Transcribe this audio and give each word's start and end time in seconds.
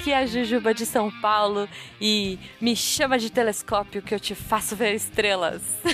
aqui 0.00 0.12
é 0.12 0.16
a 0.16 0.26
Jujuba 0.26 0.72
de 0.72 0.86
São 0.86 1.10
Paulo 1.20 1.68
e 2.00 2.38
me 2.58 2.74
chama 2.74 3.18
de 3.18 3.30
telescópio 3.30 4.00
que 4.00 4.14
eu 4.14 4.18
te 4.18 4.34
faço 4.34 4.74
ver 4.74 4.94
estrelas. 4.94 5.60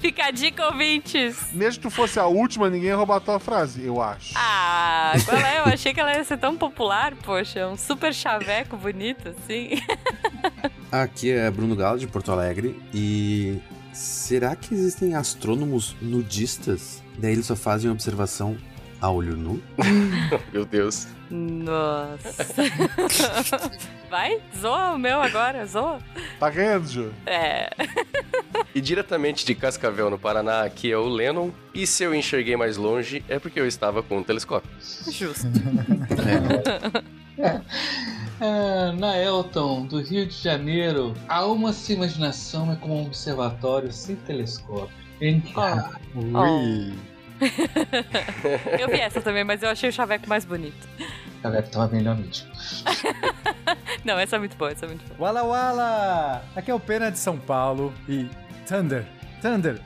Fica 0.00 0.24
a 0.24 0.32
dica, 0.32 0.66
ouvintes. 0.66 1.52
Mesmo 1.52 1.80
que 1.80 1.88
tu 1.88 1.90
fosse 1.90 2.18
a 2.18 2.26
última, 2.26 2.68
ninguém 2.68 2.88
ia 2.88 2.96
roubar 2.96 3.18
a 3.18 3.20
tua 3.20 3.38
frase, 3.38 3.84
eu 3.84 4.02
acho. 4.02 4.32
Ah, 4.34 5.12
qual 5.24 5.38
é? 5.38 5.60
Eu 5.60 5.66
achei 5.66 5.94
que 5.94 6.00
ela 6.00 6.14
ia 6.14 6.24
ser 6.24 6.38
tão 6.38 6.56
popular, 6.56 7.14
poxa, 7.22 7.68
um 7.68 7.76
super 7.76 8.12
chaveco 8.12 8.76
bonito, 8.76 9.28
assim. 9.28 9.80
Aqui 10.90 11.30
é 11.30 11.48
Bruno 11.48 11.76
Galo, 11.76 12.00
de 12.00 12.08
Porto 12.08 12.32
Alegre, 12.32 12.76
e 12.92 13.60
será 13.92 14.56
que 14.56 14.74
existem 14.74 15.14
astrônomos 15.14 15.94
nudistas? 16.02 17.00
Daí 17.16 17.34
eles 17.34 17.46
só 17.46 17.54
fazem 17.54 17.88
observação 17.88 18.58
a 19.00 19.10
olho 19.10 19.36
nu? 19.36 19.62
Meu 20.52 20.64
Deus. 20.64 21.08
Nossa. 21.30 22.44
Vai, 24.10 24.40
zoa 24.60 24.90
o 24.90 24.98
meu 24.98 25.22
agora, 25.22 25.64
zoa. 25.64 26.00
Tá 26.40 26.50
ganhando, 26.50 26.88
Ju. 26.88 27.12
É. 27.24 27.70
E 28.74 28.80
diretamente 28.80 29.46
de 29.46 29.54
Cascavel, 29.54 30.10
no 30.10 30.18
Paraná, 30.18 30.62
aqui 30.62 30.90
é 30.90 30.96
o 30.96 31.08
Lennon. 31.08 31.50
E 31.72 31.86
se 31.86 32.02
eu 32.02 32.12
enxerguei 32.12 32.56
mais 32.56 32.76
longe, 32.76 33.24
é 33.28 33.38
porque 33.38 33.60
eu 33.60 33.68
estava 33.68 34.02
com 34.02 34.18
um 34.18 34.22
telescópio. 34.24 34.68
Justo. 35.08 35.46
Ah, 38.40 38.92
na 38.98 39.16
Elton, 39.16 39.86
do 39.86 40.02
Rio 40.02 40.26
de 40.26 40.34
Janeiro, 40.34 41.14
a 41.28 41.36
alma 41.36 41.72
sem 41.72 41.94
imaginação 41.94 42.72
é 42.72 42.76
como 42.76 42.96
um 42.96 43.06
observatório 43.06 43.92
sem 43.92 44.16
telescópio. 44.16 44.90
Em 45.20 45.40
cá. 45.40 46.00
Ui. 46.16 46.92
Eu 48.78 48.88
vi 48.88 49.00
essa 49.00 49.20
também, 49.20 49.44
mas 49.44 49.62
eu 49.62 49.68
achei 49.70 49.88
o 49.88 49.92
chaveco 49.92 50.28
mais 50.28 50.44
bonito. 50.44 50.88
O 51.38 51.42
chaveco 51.42 51.70
tava 51.70 51.88
melhor 51.88 52.16
nítido. 52.16 52.50
Não, 54.04 54.18
essa 54.18 54.36
é 54.36 54.38
muito 54.38 54.56
boa, 54.56 54.72
essa 54.72 54.84
é 54.84 54.88
muito 54.88 55.04
boa. 55.06 55.28
Wala 55.28 55.42
Wala! 55.42 56.44
Aqui 56.54 56.70
é 56.70 56.74
o 56.74 56.80
Pena 56.80 57.10
de 57.10 57.18
São 57.18 57.38
Paulo 57.38 57.92
e 58.08 58.28
Thunder, 58.66 59.06
Thunder, 59.40 59.80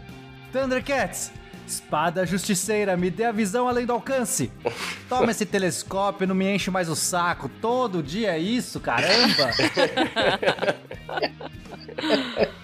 Thundercats! 0.53 1.33
Espada 1.67 2.27
justiceira, 2.27 2.95
me 2.95 3.11
dê 3.11 3.25
a 3.25 3.33
visão 3.33 3.67
além 3.67 3.87
do 3.87 3.93
alcance. 3.95 4.53
Toma 5.09 5.31
esse 5.31 5.47
telescópio, 5.47 6.27
não 6.27 6.35
me 6.35 6.45
enche 6.55 6.71
mais 6.71 6.91
o 6.91 6.95
saco. 6.95 7.49
Todo 7.49 8.03
dia 8.03 8.33
é 8.33 8.39
isso, 8.39 8.79
caramba. 8.81 9.51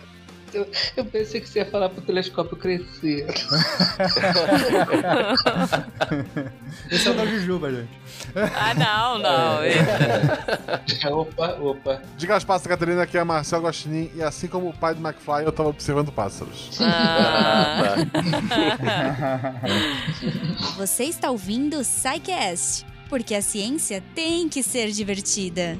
Eu, 0.52 0.68
eu, 0.96 1.04
pensei 1.04 1.40
que 1.40 1.48
você 1.48 1.60
ia 1.60 1.66
falar 1.66 1.88
pro 1.88 2.02
telescópio 2.02 2.56
crescer. 2.56 3.26
Esse 6.90 7.08
é 7.08 7.10
o 7.10 7.14
da 7.14 7.26
Jujuba, 7.26 7.70
gente. 7.70 7.90
Ah, 8.34 8.74
não, 8.74 9.18
não. 9.18 9.62
É. 9.62 11.10
opa, 11.10 11.56
opa. 11.60 12.02
Diga 12.16 12.36
as 12.36 12.44
passas, 12.44 12.66
Catarina, 12.66 13.02
aqui 13.02 13.16
é 13.16 13.24
Marcel 13.24 13.60
Gostinin 13.60 14.10
e 14.14 14.22
assim 14.22 14.48
como 14.48 14.68
o 14.68 14.72
pai 14.72 14.94
do 14.94 15.06
McFly, 15.06 15.44
eu 15.44 15.52
tava 15.52 15.68
observando 15.68 16.10
pássaros. 16.10 16.78
Ah. 16.80 17.96
Você 20.76 21.04
está 21.04 21.30
ouvindo 21.30 21.78
o 21.78 21.84
SciCast, 21.84 22.86
porque 23.08 23.34
a 23.34 23.42
ciência 23.42 24.02
tem 24.14 24.48
que 24.48 24.62
ser 24.62 24.90
divertida. 24.90 25.78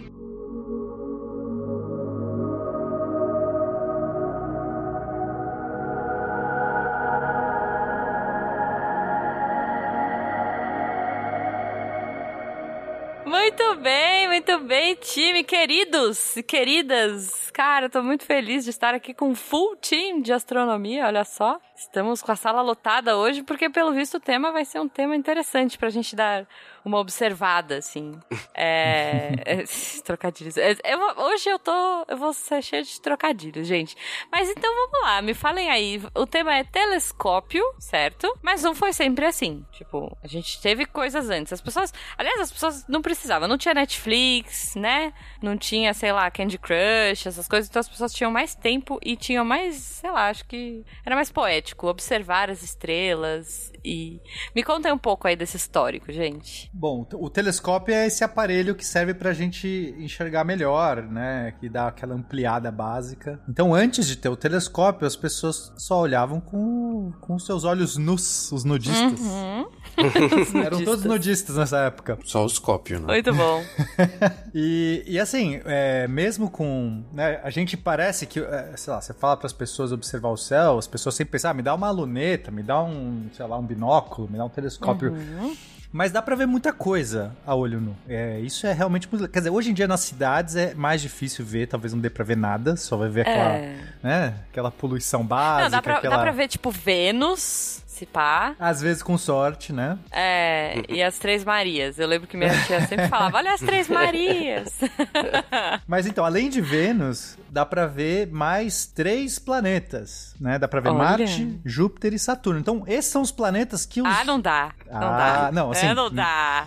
Muito 13.50 13.75
bem, 13.83 14.28
muito 14.28 14.61
bem, 14.61 14.94
time, 14.94 15.43
queridos 15.43 16.37
e 16.37 16.43
queridas. 16.43 17.50
Cara, 17.50 17.87
eu 17.87 17.91
tô 17.91 18.00
muito 18.00 18.25
feliz 18.25 18.62
de 18.62 18.71
estar 18.71 18.94
aqui 18.94 19.12
com 19.12 19.31
um 19.31 19.34
full 19.34 19.75
team 19.75 20.22
de 20.22 20.33
astronomia, 20.33 21.05
olha 21.05 21.25
só. 21.25 21.61
Estamos 21.81 22.21
com 22.21 22.31
a 22.31 22.37
sala 22.37 22.61
lotada 22.61 23.17
hoje, 23.17 23.43
porque 23.43 23.71
pelo 23.71 23.91
visto 23.95 24.19
o 24.19 24.21
tema 24.21 24.53
vai 24.53 24.67
ser 24.67 24.79
um 24.79 24.89
tema 24.89 25.17
interessante 25.17 25.79
pra 25.79 25.89
gente 25.89 26.15
dar 26.15 26.47
uma 26.85 26.99
observada, 26.99 27.79
assim. 27.79 28.21
É. 28.55 29.33
é 29.47 29.65
trocadilhos. 30.05 30.59
É, 30.59 30.77
eu, 30.85 31.01
hoje 31.25 31.49
eu 31.49 31.59
tô. 31.59 32.05
Eu 32.07 32.19
vou 32.19 32.35
ser 32.35 32.61
cheio 32.63 32.85
de 32.85 33.01
trocadilhos, 33.01 33.67
gente. 33.67 33.97
Mas 34.31 34.51
então 34.51 34.71
vamos 34.75 35.01
lá, 35.01 35.23
me 35.23 35.33
falem 35.33 35.71
aí. 35.71 36.03
O 36.15 36.27
tema 36.27 36.55
é 36.55 36.65
telescópio, 36.65 37.65
certo? 37.79 38.31
Mas 38.43 38.62
não 38.62 38.75
foi 38.75 38.93
sempre 38.93 39.25
assim. 39.25 39.65
Tipo, 39.73 40.15
a 40.23 40.27
gente 40.27 40.61
teve 40.61 40.85
coisas 40.85 41.31
antes. 41.31 41.51
As 41.51 41.62
pessoas. 41.62 41.95
Aliás, 42.19 42.41
as 42.41 42.53
pessoas 42.53 42.87
não 42.89 43.01
precisavam. 43.01 43.49
Não 43.49 43.57
tinha 43.57 43.73
Netflix, 43.73 44.75
né? 44.75 45.15
Não 45.43 45.57
tinha, 45.57 45.95
sei 45.95 46.12
lá, 46.12 46.31
Candy 46.31 46.59
Crush, 46.59 47.27
essas 47.27 47.49
coisas. 47.49 47.71
Então 47.71 47.81
as 47.81 47.89
pessoas 47.89 48.12
tinham 48.12 48.31
mais 48.31 48.55
tempo 48.55 48.99
e 49.03 49.17
tinham 49.17 49.47
mais, 49.47 49.77
sei 49.77 50.11
lá, 50.11 50.29
acho 50.29 50.45
que 50.45 50.85
era 51.07 51.17
mais 51.17 51.33
poético 51.33 51.69
observar 51.81 52.50
as 52.50 52.62
estrelas 52.62 53.72
e 53.84 54.20
me 54.54 54.62
contem 54.62 54.92
um 54.92 54.98
pouco 54.98 55.26
aí 55.26 55.34
desse 55.34 55.56
histórico, 55.56 56.12
gente. 56.12 56.70
Bom, 56.72 57.06
o 57.14 57.31
telescópio 57.31 57.94
é 57.94 58.06
esse 58.06 58.22
aparelho 58.22 58.75
que 58.75 58.84
serve 58.84 59.14
pra 59.14 59.32
gente 59.32 59.94
enxergar 59.98 60.44
melhor, 60.44 61.03
né? 61.03 61.54
Que 61.58 61.69
dá 61.69 61.88
aquela 61.88 62.14
ampliada 62.14 62.70
básica. 62.70 63.41
Então, 63.48 63.75
antes 63.75 64.06
de 64.06 64.16
ter 64.16 64.28
o 64.28 64.36
telescópio, 64.36 65.06
as 65.06 65.16
pessoas 65.16 65.72
só 65.76 66.00
olhavam 66.00 66.41
com, 66.41 67.12
com 67.20 67.38
seus 67.38 67.64
olhos 67.64 67.97
nus, 67.97 68.52
os 68.52 68.64
nudistas. 68.64 69.20
Uhum. 69.20 69.66
Eram 70.64 70.84
todos 70.84 71.04
nudistas 71.04 71.56
nessa 71.56 71.78
época. 71.78 72.19
Só 72.25 72.44
os 72.44 72.58
cópio, 72.58 73.00
né? 73.00 73.06
Muito 73.06 73.34
bom. 73.34 73.64
e, 74.54 75.02
e 75.06 75.19
assim, 75.19 75.60
é, 75.64 76.06
mesmo 76.06 76.50
com. 76.50 77.04
Né, 77.12 77.41
a 77.42 77.50
gente 77.50 77.76
parece 77.76 78.26
que, 78.26 78.41
é, 78.41 78.72
sei 78.76 78.92
lá, 78.92 79.00
você 79.00 79.14
fala 79.14 79.37
para 79.37 79.47
as 79.47 79.52
pessoas 79.52 79.92
observar 79.92 80.28
o 80.28 80.37
céu, 80.37 80.78
as 80.78 80.87
pessoas 80.87 81.14
sempre 81.14 81.32
pensam, 81.32 81.50
ah, 81.50 81.54
me 81.60 81.62
dá 81.62 81.75
uma 81.75 81.91
luneta, 81.91 82.50
me 82.50 82.62
dá 82.62 82.82
um, 82.82 83.28
sei 83.34 83.47
lá, 83.47 83.59
um 83.59 83.62
binóculo, 83.62 84.26
me 84.31 84.38
dá 84.38 84.44
um 84.47 84.48
telescópio. 84.48 85.12
Uhum. 85.12 85.54
Mas 85.93 86.10
dá 86.12 86.22
pra 86.22 86.34
ver 86.37 86.47
muita 86.47 86.72
coisa 86.72 87.32
a 87.44 87.54
olho 87.54 87.81
nu. 87.81 87.97
É, 88.09 88.38
isso 88.41 88.66
é 88.66 88.72
realmente 88.72 89.09
muito. 89.10 89.28
Quer 89.28 89.41
dizer, 89.41 89.50
hoje 89.50 89.70
em 89.70 89.75
dia 89.75 89.87
nas 89.88 90.00
cidades 90.00 90.54
é 90.56 90.72
mais 90.72 91.03
difícil 91.03 91.44
ver, 91.44 91.66
talvez 91.66 91.93
não 91.93 92.00
dê 92.00 92.09
pra 92.09 92.25
ver 92.25 92.37
nada, 92.37 92.76
só 92.76 92.97
vai 92.97 93.09
ver 93.09 93.22
aquela, 93.22 93.54
É. 93.56 93.76
né, 94.03 94.34
aquela 94.50 94.70
poluição 94.70 95.26
básica. 95.26 95.65
Não, 95.65 95.70
dá 95.70 95.82
pra, 95.82 95.97
aquela... 95.99 96.16
dá 96.16 96.22
pra 96.22 96.31
ver, 96.32 96.49
tipo, 96.49 96.70
Vênus, 96.70 97.82
pá. 98.06 98.55
Às 98.59 98.81
vezes 98.81 99.03
com 99.03 99.16
sorte, 99.19 99.72
né? 99.72 99.99
É, 100.12 100.83
e 100.88 101.03
as 101.03 101.19
Três 101.19 101.44
Marias. 101.44 101.99
Eu 101.99 102.06
lembro 102.09 102.27
que 102.28 102.37
minha 102.37 102.50
tia 102.66 102.81
sempre 102.87 103.06
falava, 103.09 103.37
olha 103.38 103.53
as 103.53 103.61
Três 103.61 103.88
Marias. 103.88 104.78
Mas 105.87 106.06
então, 106.06 106.25
além 106.25 106.49
de 106.49 106.61
Vênus, 106.61 107.37
dá 107.50 107.65
pra 107.66 107.87
ver 107.87 108.28
mais 108.31 108.87
três 108.87 109.38
planetas, 109.38 110.34
né? 110.41 110.59
Dá 110.59 110.69
pra 110.69 110.81
ver 110.81 110.91
Olha. 110.91 110.99
Marte, 110.99 111.61
Júpiter 111.65 112.12
e 112.15 112.19
Saturno. 112.19 112.61
Então, 112.61 112.84
esses 112.87 113.11
são 113.11 113.22
os 113.22 113.31
planetas 113.33 113.84
que 113.87 114.00
os... 114.00 114.09
Ah, 114.09 114.25
não 114.25 114.41
dá. 114.41 114.72
Não 114.91 114.97
Ah, 115.03 115.17
dá. 115.47 115.53
não, 115.53 115.71
assim, 115.71 115.87
É, 115.87 115.94
não 115.94 116.11
dá. 116.11 116.67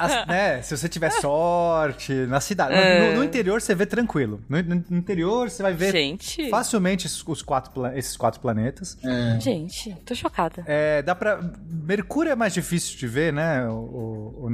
As- 0.00 0.26
né, 0.26 0.62
se 0.62 0.76
você 0.76 0.88
tiver 0.88 1.10
sorte 1.20 2.12
na 2.26 2.40
cidade. 2.40 2.74
É. 2.74 3.10
No, 3.12 3.18
no 3.18 3.24
interior 3.24 3.60
você 3.60 3.74
vê 3.74 3.86
tranquilo. 3.86 4.40
No, 4.48 4.62
no 4.62 4.96
interior 4.98 5.48
você 5.50 5.62
vai 5.62 5.72
ver 5.72 5.92
Gente. 5.92 6.48
facilmente 6.50 7.06
esses, 7.06 7.22
os 7.26 7.42
quatro, 7.42 7.86
esses 7.88 8.16
quatro 8.16 8.40
planetas. 8.40 8.96
Gente, 9.40 9.94
tô 10.04 10.14
chocada. 10.14 10.62
É, 10.70 11.00
dá 11.00 11.14
pra. 11.14 11.40
Mercúrio 11.66 12.30
é 12.30 12.36
mais 12.36 12.52
difícil 12.52 12.98
de 12.98 13.06
ver, 13.06 13.32
né, 13.32 13.66
o, 13.66 14.34
o? 14.44 14.50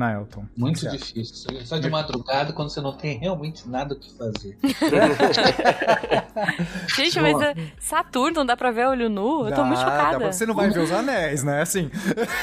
Muito 0.56 0.78
Certo. 0.78 0.96
difícil. 0.96 1.50
Só- 1.64 1.76
de 1.78 1.90
madrugada, 1.90 2.52
quando 2.52 2.70
você 2.70 2.80
não 2.80 2.96
tem 2.96 3.18
realmente 3.18 3.68
nada 3.68 3.94
o 3.94 3.98
que 3.98 4.16
fazer. 4.16 4.56
Gente, 6.96 7.20
mas 7.20 7.40
é, 7.42 7.54
Saturno 7.80 8.36
não 8.36 8.46
dá 8.46 8.56
pra 8.56 8.70
ver 8.70 8.86
olho 8.86 9.08
nu? 9.08 9.48
Eu 9.48 9.54
tô 9.54 9.64
muito 9.64 9.78
Dá, 9.80 9.84
chocada. 9.84 10.18
pra- 10.18 10.32
Você 10.32 10.46
não 10.46 10.54
vai 10.54 10.70
ver 10.70 10.80
os 10.80 10.92
anéis, 10.92 11.42
né? 11.42 11.62
Assim. 11.62 11.90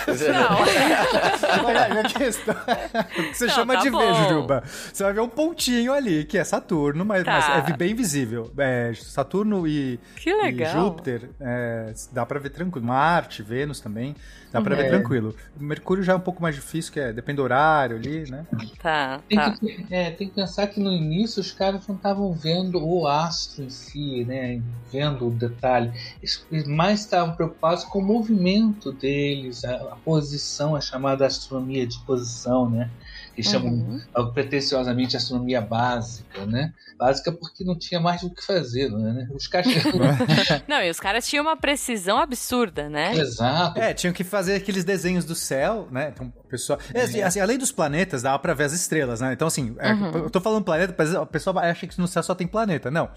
Não. 0.07 0.57
Olha 1.65 1.83
aí 1.85 1.99
a 1.99 2.03
questão. 2.03 2.55
O 2.55 3.23
que 3.31 3.37
você 3.37 3.45
Não, 3.47 3.53
chama 3.53 3.73
tá 3.75 3.79
de 3.81 3.89
bom. 3.89 3.99
ver, 3.99 4.13
Jujuba. 4.15 4.63
Você 4.93 5.03
vai 5.03 5.13
ver 5.13 5.21
um 5.21 5.29
pontinho 5.29 5.93
ali, 5.93 6.25
que 6.25 6.37
é 6.37 6.43
Saturno, 6.43 7.05
mas, 7.05 7.23
Tá. 7.23 7.31
mas 7.61 7.69
é 7.69 7.77
bem 7.77 7.95
visível. 7.95 8.51
É, 8.57 8.91
Saturno 8.95 9.65
e, 9.67 9.99
Que 10.17 10.33
legal. 10.33 10.69
e 10.69 10.73
Júpiter, 10.73 11.29
é, 11.39 11.93
dá 12.11 12.25
pra 12.25 12.39
ver 12.39 12.49
tranquilo. 12.49 12.85
Marte, 12.85 13.41
Vênus 13.61 13.79
também, 13.79 14.15
dá 14.51 14.59
pra 14.61 14.75
ver 14.75 14.85
É. 14.85 14.89
tranquilo. 14.89 15.35
Mercúrio 15.59 16.03
já 16.03 16.13
é 16.13 16.15
um 16.15 16.19
pouco 16.19 16.41
mais 16.41 16.55
difícil, 16.55 16.91
que 16.91 16.99
é, 16.99 17.13
depende 17.13 17.37
do 17.37 17.43
horário 17.43 17.97
ali, 17.97 18.29
né? 18.29 18.45
Tá, 18.81 19.21
Tem, 19.29 19.37
tá. 19.37 19.51
que, 19.51 19.85
é, 19.91 20.11
tem 20.11 20.27
que 20.29 20.35
pensar 20.35 20.67
que 20.67 20.79
no 20.79 20.91
início 20.91 21.39
os 21.39 21.51
caras 21.51 21.87
não 21.87 21.95
estavam 21.95 22.33
vendo 22.33 22.83
o 22.83 23.07
astro 23.07 23.63
em 23.63 23.69
si, 23.69 24.25
né? 24.25 24.61
Vendo 24.91 25.27
o 25.27 25.31
detalhe. 25.31 25.91
Eles 26.21 26.67
mais 26.67 27.01
estavam 27.01 27.35
preocupados 27.35 27.83
com 27.85 27.99
o 27.99 28.05
movimento 28.05 28.91
deles, 28.91 29.63
a, 29.63 29.75
a 29.75 29.95
posição, 29.97 30.75
a 30.75 30.81
chamada 30.81 31.25
astronomia 31.25 31.85
de 31.85 31.99
posição, 32.05 32.69
né? 32.69 32.89
Que 33.35 33.43
chamam 33.43 33.71
Uhum. 33.71 34.01
uh, 34.17 34.31
pretensiosamente 34.33 35.15
astronomia 35.17 35.61
básica, 35.61 36.45
né? 36.45 36.73
Básica 36.97 37.31
porque 37.31 37.63
não 37.63 37.77
tinha 37.77 37.99
mais 37.99 38.21
o 38.23 38.29
que 38.29 38.45
fazer, 38.45 38.89
né? 38.91 39.27
Os 39.33 39.47
caras. 39.47 39.67
Não, 40.67 40.81
e 40.83 40.89
os 40.89 40.99
caras 40.99 41.27
tinham 41.27 41.43
uma 41.43 41.57
precisão 41.57 42.17
absurda, 42.17 42.89
né? 42.89 43.13
Exato. 43.15 43.79
É, 43.79 43.93
tinham 43.93 44.13
que 44.13 44.23
fazer 44.23 44.55
aqueles 44.55 44.83
desenhos 44.83 45.25
do 45.25 45.33
céu, 45.35 45.87
né? 45.91 46.11
Então, 46.13 46.31
pessoal. 46.51 46.79
É, 46.93 47.01
assim, 47.03 47.21
assim, 47.21 47.39
além 47.39 47.57
dos 47.57 47.71
planetas, 47.71 48.21
dava 48.21 48.37
pra 48.39 48.53
ver 48.53 48.65
as 48.65 48.73
estrelas, 48.73 49.21
né? 49.21 49.33
Então, 49.33 49.47
assim, 49.47 49.75
é, 49.79 49.91
Uhum. 49.93 50.11
eu 50.25 50.29
tô 50.29 50.39
falando 50.41 50.63
planeta, 50.63 50.93
mas 50.97 51.13
o 51.15 51.25
pessoal 51.25 51.57
acha 51.59 51.87
que 51.87 51.97
no 51.99 52.07
céu 52.07 52.21
só 52.21 52.35
tem 52.35 52.45
planeta. 52.47 52.91
Não. 52.91 53.09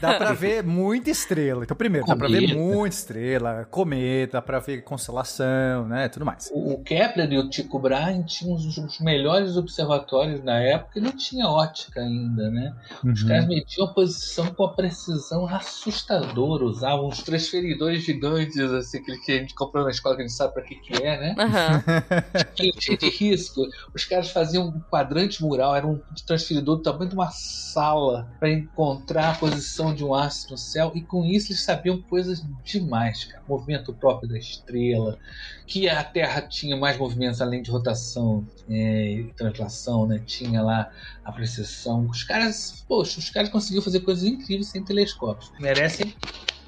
Dá 0.00 0.14
pra 0.14 0.32
ver 0.34 0.64
muita 0.64 1.10
estrela. 1.10 1.62
Então, 1.64 1.76
primeiro, 1.76 2.06
dá 2.06 2.16
pra 2.16 2.28
ver 2.28 2.40
Cometa. 2.42 2.54
muita 2.58 2.94
estrela, 2.96 3.68
cometa, 3.70 4.32
dá 4.38 4.42
pra 4.42 4.58
ver 4.58 4.82
constelação, 4.82 5.86
né? 5.86 6.08
Tudo 6.08 6.24
mais. 6.24 6.50
O 6.52 6.70
o 6.80 6.82
Kepler 6.82 7.30
e 7.32 7.38
o 7.38 7.48
Tycho 7.50 7.78
Brahe 7.78 8.24
tinham 8.24 8.54
os, 8.54 8.64
os 8.78 9.00
melhores 9.00 9.56
observatórios 9.56 10.42
na 10.42 10.58
época 10.60 10.98
e 10.98 11.02
não 11.02 11.12
tinha 11.12 11.46
ótica 11.46 12.00
ainda, 12.00 12.48
né? 12.50 12.72
Os 13.04 13.22
Uhum. 13.22 13.28
caras 13.28 13.46
mediam 13.48 13.86
a 13.86 13.92
posição 13.92 14.46
com 14.54 14.62
uma 14.64 14.74
precisão 14.74 15.46
assustadora, 15.46 16.64
usavam 16.64 17.08
uns 17.08 17.22
transferidores 17.22 18.02
gigantes, 18.02 18.56
assim, 18.58 19.02
que 19.02 19.32
a 19.32 19.36
gente 19.36 19.54
comprou 19.54 19.84
na 19.84 19.90
escola, 19.90 20.16
que 20.16 20.22
a 20.22 20.26
gente 20.26 20.36
sabe 20.36 20.54
pra 20.54 20.62
que 20.62 20.76
que 20.76 21.02
é, 21.02 21.18
né? 21.20 21.34
Aham. 21.38 21.82
Cheio 22.78 22.98
de 22.98 23.08
risco. 23.08 23.66
Os 23.94 24.04
caras 24.04 24.30
faziam 24.30 24.68
um 24.68 24.80
quadrante 24.80 25.42
mural, 25.42 25.74
era 25.74 25.86
um 25.86 26.00
transferidor 26.26 26.76
do 26.76 26.82
tamanho 26.82 27.08
de 27.08 27.14
uma 27.14 27.30
sala 27.30 28.30
para 28.38 28.50
encontrar 28.50 29.30
a 29.30 29.34
posição 29.34 29.94
de 29.94 30.04
um 30.04 30.14
astro 30.14 30.52
no 30.52 30.58
céu, 30.58 30.92
e 30.94 31.00
com 31.00 31.24
isso 31.24 31.52
eles 31.52 31.62
sabiam 31.62 32.00
coisas 32.02 32.42
demais, 32.64 33.24
cara. 33.24 33.42
Movimento 33.48 33.92
próprio 33.92 34.28
da 34.28 34.38
estrela, 34.38 35.18
que 35.66 35.88
a 35.88 36.02
Terra 36.02 36.42
tinha 36.42 36.76
mais 36.76 36.98
movimentos 36.98 37.40
além 37.40 37.62
de 37.62 37.70
rotação 37.70 38.46
é, 38.68 39.12
e 39.12 39.24
translação, 39.34 40.06
né? 40.06 40.22
Tinha 40.24 40.62
lá 40.62 40.90
a 41.24 41.32
precessão. 41.32 42.06
Os 42.06 42.24
caras, 42.24 42.84
poxa, 42.88 43.18
os 43.18 43.30
caras 43.30 43.48
conseguiram 43.48 43.82
fazer 43.82 44.00
coisas 44.00 44.24
incríveis 44.24 44.68
sem 44.68 44.84
telescópios. 44.84 45.52
Merecem. 45.58 46.14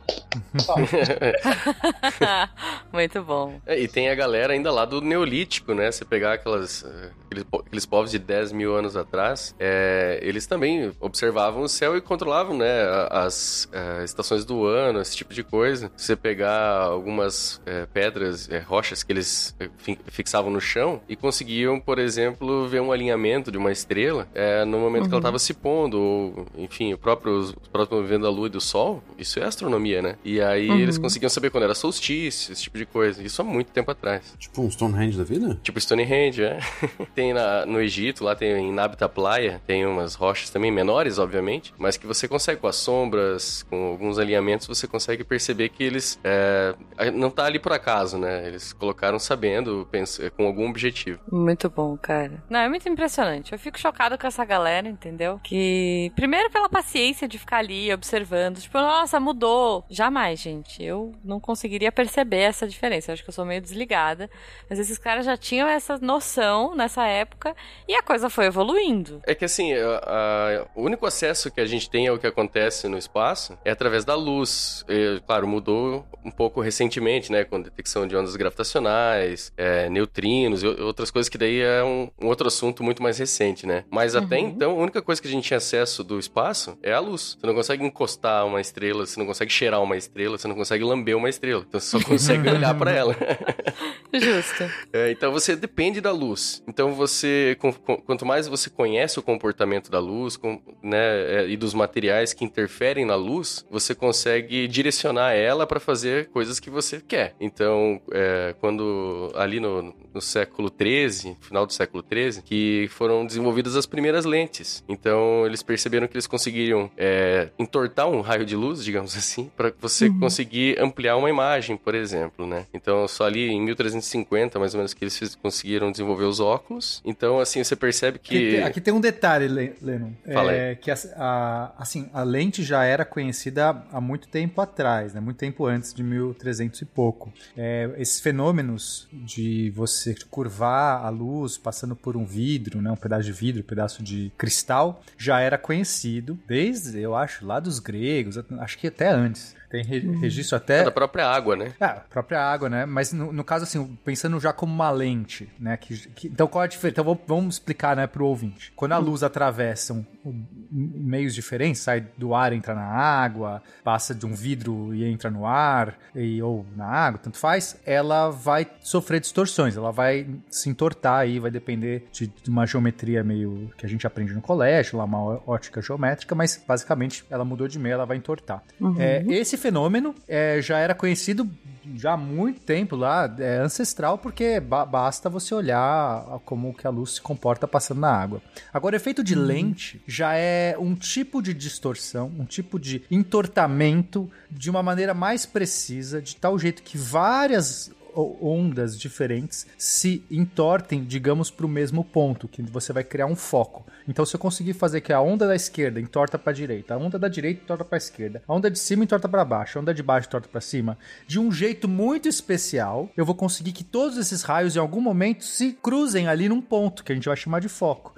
Muito 2.92 3.22
bom. 3.22 3.60
É, 3.66 3.78
e 3.80 3.88
tem 3.88 4.08
a 4.10 4.14
galera 4.14 4.52
ainda 4.52 4.70
lá 4.70 4.84
do 4.84 5.00
Neolítico, 5.00 5.74
né? 5.74 5.90
Você 5.90 6.04
pegar 6.04 6.34
aquelas, 6.34 6.84
eh, 6.84 7.10
aqueles, 7.26 7.44
aqueles 7.66 7.86
povos 7.86 8.10
de 8.10 8.18
10 8.18 8.52
mil 8.52 8.74
anos 8.74 8.96
atrás, 8.96 9.54
é, 9.58 10.18
eles 10.22 10.46
também 10.46 10.92
observavam 11.00 11.62
o 11.62 11.68
céu 11.68 11.96
e 11.96 12.00
controlavam, 12.00 12.56
né? 12.56 12.82
As 13.10 13.68
eh, 13.72 14.02
estações 14.04 14.44
do 14.44 14.66
ano, 14.66 15.00
esse 15.00 15.16
tipo 15.16 15.32
de 15.32 15.42
coisa. 15.42 15.90
Se 15.96 16.06
você 16.06 16.16
pegar 16.16 16.82
algumas 16.82 17.60
eh, 17.66 17.86
pedras, 17.92 18.48
rochas 18.66 19.02
que 19.02 19.12
eles 19.12 19.56
fi- 19.78 19.98
fixavam 20.08 20.50
no 20.50 20.60
chão 20.60 21.00
e 21.08 21.16
conseguiam, 21.16 21.80
por 21.80 21.98
exemplo, 21.98 22.68
ver 22.68 22.80
um 22.80 22.92
alinhamento 22.92 23.50
de 23.50 23.58
uma 23.58 23.72
estrela 23.72 24.26
no 24.66 24.78
momento 24.78 25.04
que 25.04 25.10
ela 25.14 25.18
estava 25.20 25.38
se 25.38 25.54
pondo, 25.54 26.00
ou, 26.00 26.46
enfim, 26.56 26.92
o 26.92 26.98
próprio, 26.98 27.50
o 27.50 27.70
próprio 27.70 27.98
movimento 27.98 28.22
da 28.22 28.30
lua 28.30 28.46
e 28.46 28.50
do 28.50 28.60
sol, 28.60 29.02
isso 29.18 29.38
é 29.38 29.44
astronomia, 29.44 29.91
né? 30.00 30.16
E 30.24 30.40
aí 30.40 30.70
eles 30.80 30.96
conseguiam 30.96 31.28
saber 31.28 31.50
quando 31.50 31.64
era 31.64 31.74
solstício, 31.74 32.52
esse 32.52 32.62
tipo 32.62 32.78
de 32.78 32.86
coisa. 32.86 33.22
Isso 33.22 33.42
há 33.42 33.44
muito 33.44 33.72
tempo 33.72 33.90
atrás. 33.90 34.34
Tipo 34.38 34.62
um 34.62 34.70
Stonehenge 34.70 35.18
da 35.18 35.24
vida? 35.24 35.58
Tipo 35.62 35.78
Stonehenge, 35.80 36.44
é. 36.44 36.58
tem 37.14 37.34
na- 37.34 37.66
no 37.66 37.80
Egito, 37.80 38.24
lá 38.24 38.34
tem 38.36 38.52
em 38.52 38.72
Nabita 38.72 39.08
Playa, 39.08 39.60
tem 39.66 39.84
umas 39.84 40.14
rochas 40.14 40.48
também 40.50 40.70
menores, 40.70 41.18
obviamente, 41.18 41.74
mas 41.76 41.96
que 41.96 42.06
você 42.06 42.28
consegue 42.28 42.60
com 42.60 42.68
as 42.68 42.76
sombras, 42.76 43.64
com 43.68 43.88
alguns 43.88 44.18
alinhamentos, 44.18 44.66
você 44.66 44.86
consegue 44.86 45.24
perceber 45.24 45.68
que 45.68 45.82
eles 45.82 46.18
é, 46.22 46.74
não 47.12 47.28
tá 47.30 47.44
ali 47.44 47.58
por 47.58 47.72
acaso, 47.72 48.16
né? 48.18 48.46
Eles 48.46 48.72
colocaram 48.72 49.18
sabendo, 49.18 49.86
pens- 49.90 50.20
com 50.36 50.46
algum 50.46 50.68
objetivo. 50.70 51.18
Muito 51.30 51.68
bom, 51.68 51.96
cara. 51.96 52.42
Não, 52.48 52.60
é 52.60 52.68
muito 52.68 52.88
impressionante. 52.88 53.52
Eu 53.52 53.58
fico 53.58 53.78
chocado 53.78 54.16
com 54.16 54.26
essa 54.26 54.44
galera, 54.44 54.88
entendeu? 54.88 55.40
Que, 55.42 56.12
primeiro, 56.14 56.50
pela 56.50 56.68
paciência 56.68 57.26
de 57.26 57.38
ficar 57.38 57.58
ali 57.58 57.92
observando. 57.92 58.58
Tipo, 58.60 58.78
nossa, 58.78 59.18
mudou. 59.18 59.81
Jamais, 59.90 60.40
gente. 60.40 60.82
Eu 60.82 61.12
não 61.24 61.38
conseguiria 61.40 61.92
perceber 61.92 62.38
essa 62.40 62.66
diferença. 62.66 63.10
Eu 63.10 63.14
acho 63.14 63.22
que 63.22 63.28
eu 63.28 63.32
sou 63.34 63.44
meio 63.44 63.60
desligada. 63.60 64.30
Mas 64.68 64.78
esses 64.78 64.98
caras 64.98 65.24
já 65.26 65.36
tinham 65.36 65.68
essa 65.68 65.98
noção 65.98 66.74
nessa 66.74 67.06
época 67.06 67.54
e 67.88 67.94
a 67.94 68.02
coisa 68.02 68.30
foi 68.30 68.46
evoluindo. 68.46 69.20
É 69.26 69.34
que 69.34 69.44
assim, 69.44 69.72
a- 69.74 70.00
a- 70.04 70.66
o 70.74 70.82
único 70.82 71.04
acesso 71.06 71.50
que 71.50 71.60
a 71.60 71.66
gente 71.66 71.88
tem 71.90 72.08
ao 72.08 72.18
que 72.18 72.26
acontece 72.26 72.88
no 72.88 72.96
espaço 72.98 73.58
é 73.64 73.70
através 73.70 74.04
da 74.04 74.14
luz. 74.14 74.84
E, 74.88 75.20
claro, 75.26 75.46
mudou 75.46 76.06
um 76.24 76.30
pouco 76.30 76.60
recentemente, 76.60 77.30
né? 77.32 77.44
Com 77.44 77.60
detecção 77.60 78.06
de 78.06 78.16
ondas 78.16 78.34
gravitacionais, 78.36 79.52
é, 79.56 79.88
neutrinos 79.88 80.62
e 80.62 80.66
outras 80.66 81.10
coisas 81.10 81.28
que 81.28 81.38
daí 81.38 81.60
é 81.60 81.82
um, 81.84 82.10
um 82.20 82.26
outro 82.26 82.46
assunto 82.48 82.82
muito 82.82 83.02
mais 83.02 83.18
recente, 83.18 83.66
né? 83.66 83.84
Mas 83.90 84.14
até 84.14 84.38
Uhum. 84.38 84.48
então, 84.48 84.70
a 84.72 84.74
única 84.82 85.02
coisa 85.02 85.20
que 85.20 85.28
a 85.28 85.30
gente 85.30 85.44
tinha 85.44 85.58
acesso 85.58 86.02
do 86.04 86.18
espaço 86.18 86.78
é 86.82 86.92
a 86.92 87.00
luz. 87.00 87.36
Você 87.40 87.46
não 87.46 87.54
consegue 87.54 87.84
encostar 87.84 88.46
uma 88.46 88.60
estrela, 88.60 89.04
você 89.06 89.18
não 89.18 89.26
consegue 89.26 89.50
cheirar 89.52 89.71
uma 89.80 89.96
estrela, 89.96 90.36
você 90.38 90.48
não 90.48 90.54
consegue 90.54 90.84
lamber 90.84 91.16
uma 91.16 91.28
estrela. 91.28 91.64
Então 91.68 91.80
você 91.80 91.86
só 91.98 92.04
consegue 92.04 92.48
olhar 92.48 92.74
pra 92.76 92.90
ela. 92.92 93.16
Justo. 94.12 94.64
É, 94.92 95.10
então 95.10 95.32
você 95.32 95.56
depende 95.56 96.00
da 96.00 96.10
luz. 96.12 96.62
Então 96.68 96.92
você, 96.94 97.56
com- 97.60 97.72
com- 97.72 97.96
quanto 97.96 98.26
mais 98.26 98.46
você 98.46 98.68
conhece 98.68 99.18
o 99.18 99.22
comportamento 99.22 99.90
da 99.90 99.98
luz, 99.98 100.36
com- 100.36 100.60
né, 100.82 100.98
é, 101.42 101.48
e 101.48 101.56
dos 101.56 101.72
materiais 101.74 102.32
que 102.32 102.44
interferem 102.44 103.04
na 103.04 103.14
luz, 103.14 103.64
você 103.70 103.94
consegue 103.94 104.68
direcionar 104.68 105.32
ela 105.32 105.66
para 105.66 105.80
fazer 105.80 106.28
coisas 106.28 106.60
que 106.60 106.68
você 106.70 107.00
quer. 107.00 107.34
Então, 107.40 108.00
é, 108.12 108.54
quando 108.60 109.32
ali 109.34 109.60
no, 109.60 109.94
no 110.12 110.20
século 110.20 110.68
13, 110.68 111.36
final 111.40 111.66
do 111.66 111.72
século 111.72 112.02
13, 112.02 112.42
que 112.42 112.86
foram 112.90 113.24
desenvolvidas 113.24 113.76
as 113.76 113.86
primeiras 113.86 114.24
lentes. 114.24 114.84
Então 114.88 115.46
eles 115.46 115.62
perceberam 115.62 116.06
que 116.06 116.14
eles 116.14 116.26
conseguiriam 116.26 116.90
é, 116.96 117.48
entortar 117.58 118.08
um 118.08 118.20
raio 118.20 118.44
de 118.44 118.54
luz, 118.56 118.84
digamos 118.84 119.16
assim, 119.16 119.50
para 119.70 119.80
você 119.80 120.08
conseguir 120.10 120.78
ampliar 120.80 121.16
uma 121.16 121.30
imagem, 121.30 121.76
por 121.76 121.94
exemplo, 121.94 122.46
né? 122.46 122.66
Então 122.72 123.06
só 123.06 123.24
ali 123.24 123.48
em 123.50 123.60
1350, 123.62 124.58
mais 124.58 124.74
ou 124.74 124.78
menos, 124.78 124.94
que 124.94 125.04
eles 125.04 125.34
conseguiram 125.36 125.90
desenvolver 125.90 126.24
os 126.24 126.40
óculos. 126.40 127.00
Então 127.04 127.38
assim 127.38 127.62
você 127.62 127.76
percebe 127.76 128.16
Aqui, 128.16 128.28
que 128.38 128.50
tem, 128.56 128.62
aqui 128.64 128.80
tem 128.80 128.94
um 128.94 129.00
detalhe, 129.00 129.48
Le- 129.48 129.74
Lennon. 129.80 130.12
Fala 130.32 130.52
é, 130.52 130.74
que 130.74 130.90
a, 130.90 130.96
a- 131.16 131.72
assim, 131.78 132.08
a 132.12 132.22
lente 132.22 132.62
já 132.62 132.84
era 132.84 133.04
conhecida 133.04 133.84
há 133.92 134.00
muito 134.00 134.28
tempo 134.28 134.60
atrás, 134.60 135.12
né? 135.14 135.20
Muito 135.20 135.36
tempo 135.38 135.66
antes 135.66 135.92
de 135.94 136.02
1300 136.02 136.80
e 136.82 136.84
pouco. 136.84 137.32
É, 137.56 137.90
esses 137.98 138.20
fenômenos 138.20 139.08
de 139.12 139.70
você 139.70 140.14
curvar 140.30 141.04
a 141.04 141.08
luz 141.08 141.56
passando 141.58 141.94
por 141.94 142.16
um 142.16 142.24
vidro, 142.24 142.80
né? 142.80 142.90
Um 142.90 142.96
pedaço 142.96 143.24
de 143.24 143.32
vidro, 143.32 143.60
um 143.62 143.64
pedaço 143.66 144.02
de 144.02 144.32
cristal, 144.36 145.02
já 145.16 145.40
era 145.40 145.58
conhecido 145.58 146.38
desde, 146.46 147.00
eu 147.00 147.14
acho, 147.14 147.46
lá 147.46 147.60
dos 147.60 147.78
gregos, 147.78 148.38
acho 148.58 148.78
que 148.78 148.86
até 148.86 149.08
antes. 149.08 149.51
Tem 149.72 149.82
re- 149.82 150.00
registro 150.20 150.56
até 150.56 150.80
é 150.80 150.84
da 150.84 150.90
própria 150.90 151.26
água, 151.26 151.56
né? 151.56 151.72
é, 151.80 151.84
a 151.86 151.94
própria 152.10 152.40
água, 152.40 152.68
né? 152.68 152.84
Mas 152.84 153.10
no, 153.12 153.32
no 153.32 153.42
caso, 153.42 153.64
assim, 153.64 153.98
pensando 154.04 154.38
já 154.38 154.52
como 154.52 154.72
uma 154.72 154.90
lente, 154.90 155.48
né? 155.58 155.76
Que, 155.78 155.96
que- 156.10 156.28
então, 156.28 156.46
qual 156.46 156.62
é 156.62 156.66
a 156.66 156.68
diferença? 156.68 157.00
Então, 157.00 157.18
vamos, 157.26 157.54
explicar, 157.54 157.96
né, 157.96 158.06
pro 158.06 158.26
ouvinte. 158.26 158.70
Quando 158.76 158.92
a 158.92 158.98
luz 158.98 159.22
atravessa 159.22 159.94
um- 159.94 160.04
um- 160.24 160.44
meios 160.70 161.34
diferentes, 161.34 161.80
sai 161.80 162.06
do 162.18 162.34
ar, 162.34 162.52
entra 162.52 162.74
na 162.74 162.84
água, 162.84 163.62
passa 163.82 164.14
de 164.14 164.26
um 164.26 164.34
vidro 164.34 164.94
e 164.94 165.04
entra 165.04 165.30
no 165.30 165.46
ar, 165.46 165.98
e, 166.14 166.42
ou 166.42 166.66
na 166.76 166.86
água, 166.86 167.18
tanto 167.18 167.38
faz, 167.38 167.80
ela 167.86 168.28
vai 168.30 168.66
sofrer 168.82 169.20
distorções, 169.20 169.74
ela 169.76 169.90
vai 169.90 170.26
se 170.50 170.68
entortar 170.68 171.20
aí, 171.20 171.38
vai 171.38 171.50
depender 171.50 172.06
de, 172.12 172.26
de 172.26 172.50
uma 172.50 172.66
geometria 172.66 173.24
meio 173.24 173.70
que 173.78 173.86
a 173.86 173.88
gente 173.88 174.06
aprende 174.06 174.34
no 174.34 174.42
colégio, 174.42 174.98
lá 174.98 175.04
uma 175.04 175.40
ótica 175.46 175.80
geométrica, 175.80 176.34
mas 176.34 176.62
basicamente 176.68 177.24
ela 177.30 177.44
mudou 177.44 177.66
de 177.66 177.78
meio, 177.78 177.94
ela 177.94 178.04
vai 178.04 178.18
entortar. 178.18 178.62
É, 178.98 179.22
esse 179.28 179.56
fenômeno 179.62 180.14
é, 180.28 180.60
já 180.60 180.78
era 180.78 180.94
conhecido 180.94 181.48
já 181.96 182.12
há 182.12 182.16
muito 182.16 182.60
tempo 182.60 182.94
lá, 182.94 183.34
é 183.38 183.56
ancestral, 183.58 184.16
porque 184.16 184.60
ba- 184.60 184.84
basta 184.86 185.28
você 185.28 185.52
olhar 185.52 186.24
como 186.44 186.72
que 186.72 186.86
a 186.86 186.90
luz 186.90 187.14
se 187.14 187.20
comporta 187.20 187.66
passando 187.66 188.00
na 188.00 188.10
água. 188.10 188.40
Agora, 188.72 188.94
o 188.94 188.96
efeito 188.96 189.22
de 189.24 189.34
lente 189.34 190.00
já 190.06 190.34
é 190.34 190.76
um 190.78 190.94
tipo 190.94 191.42
de 191.42 191.52
distorção, 191.52 192.30
um 192.38 192.44
tipo 192.44 192.78
de 192.78 193.02
entortamento 193.10 194.30
de 194.50 194.70
uma 194.70 194.82
maneira 194.82 195.12
mais 195.12 195.44
precisa, 195.44 196.22
de 196.22 196.36
tal 196.36 196.56
jeito 196.58 196.82
que 196.82 196.96
várias 196.96 197.90
ondas 198.14 198.98
diferentes 198.98 199.66
se 199.76 200.24
entortem, 200.30 201.04
digamos, 201.04 201.50
para 201.50 201.66
o 201.66 201.68
mesmo 201.68 202.04
ponto, 202.04 202.48
que 202.48 202.62
você 202.62 202.92
vai 202.92 203.04
criar 203.04 203.26
um 203.26 203.36
foco. 203.36 203.86
Então, 204.06 204.24
se 204.24 204.34
eu 204.34 204.40
conseguir 204.40 204.74
fazer 204.74 205.00
que 205.00 205.12
a 205.12 205.20
onda 205.20 205.46
da 205.46 205.54
esquerda 205.54 206.00
entorta 206.00 206.38
para 206.38 206.50
a 206.50 206.54
direita, 206.54 206.94
a 206.94 206.98
onda 206.98 207.18
da 207.18 207.28
direita 207.28 207.62
entorta 207.62 207.84
para 207.84 207.96
a 207.96 207.98
esquerda, 207.98 208.42
a 208.46 208.54
onda 208.54 208.70
de 208.70 208.78
cima 208.78 209.04
entorta 209.04 209.28
para 209.28 209.44
baixo, 209.44 209.78
a 209.78 209.82
onda 209.82 209.94
de 209.94 210.02
baixo 210.02 210.28
entorta 210.28 210.48
para 210.48 210.60
cima, 210.60 210.98
de 211.26 211.38
um 211.38 211.50
jeito 211.50 211.88
muito 211.88 212.28
especial, 212.28 213.10
eu 213.16 213.24
vou 213.24 213.34
conseguir 213.34 213.72
que 213.72 213.84
todos 213.84 214.16
esses 214.16 214.42
raios, 214.42 214.76
em 214.76 214.78
algum 214.78 215.00
momento, 215.00 215.44
se 215.44 215.72
cruzem 215.72 216.28
ali 216.28 216.48
num 216.48 216.60
ponto, 216.60 217.04
que 217.04 217.12
a 217.12 217.14
gente 217.14 217.28
vai 217.28 217.36
chamar 217.36 217.60
de 217.60 217.68
foco. 217.68 218.14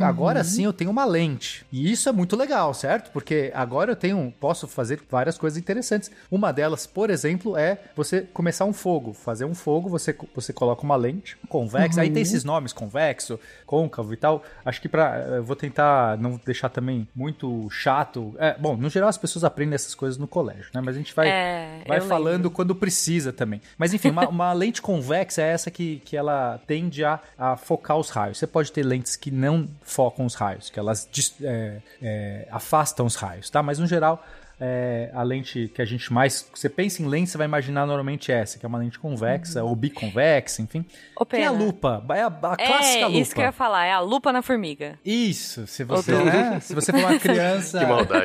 Agora 0.00 0.42
sim 0.44 0.64
eu 0.64 0.72
tenho 0.72 0.90
uma 0.90 1.04
lente. 1.04 1.64
E 1.72 1.90
isso 1.90 2.08
é 2.08 2.12
muito 2.12 2.36
legal, 2.36 2.72
certo? 2.72 3.10
Porque 3.12 3.50
agora 3.54 3.92
eu 3.92 3.96
tenho, 3.96 4.32
posso 4.40 4.66
fazer 4.66 5.00
várias 5.10 5.36
coisas 5.36 5.58
interessantes. 5.58 6.10
Uma 6.30 6.52
delas, 6.52 6.86
por 6.86 7.10
exemplo, 7.10 7.56
é 7.56 7.78
você 7.94 8.22
começar 8.22 8.64
um 8.64 8.72
fogo. 8.72 9.12
Fazer 9.12 9.44
um 9.44 9.54
fogo, 9.54 9.88
você, 9.88 10.16
você 10.34 10.52
coloca 10.52 10.82
uma 10.82 10.96
lente 10.96 11.36
convexa. 11.48 12.00
Aí 12.00 12.10
tem 12.10 12.22
esses 12.22 12.44
nomes, 12.44 12.72
convexo, 12.72 13.38
côncavo 13.66 14.12
e 14.12 14.16
tal. 14.16 14.42
Acho 14.64 14.80
que 14.80 14.88
pra. 14.88 15.18
Eu 15.18 15.44
vou 15.44 15.56
tentar 15.56 16.16
não 16.18 16.40
deixar 16.44 16.68
também 16.68 17.06
muito 17.14 17.68
chato. 17.70 18.34
É, 18.38 18.56
bom, 18.58 18.76
no 18.76 18.88
geral 18.88 19.08
as 19.08 19.18
pessoas 19.18 19.44
aprendem 19.44 19.74
essas 19.74 19.94
coisas 19.94 20.18
no 20.18 20.26
colégio, 20.26 20.70
né? 20.74 20.80
Mas 20.80 20.94
a 20.94 20.98
gente 20.98 21.14
vai, 21.14 21.28
É, 21.28 21.82
vai 21.86 22.00
falando 22.00 22.32
lembro. 22.44 22.50
quando 22.50 22.74
precisa 22.74 23.32
também. 23.32 23.60
Mas 23.76 23.92
enfim, 23.92 24.10
uma, 24.10 24.28
uma 24.28 24.52
lente 24.54 24.80
convexa 24.80 25.42
é 25.42 25.48
essa 25.52 25.70
que, 25.70 26.00
que 26.04 26.16
ela 26.16 26.60
tende 26.66 27.04
a, 27.04 27.20
a 27.36 27.56
focar 27.56 27.96
os 27.98 28.10
raios. 28.10 28.38
Você 28.38 28.46
pode 28.46 28.72
ter 28.72 28.82
lentes 28.84 29.16
que 29.16 29.30
não 29.30 29.57
focam 29.82 30.26
os 30.26 30.34
raios, 30.34 30.68
que 30.70 30.78
elas 30.78 31.08
é, 31.42 31.78
é, 32.02 32.48
afastam 32.50 33.06
os 33.06 33.14
raios, 33.14 33.48
tá? 33.48 33.62
Mas 33.62 33.78
no 33.78 33.86
geral, 33.86 34.22
é, 34.60 35.10
a 35.14 35.22
lente 35.22 35.70
que 35.72 35.80
a 35.80 35.84
gente 35.84 36.12
mais. 36.12 36.44
Você 36.52 36.68
pensa 36.68 37.00
em 37.00 37.06
lente, 37.06 37.30
você 37.30 37.38
vai 37.38 37.46
imaginar 37.46 37.86
normalmente 37.86 38.32
essa, 38.32 38.58
que 38.58 38.66
é 38.66 38.68
uma 38.68 38.78
lente 38.78 38.98
convexa 38.98 39.62
ou 39.62 39.76
biconvexa, 39.76 40.60
enfim. 40.62 40.84
Ô, 41.16 41.24
Tem 41.24 41.46
a 41.46 41.52
Pena. 41.52 41.64
lupa, 41.64 42.04
é 42.10 42.22
a, 42.22 42.26
a 42.26 42.56
É, 42.58 42.66
clássica 42.66 43.06
lupa. 43.06 43.18
isso 43.20 43.34
que 43.36 43.40
eu 43.40 43.44
ia 43.44 43.52
falar, 43.52 43.86
é 43.86 43.92
a 43.92 44.00
lupa 44.00 44.32
na 44.32 44.42
formiga. 44.42 44.98
Isso, 45.04 45.64
se 45.68 45.84
você, 45.84 46.12
né, 46.24 46.58
se 46.60 46.74
você 46.74 46.90
for 46.90 46.98
uma 46.98 47.18
criança 47.20 47.78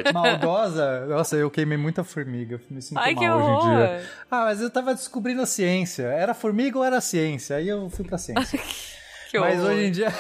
Que 0.04 0.12
maldosa, 0.12 1.06
nossa, 1.06 1.36
eu 1.36 1.52
queimei 1.52 1.78
muita 1.78 2.04
formiga, 2.04 2.60
me 2.68 2.82
sinto 2.82 2.98
Ai, 2.98 3.14
que 3.14 3.28
mal 3.28 3.38
hoje 3.38 3.68
em 3.68 3.70
dia. 3.70 4.10
Ah, 4.32 4.46
mas 4.46 4.60
eu 4.60 4.72
tava 4.72 4.96
descobrindo 4.96 5.42
a 5.44 5.46
ciência. 5.46 6.04
Era 6.04 6.34
formiga 6.34 6.80
ou 6.80 6.84
era 6.84 7.00
ciência? 7.00 7.58
Aí 7.58 7.68
eu 7.70 7.90
fui 7.92 8.04
pra 8.06 8.18
ciência. 8.18 8.60
Que 9.34 9.40
mas 9.40 9.64
hoje 9.64 9.86
em 9.88 9.92
dia 9.92 10.10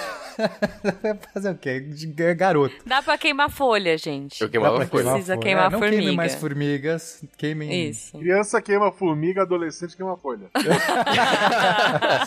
vai 1.03 1.15
fazer 1.31 1.51
o 1.51 1.55
quê? 1.55 1.79
De- 1.79 2.23
é 2.23 2.33
Garoto. 2.33 2.73
Dá 2.83 2.99
pra 3.03 3.15
queimar 3.15 3.47
folha, 3.51 3.95
gente. 3.95 4.41
Eu 4.41 4.49
queimava 4.49 4.79
Dá 4.79 4.79
pra 4.79 4.87
folha. 4.89 5.01
queimar 5.03 5.13
Precisa 5.13 5.33
folha. 5.35 5.45
queimar 5.45 5.67
É, 5.67 5.69
não 5.69 5.79
formiga. 5.79 6.13
mais 6.13 6.33
formigas, 6.35 7.23
queimem... 7.37 7.89
Isso. 7.89 8.17
Criança 8.17 8.59
queima 8.59 8.91
formiga, 8.91 9.43
adolescente 9.43 9.95
queima 9.95 10.17
folha. 10.17 10.47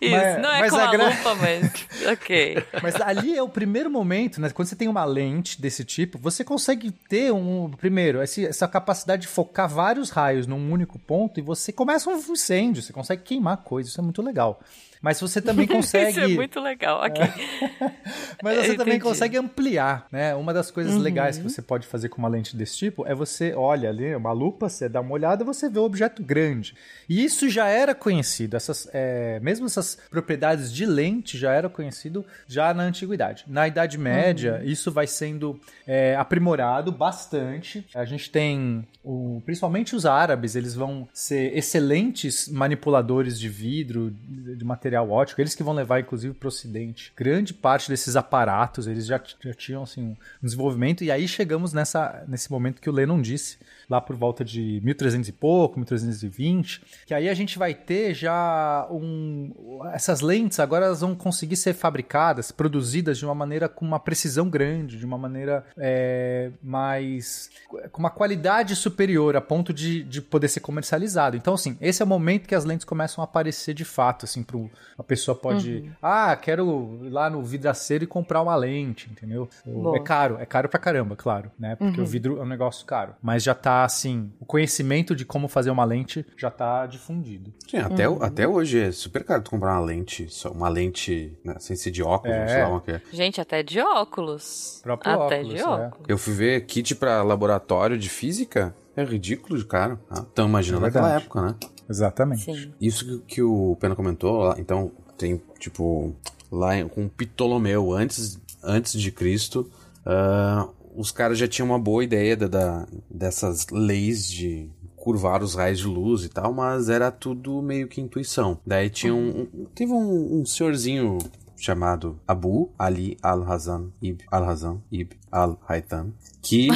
Isso, 0.00 0.16
Mas- 0.16 0.42
não 0.42 0.50
é 0.52 0.60
mas 0.60 0.70
com 0.70 0.76
a 0.78 0.84
a 0.84 0.90
gra- 0.92 1.08
lupa, 1.08 1.34
mas. 1.34 1.86
ok. 2.12 2.64
Mas 2.82 3.00
ali 3.00 3.36
é 3.36 3.42
o 3.42 3.48
primeiro 3.48 3.90
momento, 3.90 4.40
né? 4.40 4.48
Quando 4.50 4.68
você 4.68 4.76
tem 4.76 4.88
uma 4.88 5.04
lente 5.04 5.60
desse 5.60 5.84
tipo, 5.84 6.18
você 6.18 6.42
consegue 6.44 6.90
ter 6.90 7.32
um. 7.32 7.70
Primeiro, 7.70 8.22
esse- 8.22 8.46
essa 8.46 8.66
capacidade 8.66 9.22
de 9.22 9.28
focar 9.28 9.68
vários 9.68 10.10
raios 10.10 10.46
num 10.46 10.72
único 10.72 10.98
ponto 10.98 11.38
e 11.38 11.42
você 11.42 11.72
começa 11.72 12.08
um 12.08 12.16
incêndio, 12.16 12.82
você 12.82 12.92
consegue 12.92 13.22
queimar 13.22 13.58
coisas, 13.58 13.92
isso 13.92 14.00
é 14.00 14.04
muito 14.04 14.22
legal. 14.22 14.60
Mas 15.02 15.20
você 15.20 15.40
também 15.42 15.66
consegue. 15.66 16.10
Isso 16.10 16.20
é 16.20 16.28
muito 16.28 16.60
legal. 16.60 17.00
Ok. 17.00 17.22
Mas 18.42 18.56
você 18.58 18.72
Eu 18.72 18.76
também 18.76 18.94
entendi. 18.94 19.00
consegue 19.00 19.36
ampliar, 19.36 20.06
né? 20.10 20.34
Uma 20.34 20.52
das 20.52 20.70
coisas 20.70 20.94
Uhum. 20.94 21.00
legais 21.00 21.36
que 21.38 21.44
você 21.44 21.60
pode 21.62 21.86
fazer 21.86 22.08
com 22.08 22.18
uma 22.18 22.28
lente 22.28 22.56
desse 22.56 22.76
tipo 22.76 23.06
é 23.06 23.14
você 23.14 23.52
olha 23.54 23.88
ali 23.88 24.14
uma 24.14 24.32
lupa, 24.32 24.68
você 24.68 24.88
dá 24.88 25.00
uma 25.00 25.12
olhada, 25.12 25.44
você 25.44 25.68
vê 25.68 25.78
o 25.78 25.84
objeto 25.84 26.22
grande. 26.22 26.74
E 27.08 27.24
isso 27.24 27.48
já 27.48 27.68
era 27.68 27.94
conhecido, 27.94 28.56
essas, 28.56 28.88
é, 28.92 29.38
mesmo 29.40 29.66
essas 29.66 29.96
propriedades 30.10 30.72
de 30.72 30.86
lente 30.86 31.36
já 31.38 31.52
era 31.52 31.68
conhecido 31.68 32.24
já 32.46 32.72
na 32.74 32.82
antiguidade. 32.84 33.44
Na 33.46 33.66
Idade 33.68 33.98
Média, 33.98 34.58
Uhum. 34.62 34.68
isso 34.68 34.90
vai 34.90 35.06
sendo 35.06 35.60
é, 35.86 36.14
aprimorado 36.16 36.90
bastante. 36.92 37.86
A 37.94 38.04
gente 38.04 38.30
tem, 38.30 38.86
o, 39.04 39.40
principalmente 39.44 39.94
os 39.94 40.06
árabes, 40.06 40.54
eles 40.56 40.74
vão 40.74 41.08
ser 41.12 41.56
excelentes 41.56 42.48
manipuladores 42.48 43.38
de 43.38 43.48
vidro, 43.48 44.10
de 44.10 44.50
de 44.56 44.64
material 44.90 45.08
ótico. 45.08 45.40
Eles 45.40 45.54
que 45.54 45.62
vão 45.62 45.72
levar, 45.72 46.00
inclusive, 46.00 46.34
para 46.34 46.46
o 46.46 46.48
Ocidente. 46.48 47.12
Grande 47.16 47.54
parte 47.54 47.88
desses 47.88 48.16
aparatos, 48.16 48.86
eles 48.86 49.06
já, 49.06 49.20
já 49.40 49.54
tinham 49.54 49.84
assim, 49.84 50.16
um 50.42 50.44
desenvolvimento. 50.46 51.04
E 51.04 51.10
aí 51.10 51.28
chegamos 51.28 51.72
nessa, 51.72 52.24
nesse 52.26 52.50
momento 52.50 52.80
que 52.80 52.90
o 52.90 52.92
Lennon 52.92 53.20
disse, 53.20 53.58
lá 53.90 54.00
por 54.00 54.14
volta 54.14 54.44
de 54.44 54.80
1300 54.84 55.28
e 55.28 55.32
pouco, 55.32 55.78
1320, 55.78 56.82
que 57.04 57.12
aí 57.12 57.28
a 57.28 57.34
gente 57.34 57.58
vai 57.58 57.74
ter 57.74 58.14
já 58.14 58.86
um... 58.88 59.52
Essas 59.92 60.20
lentes 60.20 60.60
agora 60.60 60.86
elas 60.86 61.00
vão 61.00 61.16
conseguir 61.16 61.56
ser 61.56 61.74
fabricadas, 61.74 62.52
produzidas 62.52 63.18
de 63.18 63.24
uma 63.24 63.34
maneira 63.34 63.68
com 63.68 63.84
uma 63.84 63.98
precisão 63.98 64.48
grande, 64.48 64.96
de 64.96 65.04
uma 65.04 65.18
maneira 65.18 65.66
é, 65.76 66.50
mais... 66.62 67.50
com 67.90 67.98
uma 67.98 68.10
qualidade 68.10 68.76
superior, 68.76 69.34
a 69.36 69.40
ponto 69.40 69.74
de, 69.74 70.04
de 70.04 70.22
poder 70.22 70.46
ser 70.46 70.60
comercializado. 70.60 71.36
Então, 71.36 71.54
assim, 71.54 71.76
esse 71.80 72.00
é 72.00 72.04
o 72.04 72.08
momento 72.08 72.46
que 72.46 72.54
as 72.54 72.64
lentes 72.64 72.84
começam 72.84 73.22
a 73.22 73.24
aparecer 73.24 73.74
de 73.74 73.84
fato, 73.84 74.24
assim, 74.24 74.44
pro, 74.44 74.70
a 74.96 75.02
pessoa 75.02 75.34
pode... 75.34 75.90
Ah, 76.00 76.36
quero 76.36 77.00
ir 77.02 77.10
lá 77.10 77.28
no 77.28 77.42
vidraceiro 77.42 78.04
e 78.04 78.06
comprar 78.06 78.40
uma 78.40 78.54
lente, 78.54 79.10
entendeu? 79.10 79.48
Boa. 79.66 79.96
É 79.96 80.00
caro, 80.00 80.36
é 80.38 80.46
caro 80.46 80.68
pra 80.68 80.78
caramba, 80.78 81.16
claro, 81.16 81.50
né? 81.58 81.74
Porque 81.74 82.00
o 82.00 82.06
vidro 82.06 82.38
é 82.38 82.42
um 82.42 82.46
negócio 82.46 82.86
caro. 82.86 83.14
Mas 83.20 83.42
já 83.42 83.54
tá, 83.54 83.79
assim, 83.84 84.30
o 84.40 84.44
conhecimento 84.44 85.14
de 85.14 85.24
como 85.24 85.48
fazer 85.48 85.70
uma 85.70 85.84
lente 85.84 86.24
já 86.36 86.50
tá 86.50 86.86
difundido. 86.86 87.52
Sim, 87.68 87.78
até, 87.78 88.08
Uhum. 88.08 88.22
até 88.22 88.46
hoje 88.48 88.78
é 88.80 88.92
super 88.92 89.24
caro 89.24 89.42
tu 89.42 89.50
comprar 89.50 89.72
uma 89.78 89.84
lente, 89.86 90.26
só 90.28 90.50
uma 90.50 90.68
lente, 90.68 91.36
né, 91.44 91.56
sem 91.58 91.76
ser 91.76 91.90
de 91.90 92.02
óculos, 92.02 92.36
É. 92.36 92.48
sei 92.48 92.62
lá 92.62 92.68
uma 92.68 92.80
que 92.80 92.90
é. 92.92 93.02
Gente, 93.12 93.40
até 93.40 93.62
de 93.62 93.80
óculos. 93.80 94.80
Próprio 94.82 95.12
até 95.12 95.36
óculos, 95.40 95.54
de 95.54 95.60
é. 95.60 95.64
óculos. 95.66 96.06
Eu 96.08 96.18
fui 96.18 96.32
ver 96.34 96.64
kit 96.66 96.94
pra 96.94 97.22
laboratório 97.22 97.96
de 97.98 98.08
física, 98.08 98.74
é 98.96 99.04
ridículo 99.04 99.58
de 99.58 99.64
caro. 99.64 99.98
Ah, 100.10 100.24
Então 100.32 100.46
imaginando 100.48 100.84
É 100.84 100.88
naquela 100.88 101.14
época, 101.16 101.40
né? 101.42 101.54
Exatamente. 101.88 102.44
Sim. 102.44 102.72
Isso 102.80 103.04
que, 103.04 103.34
que 103.34 103.42
o 103.42 103.76
Pena 103.80 103.94
comentou, 103.96 104.38
lá, 104.44 104.54
então 104.58 104.92
tem 105.18 105.40
tipo 105.58 106.14
lá 106.50 106.70
com 106.84 107.08
Ptolomeu 107.08 107.92
antes 107.92 108.38
antes 108.62 108.92
de 109.00 109.10
Cristo, 109.10 109.70
ah, 110.04 110.68
os 110.94 111.10
caras 111.10 111.38
já 111.38 111.46
tinham 111.48 111.66
uma 111.68 111.78
boa 111.78 112.02
ideia 112.04 112.36
da, 112.36 112.46
da- 112.48 112.86
dessas 113.10 113.66
leis 113.70 114.30
de 114.30 114.68
curvar 114.96 115.42
os 115.42 115.54
raios 115.54 115.78
de 115.78 115.86
luz 115.86 116.24
e 116.24 116.28
tal, 116.28 116.52
mas 116.52 116.88
era 116.90 117.10
tudo 117.10 117.62
meio 117.62 117.88
que 117.88 118.00
intuição. 118.02 118.58
Daí 118.66 118.90
tinha 118.90 119.14
um, 119.14 119.48
um- 119.54 119.64
teve 119.74 119.92
um, 119.92 120.40
um 120.40 120.44
senhorzinho 120.44 121.18
chamado 121.60 122.18
Abu 122.26 122.72
Ali 122.78 123.16
Al-Hazan 123.22 123.90
Ibn 124.00 124.24
Al-Hazan 124.30 124.80
Ibn 124.90 125.14
Al-Haytham, 125.30 126.12
que, 126.42 126.68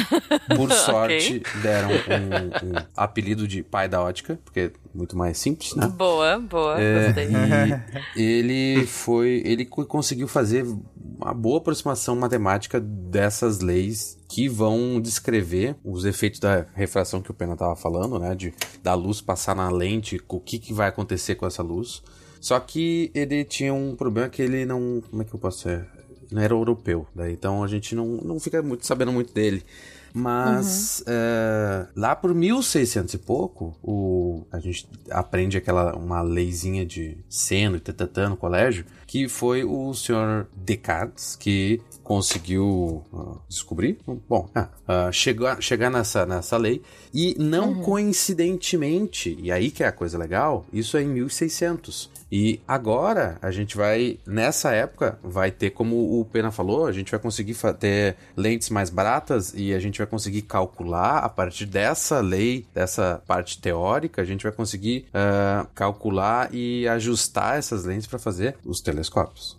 por 0.55 0.71
sorte, 0.85 1.41
deram 1.61 1.89
um, 1.89 2.69
um 2.69 2.85
apelido 2.95 3.47
de 3.47 3.63
pai 3.63 3.89
da 3.89 4.01
ótica, 4.01 4.39
porque 4.45 4.59
é 4.59 4.71
muito 4.93 5.17
mais 5.17 5.37
simples, 5.39 5.75
né? 5.75 5.87
Boa, 5.87 6.39
boa, 6.39 6.79
É, 6.79 7.05
gostei. 7.07 7.27
e 8.15 8.21
ele 8.21 8.85
foi. 8.85 9.41
Ele 9.43 9.65
co- 9.65 9.85
conseguiu 9.85 10.27
fazer 10.27 10.65
uma 11.17 11.33
boa 11.33 11.57
aproximação 11.57 12.15
matemática 12.15 12.79
dessas 12.79 13.59
leis 13.61 14.17
que 14.29 14.47
vão 14.47 15.01
descrever 15.01 15.75
os 15.83 16.05
efeitos 16.05 16.39
da 16.39 16.65
refração 16.73 17.21
que 17.21 17.31
o 17.31 17.33
Pena 17.33 17.53
estava 17.53 17.75
falando, 17.75 18.19
né? 18.19 18.35
De 18.35 18.53
da 18.83 18.93
luz 18.93 19.19
passar 19.19 19.55
na 19.55 19.69
lente, 19.69 20.21
o 20.29 20.39
que, 20.39 20.59
que 20.59 20.73
vai 20.73 20.87
acontecer 20.89 21.35
com 21.35 21.45
essa 21.47 21.63
luz. 21.63 22.03
Só 22.45 22.59
que 22.59 23.09
ele 23.15 23.43
tinha 23.43 23.73
um 23.73 23.95
problema 23.95 24.29
que 24.29 24.39
ele 24.39 24.67
não. 24.67 25.01
Como 25.09 25.23
é 25.23 25.25
que 25.25 25.33
eu 25.33 25.39
posso 25.39 25.61
ser? 25.63 25.83
Não 26.31 26.39
era 26.39 26.53
europeu, 26.53 27.07
daí 27.15 27.33
então 27.33 27.63
a 27.63 27.67
gente 27.67 27.95
não, 27.95 28.05
não 28.17 28.39
fica 28.39 28.61
muito 28.61 28.85
sabendo 28.85 29.11
muito 29.11 29.33
dele. 29.33 29.63
Mas 30.13 31.03
é, 31.07 31.87
lá 31.95 32.15
por 32.15 32.35
1600 32.35 33.15
e 33.15 33.17
pouco, 33.17 33.75
o, 33.81 34.45
a 34.51 34.59
gente 34.59 34.87
aprende 35.09 35.57
aquela 35.57 35.95
uma 35.95 36.21
leizinha 36.21 36.85
de 36.85 37.17
seno 37.27 37.77
e 37.77 37.79
tatatã 37.79 38.29
no 38.29 38.37
colégio, 38.37 38.85
que 39.05 39.27
foi 39.27 39.63
o 39.63 39.93
senhor 39.93 40.47
Descartes 40.55 41.35
que 41.35 41.81
conseguiu 42.05 43.03
ah, 43.11 43.37
descobrir, 43.49 43.97
bom, 44.29 44.47
ah, 44.53 44.69
ah, 44.87 45.11
chegar, 45.11 45.61
chegar 45.61 45.89
nessa, 45.89 46.25
nessa 46.25 46.55
lei. 46.55 46.81
E 47.13 47.35
não 47.39 47.81
coincidentemente, 47.81 49.35
e 49.41 49.51
aí 49.51 49.71
que 49.71 49.83
é 49.83 49.87
a 49.87 49.91
coisa 49.91 50.17
legal, 50.17 50.65
isso 50.71 50.95
é 50.97 51.01
em 51.01 51.07
1600. 51.07 52.11
E 52.31 52.59
agora 52.67 53.37
a 53.41 53.51
gente 53.51 53.77
vai, 53.77 54.19
nessa 54.25 54.71
época, 54.71 55.17
vai 55.23 55.51
ter, 55.51 55.69
como 55.69 56.19
o 56.19 56.25
Pena 56.25 56.51
falou, 56.51 56.85
a 56.85 56.91
gente 56.91 57.11
vai 57.11 57.19
conseguir 57.19 57.55
ter 57.79 58.17
lentes 58.35 58.69
mais 58.69 58.89
baratas 58.89 59.53
e 59.55 59.73
a 59.73 59.79
gente 59.79 59.99
vai 59.99 60.07
conseguir 60.07 60.41
calcular 60.41 61.19
a 61.19 61.29
partir 61.29 61.65
dessa 61.65 62.19
lei, 62.19 62.65
dessa 62.73 63.21
parte 63.25 63.59
teórica, 63.59 64.21
a 64.21 64.25
gente 64.25 64.43
vai 64.43 64.51
conseguir 64.51 65.05
ah, 65.13 65.65
calcular 65.73 66.53
e 66.53 66.87
ajustar 66.87 67.57
essas 67.57 67.85
lentes 67.85 68.07
para 68.07 68.19
fazer 68.19 68.57
os 68.65 68.81
telescópios. 68.95 69.57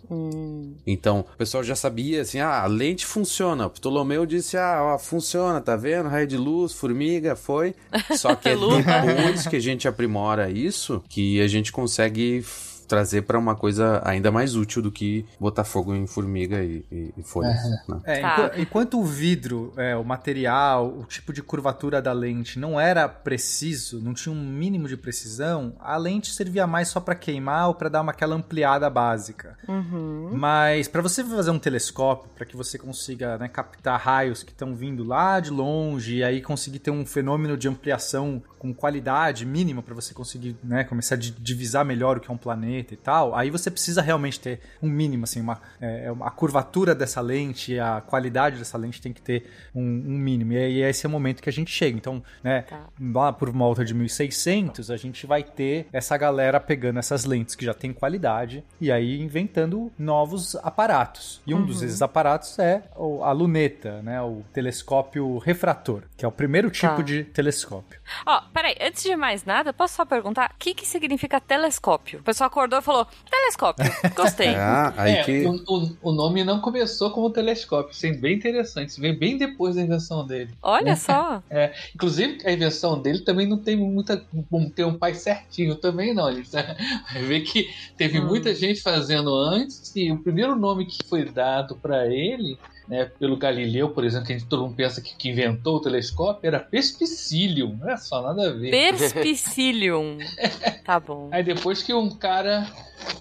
Então, 0.85 1.19
o 1.19 1.37
pessoal 1.37 1.63
já 1.63 1.75
sabia 1.75 2.21
assim, 2.21 2.39
ah, 2.39 2.63
a 2.63 2.65
lente 2.65 3.05
funciona. 3.05 3.67
O 3.67 3.69
Ptolomeu 3.69 4.25
disse, 4.25 4.57
ah, 4.57 4.79
ó, 4.81 4.99
funciona, 4.99 5.61
tá 5.61 5.75
vendo? 5.75 6.09
Raio 6.09 6.27
de 6.27 6.37
luz, 6.37 6.73
formiga, 6.73 7.35
foi. 7.35 7.75
Só 8.17 8.35
que 8.35 8.49
é 8.49 8.55
depois 8.55 9.47
que 9.47 9.55
a 9.55 9.59
gente 9.61 9.87
aprimora 9.87 10.49
isso 10.49 11.03
que 11.07 11.39
a 11.41 11.47
gente 11.47 11.71
consegue 11.71 12.43
trazer 12.87 13.23
pra 13.23 13.37
uma 13.37 13.55
coisa 13.55 14.01
ainda 14.05 14.31
mais 14.31 14.55
útil 14.55 14.81
do 14.81 14.91
que 14.91 15.25
botar 15.39 15.63
fogo 15.63 15.93
em 15.93 16.07
formiga 16.07 16.63
e, 16.63 16.85
e, 16.91 17.13
e 17.17 17.23
folhas. 17.23 17.55
né? 17.87 17.99
É, 18.05 18.21
Tá. 18.21 18.45
enqu- 18.47 18.61
enquanto 18.61 18.99
o 18.99 19.03
vidro, 19.03 19.73
é, 19.77 19.95
o 19.95 20.03
material, 20.03 20.87
o 20.87 21.03
tipo 21.03 21.31
de 21.33 21.41
curvatura 21.43 22.01
da 22.01 22.13
lente 22.13 22.57
não 22.59 22.79
era 22.79 23.07
preciso, 23.07 24.01
não 24.01 24.13
tinha 24.13 24.33
um 24.33 24.41
mínimo 24.41 24.87
de 24.87 24.97
precisão, 24.97 25.73
a 25.79 25.95
lente 25.97 26.31
servia 26.33 26.65
mais 26.65 26.87
só 26.87 26.99
pra 26.99 27.15
queimar 27.15 27.67
ou 27.67 27.73
pra 27.75 27.89
dar 27.89 28.01
uma 28.01 28.11
aquela 28.11 28.35
ampliada 28.35 28.89
básica. 28.89 29.57
Uhum. 29.67 30.31
Mas 30.33 30.87
para 30.87 31.01
você 31.01 31.23
fazer 31.23 31.51
um 31.51 31.59
telescópio, 31.59 32.29
para 32.35 32.45
que 32.45 32.55
você 32.57 32.77
consiga 32.77 33.37
né, 33.37 33.47
captar 33.47 33.99
raios 33.99 34.43
que 34.43 34.51
estão 34.51 34.75
vindo 34.75 35.03
lá 35.03 35.39
de 35.39 35.49
longe 35.51 36.17
e 36.17 36.23
aí 36.23 36.41
conseguir 36.41 36.79
ter 36.79 36.91
um 36.91 37.05
fenômeno 37.05 37.55
de 37.57 37.67
ampliação 37.67 38.41
com 38.57 38.73
qualidade 38.73 39.45
mínima 39.45 39.83
para 39.83 39.93
você 39.93 40.13
conseguir 40.13 40.55
né, 40.63 40.83
começar 40.83 41.15
a 41.15 41.17
di- 41.17 41.31
divisar 41.37 41.85
melhor 41.85 42.17
o 42.17 42.19
que 42.19 42.29
é 42.29 42.33
um 42.33 42.37
planeta 42.37 42.76
e 42.93 42.97
tal, 42.97 43.35
aí 43.35 43.49
você 43.49 43.69
precisa 43.71 44.01
realmente 44.01 44.39
ter 44.39 44.59
um 44.81 44.89
mínimo, 44.89 45.23
assim, 45.23 45.41
uma, 45.41 45.59
é, 45.81 46.11
a 46.21 46.31
curvatura 46.31 46.93
dessa 46.95 47.21
lente, 47.21 47.79
a 47.79 48.01
qualidade 48.01 48.57
dessa 48.57 48.77
lente 48.77 49.01
tem 49.01 49.11
que 49.13 49.21
ter 49.21 49.49
um, 49.73 49.81
um 49.81 50.17
mínimo. 50.17 50.53
E 50.53 50.57
aí 50.57 50.81
esse 50.81 51.05
é 51.05 51.09
o 51.09 51.11
momento 51.11 51.41
que 51.41 51.49
a 51.49 51.53
gente 51.53 51.71
chega. 51.71 51.97
Então, 51.97 52.23
né, 52.43 52.61
Tá. 52.67 52.81
lá 53.13 53.31
por 53.33 53.49
volta 53.51 53.83
de 53.85 53.93
1600, 53.93 54.89
a 54.91 54.97
gente 54.97 55.25
vai 55.25 55.43
ter 55.43 55.87
essa 55.93 56.17
galera 56.17 56.59
pegando 56.59 56.99
essas 56.99 57.25
lentes 57.25 57.55
que 57.55 57.63
já 57.65 57.73
tem 57.73 57.93
qualidade 57.93 58.63
e 58.81 58.91
aí 58.91 59.19
inventando 59.21 59.91
novos 59.97 60.55
aparatos. 60.57 61.41
E 61.45 61.53
um 61.53 61.65
dos 61.65 61.81
desses 61.81 62.01
aparatos 62.01 62.57
é 62.59 62.83
a 63.23 63.31
luneta, 63.31 64.01
né, 64.01 64.21
o 64.21 64.43
telescópio 64.53 65.37
refrator, 65.39 66.03
que 66.15 66.23
é 66.25 66.27
o 66.27 66.31
primeiro 66.31 66.69
tipo 66.69 66.87
Tá. 66.97 67.01
de 67.01 67.23
telescópio. 67.23 67.99
Ó, 68.25 68.41
peraí, 68.53 68.75
antes 68.81 69.03
de 69.03 69.15
mais 69.15 69.43
nada, 69.45 69.73
posso 69.73 69.95
só 69.95 70.05
perguntar 70.05 70.51
o 70.53 70.57
que, 70.59 70.73
que 70.73 70.85
significa 70.85 71.39
telescópio? 71.41 72.19
O 72.19 72.23
pessoal 72.23 72.47
acordou 72.47 72.66
e 72.75 72.81
falou: 72.81 73.07
telescópio, 73.29 73.85
gostei. 74.15 74.49
É, 74.49 74.57
aí 74.97 75.11
É, 75.17 75.23
que. 75.23 75.45
o, 75.45 75.55
o- 75.67 75.97
o 76.01 76.11
nome 76.11 76.43
não 76.43 76.59
começou 76.59 77.11
como 77.11 77.29
telescópio, 77.29 77.91
isso 77.93 78.05
é 78.05 78.11
bem 78.13 78.35
interessante. 78.35 78.89
Isso 78.89 78.99
veio 79.01 79.17
bem 79.17 79.37
depois 79.37 79.75
da 79.75 79.81
invenção 79.81 80.25
dele. 80.25 80.51
Olha 80.61 80.95
só. 80.95 81.41
É, 81.49 81.73
inclusive, 81.95 82.39
a 82.45 82.51
invenção 82.51 83.01
dele 83.01 83.19
também 83.21 83.47
não 83.47 83.57
tem 83.57 83.75
muita. 83.77 84.23
Não 84.51 84.69
tem 84.69 84.85
um 84.85 84.97
pai 84.97 85.13
certinho 85.13 85.75
também, 85.75 86.13
não. 86.13 86.27
A 86.27 86.33
gente 86.33 86.49
vai 86.51 87.23
ver 87.23 87.41
que 87.41 87.69
teve 87.95 88.19
Hum. 88.19 88.25
muita 88.25 88.53
gente 88.53 88.81
fazendo 88.81 89.33
antes, 89.33 89.91
e 89.95 90.11
o 90.11 90.17
primeiro 90.19 90.55
nome 90.55 90.85
que 90.85 90.97
foi 91.07 91.23
dado 91.25 91.75
para 91.75 92.05
ele. 92.07 92.57
Né, 92.87 93.05
pelo 93.19 93.35
Galileu, 93.35 93.89
por 93.89 94.05
exemplo, 94.05 94.27
que 94.27 94.33
a 94.33 94.37
gente, 94.37 94.47
todo 94.47 94.63
mundo 94.63 94.75
pensa 94.75 95.01
que, 95.01 95.13
que 95.15 95.29
inventou 95.29 95.75
o 95.75 95.81
telescópio, 95.81 96.47
era 96.47 96.59
Perspicillium. 96.59 97.75
Não 97.77 97.89
é 97.89 97.97
só 97.97 98.21
nada 98.21 98.49
a 98.49 98.53
ver. 98.53 98.71
Perspicillium. 98.71 100.17
Tá 100.87 101.01
bom. 101.01 101.27
Aí 101.33 101.43
depois 101.43 101.83
que 101.83 101.93
um 101.93 102.09
cara, 102.09 102.65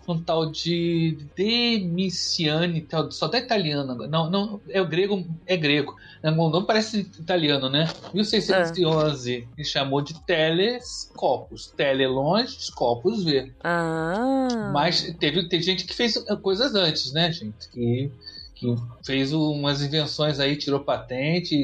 um 0.07 0.17
tal 0.23 0.49
de 0.49 1.19
Demiciani, 1.35 2.81
tal, 2.83 3.11
só 3.11 3.29
tá 3.29 3.39
italiano 3.39 3.91
agora. 3.91 4.09
Não, 4.09 4.31
não, 4.31 4.61
é 4.69 4.81
o 4.81 4.87
grego, 4.87 5.27
é 5.45 5.57
grego. 5.57 5.97
O 6.23 6.49
nome 6.49 6.65
parece 6.65 7.01
italiano, 7.01 7.69
né? 7.69 7.89
1611, 8.15 9.49
ele 9.57 9.65
chamou 9.67 10.01
de 10.01 10.15
telescopos. 10.25 11.67
Tele 11.77 12.07
longe, 12.07 12.57
scopus 12.57 13.25
ver. 13.25 13.53
Ah. 13.65 14.71
Mas 14.73 15.03
teve, 15.19 15.49
teve 15.49 15.65
gente 15.65 15.85
que 15.85 15.95
fez 15.95 16.17
coisas 16.41 16.73
antes, 16.77 17.13
né, 17.13 17.33
gente? 17.33 17.69
Que, 17.71 18.13
que 18.57 18.75
fez 19.05 19.33
umas 19.33 19.83
invenções 19.83 20.41
aí, 20.41 20.57
tirou 20.57 20.81
patente, 20.81 21.55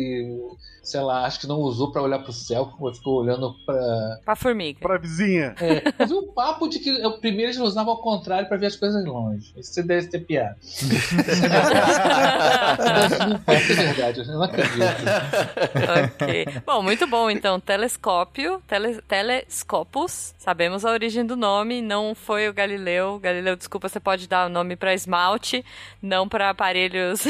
sei 0.83 1.01
lá, 1.01 1.25
acho 1.25 1.41
que 1.41 1.47
não 1.47 1.61
usou 1.61 1.93
pra 1.93 2.03
olhar 2.03 2.19
pro 2.19 2.33
céu, 2.33 2.73
ficou 2.95 3.21
olhando 3.23 3.55
pra, 3.65 4.19
Pra 4.25 4.35
formiga. 4.37 4.81
Pra 4.81 4.99
vizinha. 4.99 5.55
é, 5.61 5.83
eu 6.03 6.07
vi 6.09 6.15
um 6.15 6.27
papo 6.33 6.69
de 6.69 6.79
que 6.81 6.91
o 7.07 7.19
primeiro 7.19 7.53
eles 7.53 7.61
usavam 7.61 7.93
ao 7.93 8.01
contrário 8.03 8.49
pra 8.49 8.57
ver 8.57 8.67
as 8.67 8.75
coisas 8.77 9.05
longe. 9.05 9.53
Isso 9.57 9.73
você 9.75 9.83
deve 9.83 10.09
ter 10.09 10.21
piada. 10.21 10.57
ser 10.63 10.87
verdade, 13.77 14.21
eu 14.21 14.27
não 14.27 14.43
acredito. 14.43 15.03
ok. 16.05 16.47
Bom, 16.67 16.83
muito 16.83 17.07
bom, 17.07 17.31
então. 17.31 17.61
Telescópio, 17.61 18.61
tele, 18.67 19.01
telescopos. 19.03 20.35
Sabemos 20.39 20.85
a 20.85 20.91
origem 20.91 21.25
do 21.25 21.37
nome, 21.37 21.81
não 21.81 22.15
foi 22.15 22.49
o 22.49 22.53
Galileu. 22.53 23.19
Galileu, 23.21 23.55
desculpa, 23.57 23.89
você 23.89 24.01
pode 24.01 24.29
dar 24.29 24.47
o 24.47 24.51
nome 24.51 24.75
pra 24.77 24.95
esmalte, 24.95 25.65
não 26.03 26.29
pra 26.29 26.51
aparelhos. 26.51 27.25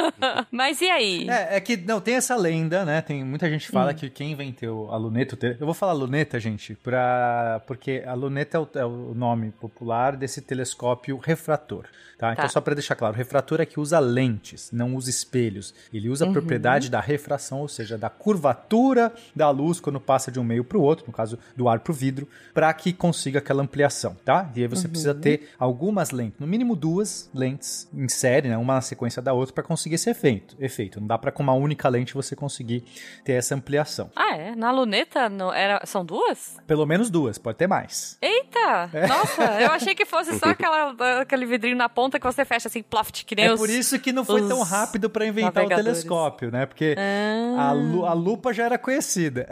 Mas 0.50 0.80
e 0.80 0.90
aí? 0.90 1.28
É, 1.28 1.56
é 1.56 1.60
que 1.60 1.76
não 1.76 2.00
tem 2.00 2.14
essa 2.16 2.36
lenda, 2.36 2.84
né? 2.84 2.89
Tem 3.02 3.22
muita 3.22 3.50
gente 3.50 3.66
que 3.66 3.72
fala 3.72 3.92
que 3.92 4.08
quem 4.08 4.32
inventou 4.32 4.90
a 4.90 4.96
luneta, 4.96 5.56
eu 5.60 5.66
vou 5.66 5.74
falar 5.74 5.92
luneta, 5.92 6.40
gente, 6.40 6.74
pra... 6.74 7.60
porque 7.66 8.02
a 8.06 8.14
luneta 8.14 8.56
é 8.56 8.60
o, 8.60 8.68
é 8.76 8.84
o 8.86 9.12
nome 9.14 9.50
popular 9.50 10.16
desse 10.16 10.40
telescópio 10.40 11.18
refrator, 11.18 11.84
tá? 12.20 12.32
Então 12.32 12.44
Tá. 12.44 12.48
só 12.48 12.60
pra 12.60 12.74
deixar 12.74 12.94
claro, 12.94 13.14
o 13.14 13.16
refrator 13.16 13.60
é 13.60 13.66
que 13.66 13.80
usa 13.80 13.98
lentes, 13.98 14.70
não 14.72 14.94
usa 14.94 15.08
espelhos. 15.10 15.74
Ele 15.92 16.08
usa 16.08 16.28
a 16.28 16.30
propriedade 16.30 16.90
da 16.90 17.00
refração, 17.00 17.60
ou 17.60 17.68
seja, 17.68 17.96
da 17.96 18.10
curvatura 18.10 19.12
da 19.34 19.48
luz 19.50 19.80
quando 19.80 19.98
passa 20.00 20.30
de 20.30 20.38
um 20.38 20.44
meio 20.44 20.62
pro 20.64 20.80
outro, 20.82 21.04
no 21.06 21.12
caso 21.12 21.38
do 21.56 21.68
ar 21.68 21.80
pro 21.80 21.92
vidro, 21.92 22.28
para 22.52 22.72
que 22.74 22.92
consiga 22.92 23.38
aquela 23.38 23.62
ampliação, 23.62 24.16
tá? 24.24 24.50
E 24.54 24.60
aí 24.62 24.68
você 24.68 24.86
precisa 24.88 25.14
ter 25.14 25.48
algumas 25.58 26.10
lentes, 26.10 26.38
no 26.38 26.46
mínimo 26.46 26.76
duas 26.76 27.30
lentes 27.34 27.88
em 27.94 28.08
série, 28.08 28.48
né? 28.48 28.56
Uma 28.58 28.74
na 28.74 28.80
sequência 28.80 29.20
da 29.22 29.32
outra 29.32 29.54
para 29.54 29.64
conseguir 29.64 29.94
esse 29.96 30.10
efeito. 30.10 30.56
Efeito. 30.60 31.00
Não 31.00 31.06
dá 31.06 31.16
para 31.18 31.32
com 31.32 31.42
uma 31.42 31.54
única 31.54 31.88
lente 31.88 32.14
você 32.14 32.36
conseguir 32.36 32.84
ter 33.24 33.32
essa 33.32 33.54
ampliação. 33.54 34.10
Ah, 34.14 34.36
é? 34.36 34.54
Na 34.54 34.70
luneta 34.70 35.28
não, 35.28 35.52
era, 35.52 35.80
são 35.86 36.04
duas? 36.04 36.56
Pelo 36.66 36.84
menos 36.86 37.08
duas, 37.10 37.38
pode 37.38 37.58
ter 37.58 37.66
mais. 37.66 38.18
Eita! 38.20 38.90
Nossa, 39.08 39.42
eu 39.60 39.70
achei 39.70 39.94
que 39.94 40.04
fosse 40.04 40.38
só 40.38 40.46
aquela, 40.50 41.20
aquele 41.20 41.46
vidrinho 41.46 41.76
na 41.76 41.88
ponta 41.88 42.09
que 42.18 42.26
você 42.26 42.44
fecha 42.44 42.68
assim, 42.68 42.82
ploft, 42.82 43.24
que 43.24 43.34
nem 43.36 43.44
É 43.46 43.52
os... 43.52 43.60
por 43.60 43.68
isso 43.70 43.98
que 43.98 44.10
não 44.12 44.24
foi 44.24 44.46
tão 44.48 44.62
rápido 44.62 45.08
para 45.10 45.26
inventar 45.26 45.64
o 45.64 45.68
telescópio, 45.68 46.50
né? 46.50 46.66
Porque 46.66 46.96
Ah. 46.98 47.68
a, 47.68 47.72
lu- 47.72 48.06
a 48.06 48.12
lupa 48.12 48.52
já 48.52 48.64
era 48.64 48.78
conhecida. 48.78 49.46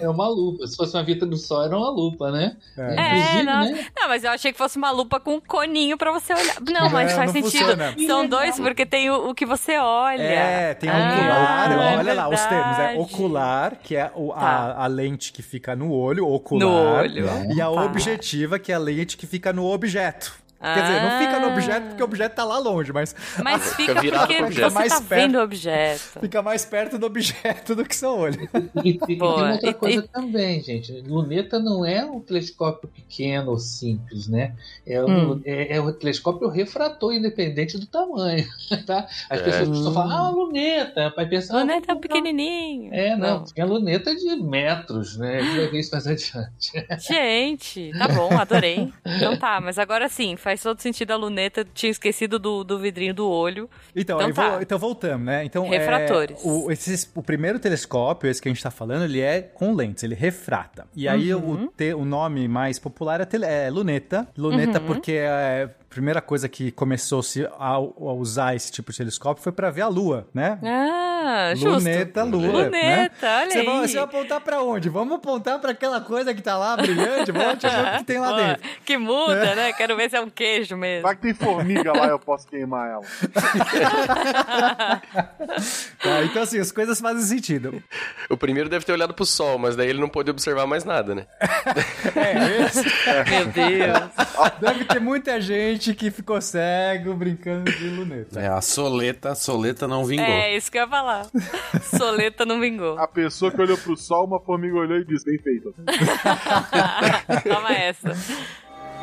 É 0.00 0.08
uma 0.08 0.28
lupa. 0.28 0.66
Se 0.66 0.76
fosse 0.76 0.96
uma 0.96 1.02
vita 1.04 1.26
do 1.26 1.36
sol, 1.36 1.64
era 1.64 1.76
uma 1.76 1.90
lupa, 1.90 2.30
né? 2.30 2.56
É. 2.76 2.82
É, 2.94 3.18
Inclusive, 3.18 3.42
não, 3.42 3.64
né? 3.64 3.86
não, 3.98 4.08
mas 4.08 4.24
eu 4.24 4.30
achei 4.30 4.52
que 4.52 4.58
fosse 4.58 4.76
uma 4.78 4.90
lupa 4.90 5.18
com 5.20 5.34
um 5.34 5.40
coninho 5.40 5.96
pra 5.98 6.10
você 6.12 6.32
olhar. 6.32 6.56
Não, 6.70 6.88
mas 6.90 7.12
faz 7.12 7.32
não 7.34 7.42
sentido. 7.42 7.66
funciona. 7.68 7.94
São 8.06 8.26
dois, 8.26 8.56
porque 8.58 8.86
tem 8.86 9.10
o, 9.10 9.30
o 9.30 9.34
que 9.34 9.44
você 9.44 9.76
olha. 9.78 10.22
É, 10.22 10.74
tem 10.74 10.88
Ah, 10.88 11.12
ocular, 11.12 11.72
é 11.72 11.96
olha 11.98 12.14
lá 12.14 12.28
os 12.28 12.40
termos. 12.46 12.78
É 12.78 12.96
ocular, 12.98 13.76
que 13.82 13.96
é 13.96 14.10
o- 14.14 14.28
Tá. 14.32 14.40
a, 14.40 14.84
a 14.84 14.86
lente 14.86 15.32
que 15.32 15.42
fica 15.42 15.74
no 15.74 15.90
olho, 15.92 16.26
ocular. 16.28 16.60
No 16.60 16.70
olho. 16.70 17.26
E 17.54 17.60
a 17.60 17.70
objetiva, 17.70 18.58
que 18.58 18.70
é 18.70 18.74
a 18.74 18.78
lente 18.78 19.16
que 19.16 19.26
fica 19.26 19.52
no 19.52 19.64
objeto. 19.66 20.32
Quer 20.60 20.82
dizer, 20.82 21.02
não 21.02 21.18
fica 21.18 21.38
no 21.40 21.46
Ah. 21.46 21.52
objeto 21.52 21.86
porque 21.88 22.02
o 22.02 22.04
objeto 22.04 22.34
tá 22.34 22.44
lá 22.44 22.58
longe, 22.58 22.92
mas 22.92 23.14
Mas 23.44 23.74
fica 23.74 24.00
virado 24.00 24.26
porque 24.26 24.36
pro 24.42 24.46
você 24.46 24.52
objeto. 24.64 24.74
Mais 24.74 24.88
tá 24.92 25.00
perto. 25.00 25.08
vendo 25.22 25.38
o 25.38 25.42
objeto. 25.42 26.20
fica 26.20 26.42
mais 26.42 26.64
perto 26.64 26.98
do 26.98 27.06
objeto 27.06 27.74
do 27.76 27.84
que 27.84 27.94
seu 27.94 28.10
olho. 28.16 28.48
E, 28.84 28.90
e- 28.90 28.90
e 28.90 28.98
tem 28.98 29.22
outra 29.22 29.70
E- 29.70 29.74
coisa 29.74 30.04
e- 30.04 30.08
também, 30.08 30.60
gente. 30.62 30.92
Luneta 31.06 31.60
não 31.60 31.84
é 31.86 32.04
um 32.04 32.18
telescópio 32.20 32.88
pequeno 32.88 33.52
ou 33.52 33.58
simples, 33.58 34.26
né? 34.26 34.54
É, 34.84 35.00
Hum. 35.02 35.34
um, 35.34 35.42
é, 35.44 35.76
é 35.76 35.80
um 35.80 35.92
telescópio 35.92 36.48
refrator, 36.48 37.12
independente 37.14 37.78
do 37.78 37.86
tamanho, 37.86 38.44
tá? 38.86 39.06
As 39.30 39.40
É. 39.40 39.44
pessoas 39.44 39.68
costumam 39.68 39.94
falar, 39.94 40.14
ah, 40.14 40.30
luneta. 40.30 41.12
Vai 41.14 41.26
pensar, 41.26 41.54
ah, 41.54 41.60
Luneta 41.60 41.86
vou 41.86 41.96
comprar- 41.96 42.08
pequenininho. 42.16 42.92
É, 42.92 43.14
não. 43.16 43.44
Tinha 43.44 43.64
luneta 43.64 44.14
de 44.14 44.34
metros, 44.42 45.16
né? 45.16 45.38
A 45.38 45.42
gente 45.42 45.56
vai 45.56 45.66
ver 45.68 45.78
isso 45.78 45.90
mais 45.92 46.06
adiante. 46.08 46.86
Gente, 46.98 47.92
tá 47.96 48.08
bom, 48.08 48.28
adorei. 48.36 48.92
Então 49.06 49.36
tá, 49.36 49.60
mas 49.60 49.78
agora 49.78 50.08
sim, 50.08 50.36
faz 50.48 50.62
todo 50.62 50.80
sentido 50.80 51.10
a 51.12 51.16
luneta. 51.16 51.66
Tinha 51.74 51.90
esquecido 51.90 52.38
do, 52.38 52.64
do 52.64 52.78
vidrinho 52.78 53.12
do 53.12 53.28
olho. 53.28 53.68
Então, 53.94 54.18
Então 54.20 54.32
tá. 54.32 54.58
então 54.62 54.78
voltamos, 54.78 55.26
né? 55.26 55.44
Então, 55.44 55.66
é, 55.66 55.76
Refratores. 55.78 56.40
o, 56.42 56.70
esses- 56.70 57.10
o 57.14 57.22
primeiro 57.22 57.58
telescópio, 57.58 58.30
esse 58.30 58.40
que 58.40 58.48
a 58.48 58.52
gente 58.52 58.62
tá 58.62 58.70
falando, 58.70 59.04
ele 59.04 59.20
é 59.20 59.42
com 59.42 59.74
lentes, 59.74 60.02
ele 60.04 60.14
refrata. 60.14 60.86
E 60.96 61.06
aí 61.06 61.34
Uhum. 61.34 61.64
o, 61.64 61.66
te- 61.68 61.92
o 61.92 62.04
nome 62.04 62.48
mais 62.48 62.78
popular 62.78 63.20
é, 63.20 63.24
tele- 63.26 63.44
é 63.44 63.68
luneta. 63.68 64.26
Luneta 64.36 64.80
Uhum. 64.80 64.86
porque 64.86 65.12
é, 65.12 65.68
primeira 65.88 66.20
coisa 66.20 66.48
que 66.48 66.70
começou-se 66.70 67.46
a, 67.58 67.74
a 67.74 67.78
usar 67.80 68.54
esse 68.54 68.70
tipo 68.70 68.92
de 68.92 68.98
telescópio 68.98 69.42
foi 69.42 69.52
pra 69.52 69.70
ver 69.70 69.82
a 69.82 69.88
Lua, 69.88 70.28
né? 70.34 70.58
Ah, 70.62 71.52
justo. 71.54 71.70
Luneta, 71.70 72.24
Lua. 72.24 72.64
Luneta, 72.64 73.26
né? 73.26 73.38
olha 73.40 73.50
você 73.50 73.58
aí. 73.58 73.66
Vai, 73.66 73.88
você 73.88 73.94
vai 73.94 74.04
apontar 74.04 74.40
pra 74.40 74.62
onde? 74.62 74.88
Vamos 74.88 75.14
apontar 75.16 75.58
pra 75.58 75.72
aquela 75.72 76.00
coisa 76.00 76.34
que 76.34 76.42
tá 76.42 76.56
lá 76.56 76.76
brilhante, 76.76 77.32
vamos 77.32 77.58
ver 77.62 77.94
o 77.94 77.98
que 77.98 78.04
tem 78.04 78.18
lá 78.18 78.30
Pô, 78.30 78.36
dentro. 78.36 78.62
Que 78.84 78.96
muda, 78.98 79.54
né? 79.54 79.72
Quero 79.72 79.96
ver 79.96 80.10
se 80.10 80.16
é 80.16 80.20
um 80.20 80.30
queijo 80.30 80.76
mesmo. 80.76 81.02
Vai 81.02 81.16
que 81.16 81.22
tem 81.22 81.34
formiga 81.34 81.92
lá, 81.92 82.06
eu 82.08 82.18
posso 82.18 82.46
queimar 82.46 82.90
ela. 82.90 83.02
Tá, 85.98 86.22
então, 86.24 86.42
assim, 86.42 86.58
as 86.58 86.70
coisas 86.70 87.00
fazem 87.00 87.22
sentido. 87.22 87.82
O 88.28 88.36
primeiro 88.36 88.68
deve 88.68 88.84
ter 88.84 88.92
olhado 88.92 89.14
pro 89.14 89.24
sol, 89.24 89.58
mas 89.58 89.74
daí 89.74 89.88
ele 89.88 90.00
não 90.00 90.08
pôde 90.08 90.30
observar 90.30 90.66
mais 90.66 90.84
nada, 90.84 91.14
né? 91.14 91.26
É, 92.18 92.62
esse, 92.64 92.82
Meu 93.30 93.46
Deus. 93.46 94.10
Deve 94.60 94.84
ter 94.84 95.00
muita 95.00 95.40
gente 95.40 95.77
que 95.78 96.10
ficou 96.10 96.40
cego 96.40 97.14
brincando 97.14 97.70
de 97.70 97.88
luneta. 97.88 98.40
É, 98.40 98.48
a 98.48 98.60
soleta, 98.60 99.30
a 99.30 99.34
soleta 99.34 99.86
não 99.88 100.04
vingou. 100.04 100.24
É, 100.24 100.56
isso 100.56 100.70
que 100.70 100.78
eu 100.78 100.82
ia 100.82 100.88
falar. 100.88 101.26
Soleta 101.96 102.44
não 102.44 102.60
vingou. 102.60 102.98
A 102.98 103.06
pessoa 103.06 103.50
que 103.50 103.60
olhou 103.60 103.78
pro 103.78 103.96
sol, 103.96 104.26
uma 104.26 104.40
formiga 104.40 104.76
olhou 104.76 104.98
e 104.98 105.04
disse, 105.04 105.24
bem 105.24 105.38
feito. 105.38 105.74
Toma 107.48 107.72
essa. 107.72 108.14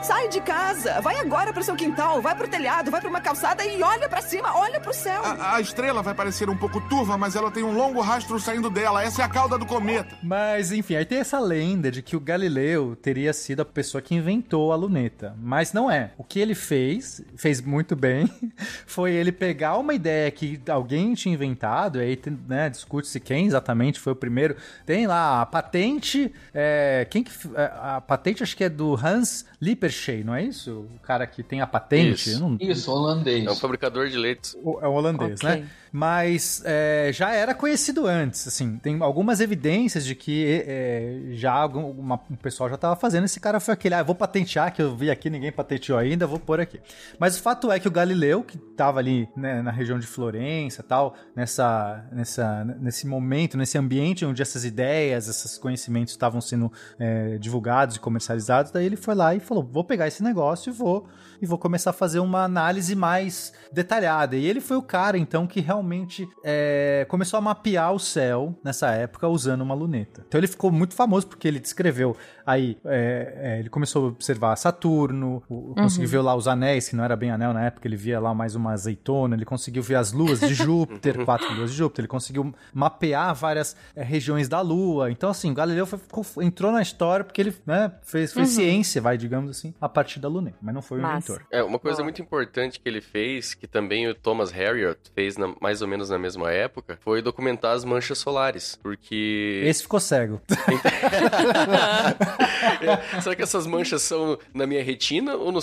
Sai 0.06 0.30
de 0.30 0.40
casa, 0.40 1.02
vai 1.02 1.18
agora 1.18 1.52
pro 1.52 1.64
seu 1.64 1.76
quintal, 1.76 2.22
vai 2.22 2.36
pro 2.36 2.48
telhado, 2.48 2.92
vai 2.92 3.02
pra 3.02 3.10
uma 3.10 3.20
calçada 3.20 3.66
e 3.66 3.82
olha 3.82 4.08
pra 4.08 4.22
cima, 4.22 4.56
olha 4.56 4.80
pro 4.80 4.94
céu. 4.94 5.24
A, 5.26 5.56
a 5.56 5.62
estrela 5.62 6.04
vai 6.04 6.14
parecer 6.14 6.48
um 6.48 6.56
pouco 6.56 6.80
turva, 6.82 7.18
mas 7.18 7.36
ela 7.36 7.50
tem 7.50 7.64
um 7.64 7.74
longo 7.74 8.00
rastro 8.02 8.40
saindo 8.40 8.70
dela. 8.70 9.04
Essa 9.04 9.24
é 9.24 9.26
a 9.26 9.28
cauda 9.28 9.58
do 9.58 9.66
cometa. 9.66 10.16
Mas, 10.22 10.72
enfim, 10.72 10.96
aí 10.96 11.06
tem 11.06 11.18
essa 11.18 11.40
lenda 11.40 11.90
de 11.90 12.04
que 12.04 12.16
o 12.16 12.20
Galileu 12.20 12.96
teria 12.96 13.34
sido 13.34 13.62
a 13.62 13.66
pessoa 13.66 14.00
que 14.00 14.14
inventou 14.14 14.72
a 14.72 14.76
luneta. 14.76 15.36
Mas 15.40 15.74
não 15.74 15.90
é. 15.90 16.12
O 16.20 16.24
que 16.24 16.40
ele 16.40 16.54
fez, 16.54 17.24
fez 17.36 17.60
muito 17.60 17.96
bem, 17.96 18.30
foi 18.86 19.12
ele 19.12 19.32
pegar 19.32 19.76
uma 19.76 19.96
ideia 19.96 20.30
que 20.30 20.62
alguém 20.70 21.16
tinha 21.16 21.34
inventado, 21.34 21.98
aí 21.98 22.22
né, 22.48 22.70
discute-se 22.70 23.20
quem 23.20 23.48
exatamente 23.48 24.00
foi 24.00 24.14
o 24.14 24.16
primeiro. 24.16 24.56
Tem 24.86 25.08
lá 25.08 25.42
a 25.42 25.48
patente, 25.48 26.32
é, 26.54 27.08
quem 27.10 27.24
que, 27.24 27.32
é, 27.56 27.72
a 27.82 28.00
patente 28.00 28.44
acho 28.44 28.56
que 28.56 28.64
é 28.64 28.70
do 28.70 28.94
Hans 28.96 29.48
Lippershey, 29.60 29.95
não 30.24 30.36
é 30.36 30.44
isso? 30.44 30.88
O 30.96 31.00
cara 31.00 31.26
que 31.26 31.44
tem 31.44 31.62
a 31.62 31.68
patente? 31.68 32.30
Isso, 32.30 32.40
não... 32.40 32.58
Isso 32.60 32.92
holandês. 32.92 33.46
É 33.46 33.52
um 33.52 33.56
fabricador 33.56 34.08
de 34.08 34.18
leites. 34.18 34.56
É 34.56 34.88
o 34.88 34.94
holandês, 34.94 35.40
okay. 35.40 35.62
né? 35.62 35.70
Mas 35.96 36.62
é, 36.66 37.10
já 37.14 37.34
era 37.34 37.56
conhecido 37.56 38.06
antes, 38.06 38.46
assim. 38.50 38.76
Tem 38.80 39.02
algumas 39.02 39.40
evidências 39.40 40.06
de 40.06 40.14
que 40.14 40.62
é, 40.68 41.22
já 41.32 41.54
algum, 41.54 41.90
uma, 41.90 42.20
um 42.30 42.36
pessoal 42.36 42.68
já 42.68 42.76
estava 42.76 42.98
fazendo. 42.98 43.24
Esse 43.24 43.40
cara 43.40 43.62
foi 43.62 43.74
aquele, 43.74 43.96
ah, 43.96 44.04
vou 44.04 44.14
patentear, 44.14 44.74
que 44.74 44.82
eu 44.82 44.94
vi 44.94 45.10
aqui, 45.10 45.30
ninguém 45.30 45.54
patenteou 45.54 45.98
ainda, 45.98 46.28
vou 46.28 46.38
pôr 46.38 46.60
aqui. 46.60 46.82
Mas 47.18 47.38
o 47.38 47.42
fato 47.42 47.72
é 47.72 47.80
que 47.80 47.88
o 47.88 47.92
Galileu, 47.92 48.44
que 48.44 48.58
estava 48.58 49.00
ali 49.00 49.30
né, 49.38 49.62
na 49.62 49.72
região 49.72 49.98
de 49.98 50.06
Florença 50.06 50.84
tal, 50.84 51.16
nessa, 51.34 52.06
nessa, 52.12 52.66
nesse 52.78 53.08
momento, 53.08 53.58
nesse 53.58 53.78
ambiente 53.78 54.26
onde 54.26 54.42
essas 54.42 54.66
ideias, 54.66 55.30
esses 55.30 55.58
conhecimentos 55.58 56.12
estavam 56.12 56.42
sendo 56.42 56.70
é, 57.00 57.38
divulgados 57.38 57.96
e 57.96 58.02
comercializados, 58.02 58.70
daí 58.70 58.86
ele 58.86 58.98
foi 58.98 59.16
lá 59.16 59.34
e 59.34 59.40
falou, 59.40 59.64
vou 59.64 59.86
pegar 59.86 60.10
esse 60.10 60.22
negócio 60.22 60.72
e 60.72 60.74
vou 60.74 61.08
e 61.42 61.46
vou 61.46 61.58
começar 61.58 61.90
a 61.92 61.94
fazer 61.94 62.20
uma 62.20 62.44
análise 62.44 62.96
mais 62.96 63.54
detalhada. 63.72 64.36
E 64.36 64.46
ele 64.46 64.62
foi 64.62 64.78
o 64.78 64.82
cara, 64.82 65.18
então, 65.18 65.48
que 65.48 65.60
realmente 65.60 66.28
é, 66.44 67.06
começou 67.10 67.38
a 67.38 67.42
mapear 67.42 67.94
o 67.94 68.00
céu 68.00 68.58
nessa 68.64 68.92
época 68.92 69.28
usando 69.28 69.62
uma 69.62 69.74
luneta. 69.74 70.24
Então 70.28 70.40
ele 70.40 70.48
ficou 70.48 70.72
muito 70.72 70.94
famoso 70.94 71.28
porque 71.28 71.48
ele 71.48 71.60
descreveu 71.60 72.16
aí, 72.46 72.78
é, 72.86 73.34
é, 73.38 73.60
ele 73.60 73.70
começou 73.70 74.06
a 74.06 74.08
observar 74.10 74.56
Saturno, 74.56 75.42
o, 75.50 75.56
uhum. 75.56 75.74
conseguiu 75.76 76.10
ver 76.10 76.20
lá 76.20 76.36
os 76.36 76.48
anéis, 76.48 76.88
que 76.88 76.96
não 76.96 77.04
era 77.04 77.16
bem 77.16 77.32
anel 77.32 77.54
na 77.54 77.66
época, 77.66 77.88
ele 77.88 77.96
via 77.96 78.20
lá 78.20 78.34
mais 78.34 78.56
uma 78.56 78.74
azeitona, 78.74 79.36
ele 79.36 79.46
conseguiu 79.46 79.82
ver 79.82 79.96
as 79.96 80.12
luas 80.12 80.40
de 80.40 80.54
Júpiter, 80.56 81.26
quatro 81.26 81.52
luas 81.54 81.72
de 81.72 81.78
Júpiter, 81.78 82.04
ele 82.04 82.10
conseguiu 82.10 82.54
mapear 82.74 83.34
várias 83.34 83.76
é, 83.96 84.04
regiões 84.04 84.48
da 84.48 84.62
Lua. 84.62 85.10
Então, 85.10 85.30
assim, 85.30 85.54
Galileu 85.54 85.86
foi, 85.86 86.00
entrou 86.46 86.72
na 86.72 86.82
história 86.82 87.26
porque 87.26 87.42
ele 87.42 87.56
né, 87.66 87.92
fez, 88.04 88.34
fez 88.34 88.50
uhum. 88.50 88.56
ciência, 88.56 89.02
vai, 89.02 89.18
digamos 89.18 89.50
assim, 89.50 89.74
a 89.82 89.90
partir 89.90 90.20
da 90.20 90.28
luneta, 90.28 90.58
mas 90.62 90.74
não 90.74 90.82
foi 90.82 91.00
o 91.00 91.06
inventor. 91.06 91.46
É, 91.52 91.64
uma 91.64 91.80
coisa 91.80 92.04
muito 92.04 92.22
importante 92.22 92.80
que 92.80 92.88
ele 92.88 93.02
fez, 93.02 93.54
que 93.54 93.68
também 93.68 94.08
o 94.08 94.14
Thomas 94.14 94.52
Harriot 94.52 95.00
fez 95.14 95.38
na, 95.38 95.54
mais 95.60 95.82
ou 95.82 95.88
menos 95.88 96.10
na 96.10 96.20
mesma 96.20 96.52
época, 96.52 96.98
foi 97.02 97.22
documentar 97.22 97.76
as 97.76 97.84
manchas 97.84 98.18
solares, 98.18 98.78
porque... 98.82 99.64
Esse 99.66 99.82
ficou 99.82 100.00
cego. 100.00 100.42
é, 102.82 103.22
será 103.22 103.36
que 103.36 103.42
essas 103.42 103.66
manchas 103.68 104.02
são 104.02 104.38
na 104.54 104.66
minha 104.66 104.84
retina 104.84 105.36
ou 105.36 105.52
no... 105.52 105.60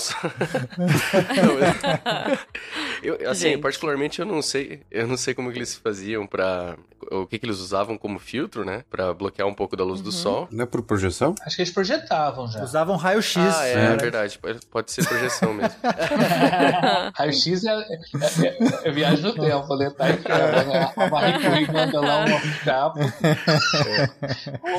não, 0.78 1.58
eu, 3.02 3.30
assim, 3.30 3.50
Gente. 3.50 3.62
particularmente 3.62 4.20
eu 4.20 4.26
não 4.26 4.42
sei, 4.42 4.82
eu 4.90 5.06
não 5.06 5.16
sei 5.16 5.34
como 5.34 5.52
que 5.52 5.58
eles 5.58 5.74
faziam 5.74 6.26
para 6.26 6.76
o 7.10 7.26
que, 7.26 7.38
que 7.38 7.46
eles 7.46 7.58
usavam 7.58 7.98
como 7.98 8.18
filtro, 8.18 8.64
né, 8.64 8.84
para 8.90 9.12
bloquear 9.12 9.48
um 9.48 9.54
pouco 9.54 9.76
da 9.76 9.84
luz 9.84 9.98
uhum. 9.98 10.04
do 10.04 10.12
sol. 10.12 10.48
Não 10.50 10.64
é 10.64 10.66
por 10.66 10.82
projeção? 10.82 11.34
Acho 11.44 11.56
que 11.56 11.62
eles 11.62 11.72
projetavam 11.72 12.48
já. 12.48 12.62
Usavam 12.62 12.96
raio-x. 12.96 13.36
Ah, 13.36 13.66
é, 13.66 13.72
é, 13.72 13.96
verdade, 13.96 14.38
pode 14.70 14.92
ser 14.92 15.06
projeção 15.06 15.52
mesmo. 15.52 15.74
Raio-X 17.14 17.64
é, 17.64 17.70
é, 17.70 17.82
é, 18.46 18.88
é, 18.88 18.90
viagem 18.90 19.22
no 19.22 19.34
tempo, 19.34 19.76
né? 19.76 19.90
Tá 19.90 20.06
né? 20.06 20.92
A 20.96 21.10
Marie 21.10 21.40
Curie 21.40 21.72
manda 21.72 22.00
lá 22.00 22.24
capa. 22.64 23.00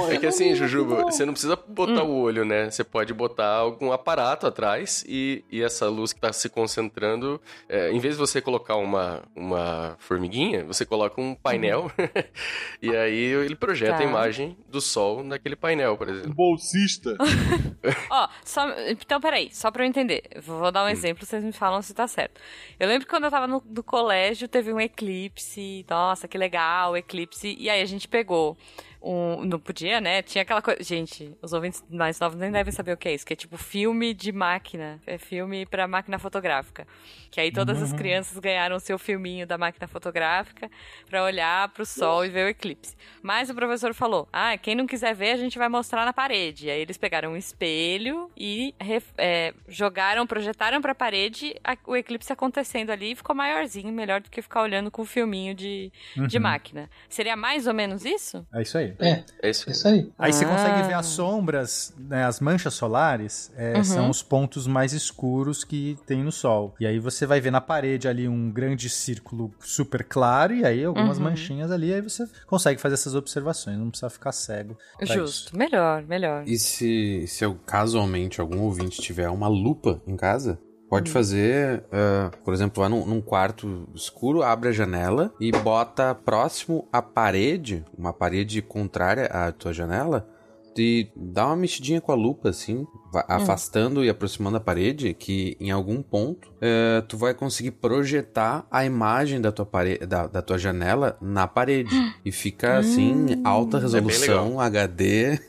É. 0.10 0.15
é 0.15 0.17
que 0.17 0.25
assim, 0.25 0.56
Jujuba, 0.56 1.03
você 1.03 1.25
não 1.25 1.34
precisa 1.34 1.58
botar 1.86 2.04
hum. 2.04 2.10
o 2.10 2.22
olho, 2.22 2.46
né? 2.46 2.69
Você 2.69 2.84
pode 2.84 3.13
botar 3.13 3.56
algum 3.56 3.91
aparato 3.91 4.48
atrás 4.48 5.04
e, 5.08 5.43
e 5.52 5.62
essa 5.62 5.88
luz 5.88 6.13
que 6.13 6.19
está 6.19 6.32
se 6.32 6.50
concentrando, 6.50 7.41
é, 7.67 7.91
em 7.91 8.00
vez 8.00 8.15
de 8.15 8.19
você 8.19 8.41
colocar 8.41 8.76
uma, 8.76 9.24
uma 9.36 9.96
formiguinha, 10.00 10.63
você 10.63 10.86
coloca 10.86 11.19
um 11.19 11.36
painel 11.36 11.91
e 12.82 12.96
aí 12.96 13.15
ele 13.15 13.56
projeta 13.56 13.98
tá. 13.98 14.04
a 14.04 14.04
imagem 14.04 14.58
do 14.67 14.82
sol 14.82 15.24
naquele 15.24 15.56
painel, 15.56 15.98
por 15.98 16.10
exemplo. 16.10 16.32
Um 16.32 16.34
bolsista. 16.34 17.15
Ó, 18.10 18.30
só, 18.43 18.67
então 18.88 19.19
peraí, 19.19 19.50
só 19.52 19.72
pra 19.72 19.84
eu 19.84 19.88
entender. 19.88 20.24
Vou 20.41 20.72
dar 20.72 20.84
um 20.84 20.88
hum. 20.88 20.89
exemplo, 20.89 21.26
vocês 21.26 21.43
me 21.43 21.52
falam 21.52 21.82
se 21.82 21.93
tá 21.93 22.08
certo. 22.08 22.39
Eu 22.80 22.88
lembro 22.88 23.06
que 23.06 23.12
quando 23.12 23.26
eu 23.26 23.32
tava 23.32 23.48
no, 23.48 23.62
no 23.65 23.84
colégio, 23.84 24.48
teve 24.48 24.72
um 24.74 24.80
eclipse. 24.80 25.86
Nossa, 25.89 26.28
que 26.28 26.38
legal, 26.38 26.96
eclipse. 26.98 27.56
E 27.60 27.69
aí 27.69 27.82
a 27.82 27.86
gente 27.86 28.08
pegou 28.08 28.58
um, 29.04 29.44
não 29.44 29.60
podia, 29.60 30.00
né? 30.00 30.22
Tinha 30.22 30.44
aquela 30.44 30.62
coisa. 30.62 30.82
Gente, 30.82 31.36
os 31.42 31.52
ouvintes 31.52 31.84
mais 31.89 32.18
novos 32.20 32.39
nem 32.39 32.50
devem 32.50 32.72
saber 32.72 32.94
o 32.94 32.98
que 32.98 33.10
é 33.10 33.13
isso, 33.13 33.26
que 33.26 33.34
é 33.34 33.36
tipo 33.36 33.58
filme 33.58 34.13
de 34.13 34.32
máquina. 34.32 35.00
É 35.06 35.18
filme 35.18 35.66
para 35.66 35.86
máquina 35.88 36.18
fotográfica. 36.18 36.88
Que 37.30 37.42
aí 37.42 37.52
todas 37.52 37.80
uhum. 37.80 37.84
as 37.84 37.94
crianças 37.94 38.38
ganharam 38.39 38.78
o 38.78 38.80
seu 38.80 38.98
filminho 38.98 39.46
da 39.46 39.58
máquina 39.58 39.88
fotográfica 39.88 40.70
para 41.10 41.24
olhar 41.24 41.68
pro 41.70 41.86
sol 41.86 42.24
e 42.24 42.30
ver 42.30 42.46
o 42.46 42.50
eclipse. 42.50 42.96
Mas 43.22 43.50
o 43.50 43.56
professor 43.56 43.94
falou: 43.94 44.30
ah, 44.32 44.58
quem 44.58 44.76
não 44.76 44.88
quiser 44.88 45.13
ver, 45.13 45.32
a 45.32 45.38
gente 45.38 45.58
vai 45.58 45.68
mostrar 45.68 46.06
na 46.06 46.13
parede. 46.13 46.70
Aí 46.70 46.80
eles 46.80 46.98
pegaram 46.98 47.34
um 47.34 47.38
espelho 47.38 48.32
e 48.38 48.74
é, 49.18 49.54
jogaram, 49.68 50.26
projetaram 50.26 50.82
pra 50.82 50.96
parede 50.96 51.56
a, 51.63 51.76
o 51.86 51.98
eclipse 51.98 52.32
acontecendo 52.32 52.92
ali 52.92 53.12
e 53.12 53.16
ficou 53.16 53.36
maiorzinho, 53.36 53.92
melhor 53.92 54.22
do 54.22 54.30
que 54.30 54.42
ficar 54.42 54.62
olhando 54.62 54.89
com 54.89 55.02
o 55.02 55.06
filminho 55.06 55.54
de, 55.54 55.92
uhum. 56.16 56.28
de 56.28 56.39
máquina. 56.39 56.89
Seria 57.10 57.36
mais 57.36 57.68
ou 57.68 57.74
menos 57.74 58.06
isso? 58.06 58.48
É 58.54 58.62
isso 58.62 58.78
aí. 58.78 58.92
É, 58.99 59.23
é 59.41 59.49
isso, 59.49 59.69
isso 59.69 59.88
aí. 59.88 60.12
Aí 60.17 60.29
ah. 60.29 60.34
você 60.34 60.45
consegue 60.45 60.88
ver 60.88 60.93
as 60.93 61.06
sombras, 61.06 61.93
né, 61.97 62.25
as 62.25 62.39
manchas 62.39 62.73
solares, 62.73 63.51
é, 63.56 63.77
uhum. 63.77 63.84
são 63.84 64.10
os 64.10 64.21
pontos 64.21 64.67
mais 64.67 64.93
escuros 64.93 65.63
que 65.63 65.97
tem 66.06 66.23
no 66.23 66.32
Sol. 66.32 66.73
E 66.79 66.86
aí 66.86 66.99
você 66.99 67.25
vai 67.25 67.39
ver 67.39 67.51
na 67.51 67.62
parede 67.62 68.08
ali 68.08 68.27
um 68.27 68.51
grande 68.51 68.89
círculo 68.89 69.51
super 69.60 70.03
claro 70.03 70.53
e 70.53 70.65
aí 70.65 70.84
algumas 70.84 71.17
uhum. 71.17 71.25
manchinhas 71.25 71.71
ali, 71.71 71.93
aí 71.93 72.01
você 72.01 72.25
consegue 72.47 72.79
fazer 72.79 72.95
essas 72.95 73.15
observações, 73.15 73.77
não 73.77 73.89
precisa 73.89 74.10
ficar 74.10 74.32
cego. 74.32 74.77
Justo, 75.01 75.49
isso. 75.49 75.58
melhor, 75.58 76.03
melhor. 76.03 76.43
E 76.47 76.58
se, 76.58 77.25
se 77.27 77.43
casualmente 77.65 78.41
algum 78.41 78.62
ouvinte 78.62 79.01
tiver 79.01 79.29
uma 79.29 79.47
lupa 79.47 80.01
em 80.08 80.15
casa, 80.15 80.60
Pode 80.93 81.10
hum. 81.10 81.13
fazer, 81.13 81.84
uh, 81.88 82.38
por 82.43 82.53
exemplo, 82.53 82.82
vai 82.82 82.88
num, 82.88 83.03
num, 83.03 83.19
quarto 83.19 83.89
escuro, 83.95 84.43
abre 84.43 84.69
a 84.69 84.71
janela 84.71 85.34
e 85.39 85.51
bota 85.51 86.13
próximo 86.13 86.88
à 86.93 87.01
parede, 87.01 87.84
uma 87.97 88.13
parede 88.13 88.62
contrária 88.62 89.25
à 89.25 89.51
tua 89.51 89.73
janela, 89.73 90.29
e 90.77 91.10
dá 91.15 91.47
uma 91.47 91.56
mexidinha 91.56 91.99
com 91.99 92.12
a 92.12 92.15
lupa, 92.15 92.49
assim, 92.49 92.82
hum. 92.82 92.88
afastando 93.27 94.06
e 94.06 94.10
aproximando 94.10 94.58
a 94.58 94.60
parede, 94.60 95.15
que 95.15 95.58
em 95.60 95.71
algum 95.71 95.99
ponto 95.99 96.49
uh, 96.49 97.01
tu 97.08 97.17
vai 97.17 97.34
conseguir 97.34 97.71
projetar 97.71 98.63
a 98.69 98.86
imagem 98.86 99.41
da 99.41 99.51
tua, 99.51 99.65
parede, 99.65 100.06
da, 100.06 100.27
da 100.27 100.43
tua 100.43 100.60
janela 100.60 101.17
na 101.19 101.47
parede. 101.47 101.95
Hum. 101.95 102.13
E 102.23 102.32
fica 102.32 102.77
assim, 102.77 103.41
alta 103.43 103.77
é 103.77 103.82
resolução, 103.82 104.62
é 104.62 104.65
HD. 104.65 105.39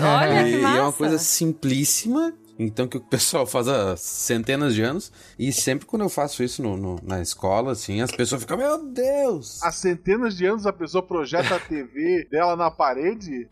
Olha, 0.00 0.46
e, 0.46 0.52
que 0.52 0.62
massa. 0.62 0.76
e 0.76 0.78
é 0.78 0.82
uma 0.82 0.92
coisa 0.92 1.18
simplíssima 1.18 2.32
então, 2.58 2.88
que 2.88 2.96
o 2.96 3.00
pessoal 3.00 3.46
faz 3.46 3.68
há 3.68 3.96
centenas 3.96 4.74
de 4.74 4.82
anos. 4.82 5.12
E 5.38 5.52
sempre 5.52 5.86
quando 5.86 6.02
eu 6.02 6.08
faço 6.08 6.42
isso 6.42 6.60
no, 6.60 6.76
no, 6.76 6.96
na 7.02 7.22
escola, 7.22 7.72
assim, 7.72 8.00
as 8.00 8.10
pessoas 8.10 8.42
ficam, 8.42 8.56
meu 8.56 8.84
Deus! 8.84 9.62
Há 9.62 9.70
centenas 9.70 10.36
de 10.36 10.44
anos 10.44 10.66
a 10.66 10.72
pessoa 10.72 11.02
projeta 11.02 11.54
a 11.54 11.60
TV 11.60 12.26
dela 12.30 12.56
na 12.56 12.70
parede? 12.70 13.48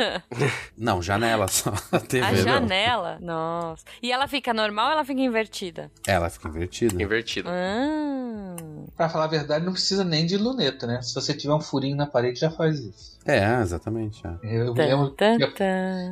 não, 0.76 1.00
janela 1.00 1.48
só. 1.48 1.72
A 1.90 2.00
TV. 2.00 2.24
A 2.24 2.34
janela? 2.34 3.18
Nossa. 3.20 3.84
E 4.02 4.12
ela 4.12 4.26
fica 4.26 4.52
normal 4.52 4.86
ou 4.86 4.92
ela 4.92 5.04
fica 5.04 5.20
invertida? 5.20 5.90
Ela 6.06 6.28
fica 6.28 6.48
invertida. 6.48 7.02
Invertida. 7.02 7.48
Ah. 7.50 8.56
Pra 8.96 9.08
falar 9.08 9.24
a 9.24 9.28
verdade, 9.28 9.64
não 9.64 9.72
precisa 9.72 10.04
nem 10.04 10.26
de 10.26 10.36
luneta, 10.36 10.86
né? 10.86 11.00
Se 11.02 11.14
você 11.14 11.32
tiver 11.32 11.54
um 11.54 11.60
furinho 11.60 11.96
na 11.96 12.06
parede, 12.06 12.40
já 12.40 12.50
faz 12.50 12.80
isso. 12.80 13.13
É, 13.26 13.60
exatamente. 13.62 14.22
É. 14.26 14.30
Eu, 14.42 14.74
eu, 14.76 14.76
eu, 14.76 15.14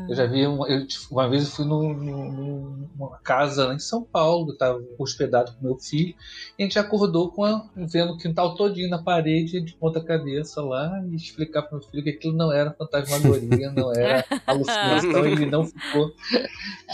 eu, 0.08 0.14
já 0.14 0.24
vi, 0.26 0.46
uma, 0.46 0.66
uma 1.10 1.28
vez 1.28 1.44
eu 1.44 1.50
fui 1.50 1.64
no, 1.66 1.92
no, 1.92 2.88
numa 2.96 3.18
casa 3.18 3.66
lá 3.66 3.74
em 3.74 3.78
São 3.78 4.02
Paulo, 4.02 4.48
eu 4.48 4.52
estava 4.54 4.82
hospedado 4.98 5.52
com 5.52 5.66
meu 5.66 5.76
filho, 5.76 6.14
e 6.58 6.62
a 6.62 6.64
gente 6.64 6.78
acordou 6.78 7.30
com 7.30 7.44
a, 7.44 7.68
vendo 7.76 8.14
o 8.14 8.16
quintal 8.16 8.54
todinho 8.54 8.88
na 8.88 9.02
parede, 9.02 9.60
de 9.60 9.74
ponta 9.74 10.02
cabeça 10.02 10.62
lá, 10.62 11.02
e 11.10 11.14
explicar 11.14 11.62
para 11.62 11.78
meu 11.78 11.86
filho 11.86 12.02
que 12.02 12.10
aquilo 12.10 12.34
não 12.34 12.50
era 12.50 12.72
fantasmagoria, 12.72 13.70
não 13.70 13.92
era 13.92 14.24
alucinação, 14.46 15.26
ele 15.26 15.46
não 15.46 15.66
ficou. 15.66 16.12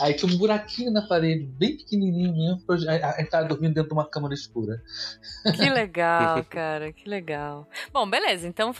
Aí 0.02 0.14
tinha 0.14 0.32
um 0.32 0.36
buraquinho 0.36 0.90
na 0.90 1.06
parede, 1.06 1.44
bem 1.44 1.76
pequenininho 1.76 2.32
mesmo, 2.32 2.62
a 2.68 2.76
gente 2.76 3.22
estava 3.22 3.46
dormindo 3.46 3.74
dentro 3.74 3.90
de 3.90 3.94
uma 3.94 4.08
câmara 4.08 4.34
escura. 4.34 4.82
Que 5.54 5.70
legal, 5.70 6.44
cara, 6.44 6.92
que 6.92 7.08
legal. 7.08 7.68
Bom, 7.92 8.08
beleza, 8.08 8.48
então 8.48 8.72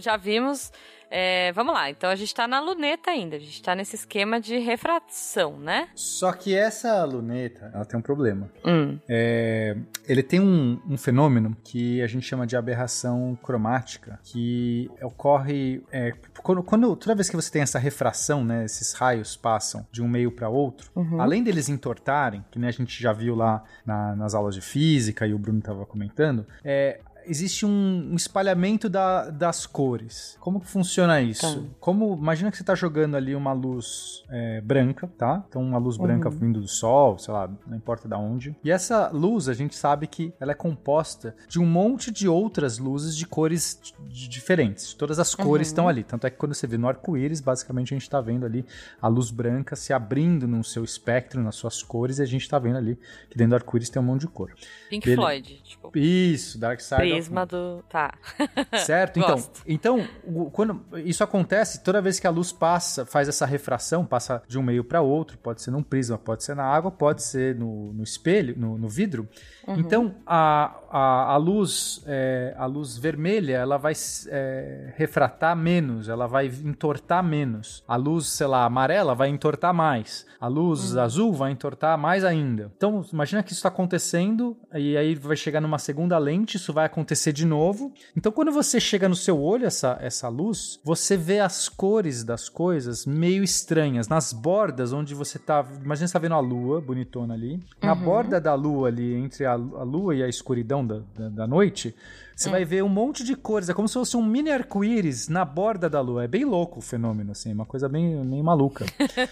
já 0.00 0.16
vimos 0.16 0.70
É, 1.08 1.52
vamos 1.52 1.72
lá, 1.72 1.88
então 1.88 2.10
a 2.10 2.16
gente 2.16 2.34
tá 2.34 2.48
na 2.48 2.58
luneta 2.60 3.12
ainda, 3.12 3.36
a 3.36 3.38
gente 3.38 3.62
tá 3.62 3.76
nesse 3.76 3.94
esquema 3.94 4.40
de 4.40 4.58
refração, 4.58 5.56
né? 5.56 5.86
Só 5.94 6.32
que 6.32 6.52
essa 6.52 7.04
luneta, 7.04 7.70
ela 7.72 7.84
tem 7.84 7.96
um 7.96 8.02
problema. 8.02 8.50
Hum. 8.64 8.98
É, 9.08 9.76
ele 10.08 10.20
tem 10.24 10.40
um, 10.40 10.80
um 10.84 10.98
fenômeno 10.98 11.56
que 11.62 12.02
a 12.02 12.08
gente 12.08 12.26
chama 12.26 12.44
de 12.44 12.56
aberração 12.56 13.38
cromática, 13.40 14.18
que 14.24 14.90
ocorre 15.00 15.80
é, 15.92 16.12
quando, 16.42 16.62
quando- 16.64 16.96
toda 16.96 17.14
vez 17.14 17.30
que 17.30 17.36
você 17.36 17.52
tem 17.52 17.62
essa 17.62 17.78
refração, 17.78 18.44
né, 18.44 18.64
esses 18.64 18.92
raios 18.92 19.36
passam 19.36 19.86
de 19.92 20.02
um 20.02 20.08
meio 20.08 20.32
para 20.32 20.48
outro, 20.48 20.90
Uhum. 20.96 21.20
além 21.20 21.40
deles 21.44 21.68
entortarem, 21.68 22.44
que 22.50 22.58
nem 22.58 22.68
a 22.68 22.72
gente 22.72 23.00
já 23.00 23.12
viu 23.12 23.36
lá 23.36 23.62
na- 23.86 24.16
nas 24.16 24.34
aulas 24.34 24.56
de 24.56 24.60
física 24.60 25.24
e 25.24 25.32
o 25.32 25.38
Bruno 25.38 25.60
estava 25.60 25.86
comentando, 25.86 26.44
é, 26.64 26.98
existe 27.26 27.64
um, 27.66 28.10
um 28.12 28.14
espalhamento 28.16 28.88
da- 28.88 29.30
das 29.30 29.66
cores. 29.66 30.36
Como 30.40 30.60
que 30.60 30.66
funciona 30.66 31.20
isso? 31.20 31.60
Tá. 31.60 31.68
Como 31.80 32.14
imagina 32.16 32.50
que 32.50 32.56
você 32.56 32.62
está 32.62 32.74
jogando 32.74 33.16
ali 33.16 33.34
uma 33.34 33.52
luz 33.52 34.24
é, 34.30 34.60
branca, 34.60 35.06
tá? 35.18 35.44
Então 35.48 35.62
uma 35.62 35.78
luz 35.78 35.96
branca 35.96 36.28
Uhum. 36.28 36.36
vindo 36.38 36.60
do 36.60 36.68
sol, 36.68 37.18
sei 37.18 37.32
lá, 37.34 37.50
não 37.66 37.76
importa 37.76 38.08
da 38.08 38.18
onde. 38.18 38.56
E 38.64 38.70
essa 38.70 39.08
luz 39.10 39.48
a 39.48 39.54
gente 39.54 39.74
sabe 39.76 40.06
que 40.06 40.32
ela 40.40 40.52
é 40.52 40.54
composta 40.54 41.34
de 41.48 41.58
um 41.60 41.66
monte 41.66 42.10
de 42.10 42.28
outras 42.28 42.78
luzes 42.78 43.16
de 43.16 43.26
cores 43.26 43.80
diferentes. 44.08 44.94
Todas 44.94 45.18
as 45.18 45.34
cores 45.34 45.68
Uhum. 45.68 45.72
estão 45.72 45.88
ali. 45.88 46.02
Tanto 46.04 46.26
é 46.26 46.30
que 46.30 46.36
quando 46.36 46.54
você 46.54 46.66
vê 46.66 46.76
no 46.78 46.88
arco-íris, 46.88 47.40
basicamente 47.40 47.92
a 47.92 47.96
gente 47.96 48.02
está 48.02 48.20
vendo 48.20 48.46
ali 48.46 48.64
a 49.00 49.08
luz 49.08 49.30
branca 49.30 49.76
se 49.76 49.92
abrindo 49.92 50.46
no 50.48 50.62
seu 50.64 50.84
espectro, 50.84 51.42
nas 51.42 51.54
suas 51.56 51.82
cores, 51.82 52.18
e 52.18 52.22
a 52.22 52.26
gente 52.26 52.42
está 52.42 52.58
vendo 52.58 52.76
ali 52.76 52.98
que 53.30 53.36
dentro 53.36 53.50
do 53.50 53.54
arco-íris 53.56 53.90
tem 53.90 54.00
um 54.00 54.04
monte 54.04 54.22
de 54.22 54.28
cor. 54.28 54.52
Pink 54.88 55.14
Floyd, 55.14 55.60
tipo, 55.64 55.90
Isso, 55.96 56.58
Dark 56.58 56.80
Side 56.80 57.02
prisma 57.16 57.46
do... 57.46 57.82
Tá. 57.88 58.14
Certo? 58.84 59.18
Então, 59.18 59.44
então 59.66 60.08
o- 60.24 60.50
quando 60.50 60.80
isso 61.04 61.22
acontece, 61.24 61.82
toda 61.82 62.00
vez 62.00 62.18
que 62.20 62.26
a 62.26 62.30
luz 62.30 62.52
passa, 62.52 63.04
faz 63.06 63.28
essa 63.28 63.46
refração, 63.46 64.04
passa 64.04 64.42
de 64.46 64.58
um 64.58 64.62
meio 64.62 64.84
para 64.84 65.00
outro, 65.00 65.38
pode 65.38 65.62
ser 65.62 65.70
num 65.70 65.82
prisma, 65.82 66.18
pode 66.18 66.44
ser 66.44 66.54
na 66.54 66.64
água, 66.64 66.90
pode 66.90 67.22
ser 67.22 67.54
no, 67.54 67.92
no 67.92 68.02
espelho, 68.02 68.54
no, 68.58 68.76
no 68.78 68.88
vidro. 68.88 69.28
Uhum. 69.66 69.78
Então, 69.78 70.14
a, 70.26 70.76
a, 70.90 71.32
a 71.32 71.36
luz 71.36 72.02
é, 72.06 72.54
a 72.56 72.66
luz 72.66 72.96
vermelha, 72.96 73.54
ela 73.56 73.76
vai 73.76 73.92
é, 74.28 74.92
refratar 74.96 75.56
menos, 75.56 76.08
ela 76.08 76.26
vai 76.26 76.46
entortar 76.46 77.22
menos. 77.22 77.82
A 77.86 77.96
luz, 77.96 78.26
sei 78.28 78.46
lá, 78.46 78.64
amarela 78.64 79.14
vai 79.14 79.28
entortar 79.28 79.72
mais. 79.74 80.26
A 80.40 80.46
luz 80.48 80.94
Uhum. 80.94 81.00
azul 81.00 81.32
vai 81.32 81.50
entortar 81.52 81.96
mais 81.98 82.24
ainda. 82.24 82.70
Então, 82.76 83.04
imagina 83.12 83.42
que 83.42 83.50
isso 83.52 83.58
está 83.60 83.68
acontecendo 83.68 84.56
e 84.74 84.96
aí 84.96 85.14
vai 85.14 85.36
chegar 85.36 85.60
numa 85.60 85.78
segunda 85.78 86.18
lente, 86.18 86.56
isso 86.56 86.72
vai 86.72 86.84
acontecer 86.86 87.05
de 87.32 87.44
novo. 87.44 87.92
Então, 88.16 88.30
quando 88.32 88.50
você 88.52 88.78
chega 88.80 89.08
no 89.08 89.14
seu 89.16 89.40
olho 89.40 89.66
essa, 89.66 89.96
essa 90.00 90.28
luz, 90.28 90.78
você 90.84 91.16
vê 91.16 91.40
as 91.40 91.68
cores 91.68 92.24
das 92.24 92.48
coisas 92.48 93.06
meio 93.06 93.42
estranhas. 93.44 94.08
Nas 94.08 94.32
bordas 94.32 94.92
onde 94.92 95.14
você 95.14 95.38
tá. 95.38 95.64
Imagina 95.82 96.06
você 96.06 96.12
tá 96.12 96.18
vendo 96.18 96.34
a 96.34 96.40
lua 96.40 96.80
bonitona 96.80 97.34
ali. 97.34 97.60
Na 97.82 97.92
Uhum. 97.94 98.00
borda 98.04 98.40
da 98.40 98.54
lua 98.54 98.88
ali, 98.88 99.14
entre 99.14 99.44
a, 99.46 99.52
a 99.52 99.56
lua 99.56 100.14
e 100.14 100.22
a 100.22 100.28
escuridão 100.28 100.86
da, 100.86 101.00
da, 101.16 101.28
da 101.28 101.46
noite. 101.46 101.94
Você 102.36 102.50
vai 102.50 102.66
ver 102.66 102.84
um 102.84 102.88
monte 102.88 103.24
de 103.24 103.34
cores, 103.34 103.70
é 103.70 103.72
como 103.72 103.88
se 103.88 103.94
fosse 103.94 104.14
um 104.14 104.22
mini 104.22 104.50
arco-íris 104.50 105.26
na 105.28 105.42
borda 105.42 105.88
da 105.88 106.02
lua. 106.02 106.24
É 106.24 106.28
bem 106.28 106.44
louco 106.44 106.80
o 106.80 106.82
fenômeno, 106.82 107.32
assim, 107.32 107.50
uma 107.50 107.64
coisa 107.64 107.88
bem, 107.88 108.22
bem 108.26 108.42
maluca. 108.42 108.84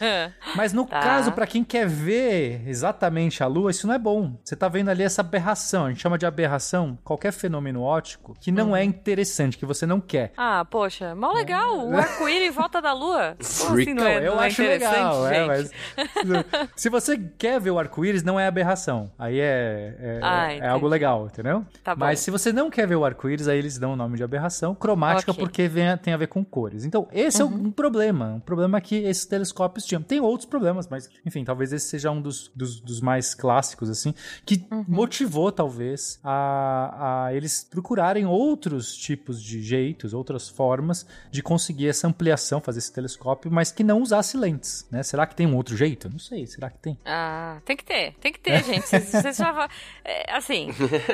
Mas 0.56 0.72
no 0.72 0.86
Tá. 0.86 1.00
caso, 1.00 1.32
pra 1.32 1.46
quem 1.46 1.62
quer 1.62 1.86
ver 1.86 2.62
exatamente 2.66 3.42
a 3.42 3.46
lua, 3.46 3.70
isso 3.70 3.86
não 3.86 3.94
é 3.94 3.98
bom. 3.98 4.38
Você 4.42 4.56
tá 4.56 4.68
vendo 4.68 4.88
ali 4.88 5.02
essa 5.02 5.20
aberração. 5.20 5.84
A 5.84 5.88
gente 5.90 6.00
chama 6.00 6.16
de 6.16 6.24
aberração 6.24 6.96
qualquer 7.04 7.32
fenômeno 7.32 7.82
óptico 7.82 8.34
que 8.40 8.50
não 8.50 8.68
Uhum. 8.70 8.76
é 8.76 8.82
interessante, 8.84 9.58
que 9.58 9.66
você 9.66 9.84
não 9.84 10.00
quer. 10.00 10.32
Ah, 10.36 10.64
poxa, 10.64 11.14
mó 11.14 11.30
legal, 11.32 11.86
o 11.86 11.94
arco-íris 11.96 12.48
em 12.48 12.50
volta 12.52 12.80
da 12.80 12.94
lua. 12.94 13.36
Como 13.66 13.80
assim 13.80 13.92
não 13.92 14.06
é, 14.06 14.14
Então, 14.16 14.24
eu 14.26 14.34
não 14.36 14.42
é 14.42 14.46
acho 14.46 14.62
interessante, 14.62 14.94
legal, 14.94 15.26
é, 15.28 15.46
mas 15.46 15.70
se 16.74 16.88
você 16.88 17.18
quer 17.36 17.60
ver 17.60 17.70
o 17.70 17.78
arco-íris, 17.78 18.22
não 18.22 18.40
é 18.40 18.46
aberração. 18.46 19.10
Aí 19.18 19.38
é, 19.40 19.94
é, 19.98 20.20
Ah, 20.22 20.52
é 20.54 20.68
algo 20.68 20.86
legal, 20.88 21.26
entendeu? 21.26 21.64
Tá 21.82 21.94
bom. 21.94 22.00
Mas 22.06 22.20
se 22.20 22.30
você 22.30 22.52
não 22.52 22.70
quer 22.70 22.86
ver 22.86 22.93
o 22.96 23.04
arco-íris, 23.04 23.48
aí 23.48 23.59
eles 23.59 23.78
dão 23.78 23.92
o 23.92 23.96
nome 23.96 24.16
de 24.16 24.22
aberração 24.24 24.74
cromática 24.74 25.33
Ok. 25.33 25.42
porque 25.44 25.68
vem- 25.68 25.96
tem 25.98 26.12
a 26.14 26.16
ver 26.16 26.26
com 26.28 26.44
cores. 26.44 26.85
Então, 26.85 27.09
esse 27.12 27.40
é 27.40 27.44
Uhum. 27.44 27.66
um 27.66 27.70
problema, 27.70 28.35
um 28.35 28.40
problema 28.40 28.80
que 28.80 28.96
esses 28.96 29.24
telescópios 29.26 29.85
tinham. 29.85 30.02
Tem 30.02 30.20
outros 30.20 30.48
problemas, 30.48 30.88
mas 30.88 31.09
enfim, 31.24 31.44
talvez 31.44 31.72
esse 31.72 31.87
seja 31.88 32.11
um 32.11 32.20
dos, 32.20 32.50
dos, 32.54 32.80
dos 32.80 33.00
mais 33.00 33.35
clássicos, 33.35 33.88
assim, 33.90 34.14
que 34.44 34.66
Uhum. 34.70 34.85
motivou, 34.88 35.50
talvez, 35.52 36.18
a, 36.22 37.24
a 37.26 37.35
eles 37.35 37.64
procurarem 37.64 38.26
outros 38.26 38.94
tipos 38.96 39.42
de 39.42 39.62
jeitos, 39.62 40.12
outras 40.14 40.48
formas 40.48 41.07
de 41.30 41.42
conseguir 41.42 41.88
essa 41.88 42.07
ampliação, 42.07 42.61
fazer 42.61 42.78
esse 42.78 42.92
telescópio, 42.92 43.50
mas 43.50 43.70
que 43.72 43.83
não 43.85 44.00
usasse 44.02 44.37
lentes, 44.37 44.87
né? 44.90 45.02
Será 45.02 45.26
que 45.26 45.35
tem 45.35 45.46
um 45.46 45.57
outro 45.57 45.76
jeito? 45.76 46.09
Não 46.11 46.18
sei, 46.18 46.46
será 46.46 46.70
que 46.70 46.78
tem? 46.78 46.98
Ah, 47.04 47.59
tem 47.64 47.76
que 47.76 47.85
ter, 47.85 48.14
tem 48.20 48.33
que 48.33 48.40
ter, 48.40 48.62
gente. 48.64 48.85
Vocês, 48.88 49.37
já 49.37 49.68
é, 50.04 50.35
assim, 50.37 50.68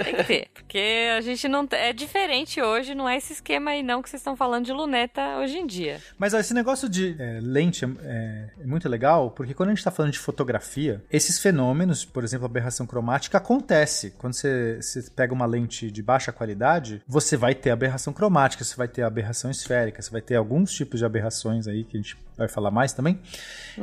tem 0.05 0.14
que 0.16 0.25
ter. 0.25 0.49
Porque 0.55 1.09
a 1.16 1.21
gente 1.21 1.49
não. 1.49 1.66
É 1.72 1.92
diferente 1.92 2.61
hoje, 2.61 2.94
não 2.94 3.09
é 3.09 3.16
esse 3.16 3.33
esquema 3.33 3.70
aí 3.70 3.83
não 3.83 4.02
que 4.02 4.11
vocês 4.11 4.20
estão 4.20 4.37
falando 4.37 4.64
de 4.64 4.72
luneta 4.72 5.38
hoje 5.38 5.59
em 5.59 5.66
dia. 5.66 6.00
Mas 6.18 6.35
ó, 6.35 6.38
esse 6.38 6.54
negócio 6.54 6.88
de 6.88 7.16
é, 7.18 7.38
lente 7.40 7.85
é, 7.85 8.50
é 8.61 8.66
muito 8.66 8.88
legal, 8.88 9.30
porque 9.30 9.54
quando 9.54 9.68
a 9.68 9.72
gente 9.72 9.78
está 9.78 9.90
falando 9.90 10.12
de 10.12 10.18
fotografia, 10.18 11.02
esses 11.11 11.38
fenômenos, 11.38 12.04
por 12.04 12.24
exemplo, 12.24 12.46
aberração 12.46 12.87
cromática, 12.87 13.38
acontece. 13.38 14.12
Quando 14.18 14.35
você, 14.35 14.78
você 14.80 15.02
pega 15.11 15.33
uma 15.33 15.46
lente 15.46 15.90
de 15.90 16.02
baixa 16.02 16.33
qualidade, 16.33 17.02
você 17.06 17.37
vai 17.37 17.54
ter 17.54 17.70
aberração 17.70 18.12
cromática, 18.12 18.64
você 18.64 18.76
vai 18.76 18.88
ter 18.88 19.02
aberração 19.02 19.50
esférica, 19.50 20.02
você 20.02 20.11
vai 20.11 20.20
ter 20.20 20.37
alguns 20.37 20.72
tipos 20.72 21.00
de 21.00 21.06
aberrações 21.06 21.66
aí 21.66 21.85
que 21.85 21.96
a 21.96 22.00
gente 22.00 22.16
vai 22.40 22.48
falar 22.48 22.70
mais 22.70 22.92
também. 22.92 23.18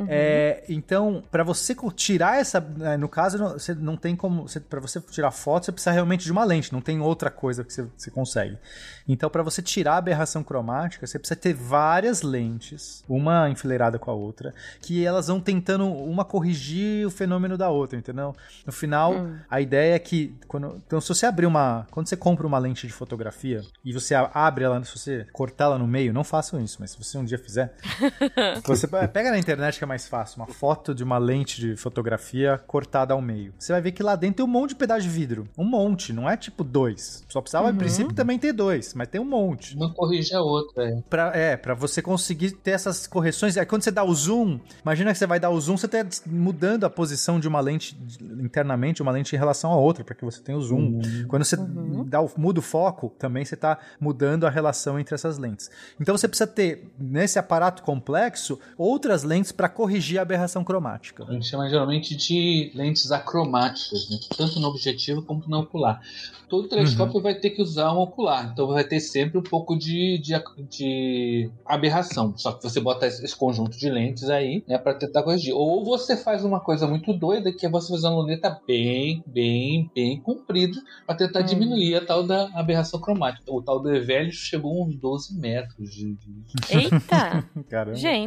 É, 0.08 0.64
então, 0.68 1.22
para 1.30 1.42
você 1.42 1.74
tirar 1.94 2.40
essa, 2.40 2.64
é, 2.80 2.96
no 2.96 3.08
caso, 3.08 3.38
você 3.38 3.74
não 3.74 3.96
tem 3.96 4.14
como, 4.14 4.46
para 4.68 4.80
você 4.80 5.00
tirar 5.00 5.30
foto, 5.30 5.66
você 5.66 5.72
precisa 5.72 5.92
realmente 5.92 6.24
de 6.24 6.32
uma 6.32 6.44
lente, 6.44 6.72
não 6.72 6.80
tem 6.80 7.00
outra 7.00 7.30
coisa 7.30 7.64
que 7.64 7.72
você, 7.72 7.86
você 7.96 8.10
consegue. 8.10 8.58
Então, 9.08 9.30
para 9.30 9.42
você 9.42 9.62
tirar 9.62 9.94
a 9.94 9.96
aberração 9.96 10.44
cromática, 10.44 11.06
você 11.06 11.18
precisa 11.18 11.38
ter 11.38 11.54
várias 11.54 12.22
lentes, 12.22 13.02
uma 13.08 13.48
enfileirada 13.48 13.98
com 13.98 14.10
a 14.10 14.14
outra, 14.14 14.54
que 14.82 15.04
elas 15.04 15.28
vão 15.28 15.40
tentando 15.40 15.86
uma 15.86 16.24
corrigir 16.24 17.06
o 17.06 17.10
fenômeno 17.10 17.56
da 17.56 17.70
outra, 17.70 17.98
entendeu? 17.98 18.34
No 18.66 18.72
final, 18.72 19.14
a 19.48 19.60
ideia 19.60 19.94
é 19.94 19.98
que 19.98 20.34
quando, 20.46 20.82
então 20.86 21.00
se 21.00 21.08
você 21.08 21.26
abrir 21.26 21.46
uma, 21.46 21.86
quando 21.90 22.08
você 22.08 22.16
compra 22.16 22.46
uma 22.46 22.58
lente 22.58 22.86
de 22.86 22.92
fotografia 22.92 23.62
e 23.84 23.92
você 23.92 24.14
abre 24.14 24.64
ela, 24.64 24.82
se 24.84 24.98
você 24.98 25.26
cortar 25.32 25.64
ela 25.64 25.78
no 25.78 25.86
meio, 25.86 26.12
não 26.12 26.24
façam 26.24 26.60
isso, 26.62 26.76
mas 26.80 26.90
se 26.90 26.98
você 27.02 27.16
um 27.16 27.24
dia 27.24 27.38
fizer, 27.38 27.74
você 28.64 28.86
pe- 28.86 29.08
pega 29.08 29.30
na 29.30 29.38
internet 29.38 29.78
que 29.78 29.84
é 29.84 29.86
mais 29.86 30.06
fácil, 30.06 30.36
uma 30.42 30.46
foto 30.46 30.94
de 30.94 31.02
uma 31.04 31.18
lente 31.18 31.60
de 31.60 31.76
fotografia 31.76 32.60
cortada 32.66 33.14
ao 33.14 33.20
meio. 33.20 33.52
Você 33.58 33.72
vai 33.72 33.80
ver 33.80 33.92
que 33.92 34.02
lá 34.02 34.16
dentro 34.16 34.36
tem 34.36 34.44
um 34.44 34.48
monte 34.48 34.70
de 34.70 34.76
pedaço 34.76 35.02
de 35.02 35.08
vidro. 35.08 35.46
Um 35.56 35.64
monte, 35.64 36.12
não 36.12 36.28
é 36.28 36.36
tipo 36.36 36.62
dois. 36.64 37.24
Só 37.28 37.40
precisava, 37.40 37.70
em 37.70 37.74
princípio, 37.76 38.14
também 38.14 38.38
ter 38.38 38.52
dois, 38.52 38.94
mas 38.94 39.08
tem 39.08 39.20
um 39.20 39.24
monte. 39.24 39.74
Uma 39.76 39.92
corrige 39.92 40.34
a 40.34 40.40
outra. 40.40 40.84
É. 40.90 41.00
Pra, 41.08 41.32
é, 41.34 41.56
pra 41.56 41.74
você 41.74 42.00
conseguir 42.02 42.52
ter 42.52 42.72
essas 42.72 43.06
correções. 43.06 43.56
Aí 43.56 43.66
quando 43.66 43.82
você 43.82 43.90
dá 43.90 44.04
o 44.04 44.14
zoom, 44.14 44.58
imagina 44.82 45.12
que 45.12 45.18
você 45.18 45.26
vai 45.26 45.40
dar 45.40 45.50
o 45.50 45.60
zoom, 45.60 45.76
você 45.76 45.88
tá 45.88 45.98
mudando 46.26 46.84
a 46.84 46.90
posição 46.90 47.38
de 47.40 47.48
uma 47.48 47.60
lente 47.60 47.94
de- 47.94 48.18
internamente, 48.42 49.02
uma 49.02 49.12
lente 49.12 49.34
em 49.34 49.38
relação 49.38 49.72
à 49.72 49.76
outra, 49.76 50.04
para 50.04 50.14
que 50.14 50.24
você 50.24 50.40
tenha 50.40 50.56
o 50.56 50.62
zoom. 50.62 51.00
Quando 51.28 51.44
você 51.44 51.56
dá 52.06 52.20
o, 52.20 52.30
muda 52.36 52.60
o 52.60 52.62
foco, 52.62 53.12
também 53.18 53.44
você 53.44 53.56
tá 53.56 53.78
mudando 54.00 54.46
a 54.46 54.50
relação 54.50 54.98
entre 54.98 55.14
essas 55.14 55.38
lentes. 55.38 55.70
Então 56.00 56.16
você 56.16 56.28
precisa 56.28 56.46
ter, 56.46 56.90
nesse 56.98 57.38
aparato 57.38 57.82
complexo, 57.82 58.37
outras 58.76 59.22
lentes 59.22 59.52
para 59.52 59.68
corrigir 59.68 60.18
a 60.18 60.22
aberração 60.22 60.62
cromática. 60.64 61.24
A 61.28 61.32
gente 61.32 61.46
chama 61.46 61.68
geralmente 61.68 62.16
de 62.16 62.70
lentes 62.74 63.10
acromáticas, 63.12 64.08
né? 64.10 64.18
tanto 64.36 64.58
no 64.60 64.68
objetivo 64.68 65.22
como 65.22 65.42
no 65.46 65.60
ocular. 65.60 66.00
Todo 66.48 66.66
telescópio 66.66 67.20
vai 67.20 67.34
ter 67.34 67.50
que 67.50 67.60
usar 67.60 67.92
um 67.92 67.98
ocular, 67.98 68.50
então 68.52 68.66
vai 68.68 68.82
ter 68.82 69.00
sempre 69.00 69.36
um 69.36 69.42
pouco 69.42 69.76
de, 69.76 70.16
de, 70.18 70.32
de 70.70 71.50
aberração. 71.64 72.32
Só 72.38 72.52
que 72.52 72.62
você 72.62 72.80
bota 72.80 73.06
esse 73.06 73.36
conjunto 73.36 73.76
de 73.76 73.90
lentes 73.90 74.30
aí 74.30 74.64
né, 74.66 74.78
para 74.78 74.94
tentar 74.94 75.22
corrigir. 75.22 75.52
Ou 75.54 75.84
você 75.84 76.16
faz 76.16 76.42
uma 76.44 76.58
coisa 76.58 76.86
muito 76.86 77.12
doida, 77.12 77.52
que 77.52 77.66
é 77.66 77.68
você 77.68 77.92
fazer 77.92 78.06
uma 78.06 78.22
luneta 78.22 78.58
bem, 78.66 79.22
bem, 79.26 79.90
bem 79.94 80.18
comprida 80.22 80.80
para 81.06 81.16
tentar 81.16 81.42
diminuir 81.42 81.96
a 81.96 82.06
tal 82.06 82.22
da 82.26 82.48
aberração 82.54 82.98
cromática. 82.98 83.44
O 83.52 83.60
tal 83.62 83.78
do 83.80 83.94
Evelio 83.94 84.32
chegou 84.32 84.82
a 84.82 84.86
uns 84.86 84.96
12 84.96 85.38
metros 85.38 85.90
de. 85.90 86.14
de- 86.14 86.74
Eita! 86.74 87.44
Caramba. 87.68 87.96
Gente. 87.98 88.17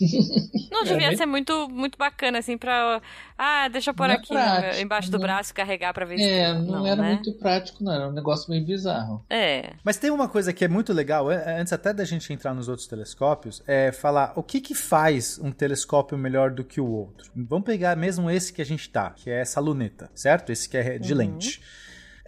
Não 0.70 0.84
devia 0.84 1.10
né? 1.10 1.16
ser 1.16 1.26
muito, 1.26 1.68
muito 1.68 1.96
bacana, 1.98 2.38
assim, 2.38 2.56
pra. 2.58 3.00
Ah, 3.36 3.68
deixa 3.68 3.90
eu 3.90 3.94
pôr 3.94 4.08
Não 4.08 4.14
é 4.14 4.18
aqui 4.18 4.28
prático, 4.28 4.82
embaixo 4.82 5.10
do 5.10 5.18
né? 5.18 5.24
braço 5.24 5.50
e 5.52 5.54
carregar 5.54 5.92
pra 5.94 6.04
ver 6.04 6.18
se. 6.18 6.24
É, 6.24 6.52
não, 6.54 6.86
era 6.86 7.00
né? 7.02 7.14
muito 7.14 7.32
prático, 7.34 7.82
não. 7.82 7.92
Era 7.92 8.08
um 8.08 8.12
negócio 8.12 8.50
meio 8.50 8.64
bizarro. 8.64 9.24
É. 9.30 9.72
Mas 9.84 9.96
tem 9.96 10.10
uma 10.10 10.28
coisa 10.28 10.52
que 10.52 10.64
é 10.64 10.68
muito 10.68 10.92
legal, 10.92 11.28
an- 11.28 11.42
antes 11.60 11.72
até 11.72 11.92
da 11.92 12.04
gente 12.04 12.32
entrar 12.32 12.52
nos 12.54 12.68
outros 12.68 12.86
telescópios, 12.88 13.62
é 13.66 13.92
falar 13.92 14.32
o 14.36 14.42
que 14.42 14.60
que 14.60 14.74
faz 14.74 15.38
um 15.38 15.50
telescópio 15.52 16.18
melhor 16.18 16.50
do 16.50 16.64
que 16.64 16.80
o 16.80 16.86
outro. 16.86 17.30
Vamos 17.36 17.64
pegar 17.64 17.96
mesmo 17.96 18.30
esse 18.30 18.52
que 18.52 18.62
a 18.62 18.66
gente 18.66 18.88
tá, 18.90 19.10
que 19.10 19.30
é 19.30 19.40
essa 19.40 19.60
luneta, 19.60 20.10
certo? 20.14 20.50
Esse 20.50 20.68
que 20.68 20.76
é 20.76 20.98
de 20.98 21.14
lente. 21.14 21.60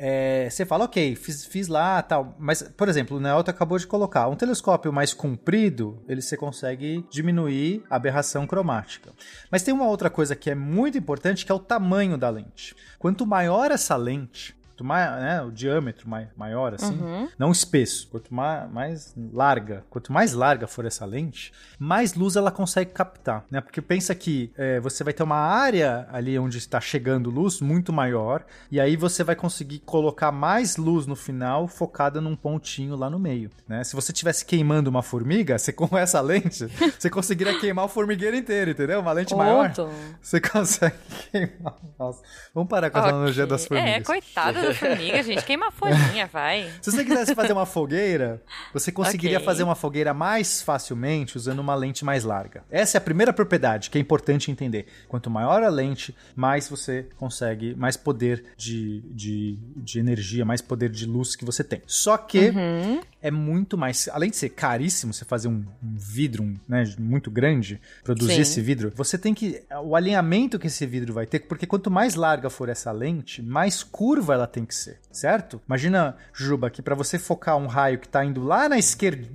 É, 0.02 0.48
você 0.48 0.64
fala, 0.64 0.86
ok, 0.86 1.14
fiz, 1.14 1.44
fiz 1.44 1.68
lá 1.68 2.00
tal. 2.00 2.34
Mas, 2.38 2.62
por 2.62 2.88
exemplo, 2.88 3.18
o 3.18 3.20
Nelton 3.20 3.50
acabou 3.50 3.78
de 3.78 3.86
colocar 3.86 4.28
um 4.28 4.34
telescópio 4.34 4.90
mais 4.90 5.12
comprido, 5.12 6.02
ele 6.08 6.22
você 6.22 6.38
consegue 6.38 7.04
diminuir 7.10 7.84
a 7.90 7.96
aberração 7.96 8.46
cromática. 8.46 9.12
Mas 9.50 9.62
tem 9.62 9.74
uma 9.74 9.86
outra 9.86 10.08
coisa 10.08 10.34
que 10.34 10.48
é 10.48 10.54
muito 10.54 10.96
importante, 10.96 11.44
que 11.44 11.52
é 11.52 11.54
o 11.54 11.58
tamanho 11.58 12.16
da 12.16 12.30
lente. 12.30 12.74
Quanto 12.98 13.26
maior 13.26 13.70
essa 13.70 13.94
lente, 13.94 14.56
quanto 14.80 14.84
mais, 14.84 15.20
né, 15.20 15.42
o 15.42 15.50
diâmetro 15.50 16.08
mai, 16.08 16.28
maior, 16.36 16.74
assim, 16.74 16.98
Uhum. 16.98 17.28
não 17.38 17.50
espesso, 17.52 18.08
quanto 18.08 18.32
mais, 18.32 18.70
mais 18.70 19.14
larga, 19.32 19.84
quanto 19.90 20.12
mais 20.12 20.32
larga 20.32 20.66
for 20.66 20.84
essa 20.86 21.04
lente, 21.04 21.52
mais 21.78 22.14
luz 22.14 22.36
ela 22.36 22.50
consegue 22.50 22.90
captar, 22.92 23.44
né? 23.50 23.60
Porque 23.60 23.80
pensa 23.82 24.14
que 24.14 24.50
é, 24.56 24.80
você 24.80 25.04
vai 25.04 25.12
ter 25.12 25.22
uma 25.22 25.36
área 25.36 26.06
ali 26.12 26.38
onde 26.38 26.58
está 26.58 26.80
chegando 26.80 27.30
luz 27.30 27.60
muito 27.60 27.92
maior, 27.92 28.44
e 28.70 28.80
aí 28.80 28.96
você 28.96 29.22
vai 29.22 29.36
conseguir 29.36 29.80
colocar 29.80 30.32
mais 30.32 30.76
luz 30.76 31.06
no 31.06 31.16
final 31.16 31.68
focada 31.68 32.20
num 32.20 32.34
pontinho 32.36 32.96
lá 32.96 33.10
no 33.10 33.18
meio, 33.18 33.50
né? 33.68 33.84
Se 33.84 33.94
você 33.94 34.12
estivesse 34.12 34.44
queimando 34.44 34.88
uma 34.88 35.02
formiga, 35.02 35.58
você 35.58 35.72
com 35.72 35.96
essa 35.98 36.20
lente, 36.20 36.66
você 36.98 37.10
conseguiria 37.10 37.58
queimar 37.58 37.84
o 37.84 37.88
formigueiro 37.88 38.36
inteiro, 38.36 38.70
entendeu? 38.70 39.00
Uma 39.00 39.12
lente 39.12 39.34
maior, 39.34 39.68
Ponto. 39.74 39.90
você 40.22 40.40
consegue 40.40 40.96
queimar. 41.30 41.74
Nossa, 41.98 42.22
vamos 42.54 42.68
parar 42.70 42.90
com 42.90 42.98
essa 42.98 43.08
analogia 43.08 43.46
das 43.46 43.66
formigas. 43.66 43.90
É, 43.94 44.00
coitada 44.00 44.69
da 44.72 44.74
formiga, 44.88 45.22
gente. 45.22 45.44
Queima 45.44 45.68
a 45.68 45.70
folhinha, 45.70 46.26
vai. 46.26 46.70
Se 46.80 46.90
você 46.90 47.04
quisesse 47.04 47.35
fazer 47.35 47.52
uma 47.52 47.66
fogueira, 47.66 48.42
você 48.72 48.90
conseguiria 48.92 49.38
Ok. 49.38 49.44
fazer 49.46 49.62
uma 49.62 49.74
fogueira 49.74 50.12
mais 50.14 50.62
facilmente 50.62 51.37
usando 51.37 51.59
uma 51.59 51.74
lente 51.74 52.04
mais 52.04 52.24
larga. 52.24 52.62
Essa 52.70 52.96
é 52.96 52.98
a 52.98 53.02
primeira 53.02 53.33
propriedade 53.33 53.90
que 53.90 53.98
é 53.98 54.00
importante 54.00 54.50
entender. 54.50 54.87
Quanto 55.09 55.30
maior 55.30 55.62
a 55.62 55.68
lente, 55.68 56.14
mais 56.35 56.68
você 56.68 57.06
consegue, 57.16 57.74
mais 57.74 57.96
poder 57.96 58.44
de, 58.56 59.00
de, 59.11 59.59
de 59.76 59.98
energia, 59.98 60.44
mais 60.44 60.61
poder 60.61 60.88
de 60.90 61.06
luz 61.06 61.37
que 61.37 61.44
você 61.44 61.62
tem. 61.64 61.83
Só 61.87 62.16
que 62.16 62.50
Uhum. 62.50 63.00
é 63.22 63.30
muito 63.30 63.76
mais. 63.78 64.09
Além 64.12 64.30
de 64.30 64.37
ser 64.37 64.50
caríssimo 64.50 65.12
você 65.12 65.24
fazer 65.24 65.48
um, 65.48 65.64
um 65.83 65.94
vidro 65.96 66.42
um, 66.42 66.56
né, 66.68 66.85
muito 66.98 67.30
grande, 67.30 67.80
produzir 68.02 68.37
Sim. 68.37 68.40
esse 68.42 68.61
vidro, 68.61 68.92
você 68.94 69.16
tem 69.18 69.35
que. 69.35 69.62
O 69.85 69.94
alinhamento 69.96 70.59
que 70.59 70.66
esse 70.66 70.85
vidro 70.87 71.12
vai 71.14 71.26
ter, 71.26 71.40
porque 71.40 71.66
quanto 71.66 71.90
mais 71.90 72.14
larga 72.14 72.48
for 72.50 72.68
essa 72.68 72.90
lente, 72.92 73.42
mais 73.42 73.83
curva 73.83 74.35
ela 74.35 74.46
tem 74.46 74.60
que 74.66 74.75
ser, 74.75 74.99
certo? 75.11 75.61
Imagina, 75.66 76.16
Juba, 76.33 76.70
que 76.70 76.81
para 76.83 76.94
você 76.94 77.18
focar 77.18 77.57
um 77.57 77.66
raio 77.66 77.99
que 77.99 78.09
tá 78.09 78.25
indo 78.25 78.42
lá 78.44 78.68
na 78.68 78.79
esquerda. 78.79 79.29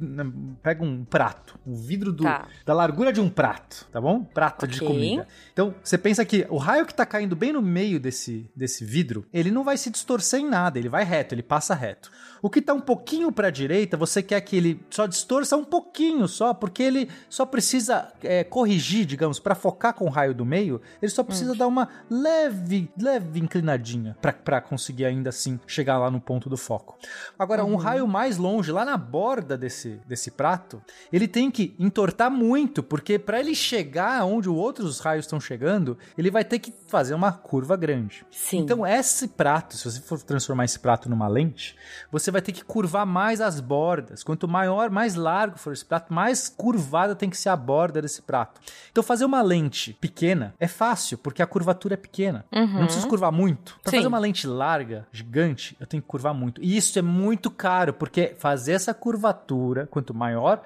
Pega 0.64 0.84
um 0.84 1.04
prato, 1.04 1.60
um 1.66 1.76
vidro 1.76 2.12
do, 2.14 2.24
Tá. 2.24 2.48
da 2.66 2.74
largura 2.74 3.12
de 3.12 3.20
um 3.22 3.30
prato, 3.30 3.86
tá 3.92 4.00
bom? 4.00 4.24
Prato 4.24 4.68
de 4.68 4.78
Ok. 4.78 4.88
comida. 4.88 5.28
Então, 5.52 5.74
você 5.84 5.98
pensa 5.98 6.24
que 6.26 6.46
o 6.50 6.58
raio 6.58 6.86
que 6.86 6.94
tá 6.94 7.06
caindo 7.06 7.36
bem 7.36 7.52
no 7.54 7.62
meio 7.62 8.00
desse, 8.00 8.50
desse 8.56 8.84
vidro, 8.86 9.26
ele 9.34 9.52
não 9.52 9.64
vai 9.64 9.78
se 9.78 9.90
distorcer 9.90 10.40
em 10.40 10.50
nada, 10.50 10.80
ele 10.80 10.90
vai 10.90 11.04
reto, 11.04 11.36
ele 11.36 11.44
passa 11.44 11.74
reto. 11.76 12.10
O 12.42 12.50
que 12.50 12.62
tá 12.62 12.74
um 12.74 12.82
pouquinho 12.82 13.32
pra 13.32 13.50
direita, 13.50 13.98
você 13.98 14.22
quer 14.22 14.40
que 14.42 14.56
ele 14.56 14.80
só 14.90 15.08
distorça 15.08 15.58
um 15.58 15.64
pouquinho 15.66 16.28
só, 16.28 16.54
porque 16.54 16.84
ele 16.84 17.10
só 17.30 17.46
precisa 17.46 18.12
é, 18.24 18.44
corrigir, 18.44 19.06
digamos, 19.06 19.40
pra 19.40 19.56
focar 19.56 19.94
com 19.94 20.06
o 20.06 20.10
raio 20.10 20.34
do 20.34 20.46
meio, 20.46 20.80
ele 21.02 21.12
só 21.12 21.24
precisa 21.24 21.56
dar 21.56 21.68
uma 21.68 21.90
leve, 22.10 22.90
leve 23.00 23.40
inclinadinha 23.40 24.16
pra 24.22 24.62
conseguir 24.62 25.06
ainda 25.06 25.30
assim 25.30 25.60
chegar 25.68 25.98
lá 25.98 26.10
no 26.10 26.20
ponto 26.20 26.50
do 26.50 26.58
foco. 26.58 26.98
Agora, 27.38 27.64
um 27.66 27.76
raio 27.76 28.08
mais 28.08 28.38
longe, 28.38 28.72
lá 28.72 28.86
na 28.86 28.98
borda 28.98 29.58
desse, 29.58 30.00
desse 30.08 30.32
prato, 30.32 30.82
ele 31.12 31.28
tem 31.28 31.50
que 31.52 31.76
entortar 31.80 32.30
muito, 32.30 32.84
porque 32.84 33.18
para 33.18 33.40
ele 33.40 33.56
chegar 33.56 34.24
onde 34.26 34.50
os 34.50 34.56
outros 34.56 35.00
raios 35.00 35.26
estão 35.26 35.40
chegando, 35.40 35.98
ele 36.18 36.32
vai 36.32 36.44
ter 36.44 36.60
que 36.60 36.74
fazer 36.88 37.14
uma 37.14 37.32
curva 37.32 37.76
grande. 37.76 38.26
Sim. 38.32 38.60
Então, 38.60 38.86
esse 38.86 39.28
prato, 39.30 39.76
se 39.76 39.90
você 39.90 40.02
for 40.02 40.22
transformar 40.22 40.66
esse 40.66 40.80
prato 40.80 41.10
numa 41.10 41.28
lente, 41.28 41.76
você 42.12 42.32
vai 42.32 42.42
ter 42.42 42.52
que 42.52 42.64
curvar 42.64 43.06
mais 43.06 43.42
as 43.42 43.60
bordas. 43.60 44.24
Quanto 44.24 44.48
maior, 44.48 44.90
mais 44.90 45.16
largo 45.16 45.58
for 45.58 45.74
esse 45.74 45.86
prato, 45.86 46.14
mais 46.14 46.50
curvada 46.50 47.16
tem 47.16 47.30
que 47.30 47.38
ser 47.38 47.50
a 47.50 47.56
borda 47.56 48.02
desse 48.02 48.22
prato. 48.22 48.62
Então, 48.92 49.04
fazer 49.04 49.26
uma 49.26 49.42
lente 49.42 49.94
pequena 50.00 50.54
é 50.60 50.68
fácil, 50.68 51.18
porque 51.18 51.42
a 51.42 51.48
curvatura 51.48 51.96
é 51.96 51.98
pequena. 51.98 52.46
Uhum. 52.54 52.80
Não 52.80 52.86
preciso 52.86 53.08
curvar 53.08 53.32
muito. 53.32 53.80
Para 53.84 53.92
fazer 53.92 54.08
uma 54.08 54.20
lente 54.20 54.48
larga, 54.48 55.08
gigante, 55.12 55.55
eu 55.80 55.88
tenho 55.88 56.02
que 56.02 56.08
curvar 56.08 56.34
muito. 56.34 56.62
E 56.62 56.76
isso 56.78 56.98
é 57.00 57.02
muito 57.02 57.50
caro, 57.50 57.94
porque 57.94 58.36
fazer 58.38 58.74
essa 58.74 58.94
curvatura, 58.94 59.88
quanto 59.88 60.14
maior 60.14 60.62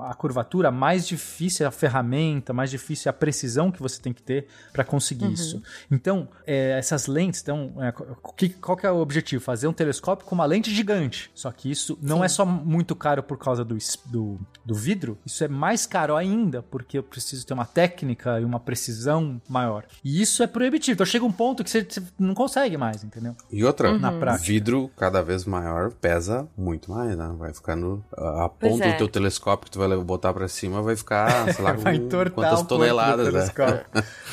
a 0.00 0.14
curvatura, 0.14 0.70
mais 0.70 1.06
difícil 1.06 1.64
é 1.64 1.68
a 1.68 1.70
ferramenta, 1.72 2.52
mais 2.52 2.70
difícil 2.70 3.08
é 3.08 3.10
a 3.10 3.12
precisão 3.12 3.70
que 3.70 3.80
você 3.82 4.00
tem 4.00 4.12
que 4.12 4.22
ter 4.22 4.46
para 4.72 4.84
conseguir 4.84 5.26
Uhum. 5.26 5.32
isso. 5.32 5.62
Então, 5.90 6.28
é, 6.46 6.78
essas 6.78 7.06
lentes, 7.06 7.40
então, 7.42 7.72
é, 7.78 7.92
que- 8.36 8.48
qual 8.50 8.76
que 8.76 8.86
é 8.86 8.90
o 8.90 8.98
objetivo? 8.98 9.42
Fazer 9.42 9.66
um 9.68 9.72
telescópio 9.72 10.26
com 10.26 10.34
uma 10.34 10.44
lente 10.44 10.72
gigante. 10.74 11.30
Só 11.34 11.50
que 11.50 11.70
isso 11.70 11.98
não 12.00 12.18
Sim. 12.18 12.24
é 12.24 12.28
só 12.28 12.46
muito 12.46 12.94
caro 12.94 13.22
por 13.22 13.36
causa 13.38 13.64
do, 13.64 13.76
do, 14.06 14.38
do 14.64 14.74
vidro, 14.74 15.18
isso 15.26 15.42
é 15.44 15.48
mais 15.48 15.86
caro 15.86 16.16
ainda, 16.16 16.62
porque 16.62 16.98
eu 16.98 17.02
preciso 17.02 17.46
ter 17.46 17.54
uma 17.54 17.64
técnica 17.66 18.40
e 18.40 18.44
uma 18.44 18.60
precisão 18.60 19.40
maior. 19.48 19.84
E 20.04 20.20
isso 20.22 20.42
é 20.42 20.46
proibitivo. 20.46 20.94
Então 20.94 21.06
chega 21.06 21.24
um 21.24 21.32
ponto 21.32 21.62
que 21.64 21.70
você, 21.70 21.82
você 21.84 22.02
não 22.18 22.34
consegue 22.34 22.76
mais, 22.76 23.02
entendeu? 23.04 23.36
E 23.50 23.64
outra, 23.64 23.98
Na 23.98 24.12
prática. 24.12 24.27
Vidro 24.36 24.90
cada 24.96 25.22
vez 25.22 25.44
maior 25.44 25.90
pesa 25.92 26.48
muito 26.56 26.90
mais, 26.90 27.16
né? 27.16 27.34
Vai 27.38 27.52
ficando. 27.52 28.04
A 28.16 28.48
Pois 28.48 28.72
ponta 28.72 28.84
é. 28.86 28.92
do 28.92 28.98
teu 28.98 29.08
telescópio 29.08 29.66
que 29.66 29.70
tu 29.70 29.78
vai 29.78 29.96
botar 29.98 30.32
pra 30.32 30.48
cima 30.48 30.82
vai 30.82 30.96
ficar, 30.96 31.52
sei 31.52 31.64
lá, 31.64 31.72
Vai 31.78 31.98
com 31.98 32.30
quantas 32.30 32.62
toneladas, 32.62 33.32
né? 33.32 33.44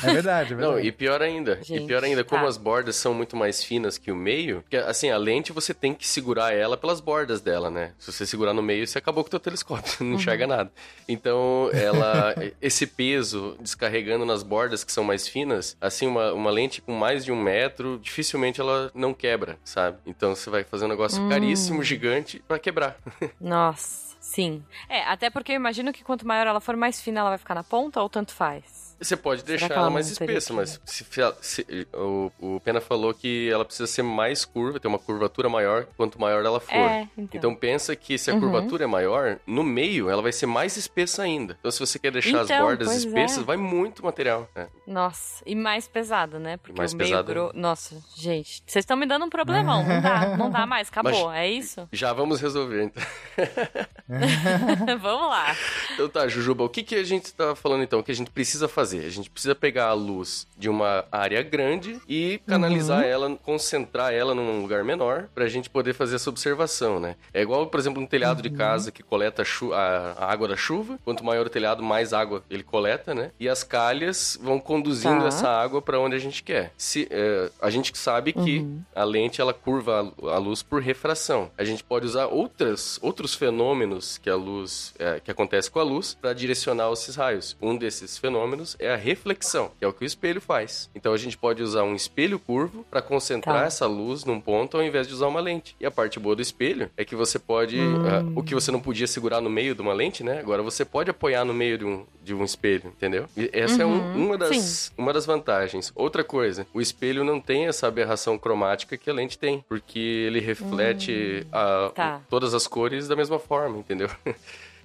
É 0.02 0.12
verdade, 0.12 0.52
é 0.52 0.56
verdade. 0.56 0.56
Não, 0.56 0.80
e 0.80 0.90
pior 0.90 1.22
ainda. 1.22 1.56
Gente, 1.62 1.84
e 1.84 1.86
pior 1.86 2.02
ainda, 2.02 2.24
como 2.24 2.42
tá. 2.42 2.48
as 2.48 2.56
bordas 2.56 2.96
são 2.96 3.14
muito 3.14 3.36
mais 3.36 3.62
finas 3.62 3.98
que 3.98 4.10
o 4.10 4.16
meio, 4.16 4.62
porque 4.62 4.76
assim, 4.76 5.10
a 5.10 5.16
lente 5.16 5.52
você 5.52 5.72
tem 5.72 5.94
que 5.94 6.06
segurar 6.06 6.52
ela 6.52 6.76
pelas 6.76 7.00
bordas 7.00 7.40
dela, 7.40 7.70
né? 7.70 7.92
Se 7.98 8.12
você 8.12 8.26
segurar 8.26 8.52
no 8.52 8.62
meio, 8.62 8.86
você 8.86 8.98
acabou 8.98 9.22
com 9.22 9.28
o 9.28 9.30
teu 9.30 9.40
telescópio, 9.40 9.92
não 10.04 10.16
enxerga 10.16 10.46
nada. 10.46 10.70
Então, 11.08 11.70
ela 11.72 12.34
esse 12.60 12.86
peso 12.86 13.56
descarregando 13.60 14.24
nas 14.24 14.42
bordas 14.42 14.82
que 14.82 14.92
são 14.92 15.04
mais 15.04 15.28
finas, 15.28 15.76
assim, 15.80 16.06
uma, 16.06 16.32
uma 16.32 16.50
lente 16.50 16.80
com 16.80 16.92
mais 16.92 17.24
de 17.24 17.30
um 17.30 17.40
metro, 17.40 17.98
dificilmente 18.02 18.60
ela 18.60 18.90
não 18.94 19.14
quebra, 19.14 19.58
sabe? 19.64 19.85
Então 20.06 20.34
você 20.34 20.48
vai 20.50 20.64
fazer 20.64 20.84
um 20.84 20.88
negócio 20.88 21.26
caríssimo, 21.28 21.82
gigante, 21.82 22.42
pra 22.46 22.58
quebrar. 22.58 22.96
Nossa, 23.40 24.16
sim. 24.20 24.62
É, 24.88 25.02
até 25.04 25.30
porque 25.30 25.52
eu 25.52 25.56
imagino 25.56 25.92
que 25.92 26.04
quanto 26.04 26.26
maior 26.26 26.46
ela 26.46 26.60
for, 26.60 26.76
mais 26.76 27.00
fina 27.00 27.20
ela 27.20 27.30
vai 27.30 27.38
ficar 27.38 27.54
na 27.54 27.64
ponta 27.64 28.00
ou 28.00 28.08
tanto 28.08 28.32
faz? 28.32 28.75
Você 28.98 29.16
pode 29.16 29.44
deixar 29.44 29.66
ela 29.66 29.74
ela 29.82 29.90
mais 29.90 30.10
espessa, 30.10 30.52
mas 30.54 30.80
se, 30.84 31.04
se- 31.42 31.86
o, 31.92 32.30
o 32.40 32.60
Pena 32.60 32.80
falou 32.80 33.12
que 33.12 33.50
ela 33.50 33.64
precisa 33.64 33.86
ser 33.86 34.02
mais 34.02 34.44
curva, 34.44 34.80
ter 34.80 34.88
uma 34.88 34.98
curvatura 34.98 35.48
maior, 35.48 35.86
quanto 35.96 36.20
maior 36.20 36.44
ela 36.44 36.58
for. 36.60 36.74
É, 36.74 37.08
então. 37.16 37.28
Então 37.38 37.54
pensa 37.54 37.94
que 37.94 38.16
se 38.16 38.30
a 38.30 38.34
Uhum. 38.34 38.40
curvatura 38.40 38.84
é 38.84 38.86
maior, 38.86 39.38
no 39.46 39.62
meio 39.62 40.08
ela 40.08 40.22
vai 40.22 40.32
ser 40.32 40.46
mais 40.46 40.76
espessa 40.76 41.22
ainda. 41.22 41.56
Então 41.60 41.70
se 41.70 41.78
você 41.80 41.98
quer 41.98 42.10
deixar 42.10 42.40
as 42.40 42.50
Então, 42.50 42.64
bordas 42.64 42.88
pois 42.88 43.04
espessas, 43.04 43.38
é. 43.38 43.42
vai 43.42 43.56
muito 43.56 44.04
material. 44.04 44.48
né? 44.54 44.66
Nossa, 44.86 45.42
e 45.44 45.54
mais 45.54 45.86
pesado, 45.86 46.38
né? 46.38 46.56
Porque 46.56 46.76
Mais 46.78 46.92
o 46.92 46.96
meio 46.96 47.10
pesado. 47.10 47.50
Nossa, 47.54 47.96
gente, 48.16 48.62
vocês 48.66 48.82
estão 48.82 48.96
me 48.96 49.04
dando 49.06 49.26
um 49.26 49.30
problemão. 49.30 49.84
Não 49.86 50.00
dá, 50.00 50.36
não 50.36 50.50
dá 50.50 50.64
mais, 50.66 50.88
acabou. 50.92 51.32
É 51.32 51.48
isso? 51.48 51.86
Já 51.92 52.12
vamos 52.12 52.40
resolver, 52.40 52.84
então. 52.84 53.02
Vamos 55.00 55.28
lá. 55.28 55.54
Então 55.94 56.08
tá, 56.08 56.28
Jujuba, 56.28 56.64
o 56.64 56.68
que, 56.68 56.82
que 56.82 56.94
a 56.94 57.04
gente 57.04 57.32
tá 57.34 57.54
falando 57.54 57.82
então? 57.82 57.98
O 57.98 58.02
que 58.02 58.12
a 58.12 58.14
gente 58.14 58.30
precisa 58.30 58.68
fazer? 58.68 58.85
A 58.94 59.08
gente 59.10 59.30
precisa 59.30 59.54
pegar 59.54 59.86
a 59.86 59.92
luz 59.92 60.46
de 60.56 60.68
uma 60.68 61.04
área 61.10 61.42
grande 61.42 62.00
e 62.08 62.40
canalizar 62.46 63.02
Uhum. 63.02 63.08
ela, 63.08 63.36
concentrar 63.36 64.12
ela 64.12 64.34
num 64.34 64.60
lugar 64.62 64.84
menor 64.84 65.28
pra 65.34 65.48
gente 65.48 65.68
poder 65.70 65.92
fazer 65.94 66.16
essa 66.16 66.30
observação, 66.30 67.00
né? 67.00 67.16
É 67.32 67.40
igual, 67.42 67.66
por 67.66 67.78
exemplo, 67.80 68.02
um 68.02 68.06
telhado 68.06 68.42
de 68.42 68.48
Uhum. 68.48 68.56
casa 68.56 68.90
que 68.92 69.02
coleta 69.02 69.42
a, 69.42 69.76
a- 69.76 70.12
a 70.26 70.32
água 70.32 70.48
da 70.48 70.56
chuva. 70.56 70.98
Quanto 71.04 71.24
maior 71.24 71.46
o 71.46 71.50
telhado, 71.50 71.82
mais 71.82 72.12
água 72.12 72.42
ele 72.50 72.62
coleta, 72.62 73.14
né? 73.14 73.30
E 73.40 73.48
as 73.48 73.62
calhas 73.64 74.38
vão 74.40 74.58
conduzindo 74.60 75.20
Tá. 75.22 75.28
essa 75.28 75.48
água 75.48 75.80
pra 75.82 75.98
onde 76.00 76.14
a 76.16 76.18
gente 76.18 76.42
quer. 76.42 76.72
Se, 76.76 77.06
é, 77.10 77.50
a 77.60 77.70
gente 77.70 77.96
sabe 77.96 78.32
que 78.32 78.58
Uhum. 78.58 78.82
a 78.94 79.04
lente 79.04 79.40
ela 79.40 79.52
curva 79.54 80.12
a, 80.22 80.34
a 80.34 80.38
luz 80.38 80.62
por 80.62 80.80
refração. 80.82 81.50
A 81.56 81.64
gente 81.64 81.82
pode 81.84 82.06
usar 82.06 82.26
outras, 82.26 82.98
outros 83.02 83.34
fenômenos 83.34 84.18
que 84.18 84.28
a 84.28 84.36
luz 84.36 84.94
é, 84.98 85.20
que 85.20 85.30
acontece 85.30 85.70
com 85.70 85.80
a 85.80 85.82
luz 85.82 86.14
para 86.14 86.32
direcionar 86.32 86.90
esses 86.92 87.16
raios. 87.16 87.56
Um 87.60 87.76
desses 87.76 88.18
fenômenos 88.18 88.75
é 88.78 88.92
a 88.92 88.96
reflexão, 88.96 89.70
que 89.78 89.84
é 89.84 89.88
o 89.88 89.92
que 89.92 90.04
o 90.04 90.06
espelho 90.06 90.40
faz. 90.40 90.90
Então 90.94 91.12
a 91.12 91.16
gente 91.16 91.36
pode 91.36 91.62
usar 91.62 91.82
um 91.82 91.94
espelho 91.94 92.38
curvo 92.38 92.84
para 92.90 93.00
concentrar 93.02 93.60
Tá. 93.60 93.64
essa 93.66 93.86
luz 93.86 94.24
num 94.24 94.40
ponto 94.40 94.76
ao 94.76 94.82
invés 94.82 95.06
de 95.06 95.14
usar 95.14 95.26
uma 95.26 95.40
lente. 95.40 95.74
E 95.80 95.86
a 95.86 95.90
parte 95.90 96.18
boa 96.18 96.34
do 96.36 96.42
espelho 96.42 96.90
é 96.96 97.04
que 97.04 97.14
você 97.16 97.38
pode 97.38 97.78
Hum. 97.78 98.04
ah, 98.06 98.24
o 98.38 98.42
que 98.42 98.54
você 98.54 98.70
não 98.70 98.80
podia 98.80 99.06
segurar 99.06 99.40
no 99.40 99.48
meio 99.50 99.74
de 99.74 99.80
uma 99.82 99.92
lente, 99.92 100.22
né? 100.24 100.38
Agora 100.40 100.62
você 100.62 100.84
pode 100.84 101.10
apoiar 101.10 101.44
no 101.44 101.54
meio 101.54 101.78
de 101.78 101.84
um 101.84 102.04
de 102.26 102.34
um 102.34 102.42
espelho, 102.42 102.86
entendeu? 102.88 103.26
E 103.36 103.48
essa 103.52 103.82
é 103.82 103.86
um- 103.86 104.16
uma, 104.26 104.36
das, 104.36 104.92
uma 104.98 105.12
das 105.12 105.24
vantagens. 105.24 105.92
Outra 105.94 106.24
coisa, 106.24 106.66
o 106.74 106.80
espelho 106.80 107.22
não 107.22 107.40
tem 107.40 107.68
essa 107.68 107.86
aberração 107.86 108.36
cromática 108.36 108.96
que 108.96 109.08
a 109.08 109.12
lente 109.12 109.38
tem, 109.38 109.64
porque 109.68 109.98
ele 110.26 110.40
reflete 110.40 111.46
a- 111.52 111.92
Tá. 111.94 112.20
todas 112.28 112.52
as 112.52 112.66
cores 112.66 113.06
da 113.06 113.14
mesma 113.14 113.38
forma, 113.38 113.78
entendeu? 113.78 114.08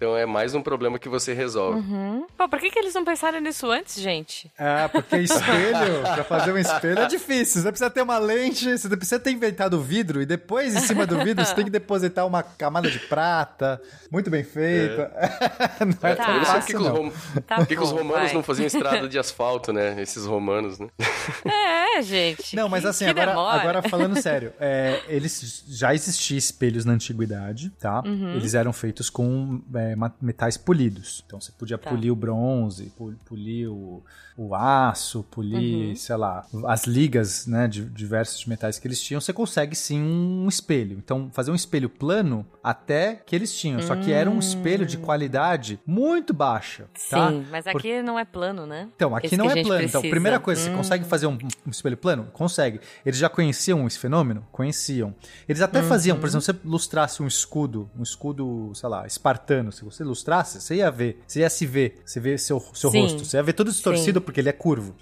Então 0.02 0.18
é 0.18 0.26
mais 0.26 0.56
um 0.56 0.64
problema 0.64 0.98
que 0.98 1.08
você 1.08 1.32
resolve. 1.32 1.78
Uhum. 1.80 2.26
Pô, 2.36 2.50
por 2.50 2.58
que, 2.60 2.72
que 2.72 2.80
eles 2.80 2.92
não 2.96 3.06
pensaram 3.06 3.40
nisso 3.40 3.70
antes, 3.70 4.02
gente? 4.02 4.52
Ah, 4.58 4.90
porque 4.92 5.16
espelho, 5.18 6.02
pra 6.16 6.24
fazer 6.24 6.52
um 6.52 6.58
espelho 6.58 7.02
é 7.02 7.06
difícil. 7.06 7.62
Você 7.62 7.68
precisa 7.70 7.88
ter 7.92 8.02
uma 8.02 8.18
lente, 8.18 8.80
você 8.80 8.90
precisa 8.98 9.20
ter 9.20 9.30
inventado 9.30 9.76
o 9.76 9.80
vidro 9.80 10.20
e 10.20 10.26
depois, 10.26 10.76
em 10.76 10.80
cima 10.80 11.06
do 11.06 11.20
vidro, 11.24 11.46
você 11.46 11.54
tem 11.54 11.66
que 11.66 11.70
depositar 11.70 12.26
uma 12.26 12.42
camada 12.42 12.90
de 12.90 12.98
prata, 12.98 13.80
muito 14.12 14.28
bem 14.32 14.44
feita. 14.44 15.12
Não 15.86 16.10
é 16.10 16.16
Tá. 16.16 16.26
tão 16.26 16.42
por 16.42 16.66
que, 16.66 16.74
que 16.74 16.78
os, 16.80 16.88
rom- 16.88 17.12
Tá 17.46 17.58
que 17.68 17.76
que 17.76 17.82
os 17.84 17.92
romanos 17.92 18.24
vai. 18.26 18.34
não 18.34 18.42
faziam 18.42 18.66
estrada 18.66 19.08
de 19.08 19.20
asfalto, 19.20 19.72
né? 19.72 20.02
Esses 20.02 20.26
romanos, 20.26 20.80
né? 20.80 20.88
É, 21.94 22.02
gente. 22.02 22.56
Não, 22.56 22.68
mas 22.68 22.86
assim, 22.86 23.06
que 23.06 23.12
agora, 23.12 23.28
demora. 23.32 23.62
agora 23.62 23.82
falando 23.84 24.20
sério, 24.20 24.52
é, 24.60 25.00
eles 25.08 25.64
já 25.68 25.94
existiam 25.94 26.38
espelhos 26.40 26.86
na 26.86 26.94
antiguidade, 26.94 27.70
tá? 27.80 28.02
Uhum. 28.04 28.34
Eles 28.36 28.56
eram 28.56 28.72
feitos 28.74 29.10
com 29.10 29.62
é, 29.76 29.91
metais 30.22 30.58
polidos. 30.58 31.24
Então 31.26 31.40
você 31.40 31.52
podia 31.52 31.78
Tá. 31.78 31.90
polir 31.90 32.12
o 32.12 32.16
bronze, 32.16 32.92
polir 33.26 33.70
o, 33.72 34.04
o 34.38 34.54
aço, 34.56 35.24
polir, 35.32 35.90
Uhum. 35.90 35.96
sei 35.96 36.16
lá, 36.16 36.46
as 36.68 36.86
ligas, 36.86 37.46
né, 37.48 37.68
de 37.68 37.84
diversos 37.86 38.46
metais 38.46 38.78
que 38.80 38.88
eles 38.88 39.02
tinham. 39.02 39.20
Você 39.22 39.34
consegue 39.34 39.76
sim 39.76 40.02
um 40.02 40.48
espelho. 40.48 40.98
Então 40.98 41.30
fazer 41.34 41.52
um 41.52 41.56
espelho 41.56 41.90
plano 41.90 42.46
até 42.64 43.16
que 43.16 43.36
eles 43.36 43.54
tinham. 43.56 43.82
Só 43.82 43.96
que 43.96 44.12
era 44.12 44.30
um 44.30 44.40
espelho 44.40 44.86
de 44.86 44.98
qualidade 44.98 45.80
muito 45.86 46.34
baixa, 46.34 46.86
tá? 47.10 47.30
Sim, 47.32 47.46
mas 47.52 47.66
Por- 47.66 47.78
aqui 47.78 48.02
não 48.02 48.18
é 48.20 48.26
plano, 48.26 48.66
né? 48.66 48.90
então, 48.96 49.16
aqui 49.16 49.28
Esse 49.28 49.38
não 49.38 49.46
é 49.50 49.54
plano. 49.64 49.84
Então, 49.84 50.02
precisa. 50.02 50.10
primeira 50.12 50.40
coisa, 50.40 50.62
você 50.62 50.70
Hum. 50.70 50.78
consegue 50.78 51.06
fazer 51.06 51.28
um, 51.28 51.38
um 51.66 51.70
espelho 51.70 51.98
plano? 51.98 52.28
Consegue. 52.34 52.80
Eles 53.06 53.20
já 53.20 53.30
conheciam 53.30 53.86
esse 53.88 53.98
fenômeno? 54.00 54.46
Conheciam. 54.52 55.14
Eles 55.48 55.62
até 55.62 55.82
faziam, 55.84 56.16
Uhum. 56.16 56.22
por 56.22 56.28
exemplo, 56.28 56.42
se 56.46 56.52
você 56.54 56.60
lustrasse 56.68 57.22
um 57.24 57.28
escudo, 57.28 57.90
um 57.98 58.04
escudo, 58.04 58.72
sei 58.76 58.90
lá, 58.90 59.06
espartano, 59.08 59.72
se 59.82 59.86
você 59.86 60.04
lustrasse, 60.04 60.62
você 60.62 60.76
ia 60.76 60.92
ver, 60.92 61.20
você 61.26 61.40
ia 61.40 61.50
se 61.50 61.66
ver, 61.66 62.00
você 62.06 62.20
vê 62.20 62.38
seu, 62.38 62.60
seu 62.74 62.92
Sim. 62.92 63.02
rosto, 63.02 63.26
você 63.26 63.38
ia 63.38 63.44
ver 63.44 63.54
todo 63.54 63.72
distorcido 63.72 64.20
Sim. 64.20 64.26
porque 64.26 64.40
ele 64.40 64.50
é 64.50 64.54
curvo. 64.54 64.96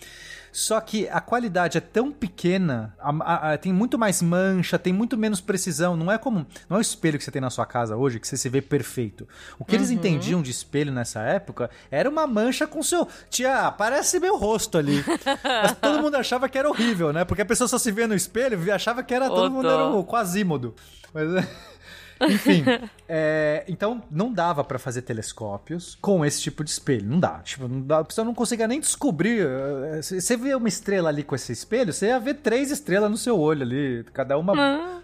Só 0.52 0.80
que 0.82 1.08
a 1.10 1.22
qualidade 1.22 1.78
é 1.78 1.82
tão 1.82 2.12
pequena, 2.12 2.96
a- 3.00 3.12
a- 3.20 3.54
a- 3.54 3.58
tem 3.58 3.72
muito 3.72 4.00
mais 4.00 4.20
mancha, 4.20 4.80
tem 4.80 4.92
muito 4.92 5.16
menos 5.16 5.40
precisão. 5.40 5.96
Não 5.96 6.12
é 6.12 6.18
como. 6.18 6.44
Não 6.68 6.78
é 6.78 6.80
o 6.80 6.82
espelho 6.82 7.20
que 7.20 7.24
você 7.24 7.30
tem 7.30 7.40
na 7.42 7.52
sua 7.52 7.68
casa 7.68 7.96
hoje 7.96 8.20
que 8.20 8.28
você 8.28 8.36
se 8.36 8.50
vê 8.50 8.60
perfeito. 8.60 9.28
O 9.60 9.66
que 9.66 9.76
Uhum. 9.76 9.82
eles 9.82 9.92
entendiam 9.92 10.42
de 10.42 10.50
espelho 10.50 10.92
nessa 10.92 11.20
época 11.22 11.70
era 11.92 12.10
uma 12.10 12.26
mancha 12.26 12.66
com 12.66 12.82
seu. 12.82 13.08
Tia, 13.30 13.70
parece 13.78 14.20
meu 14.20 14.38
rosto 14.38 14.78
ali. 14.80 15.04
Mas 15.64 15.76
todo 15.80 16.02
mundo 16.02 16.16
achava 16.16 16.50
que 16.50 16.58
era 16.58 16.68
horrível, 16.68 17.14
né? 17.14 17.24
Porque 17.26 17.44
a 17.44 17.46
pessoa 17.46 17.68
só 17.68 17.78
se 17.78 17.92
vê 17.92 18.08
no 18.08 18.16
espelho 18.16 18.60
e 18.64 18.72
achava 18.72 19.04
que 19.04 19.14
era 19.14 19.28
todo 19.30 19.52
mundo 19.52 19.70
era 19.70 19.86
o 19.86 20.04
quasímodo. 20.04 20.74
Mas. 21.14 21.28
Enfim, 22.22 22.64
é, 23.08 23.64
então 23.68 24.02
não 24.12 24.32
dava 24.34 24.64
pra 24.64 24.78
fazer 24.78 25.02
telescópios 25.04 25.98
com 26.02 26.26
esse 26.26 26.42
tipo 26.42 26.64
de 26.64 26.70
espelho. 26.70 27.08
Não 27.10 27.20
dá. 27.20 27.40
Tipo, 27.40 27.68
não 27.68 27.82
dá, 27.82 28.00
a 28.00 28.04
pessoa 28.04 28.26
não 28.26 28.34
conseguia 28.34 28.68
nem 28.68 28.80
descobrir. 28.80 29.46
eh, 29.46 30.02
Você 30.02 30.36
vê 30.38 30.54
uma 30.56 30.68
estrela 30.68 31.10
ali 31.10 31.24
com 31.24 31.36
esse 31.36 31.52
espelho, 31.52 31.94
você 31.94 32.08
ia 32.08 32.20
ver 32.20 32.36
três 32.36 32.72
estrelas 32.72 33.10
no 33.10 33.18
seu 33.18 33.40
olho 33.40 33.62
ali. 33.64 34.04
Cada 34.14 34.38
uma. 34.38 34.54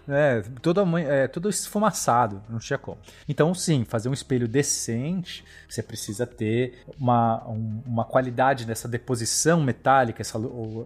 É, 0.08 0.42
toda, 0.62 0.84
mãe- 0.84 1.04
é, 1.04 1.26
tudo 1.26 1.48
esfumaçado. 1.48 2.42
Não 2.48 2.58
tinha 2.58 2.78
como. 2.78 2.98
Então, 3.28 3.52
sim, 3.54 3.84
fazer 3.84 4.08
um 4.08 4.12
espelho 4.12 4.46
decente, 4.46 5.44
você 5.68 5.82
precisa 5.82 6.26
ter 6.26 6.78
uma, 6.98 7.46
um- 7.48 7.82
uma 7.86 8.04
qualidade 8.04 8.64
dessa 8.64 8.86
deposição 8.88 9.60
metálica, 9.62 10.22
essa, 10.22 10.38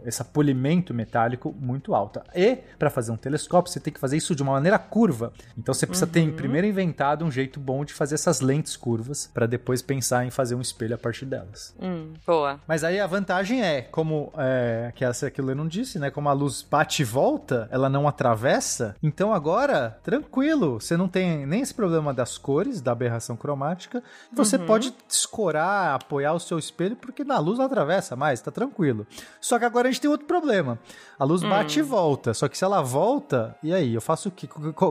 esse 0.04 0.24
polimento 0.24 0.92
metálico 0.94 1.54
muito 1.58 1.94
alta. 1.94 2.22
E, 2.34 2.56
para 2.78 2.90
fazer 2.90 3.12
um 3.12 3.16
telescópio, 3.16 3.72
você 3.72 3.80
tem 3.80 3.92
que 3.92 4.00
fazer 4.00 4.16
isso 4.16 4.34
de 4.34 4.42
uma 4.42 4.52
maneira 4.52 4.78
curva. 4.78 5.32
Então, 5.56 5.74
você 5.74 5.86
precisa 5.86 6.06
ter 6.06 6.30
primeiro 6.32 6.66
inventado 6.66 7.24
um 7.24 7.30
jeito 7.30 7.58
bom 7.60 7.84
de 7.84 7.92
fazer 7.92 8.14
essas 8.14 8.40
lentes 8.40 8.76
curvas, 8.76 9.28
para 9.32 9.46
depois 9.46 9.82
pensar 9.82 10.24
em 10.24 10.30
fazer 10.30 10.54
um 10.54 10.60
espelho 10.60 10.94
a 10.94 10.98
partir 10.98 11.26
delas. 11.26 11.74
Hum, 11.80 12.12
boa. 12.26 12.60
Mas 12.66 12.84
aí 12.84 12.98
a 13.00 13.06
vantagem 13.06 13.62
é, 13.62 13.82
como 13.82 14.32
é, 14.36 14.92
que 14.94 15.04
essa 15.04 15.30
que 15.30 15.40
o 15.40 15.44
Lennon 15.44 15.66
disse, 15.66 15.98
né? 15.98 16.10
Como 16.10 16.28
a 16.28 16.32
luz 16.32 16.62
bate 16.68 17.02
e 17.02 17.04
volta, 17.04 17.68
ela 17.70 17.88
não 17.88 18.06
atravessa. 18.08 18.94
Então 19.02 19.32
agora, 19.32 19.98
tranquilo, 20.02 20.80
você 20.80 20.96
não 20.96 21.08
tem 21.08 21.46
nem 21.46 21.60
esse 21.62 21.74
problema 21.74 22.12
das 22.14 22.38
cores, 22.38 22.80
da 22.80 22.92
aberração 22.92 23.36
cromática. 23.36 24.02
Você 24.32 24.58
pode 24.70 24.94
escorar, 25.08 25.94
apoiar 25.94 26.32
o 26.32 26.40
seu 26.40 26.58
espelho, 26.58 26.96
porque 26.96 27.24
na 27.24 27.38
luz 27.38 27.58
não 27.58 27.66
atravessa 27.66 28.16
mais, 28.16 28.40
tá 28.40 28.50
tranquilo. 28.50 29.06
Só 29.40 29.58
que 29.58 29.64
agora 29.64 29.88
a 29.88 29.90
gente 29.90 30.00
tem 30.00 30.10
outro 30.10 30.26
problema. 30.26 30.78
A 31.18 31.24
luz 31.24 31.42
bate 31.42 31.80
e 31.80 31.82
volta. 31.82 32.32
Só 32.32 32.48
que 32.48 32.56
se 32.56 32.64
ela 32.64 32.80
volta, 32.82 33.56
e 33.62 33.74
aí? 33.74 33.94
Eu 33.94 34.00
faço 34.00 34.28
o 34.28 34.32
quê? 34.32 34.48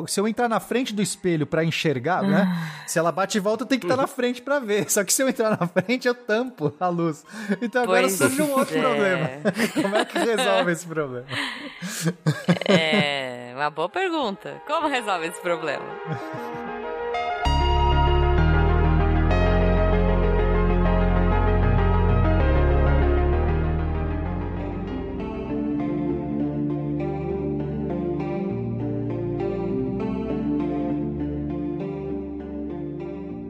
Se 0.08 0.20
eu 0.20 0.28
entrar 0.28 0.48
na 0.48 0.60
frente 0.60 0.94
do 0.94 1.02
espelho 1.02 1.48
pra 1.48 1.64
enxergar, 1.64 2.24
né? 2.24 2.48
Se 2.86 3.00
ela 3.00 3.12
bate 3.12 3.38
e 3.38 3.42
volta, 3.42 3.64
eu 3.64 3.68
tenho 3.68 3.82
que 3.82 3.88
estar 3.88 3.98
na 3.98 4.06
frente 4.08 4.42
pra 4.42 4.60
ver. 4.60 4.90
Só 4.92 5.04
que 5.04 5.12
se 5.12 5.24
eu 5.24 5.30
entrar 5.30 5.58
na 5.60 5.68
frente, 5.68 6.08
eu 6.08 6.14
tampo 6.14 6.74
a 6.80 6.88
luz. 6.88 7.26
Então 7.62 7.84
agora 7.84 8.02
Pois 8.02 8.14
surge 8.14 8.42
um 8.42 8.52
outro 8.52 8.78
é. 8.78 8.82
problema. 8.82 9.30
Como 9.82 9.96
é 9.96 10.06
que 10.06 10.20
resolve 10.20 10.72
esse 10.72 10.86
problema? 10.88 11.26
É, 12.68 13.54
uma 13.56 13.70
boa 13.70 13.90
pergunta. 13.90 14.62
Como 14.68 14.88
resolve 14.88 15.28
esse 15.28 15.42
problema? 15.42 15.86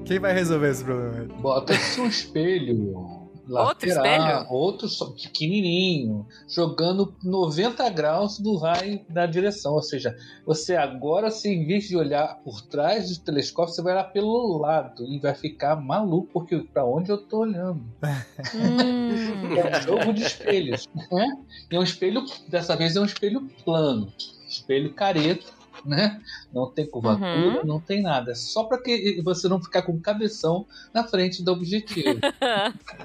Quem 0.09 0.17
vai 0.17 0.33
resolver 0.33 0.71
esse 0.71 0.83
problema? 0.83 1.31
Bota-se 1.39 2.01
um 2.01 2.07
espelho. 2.07 3.29
Outro 3.47 3.87
espelho? 3.87 4.47
Outro 4.49 4.87
só 4.87 5.11
pequenininho, 5.11 6.25
jogando 6.47 7.13
90 7.23 7.87
graus 7.91 8.39
do 8.39 8.57
raio 8.57 9.01
da 9.07 9.27
direção. 9.27 9.73
Ou 9.73 9.83
seja, 9.83 10.17
você 10.43 10.75
agora, 10.75 11.29
se 11.29 11.47
em 11.47 11.63
vez 11.63 11.87
de 11.87 11.95
olhar 11.95 12.39
por 12.43 12.59
trás 12.59 13.15
do 13.15 13.23
telescópio, 13.23 13.71
você 13.71 13.83
vai 13.83 13.93
olhar 13.93 14.05
pelo 14.05 14.57
lado 14.57 15.05
e 15.05 15.19
vai 15.19 15.35
ficar 15.35 15.75
maluco, 15.75 16.27
porque 16.33 16.57
para 16.57 16.83
onde 16.83 17.11
eu 17.11 17.17
tô 17.19 17.41
olhando? 17.41 17.83
Hum, 18.55 19.55
É 19.57 19.77
um 19.77 19.81
jogo 19.83 20.11
de 20.11 20.23
espelhos. 20.23 20.89
Né? 21.11 21.37
E 21.71 21.75
é 21.75 21.79
um 21.79 21.83
espelho, 21.83 22.25
dessa 22.47 22.75
vez 22.75 22.95
é 22.95 22.99
um 22.99 23.05
espelho 23.05 23.47
plano, 23.63 24.11
espelho 24.47 24.91
careta. 24.91 25.58
Né? 25.85 26.19
Não 26.53 26.69
tem 26.69 26.85
curvatura, 26.85 27.59
Uhum. 27.61 27.65
não 27.65 27.79
tem 27.79 28.01
nada. 28.01 28.31
É 28.31 28.35
só 28.35 28.63
para 28.65 28.77
que 28.81 29.21
você 29.23 29.47
não 29.47 29.61
ficar 29.61 29.81
com 29.83 29.93
o 29.93 29.99
cabeção 29.99 30.65
na 30.93 31.03
frente 31.03 31.43
do 31.43 31.51
objetivo. 31.51 32.19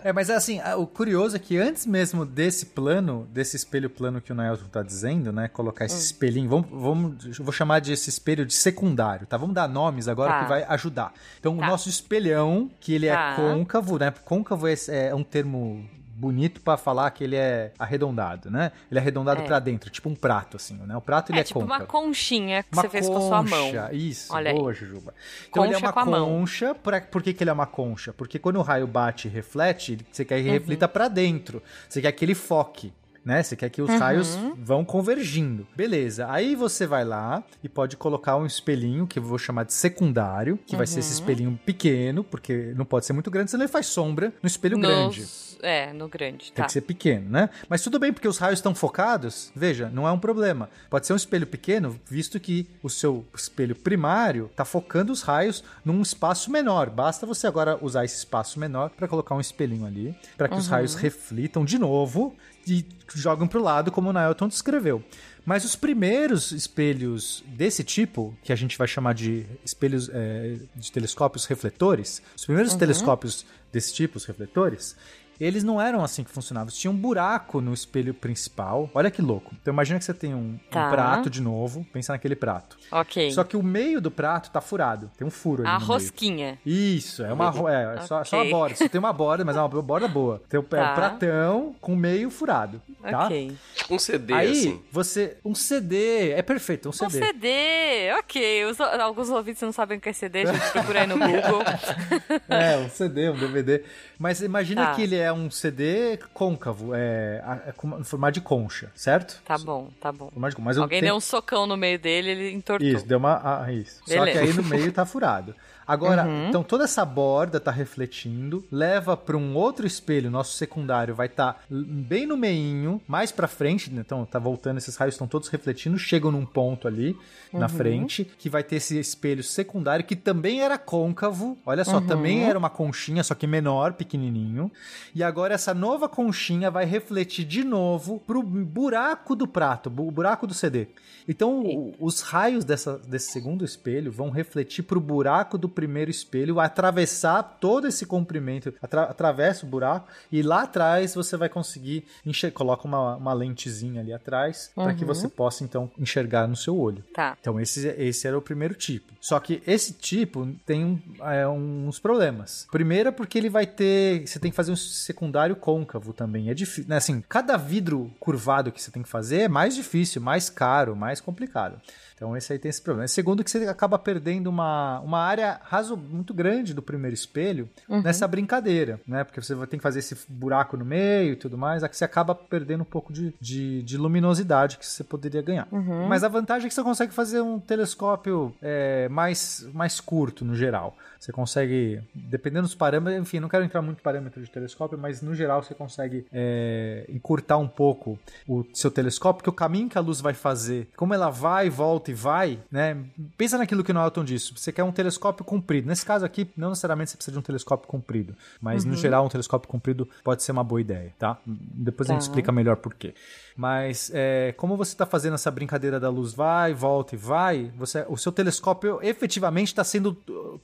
É, 0.02 0.12
mas 0.12 0.28
assim, 0.30 0.60
a- 0.60 0.76
o 0.76 0.86
curioso 0.86 1.36
é 1.36 1.38
que 1.38 1.56
antes 1.56 1.86
mesmo 1.86 2.24
desse 2.26 2.66
plano, 2.66 3.26
desse 3.32 3.56
espelho 3.56 3.88
plano 3.88 4.20
que 4.20 4.32
o 4.32 4.34
Naelton 4.34 4.66
tá 4.70 4.82
dizendo, 4.82 5.32
né? 5.32 5.48
Colocar 5.48 5.84
Hum. 5.84 5.86
esse 5.86 5.98
espelhinho, 6.04 6.48
vamos, 6.48 6.68
vamos, 6.70 7.38
vou 7.38 7.52
chamar 7.52 7.80
de 7.80 7.92
esse 7.92 8.10
espelho 8.10 8.44
de 8.44 8.52
secundário, 8.54 9.26
tá? 9.26 9.36
Vamos 9.36 9.54
dar 9.54 9.68
nomes 9.68 10.08
agora 10.08 10.30
Tá. 10.32 10.42
que 10.42 10.48
vai 10.48 10.62
ajudar. 10.64 11.12
Então, 11.38 11.56
Tá. 11.56 11.64
o 11.66 11.70
nosso 11.70 11.88
espelhão, 11.88 12.70
que 12.80 12.92
ele 12.92 13.08
Tá. 13.08 13.32
é 13.32 13.36
côncavo, 13.36 13.98
né? 13.98 14.12
Côncavo 14.24 14.66
é, 14.68 14.74
é 14.88 15.14
um 15.14 15.24
termo 15.24 15.84
bonito 16.24 16.60
pra 16.60 16.76
falar 16.76 17.10
que 17.10 17.22
ele 17.24 17.36
é 17.36 17.72
arredondado, 17.78 18.50
né? 18.50 18.72
Ele 18.90 18.98
é 18.98 19.02
arredondado 19.02 19.42
É. 19.42 19.44
pra 19.44 19.58
dentro, 19.58 19.90
tipo 19.90 20.08
um 20.08 20.14
prato, 20.14 20.56
assim, 20.56 20.74
né? 20.74 20.96
O 20.96 21.00
prato 21.00 21.30
ele 21.30 21.38
é 21.38 21.40
é, 21.42 21.44
tipo 21.44 21.60
côncavo. 21.60 21.80
uma 21.82 21.86
conchinha 21.86 22.62
que 22.62 22.68
Uma 22.72 22.82
você 22.82 22.88
fez 22.88 23.06
com 23.08 23.16
a 23.16 23.20
sua 23.20 23.42
mão. 23.42 23.66
concha, 23.66 23.90
Isso, 23.92 24.32
Olha 24.34 24.50
aí. 24.50 24.56
boa, 24.58 24.72
Jujuba. 24.72 25.14
Então 25.48 25.64
ele 25.64 25.74
é 25.74 25.80
Concha 25.80 25.92
uma 26.04 26.20
concha. 26.26 26.74
Pra, 26.74 27.00
por 27.00 27.22
que, 27.22 27.32
que 27.32 27.42
ele 27.44 27.50
é 27.50 27.52
uma 27.52 27.66
concha? 27.66 28.12
Porque 28.12 28.38
quando 28.38 28.56
o 28.56 28.62
raio 28.62 28.86
bate 28.86 29.28
e 29.28 29.30
reflete, 29.30 29.98
você 30.10 30.24
quer 30.24 30.40
que 30.40 30.46
Uhum. 30.48 30.52
reflita 30.54 30.88
pra 30.88 31.08
dentro. 31.08 31.62
Você 31.88 32.00
quer 32.00 32.12
que 32.12 32.24
ele 32.24 32.34
foque. 32.34 32.92
Né? 33.24 33.42
Você 33.42 33.56
quer 33.56 33.70
que 33.70 33.80
os 33.80 33.88
Uhum. 33.88 33.98
raios 33.98 34.38
vão 34.58 34.84
convergindo. 34.84 35.66
Beleza. 35.74 36.26
Aí 36.30 36.54
você 36.54 36.86
vai 36.86 37.06
lá 37.06 37.42
e 37.62 37.70
pode 37.70 37.96
colocar 37.96 38.36
um 38.36 38.44
espelhinho 38.44 39.06
que 39.06 39.18
eu 39.18 39.22
vou 39.22 39.38
chamar 39.38 39.64
de 39.64 39.72
secundário, 39.72 40.58
que 40.66 40.76
vai 40.76 40.86
ser 40.86 40.96
Uhum. 40.96 41.00
esse 41.00 41.12
espelhinho 41.14 41.58
pequeno, 41.64 42.22
porque 42.22 42.74
não 42.76 42.84
pode 42.84 43.06
ser 43.06 43.14
muito 43.14 43.30
grande, 43.30 43.50
senão 43.50 43.64
ele 43.64 43.72
faz 43.72 43.86
sombra 43.86 44.30
no 44.42 44.46
espelho 44.46 44.78
grande. 44.78 45.24
É, 45.64 45.92
no 45.92 46.08
grande, 46.08 46.46
Tem 46.52 46.56
tá. 46.56 46.64
que 46.66 46.72
ser 46.72 46.82
pequeno, 46.82 47.30
né? 47.30 47.48
Mas 47.68 47.82
tudo 47.82 47.98
bem, 47.98 48.12
porque 48.12 48.28
os 48.28 48.38
raios 48.38 48.58
estão 48.58 48.74
focados. 48.74 49.50
Veja, 49.56 49.88
não 49.88 50.06
é 50.06 50.12
um 50.12 50.18
problema. 50.18 50.68
Pode 50.90 51.06
ser 51.06 51.12
um 51.14 51.16
espelho 51.16 51.46
pequeno, 51.46 51.98
visto 52.08 52.38
que 52.38 52.68
o 52.82 52.90
seu 52.90 53.24
espelho 53.34 53.74
primário 53.74 54.46
está 54.50 54.64
focando 54.64 55.12
os 55.12 55.22
raios 55.22 55.64
num 55.84 56.02
espaço 56.02 56.50
menor. 56.50 56.90
Basta 56.90 57.24
você 57.26 57.46
agora 57.46 57.78
usar 57.80 58.04
esse 58.04 58.16
espaço 58.18 58.60
menor 58.60 58.90
para 58.90 59.08
colocar 59.08 59.34
um 59.34 59.40
espelhinho 59.40 59.86
ali, 59.86 60.14
para 60.36 60.48
que 60.48 60.56
os 60.56 60.66
Uhum. 60.66 60.70
raios 60.72 60.94
reflitam 60.94 61.64
de 61.64 61.78
novo 61.78 62.36
e 62.66 62.84
jogam 63.14 63.46
pro 63.46 63.62
lado, 63.62 63.90
como 63.90 64.10
o 64.10 64.12
Nailton 64.12 64.48
descreveu. 64.48 65.02
Mas 65.46 65.64
os 65.64 65.76
primeiros 65.76 66.52
espelhos 66.52 67.44
desse 67.46 67.84
tipo, 67.84 68.34
que 68.42 68.52
a 68.52 68.56
gente 68.56 68.76
vai 68.78 68.88
chamar 68.88 69.12
de 69.14 69.44
espelhos 69.64 70.08
é, 70.12 70.56
de 70.74 70.90
telescópios 70.90 71.44
refletores, 71.46 72.22
os 72.36 72.44
primeiros 72.44 72.72
Uhum. 72.72 72.78
telescópios 72.78 73.44
desse 73.72 73.92
tipo, 73.94 74.16
os 74.16 74.24
refletores, 74.24 74.96
eles 75.40 75.62
não 75.64 75.80
eram 75.80 76.02
assim 76.04 76.22
que 76.24 76.30
funcionavam. 76.30 76.72
Tinha 76.72 76.90
um 76.90 76.96
buraco 76.96 77.60
no 77.60 77.72
espelho 77.74 78.14
principal. 78.14 78.88
Olha 78.94 79.10
que 79.10 79.20
louco. 79.22 79.52
Então 79.60 79.72
imagina 79.72 79.98
que 79.98 80.04
você 80.04 80.14
tem 80.14 80.34
um, 80.34 80.38
um 80.38 80.58
Tá. 80.70 80.90
prato 80.90 81.28
de 81.30 81.40
novo. 81.40 81.86
Pensa 81.92 82.12
naquele 82.12 82.36
prato. 82.36 82.76
Ok. 82.90 83.30
Só 83.32 83.42
que 83.44 83.56
o 83.56 83.62
meio 83.62 84.00
do 84.00 84.10
prato 84.10 84.50
tá 84.50 84.60
furado. 84.60 85.10
Tem 85.16 85.26
um 85.26 85.30
furo 85.30 85.62
ali 85.62 85.70
A 85.70 85.74
no 85.74 85.78
meio. 85.80 85.88
rosquinha. 85.88 86.58
Isso, 86.64 87.24
é 87.24 87.32
uma 87.32 87.52
é, 87.70 87.96
é 87.96 88.00
só, 88.02 88.22
só 88.24 88.40
a 88.40 88.44
borda. 88.44 88.76
Só 88.76 88.88
tem 88.88 88.98
uma 88.98 89.12
borda, 89.12 89.44
mas 89.44 89.56
é 89.56 89.60
uma 89.60 89.68
borda 89.68 90.08
boa. 90.08 90.42
Tem 90.48 90.58
um, 90.58 90.62
é 90.62 90.66
Tá. 90.66 90.92
um 90.92 90.94
pratão 90.94 91.74
com 91.80 91.94
meio 91.96 92.30
furado. 92.30 92.80
Tá? 93.02 93.24
Ok. 93.26 93.56
Um 93.90 93.98
CD, 93.98 94.32
Aí 94.34 94.50
assim. 94.52 94.80
você. 94.90 95.36
Um 95.44 95.54
CD. 95.54 96.30
É 96.30 96.42
perfeito, 96.42 96.86
um 96.86 96.90
Um 96.90 96.92
CD. 96.92 97.18
CD, 97.24 98.12
ok. 98.18 98.64
Os- 98.66 98.80
alguns 98.80 99.28
ouvintes 99.30 99.60
não 99.62 99.72
sabem 99.72 99.98
o 99.98 100.00
que 100.00 100.08
é 100.08 100.12
CD, 100.12 100.42
a 100.42 100.52
gente 100.52 100.70
procura 100.70 101.00
aí 101.02 101.06
no 101.06 101.18
Google. 101.18 101.62
É, 102.48 102.76
um 102.78 102.88
CD, 102.88 103.28
um 103.30 103.36
DVD. 103.36 103.82
Mas 104.24 104.40
imagina 104.40 104.86
Tá. 104.86 104.94
que 104.94 105.02
ele 105.02 105.16
é 105.16 105.30
um 105.30 105.50
CD 105.50 106.18
côncavo, 106.32 106.94
é, 106.94 107.44
é 107.66 107.74
no 107.86 108.04
formato 108.06 108.32
de 108.32 108.40
concha, 108.40 108.90
certo? 108.94 109.42
Tá 109.44 109.58
bom, 109.58 109.90
tá 110.00 110.10
bom. 110.10 110.32
Mas 110.34 110.78
Alguém 110.78 111.02
deu 111.02 111.14
um 111.14 111.20
socão 111.20 111.66
no 111.66 111.76
meio 111.76 111.98
dele, 111.98 112.30
ele 112.30 112.50
entortou. 112.52 112.88
Isso, 112.88 113.06
deu 113.06 113.18
uma. 113.18 113.38
Ah, 113.44 113.70
isso. 113.70 114.00
Só 114.06 114.24
que 114.24 114.38
aí 114.38 114.50
no 114.54 114.62
meio 114.62 114.90
tá 114.92 115.04
furado. 115.04 115.54
Agora, 115.86 116.24
Uhum. 116.24 116.48
então 116.48 116.62
toda 116.62 116.84
essa 116.84 117.04
borda 117.04 117.60
tá 117.60 117.70
refletindo, 117.70 118.64
leva 118.70 119.16
para 119.16 119.36
um 119.36 119.54
outro 119.54 119.86
espelho, 119.86 120.30
nosso 120.30 120.52
secundário 120.56 121.14
vai 121.14 121.26
estar 121.26 121.62
bem 121.70 122.26
no 122.26 122.36
meinho, 122.36 123.00
mais 123.06 123.30
pra 123.30 123.46
frente, 123.46 123.90
né? 123.90 124.02
então 124.04 124.24
tá 124.24 124.38
voltando, 124.38 124.78
esses 124.78 124.96
raios 124.96 125.14
estão 125.14 125.26
todos 125.26 125.48
refletindo, 125.48 125.98
chegam 125.98 126.30
num 126.30 126.46
ponto 126.46 126.88
ali 126.88 127.16
na 127.52 127.62
Uhum. 127.66 127.68
frente, 127.68 128.24
que 128.38 128.48
vai 128.50 128.62
ter 128.62 128.76
esse 128.76 128.98
espelho 128.98 129.42
secundário 129.42 130.04
que 130.04 130.16
também 130.16 130.60
era 130.62 130.76
côncavo, 130.78 131.56
olha 131.64 131.84
só, 131.84 131.96
Uhum. 131.98 132.06
também 132.06 132.44
era 132.44 132.58
uma 132.58 132.70
conchinha, 132.70 133.22
só 133.22 133.34
que 133.34 133.46
menor, 133.46 133.92
pequenininho. 133.92 134.70
E 135.14 135.22
agora 135.22 135.54
essa 135.54 135.72
nova 135.74 136.08
conchinha 136.08 136.70
vai 136.70 136.84
refletir 136.84 137.44
de 137.44 137.62
novo 137.62 138.20
pro 138.26 138.42
buraco 138.42 139.36
do 139.36 139.46
prato, 139.46 139.88
bu- 139.90 140.10
buraco 140.10 140.46
do 140.46 140.54
CD. 140.54 140.88
Então, 141.28 141.62
o- 141.62 141.94
os 142.00 142.20
raios 142.20 142.64
dessa, 142.64 142.98
desse 142.98 143.30
segundo 143.32 143.64
espelho 143.64 144.10
vão 144.12 144.30
refletir 144.30 144.82
pro 144.82 145.00
buraco 145.00 145.56
do 145.56 145.68
primeiro 145.74 146.10
espelho, 146.10 146.60
atravessar 146.60 147.42
todo 147.60 147.86
esse 147.86 148.06
comprimento, 148.06 148.72
atra- 148.80 149.04
atravessa 149.04 149.66
o 149.66 149.68
buraco, 149.68 150.08
e 150.30 150.42
lá 150.42 150.62
atrás 150.62 151.14
você 151.14 151.36
vai 151.36 151.48
conseguir 151.48 152.04
enxergar. 152.24 152.54
Coloca 152.54 152.86
uma, 152.86 153.16
uma 153.16 153.32
lentezinha 153.32 154.00
ali 154.00 154.12
atrás, 154.12 154.70
para 154.74 154.94
que 154.94 155.02
Uhum. 155.02 155.08
você 155.08 155.28
possa 155.28 155.64
então 155.64 155.90
enxergar 155.98 156.46
no 156.46 156.56
seu 156.56 156.76
olho. 156.78 157.02
Tá. 157.12 157.36
Então, 157.40 157.60
esse, 157.60 157.86
esse 157.88 158.26
era 158.26 158.38
o 158.38 158.42
primeiro 158.42 158.74
tipo. 158.74 159.12
Só 159.20 159.40
que 159.40 159.62
esse 159.66 159.92
tipo 159.94 160.46
tem 160.64 160.84
um- 160.84 161.00
é, 161.22 161.46
uns 161.48 161.98
problemas. 161.98 162.66
Primeiro 162.70 163.08
é 163.08 163.12
porque 163.12 163.36
ele 163.38 163.48
vai 163.50 163.66
ter. 163.66 164.26
Você 164.26 164.38
tem 164.38 164.50
que 164.50 164.56
fazer 164.56 164.70
um 164.72 164.76
secundário 164.76 165.56
côncavo 165.56 166.12
também. 166.12 166.48
É 166.50 166.54
difícil. 166.54 166.84
Né? 166.88 166.96
Assim, 166.96 167.22
cada 167.28 167.56
vidro 167.56 168.10
curvado 168.20 168.70
que 168.70 168.80
você 168.80 168.90
tem 168.90 169.02
que 169.02 169.08
fazer 169.08 169.40
é 169.42 169.48
mais 169.48 169.74
difícil, 169.74 170.20
mais 170.22 170.48
caro, 170.50 170.94
mais 170.94 171.20
complicado. 171.20 171.80
Então, 172.24 172.34
esse 172.34 172.54
aí 172.54 172.58
tem 172.58 172.70
esse 172.70 172.80
problema. 172.80 173.06
Segundo, 173.06 173.44
que 173.44 173.50
você 173.50 173.58
acaba 173.66 173.98
perdendo 173.98 174.46
uma, 174.46 174.98
uma 175.00 175.18
área 175.18 175.60
raso, 175.62 175.94
muito 175.94 176.32
grande 176.32 176.72
do 176.72 176.80
primeiro 176.80 177.12
espelho 177.14 177.68
Uhum. 177.86 178.00
nessa 178.00 178.26
brincadeira, 178.26 178.98
né? 179.06 179.24
Porque 179.24 179.42
você 179.42 179.54
ter 179.66 179.76
que 179.76 179.82
fazer 179.82 179.98
esse 179.98 180.16
buraco 180.26 180.74
no 180.76 180.84
meio 180.84 181.32
e 181.32 181.36
tudo 181.36 181.58
mais. 181.58 181.84
Aqui 181.84 181.94
você 181.96 182.04
acaba 182.04 182.34
perdendo 182.34 182.80
um 182.80 182.86
pouco 182.86 183.12
de, 183.12 183.34
de, 183.38 183.82
de 183.82 183.98
luminosidade 183.98 184.78
que 184.78 184.86
você 184.86 185.04
poderia 185.04 185.42
ganhar. 185.42 185.68
Uhum. 185.70 186.06
Mas 186.08 186.24
a 186.24 186.28
vantagem 186.28 186.66
é 186.66 186.68
que 186.68 186.74
você 186.74 186.82
consegue 186.82 187.12
fazer 187.12 187.42
um 187.42 187.60
telescópio 187.60 188.54
é, 188.62 189.06
mais, 189.10 189.66
mais 189.74 190.00
curto 190.00 190.44
no 190.44 190.54
geral. 190.54 190.96
Você 191.24 191.32
consegue, 191.32 192.02
dependendo 192.14 192.66
dos 192.66 192.74
parâmetros, 192.74 193.18
enfim, 193.22 193.40
não 193.40 193.48
quero 193.48 193.64
entrar 193.64 193.80
muito 193.80 193.98
em 193.98 194.02
parâmetro 194.02 194.42
de 194.42 194.50
telescópio, 194.50 194.98
mas 194.98 195.22
no 195.22 195.34
geral 195.34 195.62
você 195.62 195.74
consegue 195.74 196.26
é, 196.30 197.06
encurtar 197.08 197.56
um 197.56 197.66
pouco 197.66 198.18
o 198.46 198.62
seu 198.74 198.90
telescópio, 198.90 199.38
porque 199.38 199.48
o 199.48 199.52
caminho 199.52 199.88
que 199.88 199.96
a 199.96 200.02
luz 200.02 200.20
vai 200.20 200.34
fazer, 200.34 200.86
como 200.94 201.14
ela 201.14 201.30
vai, 201.30 201.70
volta 201.70 202.10
e 202.10 202.13
vai, 202.14 202.58
né? 202.70 202.96
Pensa 203.36 203.58
naquilo 203.58 203.82
que 203.84 203.90
o 203.90 203.94
Norton 203.94 204.24
disse. 204.24 204.52
Você 204.56 204.72
quer 204.72 204.84
um 204.84 204.92
telescópio 204.92 205.44
comprido. 205.44 205.86
Nesse 205.88 206.06
caso 206.06 206.24
aqui, 206.24 206.48
não 206.56 206.70
necessariamente 206.70 207.10
você 207.10 207.16
precisa 207.16 207.32
de 207.32 207.38
um 207.38 207.42
telescópio 207.42 207.86
comprido, 207.88 208.34
mas 208.60 208.84
no 208.84 208.92
Uhum. 208.92 208.96
geral 208.96 209.24
um 209.26 209.28
telescópio 209.28 209.68
comprido 209.68 210.08
pode 210.22 210.42
ser 210.42 210.52
uma 210.52 210.64
boa 210.64 210.80
ideia, 210.80 211.12
tá? 211.18 211.38
Depois 211.46 212.08
a 212.08 212.12
gente 212.14 212.22
Tá. 212.22 212.28
explica 212.28 212.52
melhor 212.52 212.76
por 212.76 212.94
quê. 212.94 213.14
Mas 213.56 214.10
é, 214.12 214.52
como 214.56 214.76
você 214.76 214.92
está 214.92 215.06
fazendo 215.06 215.34
essa 215.34 215.50
brincadeira 215.50 216.00
da 216.00 216.08
luz 216.08 216.32
vai, 216.32 216.72
volta 216.74 217.14
e 217.14 217.18
vai, 217.18 217.70
você, 217.76 218.04
o 218.08 218.16
seu 218.16 218.32
telescópio 218.32 218.98
efetivamente 219.02 219.68
está 219.68 219.84
sendo 219.84 220.12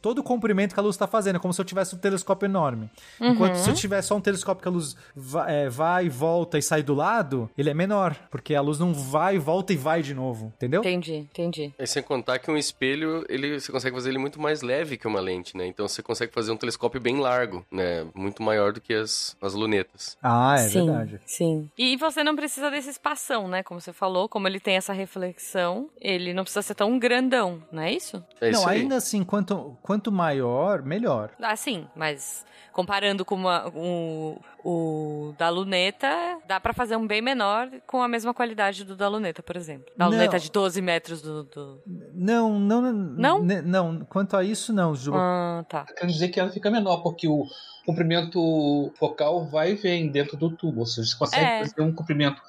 todo 0.02 0.18
o 0.18 0.22
comprimento 0.22 0.74
que 0.74 0.80
a 0.80 0.82
luz 0.82 0.96
está 0.96 1.06
fazendo, 1.06 1.36
é 1.36 1.38
como 1.38 1.54
se 1.54 1.60
eu 1.60 1.64
tivesse 1.64 1.94
um 1.94 1.98
telescópio 1.98 2.46
enorme. 2.46 2.90
Enquanto 3.20 3.54
Uhum. 3.56 3.62
se 3.62 3.70
eu 3.70 3.74
tiver 3.74 4.02
só 4.02 4.16
um 4.16 4.20
telescópio 4.20 4.62
que 4.62 4.68
a 4.68 4.72
luz 4.72 4.96
vai, 5.14 5.54
é, 5.66 5.68
vai, 5.68 6.08
volta 6.08 6.58
e 6.58 6.62
sai 6.62 6.82
do 6.82 6.94
lado, 6.94 7.48
ele 7.56 7.70
é 7.70 7.74
menor, 7.74 8.16
porque 8.30 8.54
a 8.54 8.60
luz 8.60 8.78
não 8.78 8.92
vai, 8.92 9.38
volta 9.38 9.72
e 9.72 9.76
vai 9.76 10.02
de 10.02 10.14
novo, 10.14 10.52
entendeu? 10.56 10.80
Entendi, 10.80 11.28
entendi. 11.30 11.72
E 11.78 11.86
sem 11.86 12.02
contar 12.02 12.38
que 12.38 12.50
um 12.50 12.56
espelho, 12.56 13.24
ele, 13.28 13.58
você 13.60 13.70
consegue 13.72 13.94
fazer 13.94 14.10
ele 14.10 14.18
muito 14.18 14.40
mais 14.40 14.62
leve 14.62 14.96
que 14.96 15.06
uma 15.06 15.20
lente, 15.20 15.56
né? 15.56 15.66
Então 15.66 15.86
você 15.88 16.02
consegue 16.02 16.32
fazer 16.32 16.50
um 16.52 16.56
telescópio 16.56 17.00
bem 17.00 17.18
largo, 17.18 17.64
né? 17.70 18.06
Muito 18.14 18.42
maior 18.42 18.72
do 18.72 18.80
que 18.80 18.94
as, 18.94 19.36
as 19.40 19.54
lunetas. 19.54 20.16
Ah, 20.22 20.54
é 20.58 20.68
sim, 20.68 20.86
verdade. 20.86 21.20
Sim. 21.26 21.70
E 21.78 21.96
você 21.96 22.22
não 22.24 22.36
precisa 22.36 22.70
desse 22.70 22.90
espação, 22.90 23.48
né? 23.48 23.62
Como 23.62 23.80
você 23.80 23.92
falou, 23.92 24.28
como 24.28 24.46
ele 24.48 24.60
tem 24.60 24.76
essa 24.76 24.92
reflexão, 24.92 25.88
ele 26.00 26.32
não 26.34 26.42
precisa 26.42 26.62
ser 26.62 26.74
tão 26.74 26.98
grandão, 26.98 27.62
não 27.70 27.82
é 27.82 27.92
isso? 27.92 28.22
É 28.40 28.50
não, 28.50 28.60
isso 28.60 28.68
aí. 28.68 28.80
ainda 28.80 28.96
assim, 28.96 29.22
quanto, 29.24 29.76
quanto 29.82 30.10
maior, 30.12 30.82
melhor. 30.82 31.30
Ah, 31.40 31.56
sim, 31.56 31.86
mas 31.94 32.44
comparando 32.72 33.24
com 33.24 33.34
uma- 33.34 33.68
o, 33.74 34.40
o 34.64 35.34
da 35.38 35.48
luneta, 35.48 36.38
dá 36.46 36.58
pra 36.60 36.72
fazer 36.72 36.96
um 36.96 37.06
bem 37.06 37.20
menor 37.22 37.68
com 37.86 38.02
a 38.02 38.08
mesma 38.08 38.32
qualidade 38.34 38.84
do 38.84 38.94
da 38.96 39.08
luneta, 39.08 39.42
por 39.42 39.56
exemplo. 39.56 39.86
Da 39.96 40.04
Não. 40.04 40.12
luneta 40.12 40.38
de 40.38 40.50
12 40.50 40.80
metros 40.82 41.22
do... 41.22 41.44
do... 41.44 41.80
Não, 42.14 42.58
não, 42.58 42.80
Não? 42.92 43.42
ne- 43.42 43.62
não. 43.62 44.00
Quanto 44.08 44.36
a 44.36 44.44
isso, 44.44 44.72
não, 44.72 44.94
Ju. 44.94 45.12
Ah, 45.14 45.64
tá. 45.68 45.84
Quer 45.96 46.06
dizer 46.06 46.28
que 46.28 46.38
ela 46.40 46.50
fica 46.50 46.70
menor, 46.70 46.98
porque 47.02 47.26
o 47.28 47.44
comprimento 47.86 48.92
focal 48.98 49.46
vai 49.46 49.72
e 49.72 49.74
vem 49.74 50.08
dentro 50.10 50.36
do 50.36 50.50
tubo. 50.50 50.80
Ou 50.80 50.86
seja, 50.86 51.08
você 51.08 51.16
consegue 51.16 51.44
É. 51.44 51.60
fazer 51.60 51.80
um 51.82 51.92
comprimento, 51.92 52.40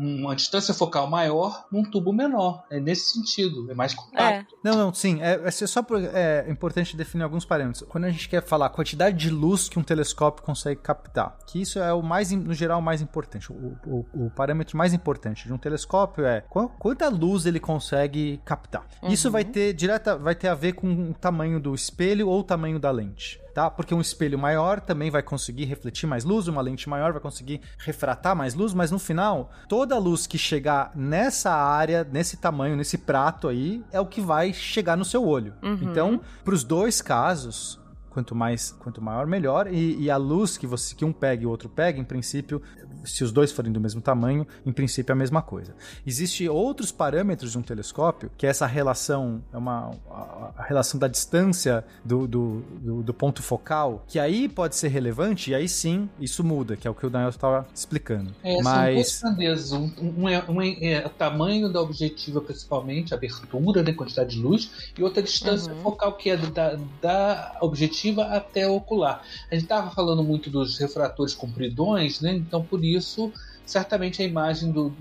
uma 0.00 0.34
distância 0.34 0.72
focal 0.72 1.06
maior 1.08 1.66
num 1.70 1.82
tubo 1.82 2.12
menor. 2.12 2.64
É 2.70 2.80
nesse 2.80 3.12
sentido, 3.12 3.70
é 3.70 3.74
mais 3.74 3.92
compacto. 3.94 4.54
É. 4.54 4.58
Não, 4.64 4.76
não, 4.76 4.94
sim. 4.94 5.20
É, 5.20 5.40
é 5.46 5.50
só 5.50 5.82
por- 5.82 6.00
é 6.02 6.46
importante 6.48 6.96
definir 6.96 7.22
alguns 7.24 7.44
parâmetros. 7.44 7.84
Quando 7.88 8.04
a 8.04 8.10
gente 8.10 8.28
quer 8.28 8.42
falar 8.42 8.66
a 8.66 8.70
quantidade 8.70 9.16
de 9.16 9.30
luz 9.30 9.68
que 9.68 9.78
um 9.78 9.82
telescópio 9.82 10.42
consegue 10.44 10.80
captar, 10.80 11.36
que 11.46 11.60
isso 11.60 11.78
é 11.78 11.92
o 11.92 12.02
mais, 12.02 12.30
no 12.30 12.54
geral, 12.54 12.78
o 12.78 12.82
mais 12.82 13.02
importante. 13.02 13.52
O, 13.52 13.76
o- 13.86 14.06
o 14.26 14.30
parâmetro 14.30 14.76
mais 14.76 14.94
importante 14.94 15.46
de 15.46 15.52
um 15.52 15.58
telescópio 15.58 16.24
é 16.24 16.40
qu- 16.48 16.68
quanta 16.78 17.08
luz 17.08 17.44
ele 17.46 17.60
consegue 17.60 18.40
captar. 18.44 18.86
Isso 19.02 19.30
vai 19.30 19.44
ter 19.44 19.72
direta, 19.74 20.16
vai 20.16 20.34
ter 20.34 20.48
a 20.48 20.54
ver 20.54 20.72
com 20.72 21.10
o 21.10 21.14
tamanho 21.14 21.60
do 21.60 21.74
espelho 21.74 22.28
ou 22.28 22.40
o 22.40 22.44
tamanho 22.44 22.78
da 22.78 22.90
lente. 22.90 23.40
Tá? 23.54 23.70
Porque 23.70 23.94
um 23.94 24.00
espelho 24.00 24.38
maior 24.38 24.80
também 24.80 25.10
vai 25.10 25.22
conseguir 25.22 25.64
refletir 25.64 26.06
mais 26.06 26.24
luz, 26.24 26.46
uma 26.46 26.60
lente 26.60 26.88
maior 26.88 27.12
vai 27.12 27.20
conseguir 27.20 27.60
refratar 27.78 28.36
mais 28.36 28.54
luz, 28.54 28.72
mas 28.72 28.90
no 28.90 28.98
final, 28.98 29.50
toda 29.68 29.94
a 29.94 29.98
luz 29.98 30.26
que 30.26 30.38
chegar 30.38 30.92
nessa 30.94 31.50
área, 31.52 32.06
nesse 32.10 32.36
tamanho, 32.36 32.76
nesse 32.76 32.98
prato 32.98 33.48
aí, 33.48 33.82
é 33.90 34.00
o 34.00 34.06
que 34.06 34.20
vai 34.20 34.52
chegar 34.52 34.96
no 34.96 35.04
seu 35.04 35.26
olho. 35.26 35.54
Uhum. 35.62 35.78
Então, 35.82 36.20
para 36.44 36.54
os 36.54 36.62
dois 36.62 37.02
casos, 37.02 37.79
quanto 38.10 38.34
mais 38.34 38.72
quanto 38.72 39.00
maior 39.00 39.26
melhor 39.26 39.66
e, 39.72 39.96
e 40.02 40.10
a 40.10 40.16
luz 40.16 40.56
que 40.58 40.66
você 40.66 40.94
que 40.94 41.04
um 41.04 41.12
pega 41.12 41.42
e 41.42 41.46
o 41.46 41.50
outro 41.50 41.68
pega 41.68 41.98
em 41.98 42.04
princípio 42.04 42.60
se 43.04 43.24
os 43.24 43.32
dois 43.32 43.50
forem 43.52 43.72
do 43.72 43.80
mesmo 43.80 44.00
tamanho 44.00 44.46
em 44.66 44.72
princípio 44.72 45.12
é 45.12 45.14
a 45.14 45.16
mesma 45.16 45.40
coisa 45.42 45.74
Existem 46.06 46.48
outros 46.48 46.92
parâmetros 46.92 47.52
de 47.52 47.58
um 47.58 47.62
telescópio 47.62 48.30
que 48.36 48.46
é 48.46 48.50
essa 48.50 48.66
relação 48.66 49.42
é 49.52 49.56
uma 49.56 49.90
a, 50.10 50.52
a 50.58 50.62
relação 50.64 50.98
da 50.98 51.08
distância 51.08 51.84
do, 52.04 52.26
do, 52.26 52.60
do, 52.82 53.02
do 53.02 53.14
ponto 53.14 53.42
focal 53.42 54.04
que 54.06 54.18
aí 54.18 54.48
pode 54.48 54.76
ser 54.76 54.88
relevante 54.88 55.50
e 55.50 55.54
aí 55.54 55.68
sim 55.68 56.08
isso 56.18 56.42
muda 56.44 56.76
que 56.76 56.86
é 56.86 56.90
o 56.90 56.94
que 56.94 57.06
o 57.06 57.10
Daniel 57.10 57.30
estava 57.30 57.66
explicando 57.74 58.30
É, 58.42 58.62
São 58.62 58.62
mas 58.62 58.94
duas 58.94 59.20
grandezas. 59.20 59.72
Um, 59.72 59.92
um 60.00 60.28
é, 60.28 60.42
um 60.48 60.62
é- 60.62 61.02
é 61.02 61.06
o 61.06 61.10
tamanho 61.10 61.70
da 61.70 61.80
objetiva, 61.80 62.40
principalmente, 62.40 63.12
a 63.12 63.16
abertura, 63.16 63.82
né, 63.82 63.92
quantidade 63.92 64.30
de 64.36 64.42
luz, 64.42 64.70
e 64.96 65.02
outra 65.02 65.22
distância 65.22 65.70
Uhum. 65.72 65.82
focal, 65.82 66.16
que 66.16 66.30
é 66.30 66.36
da, 66.36 66.76
da 67.02 67.58
objetiva 67.60 67.99
até 68.08 68.66
o 68.66 68.74
ocular. 68.74 69.22
A 69.50 69.54
gente 69.54 69.64
estava 69.64 69.90
falando 69.90 70.22
muito 70.22 70.48
dos 70.50 70.78
refratores 70.78 71.34
compridões, 71.34 72.20
né? 72.20 72.32
Então, 72.34 72.64
por 72.64 72.84
isso, 72.84 73.32
certamente 73.64 74.22
a 74.22 74.24
imagem 74.24 74.72
do, 74.72 74.92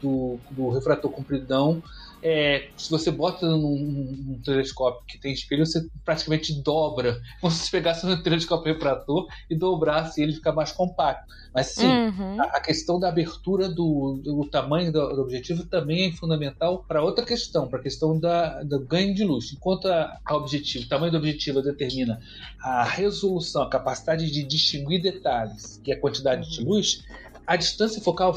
do, 0.00 0.38
do 0.50 0.70
refrator 0.70 1.10
compridão 1.10 1.82
é, 2.22 2.68
se 2.76 2.90
você 2.90 3.10
bota 3.10 3.46
num, 3.46 3.78
num, 3.78 4.40
telescópio 4.44 5.02
que 5.06 5.18
tem 5.18 5.32
espelho, 5.32 5.64
você 5.64 5.86
praticamente 6.04 6.52
dobra. 6.62 7.20
Como 7.40 7.52
se 7.52 7.64
você 7.64 7.70
pegasse 7.70 8.06
um 8.06 8.22
telescópio 8.22 8.74
refrator 8.74 9.26
e 9.48 9.56
dobrasse 9.56 10.22
ele 10.22 10.34
ficar 10.34 10.52
mais 10.52 10.72
compacto. 10.72 11.32
Mas 11.54 11.68
sim, 11.68 11.86
uhum. 11.86 12.40
a, 12.40 12.44
a, 12.44 12.60
questão 12.60 13.00
da 13.00 13.08
abertura 13.08 13.68
do, 13.68 14.20
do 14.22 14.48
tamanho 14.48 14.92
do, 14.92 15.14
do, 15.14 15.22
objetivo 15.22 15.64
também 15.64 16.08
é 16.08 16.12
fundamental 16.12 16.84
para 16.86 17.02
outra 17.02 17.24
questão, 17.24 17.66
para 17.66 17.80
a 17.80 17.82
questão 17.82 18.18
da, 18.18 18.62
do 18.62 18.78
ganho 18.80 19.14
de 19.14 19.24
luz. 19.24 19.52
Enquanto 19.52 19.88
a, 19.88 20.16
a 20.24 20.36
objetivo, 20.36 20.84
o 20.84 20.88
tamanho 20.88 21.10
do 21.10 21.18
objetivo 21.18 21.60
determina 21.60 22.20
a 22.60 22.84
resolução, 22.84 23.62
a 23.62 23.68
capacidade 23.68 24.30
de 24.30 24.44
distinguir 24.44 25.02
detalhes 25.02 25.80
e 25.84 25.92
a 25.92 25.98
quantidade 25.98 26.44
uhum. 26.44 26.50
de 26.50 26.64
luz, 26.64 27.02
a 27.50 27.56
distância 27.56 28.00
focal, 28.00 28.32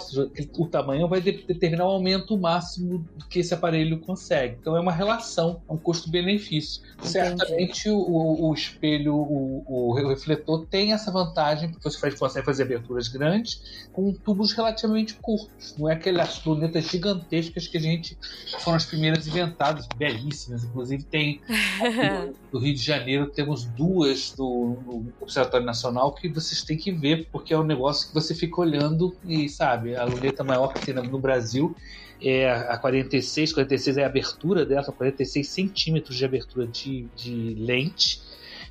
o 0.58 0.68
tamanho, 0.68 1.08
vai 1.08 1.22
determinar 1.22 1.86
o 1.86 1.90
aumento 1.92 2.36
máximo 2.36 3.08
que 3.30 3.42
esse 3.42 3.54
aparelho 3.54 4.00
consegue. 4.00 4.58
Então 4.60 4.76
é 4.76 4.80
uma 4.80 4.92
relação, 4.92 5.62
é 5.70 5.72
um 5.72 5.78
custo-benefício. 5.78 6.82
Certamente 7.00 7.92
o, 7.92 7.96
o, 7.96 8.52
espelho, 8.56 9.14
o, 9.14 9.64
o, 9.68 9.94
refletor 9.94 10.66
tem 10.66 10.94
essa 10.94 11.12
vantagem, 11.12 11.70
porque 11.70 11.88
você 11.88 12.00
faz, 12.00 12.16
consegue 12.16 12.44
fazer 12.44 12.64
aberturas 12.64 13.08
grandes 13.08 13.86
com 13.94 14.12
tubos 14.12 14.52
relativamente 14.52 15.14
curtos. 15.14 15.76
Não 15.78 15.88
é 15.88 15.94
aquelas 15.94 16.44
lunetas 16.44 16.86
gigantescas 16.86 17.68
que 17.68 17.78
a 17.78 17.82
gente 17.82 18.18
foram 18.62 18.78
as 18.78 18.86
primeiras 18.86 19.28
inventadas, 19.28 19.88
belíssimas. 19.96 20.64
Inclusive 20.64 21.04
tem 21.04 21.40
no 22.52 22.58
Rio 22.58 22.74
de 22.74 22.82
Janeiro 22.82 23.28
temos 23.28 23.64
duas 23.64 24.32
do, 24.32 24.76
no 24.88 25.14
Observatório 25.22 25.68
Nacional 25.68 26.16
que 26.16 26.28
vocês 26.30 26.64
têm 26.64 26.78
que 26.78 26.92
ver, 26.92 27.28
porque 27.32 27.54
é 27.54 27.60
um 27.60 27.64
negócio 27.64 28.08
que 28.08 28.14
você 28.16 28.34
fica 28.34 28.60
olhando 28.60 29.03
e, 29.26 29.50
sabe, 29.50 29.96
a 29.96 30.04
luneta 30.04 30.44
maior 30.44 30.74
que 30.74 30.86
tem 30.86 30.94
no 30.94 31.20
Brasil 31.20 31.76
é 32.22 32.50
a 32.50 32.78
46, 32.78 33.54
46 33.54 33.98
é 33.98 34.04
a 34.04 34.08
abertura 34.08 34.66
dela, 34.66 34.84
46 34.84 35.48
centímetros 35.48 36.16
de 36.16 36.24
abertura 36.24 36.68
de, 36.68 37.08
de 37.16 37.56
lente. 37.56 38.22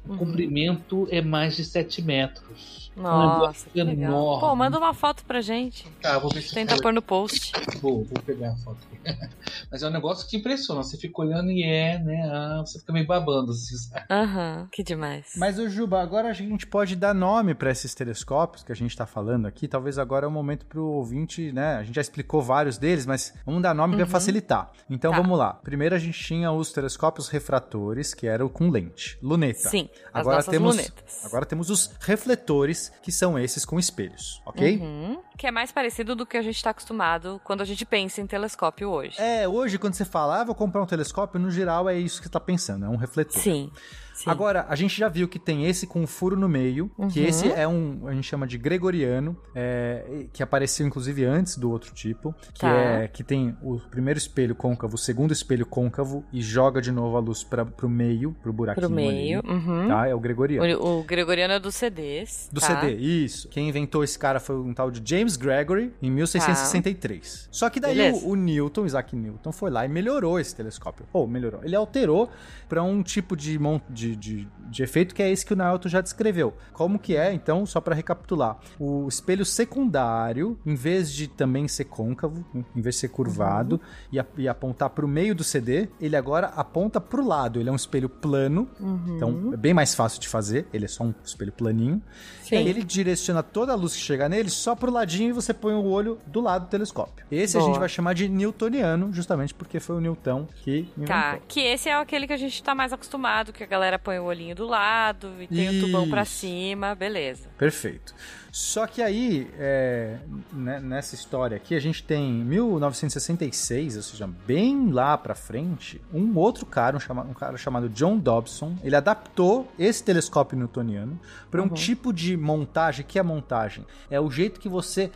O 0.06 0.12
uhum. 0.12 0.18
comprimento 0.18 1.06
é 1.10 1.20
mais 1.20 1.56
de 1.56 1.64
7 1.64 2.02
metros. 2.02 2.90
Nossa, 2.96 3.66
um 3.74 3.80
enorme. 3.80 4.40
Pô, 4.40 4.54
manda 4.54 4.78
uma 4.78 4.92
foto 4.92 5.24
pra 5.24 5.40
gente. 5.40 5.88
Tá, 6.00 6.18
vou 6.18 6.30
ver 6.30 6.42
se 6.42 6.54
Tenta 6.54 6.76
pôr 6.76 6.92
no 6.92 7.00
post. 7.00 7.52
Vou, 7.80 8.04
vou 8.04 8.22
pegar 8.24 8.52
a 8.52 8.56
foto. 8.56 8.78
Mas 9.70 9.82
é 9.82 9.88
um 9.88 9.90
negócio 9.90 10.28
que 10.28 10.36
impressiona. 10.36 10.82
Você 10.82 10.96
fica 10.96 11.22
olhando 11.22 11.50
e 11.50 11.62
é, 11.62 11.98
né? 11.98 12.30
Ah, 12.30 12.62
você 12.64 12.78
fica 12.78 12.92
meio 12.92 13.06
babando, 13.06 13.52
assim, 13.52 13.74
Aham, 14.10 14.60
uhum, 14.60 14.68
que 14.70 14.82
demais. 14.82 15.32
Mas, 15.36 15.58
o 15.58 15.68
Juba, 15.68 16.02
agora 16.02 16.28
a 16.28 16.32
gente 16.32 16.66
pode 16.66 16.94
dar 16.94 17.14
nome 17.14 17.54
para 17.54 17.70
esses 17.70 17.94
telescópios 17.94 18.62
que 18.62 18.72
a 18.72 18.76
gente 18.76 18.96
tá 18.96 19.06
falando 19.06 19.46
aqui. 19.46 19.66
Talvez 19.66 19.98
agora 19.98 20.26
é 20.26 20.28
o 20.28 20.32
momento 20.32 20.66
pro 20.66 20.84
ouvinte, 20.84 21.50
né? 21.52 21.76
A 21.76 21.82
gente 21.82 21.94
já 21.94 22.02
explicou 22.02 22.42
vários 22.42 22.76
deles, 22.76 23.06
mas 23.06 23.34
vamos 23.46 23.62
dar 23.62 23.74
nome 23.74 23.94
uhum. 23.94 24.00
para 24.00 24.06
facilitar. 24.06 24.70
Então 24.88 25.12
tá. 25.12 25.16
vamos 25.16 25.38
lá. 25.38 25.54
Primeiro 25.54 25.94
a 25.94 25.98
gente 25.98 26.22
tinha 26.22 26.52
os 26.52 26.72
telescópios 26.72 27.28
refratores, 27.28 28.12
que 28.12 28.26
eram 28.26 28.48
com 28.48 28.68
lente, 28.68 29.18
luneta. 29.22 29.70
Sim, 29.70 29.88
agora 30.12 30.42
temos 30.42 30.76
lunetas. 30.76 31.24
Agora 31.24 31.46
temos 31.46 31.70
os 31.70 31.90
refletores 32.00 32.81
que 33.02 33.12
são 33.12 33.38
esses 33.38 33.64
com 33.64 33.78
espelhos, 33.78 34.40
ok? 34.44 34.78
Uhum. 34.78 35.20
Que 35.36 35.46
é 35.46 35.50
mais 35.50 35.72
parecido 35.72 36.14
do 36.14 36.26
que 36.26 36.36
a 36.36 36.42
gente 36.42 36.56
está 36.56 36.70
acostumado 36.70 37.40
quando 37.44 37.60
a 37.60 37.64
gente 37.64 37.84
pensa 37.84 38.20
em 38.20 38.26
telescópio 38.26 38.88
hoje. 38.88 39.20
É, 39.20 39.48
hoje 39.48 39.78
quando 39.78 39.94
você 39.94 40.04
fala, 40.04 40.40
ah, 40.40 40.44
vou 40.44 40.54
comprar 40.54 40.82
um 40.82 40.86
telescópio, 40.86 41.40
no 41.40 41.50
geral 41.50 41.88
é 41.88 41.98
isso 41.98 42.16
que 42.16 42.24
você 42.24 42.28
está 42.28 42.40
pensando, 42.40 42.84
é 42.84 42.88
um 42.88 42.96
refletor. 42.96 43.40
Sim. 43.40 43.70
Sim. 44.14 44.30
Agora, 44.30 44.66
a 44.68 44.76
gente 44.76 44.96
já 44.96 45.08
viu 45.08 45.26
que 45.26 45.38
tem 45.38 45.66
esse 45.66 45.86
com 45.86 46.06
furo 46.06 46.36
no 46.36 46.48
meio, 46.48 46.90
uhum. 46.98 47.08
que 47.08 47.20
esse 47.20 47.50
é 47.50 47.66
um, 47.66 48.06
a 48.06 48.12
gente 48.12 48.28
chama 48.28 48.46
de 48.46 48.58
gregoriano, 48.58 49.36
é, 49.54 50.26
que 50.32 50.42
apareceu 50.42 50.86
inclusive 50.86 51.24
antes 51.24 51.56
do 51.56 51.70
outro 51.70 51.92
tipo, 51.94 52.34
que 52.52 52.60
tá. 52.60 52.68
é 52.68 53.08
que 53.08 53.24
tem 53.24 53.56
o 53.62 53.78
primeiro 53.90 54.18
espelho 54.18 54.54
côncavo, 54.54 54.94
o 54.94 54.98
segundo 54.98 55.32
espelho 55.32 55.64
côncavo 55.64 56.24
e 56.32 56.42
joga 56.42 56.80
de 56.80 56.92
novo 56.92 57.16
a 57.16 57.20
luz 57.20 57.42
para 57.42 57.64
pro 57.64 57.88
meio, 57.88 58.36
pro 58.42 58.52
buraquinho 58.52 58.86
pro 58.86 58.94
meio, 58.94 59.40
ali, 59.40 59.50
uhum. 59.50 59.88
tá? 59.88 60.06
É 60.06 60.14
o 60.14 60.20
gregoriano. 60.20 60.80
O, 60.80 61.00
o, 61.00 61.04
gregoriano 61.04 61.54
é 61.54 61.60
dos 61.60 61.74
CDs. 61.74 62.48
Do 62.52 62.60
tá? 62.60 62.66
CD, 62.66 62.94
isso. 62.96 63.48
Quem 63.48 63.68
inventou 63.68 64.04
esse 64.04 64.18
cara 64.18 64.38
foi 64.38 64.56
um 64.56 64.74
tal 64.74 64.90
de 64.90 65.02
James 65.04 65.21
Gregory 65.36 65.92
em 66.00 66.10
1663. 66.10 67.44
Tá. 67.44 67.48
Só 67.50 67.70
que 67.70 67.80
daí 67.80 68.12
o, 68.12 68.30
o, 68.30 68.36
Newton, 68.36 68.86
Isaac 68.86 69.14
Newton, 69.14 69.52
foi 69.52 69.70
lá 69.70 69.84
e 69.84 69.88
melhorou 69.88 70.38
esse 70.38 70.54
telescópio. 70.54 71.06
Ou 71.12 71.26
melhorou. 71.26 71.60
Ele 71.64 71.76
alterou 71.76 72.30
para 72.68 72.82
um 72.82 73.02
tipo 73.02 73.36
de, 73.36 73.58
de 73.90 74.16
de, 74.16 74.48
de, 74.70 74.82
efeito, 74.82 75.14
que 75.14 75.22
é 75.22 75.30
esse 75.30 75.44
que 75.44 75.52
o 75.52 75.56
Naoto 75.56 75.88
já 75.88 76.00
descreveu. 76.00 76.54
Como 76.72 76.98
que 76.98 77.16
é, 77.16 77.32
então, 77.32 77.64
só 77.66 77.80
para 77.80 77.94
recapitular. 77.94 78.58
O 78.78 79.08
espelho 79.08 79.44
secundário, 79.44 80.58
em 80.64 80.74
vez 80.74 81.12
de 81.12 81.28
também 81.28 81.68
ser 81.68 81.84
côncavo, 81.84 82.44
em 82.54 82.80
vez 82.80 82.96
de 82.96 83.00
ser 83.02 83.08
curvado 83.08 83.80
uhum. 84.12 84.22
e, 84.38 84.42
e, 84.42 84.48
apontar 84.48 84.90
para 84.90 85.04
o 85.04 85.08
meio 85.08 85.34
do 85.34 85.44
CD, 85.44 85.88
ele 86.00 86.16
agora 86.16 86.48
aponta 86.48 87.00
para 87.00 87.20
o 87.20 87.26
lado. 87.26 87.60
Ele 87.60 87.68
é 87.68 87.72
um 87.72 87.76
espelho 87.76 88.08
plano, 88.08 88.68
uhum. 88.80 89.16
então 89.16 89.50
é 89.52 89.56
bem 89.56 89.74
mais 89.74 89.94
fácil 89.94 90.20
de 90.20 90.28
fazer. 90.28 90.66
Ele 90.72 90.84
é 90.84 90.88
só 90.88 91.04
um 91.04 91.14
espelho 91.24 91.52
planinho. 91.52 92.02
Sim. 92.42 92.54
E 92.54 92.58
aí 92.58 92.68
ele 92.68 92.82
direciona 92.82 93.42
toda 93.42 93.72
a 93.72 93.74
luz 93.74 93.94
que 93.94 94.00
chega 94.00 94.28
nele 94.28 94.50
só 94.50 94.74
pro 94.74 94.90
ladinho 95.12 95.30
e 95.30 95.32
você 95.32 95.52
põe 95.52 95.74
o 95.74 95.84
olho 95.84 96.18
do 96.26 96.40
lado 96.40 96.66
do 96.66 96.70
telescópio. 96.70 97.24
Esse 97.30 97.54
Boa. 97.54 97.64
a 97.64 97.66
gente 97.66 97.78
vai 97.78 97.88
chamar 97.88 98.14
de 98.14 98.28
newtoniano, 98.28 99.12
justamente 99.12 99.54
porque 99.54 99.78
foi 99.78 99.96
o 99.96 100.00
Newton 100.00 100.46
que 100.62 100.88
inventou. 100.96 101.06
Tá, 101.06 101.38
que 101.46 101.60
esse 101.60 101.88
é 101.88 101.94
aquele 101.94 102.26
que 102.26 102.32
a 102.32 102.36
gente 102.36 102.62
tá 102.62 102.74
mais 102.74 102.92
acostumado, 102.92 103.52
que 103.52 103.62
a 103.62 103.66
galera 103.66 103.98
põe 103.98 104.18
o 104.18 104.24
olhinho 104.24 104.54
do 104.54 104.66
lado 104.66 105.30
e 105.40 105.46
tem 105.46 105.68
Isso. 105.68 105.84
o 105.84 105.86
tubão 105.86 106.08
para 106.08 106.24
cima, 106.24 106.94
beleza. 106.94 107.48
Perfeito. 107.62 108.12
Só 108.52 108.86
que 108.86 109.00
aí, 109.00 109.50
é, 109.58 110.18
né, 110.52 110.78
nessa 110.78 111.14
história 111.14 111.56
aqui, 111.56 111.74
a 111.74 111.80
gente 111.80 112.04
tem 112.04 112.30
1966, 112.30 113.96
ou 113.96 114.02
seja, 114.02 114.28
bem 114.46 114.90
lá 114.90 115.16
pra 115.16 115.34
frente, 115.34 116.02
um 116.12 116.36
outro 116.36 116.66
cara, 116.66 116.94
um, 116.94 117.00
chama, 117.00 117.22
um 117.22 117.32
cara 117.32 117.56
chamado 117.56 117.88
John 117.88 118.18
Dobson, 118.18 118.76
ele 118.84 118.94
adaptou 118.94 119.72
esse 119.78 120.04
telescópio 120.04 120.58
newtoniano 120.58 121.18
para 121.50 121.62
um 121.62 121.64
uhum. 121.64 121.70
tipo 121.70 122.12
de 122.12 122.36
montagem, 122.36 123.06
que 123.08 123.18
é 123.18 123.22
montagem? 123.22 123.86
É 124.10 124.20
o 124.20 124.30
jeito 124.30 124.60
que 124.60 124.68
você 124.68 125.10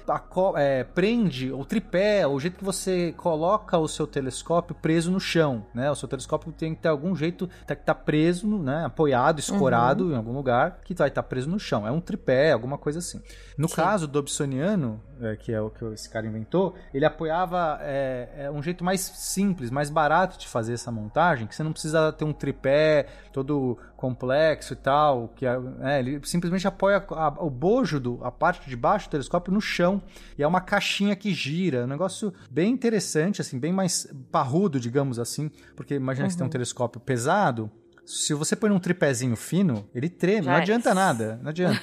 é, 0.57 0.83
prende 0.85 1.53
o 1.53 1.63
tripé, 1.63 2.27
o 2.27 2.41
jeito 2.41 2.57
que 2.57 2.65
você 2.65 3.13
coloca 3.19 3.77
o 3.77 3.87
seu 3.87 4.07
telescópio 4.07 4.75
preso 4.75 5.11
no 5.11 5.21
chão, 5.21 5.67
né? 5.75 5.91
O 5.91 5.95
seu 5.95 6.09
telescópio 6.09 6.53
tem 6.53 6.75
que 6.75 6.81
ter 6.81 6.89
algum 6.89 7.15
jeito 7.15 7.51
que 7.67 7.77
tá 7.77 7.95
preso, 7.95 8.47
né? 8.47 8.87
Apoiado, 8.87 9.41
escorado 9.41 10.07
uhum. 10.07 10.13
em 10.13 10.17
algum 10.17 10.33
lugar, 10.33 10.79
que 10.83 10.95
vai 10.95 11.09
estar 11.09 11.23
tá 11.23 11.29
preso 11.29 11.51
no 11.51 11.61
chão. 11.61 11.87
É 11.87 11.91
um 11.91 12.01
tripé, 12.01 12.36
alguma 12.53 12.79
coisa 12.79 12.99
assim. 12.99 13.21
No 13.57 13.69
Sim. 13.69 13.77
caso 13.77 14.07
do 14.07 14.13
Dobsoniano, 14.13 15.01
é, 15.21 15.37
que 15.37 15.53
é 15.53 15.61
o 15.61 15.71
que 15.71 15.85
esse 15.87 16.09
cara 16.09 16.27
inventou, 16.27 16.75
ele 16.93 17.05
apoiava 17.05 17.79
é, 17.81 18.29
é, 18.37 18.51
um 18.51 18.63
jeito 18.63 18.85
mais 18.85 19.01
simples, 19.01 19.71
mais 19.71 19.91
barato 19.91 20.39
de 20.39 20.47
fazer 20.47 20.75
essa 20.75 20.91
montagem, 20.91 21.47
que 21.47 21.55
você 21.55 21.63
não 21.63 21.73
precisa 21.73 22.13
ter 22.13 22.25
um 22.25 22.33
tripé 22.33 23.07
todo 23.33 23.79
complexo 23.97 24.73
e 24.73 24.77
tal, 24.77 25.29
que 25.29 25.47
é, 25.47 25.59
é 25.81 25.99
ele 26.01 26.21
simplesmente 26.25 26.67
apoia 26.67 27.05
a, 27.11 27.29
o 27.45 27.51
bojo, 27.51 27.99
do, 27.99 28.19
a 28.23 28.31
parte 28.31 28.69
de 28.69 28.77
baixo 28.77 29.09
do 29.09 29.13
telescópio 29.13 29.53
no 29.53 29.61
chão, 29.61 30.03
e 30.37 30.43
é 30.43 30.47
uma 30.47 30.61
caixinha 30.61 31.17
que 31.17 31.33
gira, 31.33 31.85
um 31.85 31.89
negócio 31.89 32.33
bem 32.51 32.71
interessante, 32.73 33.41
assim, 33.41 33.59
bem 33.59 33.73
mais 33.73 34.07
parrudo, 34.31 34.79
digamos 34.79 35.19
assim, 35.19 35.51
porque 35.75 35.95
imagina 35.95 36.25
uhum. 36.25 36.29
que 36.29 36.33
você 36.33 36.39
tem 36.39 36.47
um 36.47 36.51
telescópio 36.51 37.01
pesado, 37.01 37.71
se 38.07 38.33
você 38.35 38.55
põe 38.55 38.71
um 38.71 38.79
tripézinho 38.79 39.35
fino, 39.35 39.85
ele 39.93 40.09
treme, 40.09 40.45
Já 40.45 40.53
não 40.53 40.59
adianta 40.59 40.91
é. 40.91 40.95
nada, 40.95 41.41
não 41.43 41.51
adianta. 41.51 41.81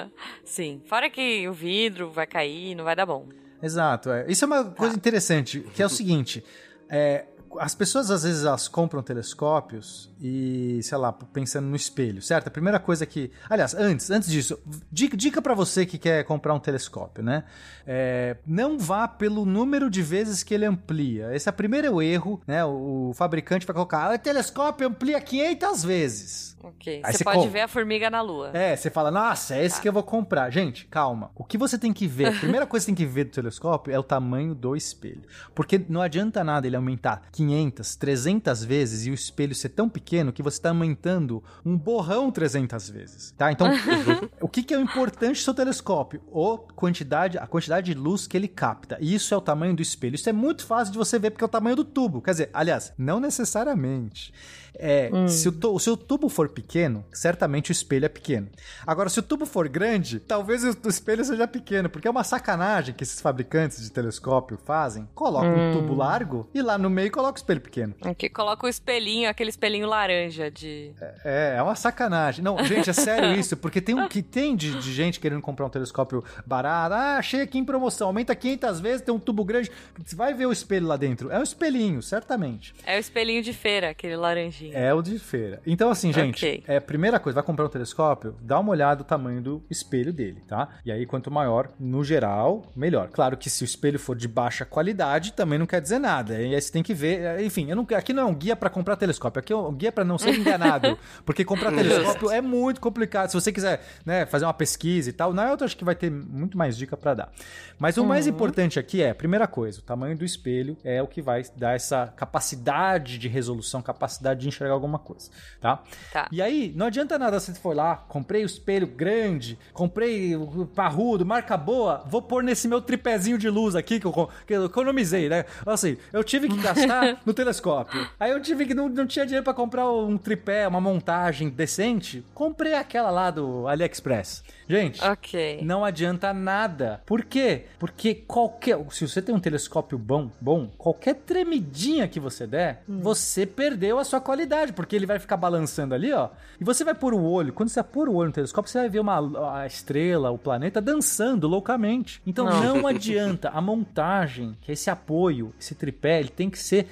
Sim, 0.42 0.80
fora 0.86 1.10
que 1.10 1.46
o 1.46 1.52
vidro 1.52 2.10
vai 2.10 2.26
cair, 2.26 2.74
não 2.74 2.84
vai 2.84 2.96
dar 2.96 3.04
bom. 3.04 3.28
Exato, 3.62 4.10
é. 4.10 4.24
isso 4.28 4.44
é 4.44 4.46
uma 4.46 4.64
coisa 4.64 4.94
tá. 4.94 4.98
interessante, 4.98 5.60
que 5.74 5.82
é 5.82 5.86
o 5.86 5.90
seguinte, 5.90 6.42
é, 6.88 7.26
as 7.58 7.74
pessoas 7.74 8.10
às 8.10 8.22
vezes 8.22 8.44
elas 8.44 8.68
compram 8.68 9.02
telescópios 9.02 10.10
e, 10.20 10.80
sei 10.82 10.98
lá, 10.98 11.12
pensando 11.12 11.66
no 11.66 11.76
espelho, 11.76 12.20
certo? 12.20 12.48
A 12.48 12.50
primeira 12.50 12.78
coisa 12.78 13.06
que. 13.06 13.30
Aliás, 13.48 13.74
antes, 13.74 14.10
antes 14.10 14.28
disso, 14.28 14.58
dica, 14.90 15.16
dica 15.16 15.40
para 15.40 15.54
você 15.54 15.86
que 15.86 15.98
quer 15.98 16.24
comprar 16.24 16.54
um 16.54 16.60
telescópio, 16.60 17.22
né? 17.22 17.44
É, 17.86 18.36
não 18.46 18.78
vá 18.78 19.06
pelo 19.06 19.44
número 19.44 19.88
de 19.88 20.02
vezes 20.02 20.42
que 20.42 20.54
ele 20.54 20.64
amplia. 20.64 21.34
Esse 21.34 21.48
é 21.48 21.50
o 21.50 21.54
primeiro 21.54 22.02
erro, 22.02 22.40
né? 22.46 22.64
O, 22.64 23.10
o 23.10 23.14
fabricante 23.14 23.66
vai 23.66 23.74
colocar, 23.74 24.10
ah, 24.10 24.14
o 24.14 24.18
telescópio 24.18 24.88
amplia 24.88 25.20
500 25.20 25.84
vezes. 25.84 26.48
Ok. 26.62 27.00
Aí 27.04 27.12
você 27.12 27.24
pode 27.24 27.36
compra. 27.36 27.52
ver 27.52 27.60
a 27.60 27.68
formiga 27.68 28.10
na 28.10 28.20
lua. 28.20 28.50
É, 28.52 28.74
você 28.74 28.90
fala, 28.90 29.10
nossa, 29.10 29.54
é 29.54 29.64
esse 29.64 29.76
tá. 29.76 29.82
que 29.82 29.88
eu 29.88 29.92
vou 29.92 30.02
comprar. 30.02 30.50
Gente, 30.50 30.86
calma. 30.86 31.30
O 31.34 31.44
que 31.44 31.56
você 31.56 31.78
tem 31.78 31.92
que 31.92 32.06
ver, 32.06 32.26
a 32.26 32.32
primeira 32.32 32.66
coisa 32.66 32.84
que 32.84 32.90
você 32.92 32.96
tem 32.96 33.06
que 33.06 33.12
ver 33.12 33.24
do 33.24 33.30
telescópio 33.30 33.92
é 33.92 33.98
o 33.98 34.02
tamanho 34.02 34.54
do 34.54 34.74
espelho. 34.74 35.22
Porque 35.54 35.80
não 35.88 36.02
adianta 36.02 36.42
nada 36.42 36.66
ele 36.66 36.76
aumentar 36.76 37.22
500, 37.38 37.94
300 37.94 38.64
vezes 38.64 39.06
e 39.06 39.10
o 39.12 39.14
espelho 39.14 39.54
ser 39.54 39.68
tão 39.68 39.88
pequeno 39.88 40.32
que 40.32 40.42
você 40.42 40.56
está 40.56 40.70
aumentando 40.70 41.40
um 41.64 41.78
borrão 41.78 42.32
300 42.32 42.90
vezes, 42.90 43.32
tá? 43.38 43.52
Então, 43.52 43.68
o 44.42 44.48
que, 44.48 44.64
que 44.64 44.74
é 44.74 44.78
o 44.78 44.80
importante 44.80 45.36
do 45.36 45.44
seu 45.44 45.54
telescópio? 45.54 46.20
O 46.32 46.58
quantidade, 46.58 47.38
a 47.38 47.46
quantidade 47.46 47.94
de 47.94 47.98
luz 47.98 48.26
que 48.26 48.36
ele 48.36 48.48
capta. 48.48 48.98
E 49.00 49.14
isso 49.14 49.32
é 49.32 49.36
o 49.36 49.40
tamanho 49.40 49.72
do 49.72 49.80
espelho. 49.80 50.16
Isso 50.16 50.28
é 50.28 50.32
muito 50.32 50.66
fácil 50.66 50.90
de 50.90 50.98
você 50.98 51.16
ver 51.16 51.30
porque 51.30 51.44
é 51.44 51.46
o 51.46 51.48
tamanho 51.48 51.76
do 51.76 51.84
tubo. 51.84 52.20
Quer 52.20 52.32
dizer, 52.32 52.50
aliás, 52.52 52.92
não 52.98 53.20
necessariamente. 53.20 54.32
É, 54.78 55.10
Hum. 55.12 55.26
se, 55.28 55.48
o 55.48 55.78
se 55.78 55.90
o 55.90 55.96
tubo 55.96 56.28
for 56.28 56.48
pequeno, 56.48 57.04
certamente 57.12 57.70
o 57.70 57.72
espelho 57.72 58.04
é 58.06 58.08
pequeno. 58.08 58.48
Agora, 58.86 59.08
se 59.08 59.18
o 59.18 59.22
tubo 59.22 59.44
for 59.44 59.68
grande, 59.68 60.20
talvez 60.20 60.62
o, 60.64 60.76
o 60.84 60.88
espelho 60.88 61.24
seja 61.24 61.46
pequeno, 61.48 61.88
porque 61.88 62.06
é 62.06 62.10
uma 62.10 62.24
sacanagem 62.24 62.94
que 62.94 63.02
esses 63.02 63.20
fabricantes 63.20 63.82
de 63.82 63.90
telescópio 63.90 64.58
fazem. 64.64 65.08
Coloca 65.14 65.46
um 65.48 65.70
Hum. 65.70 65.72
tubo 65.72 65.94
largo 65.94 66.48
e 66.54 66.62
lá 66.62 66.78
no 66.78 66.88
meio 66.88 67.10
coloca 67.10 67.34
o 67.38 67.40
espelho 67.42 67.60
pequeno. 67.60 67.94
Aqui 68.02 68.28
coloca 68.28 68.66
o 68.66 68.68
espelhinho, 68.68 69.28
aquele 69.28 69.50
espelhinho 69.50 69.86
laranja 69.88 70.50
de. 70.50 70.92
É, 71.24 71.56
é 71.58 71.62
uma 71.62 71.74
sacanagem. 71.74 72.44
Não, 72.44 72.62
gente, 72.64 72.88
é 72.88 72.92
sério 72.92 73.32
isso, 73.38 73.56
porque 73.56 73.80
tem 73.80 73.94
um 73.94 74.06
que 74.08 74.22
tem 74.22 74.54
de, 74.54 74.78
de 74.80 74.92
gente 74.92 75.18
querendo 75.18 75.42
comprar 75.42 75.66
um 75.66 75.70
telescópio 75.70 76.22
barato. 76.46 76.94
Ah, 76.94 77.16
achei 77.18 77.40
aqui 77.40 77.58
em 77.58 77.64
promoção, 77.64 78.06
aumenta 78.08 78.34
500 78.34 78.80
vezes, 78.80 79.00
tem 79.02 79.14
um 79.14 79.18
tubo 79.18 79.44
grande. 79.44 79.70
Você 80.04 80.14
vai 80.14 80.32
ver 80.34 80.46
o 80.46 80.52
espelho 80.52 80.86
lá 80.86 80.96
dentro. 80.96 81.30
É 81.30 81.38
um 81.38 81.42
espelhinho, 81.42 82.00
certamente. 82.02 82.74
É 82.86 82.96
o 82.96 83.00
espelhinho 83.00 83.42
de 83.42 83.52
feira, 83.52 83.90
aquele 83.90 84.16
laranjinho. 84.16 84.67
É 84.72 84.92
o 84.94 85.02
de 85.02 85.18
feira. 85.18 85.60
Então, 85.66 85.90
assim, 85.90 86.12
gente, 86.12 86.44
Ok. 86.44 86.64
é, 86.66 86.80
primeira 86.80 87.18
coisa, 87.18 87.34
vai 87.36 87.44
comprar 87.44 87.66
um 87.66 87.68
telescópio, 87.68 88.36
dá 88.40 88.58
uma 88.58 88.70
olhada 88.70 88.98
no 89.00 89.04
tamanho 89.04 89.40
do 89.40 89.62
espelho 89.70 90.12
dele, 90.12 90.42
tá? 90.46 90.68
E 90.84 90.92
aí, 90.92 91.06
quanto 91.06 91.30
maior, 91.30 91.68
no 91.78 92.02
geral, 92.04 92.64
melhor. 92.74 93.08
Claro 93.08 93.36
que 93.36 93.48
se 93.50 93.62
o 93.62 93.66
espelho 93.66 93.98
for 93.98 94.16
de 94.16 94.28
baixa 94.28 94.64
qualidade, 94.64 95.32
também 95.32 95.58
não 95.58 95.66
quer 95.66 95.80
dizer 95.80 95.98
nada. 95.98 96.40
E 96.40 96.54
aí 96.54 96.60
você 96.60 96.72
tem 96.72 96.82
que 96.82 96.94
ver. 96.94 97.20
é, 97.20 97.44
Enfim, 97.44 97.68
eu 97.70 97.76
não, 97.76 97.86
aqui 97.96 98.12
não 98.12 98.22
é 98.24 98.26
um 98.26 98.34
guia 98.34 98.56
pra 98.56 98.70
comprar 98.70 98.96
telescópio, 98.96 99.40
aqui 99.40 99.52
é 99.52 99.56
um 99.56 99.72
guia 99.72 99.92
pra 99.92 100.04
não 100.04 100.18
ser 100.18 100.34
enganado. 100.34 100.98
porque 101.24 101.44
comprar 101.44 101.70
telescópio 101.72 102.30
é 102.30 102.40
muito 102.40 102.80
complicado. 102.80 103.28
Se 103.30 103.34
você 103.34 103.52
quiser 103.52 103.80
né, 104.04 104.26
fazer 104.26 104.44
uma 104.44 104.54
pesquisa 104.54 105.10
e 105.10 105.12
tal, 105.12 105.32
na 105.32 105.50
outra 105.50 105.66
acho 105.66 105.76
que 105.76 105.84
vai 105.84 105.94
ter 105.94 106.10
muito 106.10 106.56
mais 106.56 106.76
dica 106.76 106.96
pra 106.96 107.14
dar. 107.14 107.32
Mas 107.78 107.96
o 107.96 108.04
mais 108.04 108.26
importante 108.26 108.78
aqui 108.78 109.02
é, 109.02 109.14
primeira 109.14 109.46
coisa, 109.46 109.78
o 109.78 109.82
tamanho 109.82 110.16
do 110.16 110.24
espelho 110.24 110.76
é 110.82 111.02
o 111.02 111.06
que 111.06 111.22
vai 111.22 111.42
dar 111.56 111.74
essa 111.74 112.12
capacidade 112.16 113.18
de 113.18 113.28
resolução, 113.28 113.80
capacidade 113.82 114.40
de 114.40 114.47
enxergar 114.48 114.74
alguma 114.74 114.98
coisa, 114.98 115.30
tá? 115.60 115.82
Tá. 116.12 116.28
E 116.30 116.42
aí, 116.42 116.72
não 116.74 116.86
adianta 116.86 117.18
nada 117.18 117.38
você 117.38 117.54
for 117.54 117.74
lá, 117.74 117.96
comprei 117.96 118.42
o 118.42 118.46
espelho 118.46 118.86
grande, 118.86 119.58
comprei 119.72 120.34
o 120.36 120.66
parrudo, 120.66 121.24
marca 121.24 121.56
boa, 121.56 122.04
vou 122.06 122.22
pôr 122.22 122.42
nesse 122.42 122.68
meu 122.68 122.80
tripézinho 122.80 123.38
de 123.38 123.48
luz 123.48 123.74
aqui 123.74 124.00
que 124.00 124.06
eu, 124.06 124.30
que 124.46 124.54
eu 124.54 124.64
economizei, 124.66 125.28
né? 125.28 125.44
Assim, 125.66 125.96
eu 126.12 126.24
tive 126.24 126.48
que 126.48 126.56
gastar 126.56 127.20
no 127.24 127.34
telescópio. 127.34 128.08
Aí 128.18 128.30
eu 128.30 128.40
tive 128.40 128.66
que 128.66 128.74
não, 128.74 128.88
não 128.88 129.06
tinha 129.06 129.24
dinheiro 129.24 129.44
pra 129.44 129.54
comprar 129.54 129.90
um 129.90 130.16
tripé, 130.16 130.66
uma 130.66 130.80
montagem 130.80 131.48
decente, 131.48 132.24
comprei 132.34 132.74
aquela 132.74 133.10
lá 133.10 133.30
do 133.30 133.66
AliExpress. 133.68 134.42
Gente, 134.68 135.02
Ok. 135.02 135.60
não 135.64 135.84
adianta 135.84 136.32
nada. 136.32 137.00
Por 137.06 137.24
quê? 137.24 137.64
Porque 137.78 138.14
qualquer. 138.14 138.78
Se 138.90 139.06
você 139.08 139.22
tem 139.22 139.34
um 139.34 139.40
telescópio 139.40 139.96
bom, 139.98 140.30
bom, 140.40 140.68
qualquer 140.76 141.14
tremidinha 141.14 142.06
que 142.06 142.20
você 142.20 142.46
der, 142.46 142.82
você 142.86 143.46
perdeu 143.46 143.98
a 143.98 144.04
sua 144.04 144.20
qualidade. 144.20 144.72
Porque 144.72 144.94
ele 144.94 145.06
vai 145.06 145.18
ficar 145.18 145.36
balançando 145.36 145.94
ali, 145.94 146.12
ó. 146.12 146.28
E 146.60 146.64
você 146.64 146.84
vai 146.84 146.94
pôr 146.94 147.14
o 147.14 147.22
olho. 147.22 147.52
Quando 147.52 147.68
você 147.70 147.82
pôr 147.82 148.08
o 148.08 148.14
olho 148.14 148.28
no 148.28 148.34
telescópio, 148.34 148.70
você 148.70 148.78
vai 148.78 148.88
ver 148.88 149.00
uma, 149.00 149.54
a 149.60 149.66
estrela, 149.66 150.30
o 150.30 150.38
planeta 150.38 150.80
dançando 150.80 151.48
loucamente. 151.48 152.20
Então 152.26 152.44
Não. 152.44 152.76
não 152.78 152.86
adianta. 152.88 153.48
A 153.50 153.60
montagem, 153.60 154.56
que 154.60 154.70
é 154.70 154.74
esse 154.74 154.90
apoio, 154.90 155.54
esse 155.58 155.74
tripé, 155.74 156.20
ele 156.20 156.28
tem 156.28 156.50
que 156.50 156.58
ser 156.58 156.88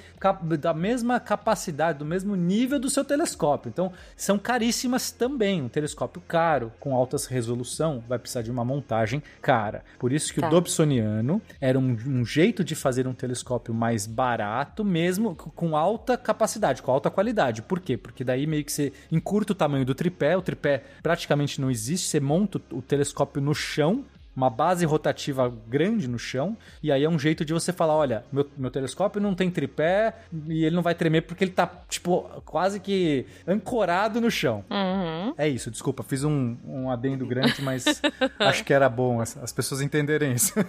da 0.59 0.73
mesma 0.73 1.19
capacidade, 1.19 1.99
do 1.99 2.05
mesmo 2.05 2.35
nível 2.35 2.79
do 2.79 2.89
seu 2.89 3.05
telescópio. 3.05 3.69
Então, 3.69 3.91
são 4.15 4.39
caríssimas 4.39 5.11
também. 5.11 5.61
Um 5.61 5.69
telescópio 5.69 6.21
caro, 6.27 6.71
com 6.79 6.95
altas 6.95 7.25
resolução, 7.67 8.03
vai 8.07 8.17
precisar 8.17 8.41
de 8.41 8.49
uma 8.49 8.63
montagem 8.63 9.21
cara. 9.41 9.83
Por 9.99 10.11
isso 10.11 10.33
que 10.33 10.39
Tá. 10.39 10.47
o 10.47 10.49
Dobsoniano 10.49 11.41
era 11.59 11.77
um, 11.77 11.97
um 12.05 12.25
jeito 12.25 12.63
de 12.63 12.73
fazer 12.73 13.07
um 13.07 13.13
telescópio 13.13 13.73
mais 13.73 14.07
barato, 14.07 14.83
mesmo 14.83 15.35
com 15.35 15.75
alta 15.75 16.17
capacidade, 16.17 16.81
com 16.81 16.91
alta 16.91 17.09
qualidade. 17.09 17.61
Por 17.61 17.79
quê? 17.79 17.97
Porque 17.97 18.23
daí 18.23 18.47
meio 18.47 18.63
que 18.63 18.71
você 18.71 18.93
encurta 19.11 19.51
o 19.51 19.55
tamanho 19.55 19.85
do 19.85 19.93
tripé, 19.93 20.37
o 20.37 20.41
tripé 20.41 20.83
praticamente 21.03 21.59
não 21.59 21.69
existe, 21.69 22.07
você 22.07 22.19
monta 22.19 22.61
o 22.71 22.81
telescópio 22.81 23.41
no 23.41 23.53
chão, 23.53 24.05
uma 24.37 24.51
base 24.51 24.85
rotativa 24.85 25.51
grande 25.67 26.07
no 26.07 26.19
chão, 26.19 26.55
e 26.83 26.91
aí 26.91 27.03
é 27.03 27.09
um 27.09 27.17
jeito 27.17 27.43
de 27.43 27.51
você 27.53 27.73
falar, 27.73 27.95
olha, 27.95 28.23
meu, 28.31 28.47
meu 28.55 28.69
telescópio 28.69 29.19
não 29.19 29.33
tem 29.33 29.49
tripé 29.49 30.13
e 30.47 30.63
ele 30.63 30.75
não 30.75 30.83
vai 30.83 30.93
tremer 30.93 31.21
porque 31.23 31.43
ele 31.43 31.51
tá, 31.51 31.65
tipo, 31.89 32.21
quase 32.45 32.79
que 32.79 33.25
ancorado 33.47 34.21
no 34.21 34.29
chão. 34.29 34.63
Uhum. 34.69 35.33
É 35.39 35.47
isso, 35.49 35.71
desculpa, 35.71 36.03
fiz 36.03 36.23
um, 36.23 36.55
um 36.63 36.91
adendo 36.91 37.25
grande, 37.25 37.61
mas 37.63 37.83
acho 38.39 38.63
que 38.63 38.71
era 38.71 38.87
bom 38.87 39.19
as, 39.19 39.35
as 39.37 39.51
pessoas 39.51 39.81
entenderem 39.81 40.33
isso. 40.33 40.53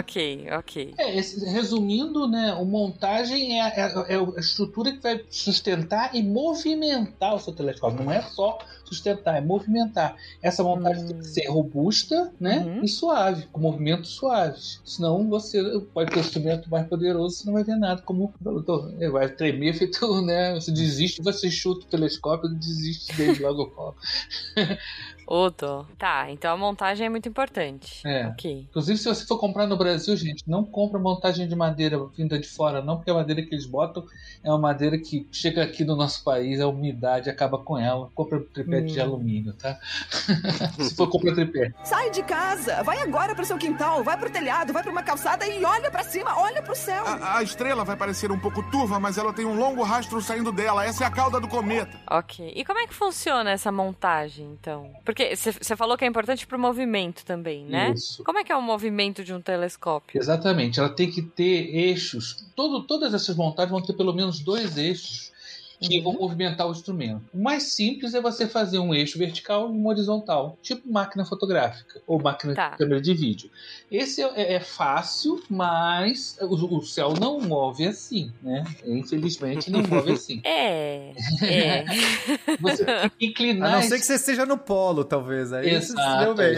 Ok, 0.00 0.46
ok. 0.58 0.94
É, 0.96 1.16
esse- 1.18 1.44
resumindo, 1.50 2.26
né, 2.28 2.54
o 2.54 2.64
montagem 2.64 3.60
é, 3.60 3.66
é- 3.68 4.14
é 4.14 4.16
a 4.16 4.40
estrutura 4.40 4.92
que 4.92 5.02
vai 5.02 5.20
sustentar 5.30 6.14
e 6.14 6.22
movimentar 6.22 7.34
o 7.34 7.38
seu 7.38 7.52
telescópio. 7.52 8.04
Não 8.04 8.10
é 8.12 8.22
só 8.22 8.58
sustentar, 8.90 9.36
é 9.36 9.40
movimentar. 9.40 10.16
Essa 10.42 10.62
montagem 10.62 11.06
tem 11.06 11.18
que 11.18 11.26
ser 11.26 11.46
robusta, 11.48 12.32
né, 12.38 12.58
Uhum. 12.60 12.84
e 12.84 12.88
suave, 12.88 13.46
com 13.52 13.60
movimentos 13.60 14.10
suaves. 14.10 14.80
Senão 14.84 15.28
você 15.28 15.62
pode 15.94 16.10
ter 16.10 16.18
um 16.18 16.20
instrumento 16.20 16.70
mais 16.70 16.86
poderoso, 16.86 17.36
você 17.36 17.46
não 17.46 17.54
vai 17.54 17.64
ver 17.64 17.76
nada. 17.76 18.02
Como 18.02 18.32
vai 19.12 19.28
tremer, 19.28 19.74
feito, 19.74 20.20
né, 20.22 20.54
você 20.54 20.70
desiste, 20.72 21.22
você 21.22 21.50
chuta 21.50 21.86
o 21.86 21.88
telescópio 21.88 22.50
e 22.50 22.54
desiste 22.54 23.16
dele 23.16 23.38
logo. 23.42 23.94
Ô, 25.26 25.48
dó. 25.48 25.86
Tá, 25.96 26.28
então 26.30 26.52
a 26.52 26.56
montagem 26.56 27.06
é 27.06 27.08
muito 27.08 27.28
importante. 27.28 28.00
É. 28.04 28.26
Ok. 28.26 28.66
Inclusive, 28.68 28.98
se 28.98 29.04
você 29.04 29.24
for 29.24 29.38
comprar 29.38 29.64
no 29.66 29.76
Brasil, 29.76 30.16
gente, 30.16 30.42
não 30.44 30.64
compra 30.64 30.98
montagem 30.98 31.46
de 31.46 31.54
madeira 31.54 32.04
vinda 32.16 32.36
de 32.38 32.48
fora, 32.48 32.82
não, 32.82 32.96
porque 32.96 33.10
a 33.12 33.14
madeira 33.14 33.40
que 33.42 33.54
eles 33.54 33.64
botam 33.66 34.04
é 34.42 34.48
uma 34.50 34.58
madeira 34.58 34.98
que 34.98 35.28
chega 35.30 35.62
aqui 35.62 35.84
no 35.84 35.94
nosso 35.94 36.24
país, 36.24 36.60
a 36.60 36.66
umidade 36.66 37.30
acaba 37.30 37.58
com 37.58 37.78
ela. 37.78 38.10
Compra 38.12 38.40
tripé 38.40 38.79
de 38.80 39.00
alumínio, 39.00 39.52
tá? 39.54 39.78
se 40.78 40.94
for 40.94 41.08
comprar 41.08 41.34
tripé. 41.34 41.72
Sai 41.84 42.10
de 42.10 42.22
casa, 42.22 42.82
vai 42.82 42.98
agora 42.98 43.34
pro 43.34 43.44
seu 43.44 43.58
quintal, 43.58 44.02
vai 44.02 44.16
pro 44.16 44.30
telhado, 44.30 44.72
vai 44.72 44.82
pra 44.82 44.92
uma 44.92 45.02
calçada 45.02 45.46
e 45.46 45.64
olha 45.64 45.90
pra 45.90 46.02
cima, 46.02 46.38
olha 46.38 46.62
pro 46.62 46.74
céu. 46.74 47.04
A, 47.06 47.38
a 47.38 47.42
estrela 47.42 47.84
vai 47.84 47.96
parecer 47.96 48.30
um 48.30 48.38
pouco 48.38 48.62
turva, 48.70 48.98
mas 49.00 49.18
ela 49.18 49.32
tem 49.32 49.44
um 49.44 49.56
longo 49.56 49.82
rastro 49.82 50.20
saindo 50.20 50.52
dela. 50.52 50.84
Essa 50.84 51.04
é 51.04 51.06
a 51.06 51.10
cauda 51.10 51.40
do 51.40 51.48
cometa. 51.48 52.00
Ok. 52.10 52.52
E 52.54 52.64
como 52.64 52.78
é 52.78 52.86
que 52.86 52.94
funciona 52.94 53.50
essa 53.50 53.70
montagem, 53.72 54.46
então? 54.52 54.90
Porque 55.04 55.34
você 55.36 55.76
falou 55.76 55.96
que 55.96 56.04
é 56.04 56.08
importante 56.08 56.46
pro 56.46 56.58
movimento 56.58 57.24
também, 57.24 57.64
né? 57.64 57.92
Isso. 57.92 58.22
Como 58.24 58.38
é 58.38 58.44
que 58.44 58.52
é 58.52 58.56
o 58.56 58.62
movimento 58.62 59.24
de 59.24 59.32
um 59.32 59.40
telescópio? 59.40 60.20
Exatamente, 60.20 60.78
ela 60.78 60.88
tem 60.88 61.10
que 61.10 61.22
ter 61.22 61.74
eixos. 61.74 62.46
Todo, 62.54 62.82
todas 62.82 63.14
essas 63.14 63.36
montagens 63.36 63.70
vão 63.70 63.82
ter 63.82 63.94
pelo 63.94 64.12
menos 64.12 64.40
dois 64.40 64.76
eixos 64.76 65.30
que 65.80 65.96
Uhum. 65.98 66.04
vão 66.04 66.12
movimentar 66.14 66.68
o 66.68 66.72
instrumento. 66.72 67.22
O 67.32 67.42
mais 67.42 67.72
simples 67.72 68.12
é 68.14 68.20
você 68.20 68.46
fazer 68.46 68.78
um 68.78 68.94
eixo 68.94 69.18
vertical 69.18 69.68
e 69.68 69.72
um 69.72 69.86
horizontal, 69.88 70.58
tipo 70.62 70.90
máquina 70.92 71.24
fotográfica 71.24 72.00
ou 72.06 72.20
máquina 72.20 72.54
Tá. 72.54 72.70
de 72.70 72.76
câmera 72.78 73.00
de 73.00 73.14
vídeo. 73.14 73.50
Esse 73.90 74.22
é, 74.22 74.54
é 74.54 74.60
fácil, 74.60 75.42
mas 75.48 76.36
o, 76.40 76.76
o 76.78 76.82
céu 76.82 77.14
não 77.18 77.40
move 77.40 77.86
assim, 77.86 78.30
né? 78.42 78.62
Infelizmente 78.84 79.70
não 79.70 79.82
move 79.82 80.12
assim. 80.12 80.40
É. 80.44 81.12
É. 81.42 81.84
Você 82.60 82.84
tem 82.84 83.08
que 83.10 83.24
A 83.24 83.26
inclinar. 83.26 83.72
não 83.72 83.82
ser 83.82 83.98
que 83.98 84.04
você 84.06 84.14
esteja 84.14 84.44
no 84.44 84.58
polo, 84.58 85.04
talvez. 85.04 85.52
Aí 85.52 85.70
você 85.70 85.86
se 85.86 85.92
Exato. 85.92 86.24
deu 86.24 86.34
bem. 86.34 86.56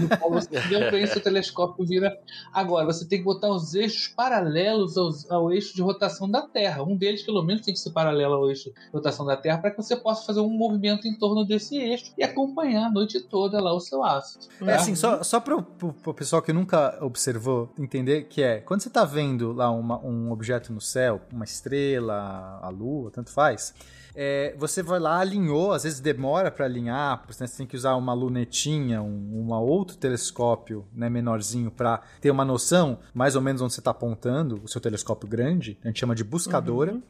No 0.00 0.08
polo 0.18 0.34
você 0.34 0.60
deu 0.68 0.90
bem, 0.90 1.06
seu 1.06 1.20
telescópio 1.20 1.84
vira. 1.84 2.16
Agora, 2.52 2.86
você 2.86 3.06
tem 3.06 3.18
que 3.18 3.24
botar 3.24 3.48
os 3.50 3.74
eixos 3.74 4.08
paralelos 4.08 4.96
aos- 4.96 5.30
ao, 5.30 5.52
eixo 5.52 5.74
de 5.74 5.82
rotação 5.82 6.30
da 6.30 6.42
Terra. 6.42 6.82
Um 6.82 6.96
deles, 6.96 7.22
pelo 7.22 7.42
menos, 7.42 7.62
tem 7.62 7.74
que 7.74 7.80
ser 7.80 7.90
paralelo 7.90 8.34
ao 8.34 8.48
eixo 8.48 8.59
de 8.64 8.72
rotação 8.92 9.24
da 9.24 9.36
Terra 9.36 9.58
para 9.58 9.70
que 9.70 9.76
você 9.76 9.96
possa 9.96 10.24
fazer 10.26 10.40
um 10.40 10.50
movimento 10.50 11.06
em 11.08 11.16
torno 11.16 11.44
desse 11.44 11.76
eixo 11.76 12.12
e 12.18 12.22
acompanhar 12.22 12.86
a 12.86 12.90
noite 12.90 13.20
toda 13.20 13.60
lá 13.60 13.72
o 13.72 13.80
seu 13.80 14.04
ácido. 14.04 14.46
É 14.66 14.74
assim, 14.74 14.94
só, 14.94 15.22
só 15.22 15.40
para 15.40 15.56
o 15.56 16.14
pessoal 16.14 16.42
que 16.42 16.52
nunca 16.52 16.98
observou 17.02 17.72
entender 17.78 18.24
que 18.24 18.42
é, 18.42 18.58
quando 18.60 18.80
você 18.82 18.90
tá 18.90 19.04
vendo 19.04 19.52
lá 19.52 19.70
uma- 19.70 19.98
um 20.04 20.30
objeto 20.30 20.72
no 20.72 20.80
céu, 20.80 21.20
uma 21.32 21.44
estrela, 21.44 22.58
a 22.62 22.68
lua, 22.68 23.10
tanto 23.10 23.30
faz, 23.30 23.72
é, 24.14 24.54
você 24.58 24.82
vai 24.82 24.98
lá, 24.98 25.20
alinhou, 25.20 25.72
às 25.72 25.84
vezes 25.84 26.00
demora 26.00 26.50
para 26.50 26.64
alinhar, 26.64 27.22
você 27.28 27.46
tem 27.46 27.66
que 27.66 27.76
usar 27.76 27.94
uma 27.96 28.12
lunetinha, 28.12 29.00
um 29.02 29.40
uma 29.40 29.60
outro 29.60 29.96
telescópio 29.96 30.84
né, 30.92 31.08
menorzinho 31.08 31.70
para 31.70 32.00
ter 32.20 32.30
uma 32.30 32.44
noção 32.44 32.98
mais 33.14 33.34
ou 33.36 33.42
menos 33.42 33.62
onde 33.62 33.72
você 33.72 33.80
está 33.80 33.90
apontando, 33.92 34.60
o 34.62 34.68
seu 34.68 34.80
telescópio 34.80 35.28
grande, 35.28 35.78
a 35.82 35.86
gente 35.88 36.00
chama 36.00 36.14
de 36.14 36.22
buscadora. 36.24 37.00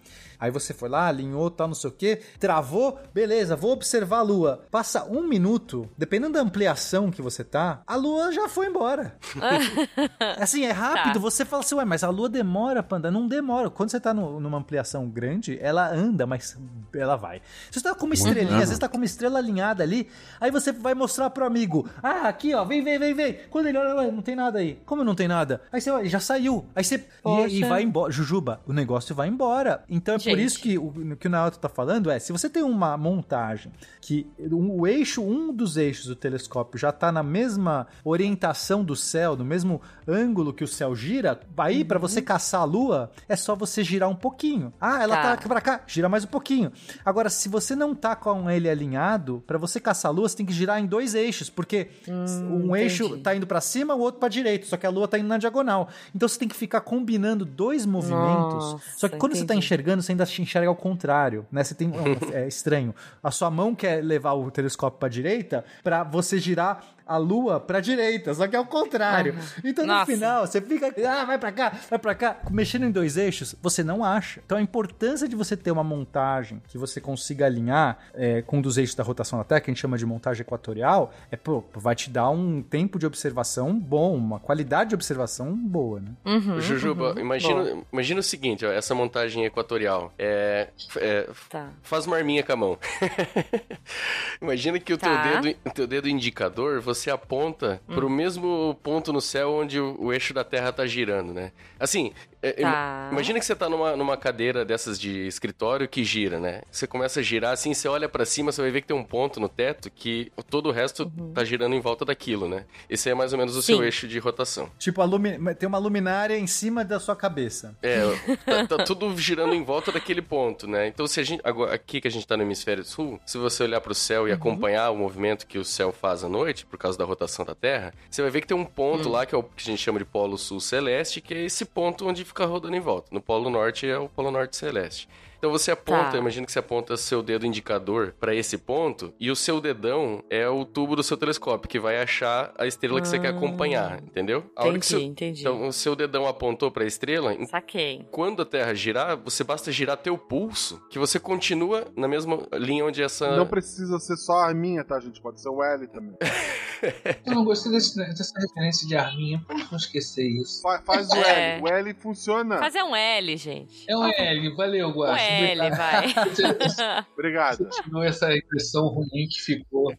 Aí 0.40 0.50
você 0.50 0.72
foi 0.72 0.88
lá, 0.88 1.06
alinhou, 1.08 1.50
tal, 1.50 1.68
não 1.68 1.74
sei 1.74 1.90
o 1.90 1.92
que, 1.92 2.16
travou, 2.38 2.98
beleza, 3.12 3.54
vou 3.54 3.72
observar 3.72 4.18
a 4.18 4.22
lua. 4.22 4.62
Passa 4.70 5.04
um 5.04 5.22
minuto, 5.22 5.88
dependendo 5.98 6.32
da 6.34 6.40
ampliação 6.40 7.10
que 7.10 7.20
você 7.20 7.44
tá, 7.44 7.82
a 7.86 7.94
lua 7.96 8.32
já 8.32 8.48
foi 8.48 8.66
embora. 8.66 9.16
assim, 10.38 10.64
é 10.64 10.70
rápido, 10.72 11.14
Tá. 11.14 11.18
você 11.20 11.44
fala 11.44 11.62
assim, 11.62 11.74
ué, 11.74 11.84
mas 11.84 12.02
a 12.04 12.08
lua 12.10 12.28
demora 12.28 12.82
pra 12.82 12.98
andar. 12.98 13.10
Não 13.10 13.26
demora. 13.26 13.70
Quando 13.70 13.90
você 13.90 14.00
tá 14.00 14.12
no- 14.14 14.40
numa 14.40 14.58
ampliação 14.58 15.08
grande, 15.08 15.58
ela 15.60 15.88
anda, 15.90 16.26
mas 16.26 16.56
ela 16.94 17.16
vai. 17.16 17.40
Se 17.70 17.80
você 17.80 17.88
tá 17.88 17.94
com 17.94 18.06
uma 18.06 18.14
estrelinha, 18.14 18.54
às 18.58 18.64
vezes 18.68 18.78
tá 18.78 18.88
com 18.88 18.96
uma 18.96 19.04
estrela 19.06 19.38
alinhada 19.38 19.82
ali, 19.82 20.08
aí 20.40 20.50
você 20.50 20.72
vai 20.72 20.94
mostrar 20.94 21.30
pro 21.30 21.44
amigo, 21.44 21.88
ah, 22.02 22.28
aqui 22.28 22.54
ó, 22.54 22.64
vem, 22.64 22.82
vem, 22.82 22.98
vem, 22.98 23.14
vem. 23.14 23.38
Quando 23.50 23.66
ele 23.66 23.78
olha, 23.78 23.94
ué, 23.96 24.10
não 24.10 24.22
tem 24.22 24.34
nada 24.36 24.58
aí. 24.58 24.80
Como 24.86 25.04
não 25.04 25.14
tem 25.14 25.28
nada? 25.28 25.60
Aí 25.72 25.80
você, 25.80 26.04
já 26.08 26.20
saiu. 26.20 26.64
Aí 26.74 26.84
você, 26.84 27.04
e, 27.48 27.58
e 27.58 27.64
vai 27.64 27.82
embora. 27.82 28.10
Jujuba, 28.12 28.60
o 28.66 28.72
negócio 28.72 29.14
vai 29.14 29.28
embora. 29.28 29.84
Então 29.88 30.14
é 30.14 30.18
por 30.18 30.29
Gente. 30.36 30.44
isso 30.44 30.60
que 30.60 30.78
o 30.78 31.16
que 31.16 31.26
o 31.26 31.30
Naoto 31.30 31.58
tá 31.58 31.68
falando 31.68 32.10
é, 32.10 32.18
se 32.18 32.32
você 32.32 32.48
tem 32.48 32.62
uma 32.62 32.96
montagem 32.96 33.72
que 34.00 34.26
o, 34.50 34.86
eixo, 34.86 35.22
um 35.22 35.52
dos 35.52 35.76
eixos 35.76 36.06
do 36.06 36.16
telescópio 36.16 36.78
já 36.78 36.90
tá 36.92 37.10
na 37.12 37.22
mesma 37.22 37.86
orientação 38.04 38.82
do 38.84 38.94
céu, 38.96 39.36
no 39.36 39.44
mesmo 39.44 39.80
ângulo 40.06 40.52
que 40.52 40.64
o 40.64 40.68
céu 40.68 40.94
gira, 40.94 41.40
aí 41.56 41.84
pra 41.84 41.98
você 41.98 42.20
caçar 42.22 42.62
a 42.62 42.64
lua, 42.64 43.10
é 43.28 43.36
só 43.36 43.54
você 43.54 43.82
girar 43.84 44.08
um 44.08 44.14
pouquinho. 44.14 44.72
Ah, 44.80 45.02
ela 45.02 45.16
tá, 45.16 45.36
Tá. 45.36 45.48
pra 45.48 45.60
cá, 45.60 45.82
gira 45.86 46.08
mais 46.08 46.24
um 46.24 46.28
pouquinho. 46.28 46.72
Agora, 47.04 47.28
se 47.30 47.48
você 47.48 47.74
não 47.76 47.94
tá 47.94 48.16
com 48.16 48.50
ele 48.50 48.68
alinhado, 48.68 49.42
pra 49.46 49.58
você 49.58 49.78
caçar 49.80 50.10
a 50.10 50.14
lua, 50.14 50.28
você 50.28 50.36
tem 50.36 50.46
que 50.46 50.52
girar 50.52 50.80
em 50.80 50.86
dois 50.86 51.14
eixos, 51.14 51.48
porque 51.50 51.88
um 52.08 52.74
eixo 52.74 53.04
entendi. 53.06 53.22
tá 53.22 53.34
indo 53.34 53.46
pra 53.46 53.60
cima, 53.60 53.94
o 53.94 54.00
outro 54.00 54.18
pra 54.20 54.28
direita, 54.28 54.66
só 54.66 54.76
que 54.76 54.86
a 54.86 54.90
lua 54.90 55.06
tá 55.08 55.18
indo 55.18 55.28
na 55.28 55.38
diagonal. 55.38 55.88
Então 56.14 56.28
você 56.28 56.38
tem 56.38 56.48
que 56.48 56.56
ficar 56.56 56.80
combinando 56.80 57.44
dois 57.44 57.86
movimentos. 57.86 58.72
Nossa, 58.72 58.84
só 58.96 59.08
que 59.08 59.16
quando 59.16 59.32
você 59.34 59.40
tá 59.44 59.54
entendi. 59.54 59.58
enxergando, 59.66 60.02
você 60.02 60.12
ainda 60.12 60.19
enxerga 60.42 60.68
ao 60.68 60.76
contrário, 60.76 61.46
né? 61.50 61.62
Você 61.62 61.74
tem 61.74 61.92
é 62.32 62.46
estranho. 62.46 62.94
A 63.22 63.30
sua 63.30 63.50
mão 63.50 63.74
quer 63.74 64.02
levar 64.02 64.32
o 64.32 64.50
telescópio 64.50 64.98
pra 64.98 65.08
direita 65.08 65.64
pra 65.82 66.02
você 66.02 66.38
girar 66.38 66.84
a 67.10 67.16
lua 67.16 67.58
pra 67.58 67.80
direita, 67.80 68.32
só 68.32 68.46
que 68.46 68.54
é 68.54 68.60
o 68.60 68.64
contrário. 68.64 69.34
Então 69.64 69.84
no 69.84 69.92
Nossa. 69.92 70.06
final 70.06 70.46
você 70.46 70.60
fica, 70.60 70.94
ah, 71.08 71.24
vai 71.24 71.38
pra 71.38 71.50
cá, 71.50 71.72
vai 71.90 71.98
pra 71.98 72.14
cá, 72.14 72.36
mexendo 72.50 72.84
em 72.86 72.90
dois 72.92 73.16
eixos, 73.16 73.56
você 73.60 73.82
não 73.82 74.04
acha. 74.04 74.40
Então 74.46 74.56
a 74.56 74.62
importância 74.62 75.26
de 75.28 75.34
você 75.34 75.56
ter 75.56 75.72
uma 75.72 75.82
montagem 75.82 76.62
que 76.68 76.78
você 76.78 77.00
consiga 77.00 77.46
alinhar 77.46 77.98
é, 78.14 78.42
com 78.42 78.58
um 78.58 78.62
dos 78.62 78.78
eixos 78.78 78.94
da 78.94 79.02
rotação 79.02 79.38
da 79.40 79.44
Terra, 79.44 79.60
que 79.60 79.70
a 79.70 79.74
gente 79.74 79.80
chama 79.80 79.98
de 79.98 80.06
montagem 80.06 80.42
equatorial, 80.42 81.12
é 81.32 81.36
pô, 81.36 81.64
vai 81.74 81.96
te 81.96 82.08
dar 82.10 82.30
um 82.30 82.62
tempo 82.62 82.96
de 82.98 83.06
observação 83.06 83.76
bom, 83.76 84.14
uma 84.14 84.38
qualidade 84.38 84.90
de 84.90 84.94
observação 84.94 85.52
boa, 85.56 85.98
né? 86.00 86.12
Uhum, 86.24 86.60
Jujuba, 86.60 87.14
uhum. 87.14 87.18
imagina, 87.18 87.64
Bom, 87.64 87.84
imagina 87.92 88.20
o 88.20 88.22
seguinte, 88.22 88.64
ó, 88.64 88.70
essa 88.70 88.94
montagem 88.94 89.44
equatorial. 89.44 90.12
É, 90.18 90.68
é, 90.96 91.28
Tá. 91.48 91.70
Faz 91.82 92.06
uma 92.06 92.16
arminha 92.16 92.42
com 92.44 92.52
a 92.52 92.56
mão. 92.56 92.78
Imagina 94.40 94.78
que 94.78 94.92
o 94.92 94.98
teu, 94.98 95.08
Tá. 95.10 95.40
dedo, 95.40 95.58
o 95.64 95.70
teu 95.70 95.86
dedo 95.86 96.08
indicador, 96.08 96.80
você 96.80 96.99
aponta 97.08 97.80
Hum. 97.88 97.94
pro 97.94 98.10
mesmo 98.10 98.76
ponto 98.82 99.12
no 99.12 99.20
céu 99.20 99.52
onde 99.52 99.78
o, 99.78 99.96
o 99.98 100.12
eixo 100.12 100.34
da 100.34 100.42
Terra 100.42 100.72
tá 100.72 100.84
girando, 100.86 101.32
né? 101.32 101.52
Assim, 101.78 102.12
Tá. 102.40 102.48
ima- 102.58 103.08
imagina 103.12 103.38
que 103.38 103.44
você 103.44 103.54
tá 103.54 103.68
numa, 103.68 103.96
numa 103.96 104.16
cadeira 104.16 104.64
dessas 104.64 104.98
de 104.98 105.26
escritório 105.26 105.88
que 105.88 106.02
gira, 106.04 106.40
né? 106.40 106.62
Você 106.70 106.86
começa 106.86 107.20
a 107.20 107.22
girar 107.22 107.52
assim, 107.52 107.74
você 107.74 107.86
olha 107.88 108.08
pra 108.08 108.24
cima, 108.24 108.50
você 108.52 108.62
vai 108.62 108.70
ver 108.70 108.80
que 108.80 108.86
tem 108.88 108.96
um 108.96 109.04
ponto 109.04 109.38
no 109.38 109.48
teto 109.48 109.90
que 109.90 110.32
todo 110.48 110.68
o 110.68 110.72
resto 110.72 111.10
tá 111.34 111.44
girando 111.44 111.74
em 111.74 111.80
volta 111.80 112.04
daquilo, 112.04 112.48
né? 112.48 112.64
Esse 112.88 113.10
é 113.10 113.14
mais 113.14 113.32
ou 113.32 113.38
menos 113.38 113.56
o 113.56 113.62
seu 113.62 113.76
Uhum. 113.76 113.80
Sim. 113.82 113.86
eixo 113.86 114.08
de 114.08 114.18
rotação. 114.18 114.70
Tipo, 114.78 115.02
a 115.02 115.04
lumi- 115.04 115.38
tem 115.54 115.68
uma 115.68 115.78
luminária 115.78 116.36
em 116.38 116.46
cima 116.46 116.84
da 116.84 116.98
sua 116.98 117.14
cabeça. 117.14 117.76
É, 117.82 118.00
tá, 118.66 118.66
tá 118.78 118.84
tudo 118.84 119.16
girando 119.18 119.54
em 119.54 119.62
volta 119.62 119.92
daquele 119.92 120.22
ponto, 120.22 120.66
né? 120.66 120.86
Então, 120.88 121.06
se 121.06 121.20
a 121.20 121.22
gente. 121.22 121.40
Agora, 121.44 121.74
aqui 121.74 122.00
que 122.00 122.08
a 122.08 122.10
gente 122.10 122.26
tá 122.26 122.36
no 122.36 122.42
hemisfério 122.42 122.84
sul, 122.84 123.20
se 123.26 123.36
você 123.38 123.62
olhar 123.64 123.80
pro 123.80 123.94
céu 123.94 124.26
e 124.28 124.32
acompanhar 124.32 124.90
o 124.90 124.96
movimento 124.96 125.46
que 125.46 125.58
o 125.58 125.64
céu 125.64 125.92
faz 125.92 126.24
à 126.24 126.28
noite, 126.28 126.64
por 126.66 126.78
causa 126.78 126.96
da 126.98 127.04
rotação 127.04 127.44
da 127.44 127.54
Terra, 127.54 127.92
você 128.10 128.22
vai 128.22 128.30
ver 128.30 128.40
que 128.40 128.46
tem 128.46 128.56
um 128.56 128.64
ponto 128.64 129.08
lá, 129.08 129.26
que 129.26 129.34
é 129.34 129.38
o 129.38 129.42
que 129.42 129.50
a 129.58 129.64
gente 129.64 129.80
chama 129.82 129.98
de 129.98 130.04
Polo 130.04 130.38
Sul 130.38 130.60
Celeste, 130.60 131.20
que 131.20 131.34
é 131.34 131.44
esse 131.44 131.64
ponto 131.64 132.06
onde 132.08 132.24
fica 132.30 132.46
rodando 132.46 132.76
em 132.76 132.80
volta. 132.80 133.08
No 133.10 133.20
Polo 133.20 133.50
Norte 133.50 133.88
é 133.88 133.98
o 133.98 134.08
Polo 134.08 134.30
Norte 134.30 134.56
Celeste. 134.56 135.08
Então 135.40 135.50
você 135.50 135.70
aponta, 135.70 136.10
Tá. 136.12 136.18
imagina 136.18 136.44
que 136.44 136.52
você 136.52 136.58
aponta 136.58 136.98
seu 136.98 137.22
dedo 137.22 137.46
indicador 137.46 138.14
pra 138.20 138.34
esse 138.34 138.58
ponto 138.58 139.14
e 139.18 139.30
o 139.30 139.34
seu 139.36 139.58
dedão 139.58 140.22
é 140.28 140.46
o 140.46 140.66
tubo 140.66 140.94
do 140.94 141.02
seu 141.02 141.16
telescópio 141.16 141.66
que 141.66 141.80
vai 141.80 141.98
achar 141.98 142.52
a 142.58 142.66
estrela 142.66 143.00
que 143.00 143.08
você 143.08 143.18
quer 143.18 143.28
acompanhar, 143.28 144.02
entendeu? 144.02 144.44
A 144.54 144.68
Entendi, 144.68 144.84
seu- 144.86 145.00
entendi. 145.00 145.40
Então 145.40 145.66
o 145.66 145.72
seu 145.72 145.96
dedão 145.96 146.26
apontou 146.26 146.70
pra 146.70 146.84
estrela, 146.84 147.34
Saquei. 147.46 148.06
quando 148.10 148.42
a 148.42 148.44
Terra 148.44 148.74
girar, 148.74 149.16
você 149.16 149.42
basta 149.42 149.72
girar 149.72 149.96
teu 149.96 150.18
pulso, 150.18 150.78
que 150.90 150.98
você 150.98 151.18
continua 151.18 151.86
na 151.96 152.06
mesma 152.06 152.38
linha 152.52 152.84
onde 152.84 153.02
essa. 153.02 153.34
Não 153.34 153.46
precisa 153.46 153.98
ser 153.98 154.18
só 154.18 154.44
a 154.44 154.52
minha, 154.52 154.84
tá, 154.84 155.00
gente? 155.00 155.22
Pode 155.22 155.40
ser 155.40 155.48
o 155.48 155.62
L 155.62 155.86
também. 155.88 156.16
Eu 157.26 157.34
não 157.34 157.44
gostei 157.44 157.70
desse- 157.72 157.96
dessa 157.96 158.32
referência 158.40 158.86
de 158.88 158.96
arminha. 158.96 159.42
Não 159.70 159.76
esquecer 159.76 160.26
isso. 160.26 160.60
Fa- 160.62 160.82
faz 160.82 161.08
o 161.10 161.14
É. 161.16 161.56
L. 161.56 161.62
O 161.62 161.68
L 161.68 161.94
funciona. 161.94 162.58
Fazer 162.58 162.82
um 162.82 162.94
L, 162.96 163.36
gente. 163.36 163.84
É 163.88 163.96
um 163.96 164.06
L, 164.06 164.54
valeu, 164.56 164.88
Um 164.88 164.92
Guaxa. 164.92 165.22
L, 165.30 165.60
Obrigado. 165.60 165.78
vai. 165.78 167.04
Obrigado. 167.14 167.68
Tirou 167.70 168.02
essa 168.02 168.36
impressão 168.36 168.88
ruim 168.88 169.28
que 169.30 169.40
ficou. 169.40 169.94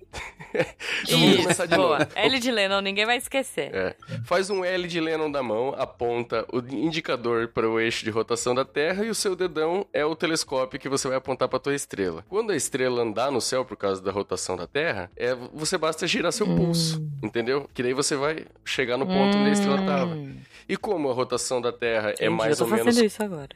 Começar 1.09 1.65
de 1.65 1.75
boa. 1.75 1.99
novo. 1.99 2.11
L 2.15 2.39
de 2.39 2.51
Lennon, 2.51 2.82
ninguém 2.82 3.05
vai 3.05 3.17
esquecer. 3.17 3.73
É. 3.73 3.95
Faz 4.25 4.49
um 4.49 4.63
L 4.63 4.88
de 4.88 4.99
Lennon 4.99 5.32
da 5.32 5.41
mão, 5.41 5.73
aponta 5.77 6.45
o 6.51 6.59
indicador 6.73 7.47
para 7.47 7.69
o 7.69 7.79
eixo 7.79 8.03
de 8.03 8.09
rotação 8.09 8.53
da 8.53 8.65
Terra 8.65 9.05
e 9.05 9.09
o 9.09 9.15
seu 9.15 9.36
dedão 9.36 9.86
é 9.93 10.05
o 10.05 10.15
telescópio 10.15 10.79
que 10.79 10.89
você 10.89 11.07
vai 11.07 11.17
apontar 11.17 11.47
para 11.47 11.59
tua 11.59 11.75
estrela. 11.75 12.25
Quando 12.29 12.51
a 12.51 12.55
estrela 12.55 13.01
andar 13.01 13.32
no 13.32 13.41
céu 13.41 13.63
por 13.63 13.77
causa 13.77 14.01
da 14.01 14.11
rotação 14.11 14.55
da 14.57 14.67
Terra, 14.67 15.09
é, 15.15 15.34
você 15.53 15.77
basta 15.77 16.05
girar 16.07 16.32
seu 16.32 16.45
pulso, 16.45 17.01
entendeu? 17.23 17.69
Que 17.73 17.84
daí 17.84 17.93
você 17.93 18.15
vai 18.15 18.45
chegar 18.65 18.97
no 18.97 19.05
ponto 19.05 19.38
onde 19.38 19.49
a 19.49 19.53
estrela 19.53 19.79
estava. 19.79 20.17
E 20.68 20.78
como 20.78 21.09
a 21.09 21.14
rotação 21.14 21.59
da 21.62 21.72
Terra 21.72 22.09
é 22.12 22.14
Entendi, 22.14 22.30
mais 22.30 22.59
eu 22.59 22.66
ou 22.66 22.72
menos 22.72 22.97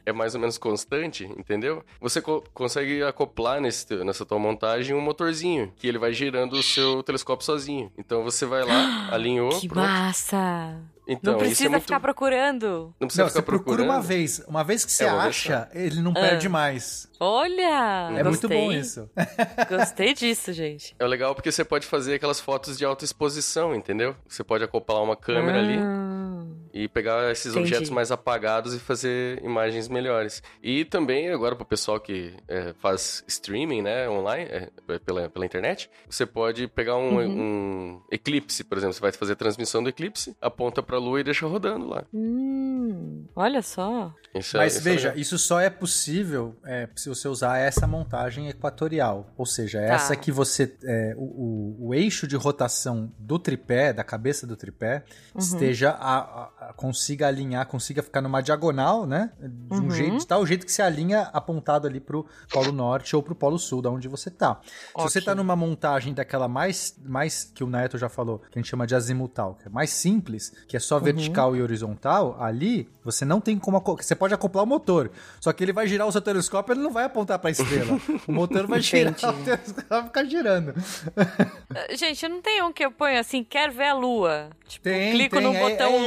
é 0.04 0.12
mais 0.12 0.34
ou 0.34 0.40
menos 0.40 0.58
constante, 0.58 1.24
entendeu? 1.36 1.82
Você 2.00 2.20
co- 2.20 2.42
consegue 2.52 3.02
acoplar 3.02 3.60
nesse, 3.60 3.94
nessa 4.04 4.24
tua 4.24 4.38
montagem 4.38 4.94
um 4.94 5.00
motorzinho, 5.00 5.72
que 5.76 5.86
ele 5.86 5.98
vai 5.98 6.12
girando 6.12 6.54
o 6.54 6.62
seu 6.62 7.02
telescópio 7.02 7.44
sozinho. 7.44 7.90
Então 7.98 8.22
você 8.22 8.44
vai 8.46 8.64
lá, 8.64 9.08
alinhou, 9.12 9.60
Que 9.60 9.68
pronto. 9.68 9.86
massa! 9.86 10.78
Então, 11.08 11.34
não 11.34 11.38
isso 11.40 11.48
precisa 11.48 11.66
é 11.66 11.70
muito... 11.70 11.82
ficar 11.84 12.00
procurando. 12.00 12.94
Não 12.98 13.06
precisa 13.06 13.22
Não, 13.22 13.28
ficar 13.28 13.40
você 13.40 13.42
procura 13.46 13.76
procurando. 13.76 13.90
uma 13.90 14.00
vez. 14.02 14.38
Uma 14.48 14.64
vez 14.64 14.84
que 14.84 14.90
você 14.92 15.04
É, 15.04 15.12
uma 15.12 15.22
vez 15.22 15.28
acha, 15.36 15.68
ele 15.72 16.00
não 16.02 16.10
Ah. 16.12 16.20
perde 16.20 16.48
mais. 16.48 17.08
Olha! 17.20 18.08
É 18.18 18.22
muito 18.24 18.40
gostei. 18.48 18.48
bom 18.60 18.72
isso. 18.72 19.08
Gostei 19.70 20.12
disso, 20.14 20.52
gente. 20.52 20.94
É 20.98 21.06
legal 21.06 21.34
porque 21.34 21.50
você 21.52 21.64
pode 21.64 21.86
fazer 21.86 22.14
aquelas 22.14 22.40
fotos 22.40 22.76
de 22.76 22.84
alta 22.84 23.04
exposição, 23.04 23.74
entendeu? 23.74 24.14
Você 24.28 24.42
pode 24.44 24.64
acoplar 24.64 25.02
uma 25.02 25.16
câmera 25.16 25.58
ali 25.60 25.78
Ah, 25.78 26.44
e 26.74 26.88
pegar 26.88 27.30
esses 27.32 27.46
Entendi. 27.52 27.68
objetos 27.68 27.90
mais 27.90 28.10
apagados 28.12 28.74
e 28.74 28.78
fazer 28.78 29.42
imagens 29.42 29.88
melhores. 29.88 30.42
E 30.62 30.84
também, 30.84 31.30
agora 31.30 31.56
pro 31.56 31.64
pessoal 31.64 31.98
que 31.98 32.34
é, 32.48 32.74
faz 32.80 33.24
streaming, 33.26 33.80
né, 33.80 34.08
online, 34.10 34.44
é, 34.50 34.98
pela, 34.98 35.28
pela 35.30 35.46
internet, 35.46 35.88
você 36.08 36.26
pode 36.26 36.66
pegar 36.68 36.96
um, 36.96 37.16
Uhum. 37.16 37.40
um 37.40 38.02
eclipse, 38.10 38.62
por 38.64 38.76
exemplo. 38.76 38.92
Você 38.94 39.00
vai 39.00 39.12
fazer 39.12 39.32
a 39.32 39.36
transmissão 39.36 39.82
do 39.82 39.88
eclipse, 39.88 40.36
aponta 40.40 40.82
pra 40.96 41.04
lua 41.04 41.20
e 41.20 41.24
deixa 41.24 41.46
rodando 41.46 41.86
lá. 41.88 42.04
Hum, 42.12 43.24
olha 43.34 43.62
só. 43.62 44.12
Isso 44.34 44.56
é- 44.56 44.60
Mas 44.60 44.76
isso 44.76 44.80
é 44.88 44.90
veja, 44.92 45.08
legal. 45.08 45.20
isso 45.20 45.38
só 45.38 45.60
é 45.60 45.68
possível 45.70 46.54
é, 46.64 46.88
se 46.96 47.08
você 47.08 47.28
usar 47.28 47.58
essa 47.58 47.86
montagem 47.86 48.48
equatorial. 48.48 49.30
Ou 49.36 49.46
seja, 49.46 49.80
essa 49.80 50.14
que 50.16 50.30
você. 50.32 50.74
é, 50.84 51.14
o, 51.16 51.22
o- 51.22 51.88
o 51.88 51.94
eixo 51.94 52.26
de 52.26 52.36
rotação 52.36 53.12
do 53.18 53.38
tripé, 53.38 53.92
da 53.92 54.04
cabeça 54.04 54.46
do 54.46 54.56
tripé, 54.56 55.04
esteja. 55.38 55.90
A, 55.90 56.18
a- 56.18 56.50
a- 56.55 56.55
consiga 56.74 57.28
alinhar, 57.28 57.66
consiga 57.66 58.02
ficar 58.02 58.20
numa 58.20 58.40
diagonal, 58.42 59.06
né? 59.06 59.30
De 59.40 59.74
um 59.80 59.84
Uhum. 59.84 59.90
jeito, 59.90 60.18
de 60.18 60.26
tal 60.26 60.44
jeito 60.46 60.64
que 60.66 60.72
você 60.72 60.82
alinha 60.82 61.22
apontado 61.32 61.86
ali 61.86 62.00
pro 62.00 62.26
Polo 62.50 62.72
Norte 62.72 63.14
ou 63.14 63.22
pro 63.22 63.34
Polo 63.34 63.58
Sul, 63.58 63.80
da 63.82 63.90
onde 63.90 64.08
você 64.08 64.30
tá. 64.30 64.60
Se 64.64 65.02
você 65.02 65.20
tá 65.20 65.34
numa 65.34 65.54
montagem 65.56 66.12
daquela 66.14 66.48
mais, 66.48 66.96
mais 67.04 67.44
que 67.54 67.62
o 67.62 67.66
Neto 67.66 67.98
já 67.98 68.08
falou, 68.08 68.38
que 68.38 68.58
a 68.58 68.62
gente 68.62 68.68
chama 68.70 68.86
de 68.86 68.94
azimutal, 68.94 69.54
que 69.54 69.66
é 69.68 69.70
mais 69.70 69.90
simples, 69.90 70.52
que 70.68 70.76
é 70.76 70.80
só 70.80 70.98
vertical 70.98 71.54
e 71.56 71.62
horizontal, 71.62 72.36
ali 72.40 72.88
você 73.04 73.24
não 73.24 73.40
tem 73.40 73.58
como. 73.58 73.80
Você 73.80 74.14
pode 74.14 74.34
acoplar 74.34 74.64
o 74.64 74.66
motor, 74.66 75.10
só 75.40 75.52
que 75.52 75.62
ele 75.62 75.72
vai 75.72 75.86
girar 75.86 76.06
o 76.06 76.12
seu 76.12 76.20
telescópio 76.20 76.72
ele 76.72 76.82
não 76.82 76.90
vai 76.92 77.04
apontar 77.04 77.38
pra 77.38 77.50
estrela. 77.50 77.98
o 78.26 78.32
motor 78.32 78.66
vai 78.66 78.80
girar, 78.80 79.12
o 79.14 79.16
telescópio 79.44 79.84
vai 79.88 80.04
ficar 80.04 80.24
girando. 80.24 80.74
Ah, 81.16 81.94
Gente, 81.94 82.26
não 82.28 82.40
tenho 82.40 82.66
um 82.66 82.72
que 82.72 82.84
eu 82.84 82.90
ponho 82.90 83.18
assim, 83.18 83.44
quero 83.44 83.72
ver 83.72 83.84
a 83.88 83.94
lua. 83.94 84.50
Tipo, 84.66 84.84
Tem, 84.84 85.12
clico 85.12 85.36
tem, 85.36 85.44
no 85.44 85.54
é- 85.54 85.60
botão 85.70 85.92
é 85.92 85.96
esse. 85.98 86.06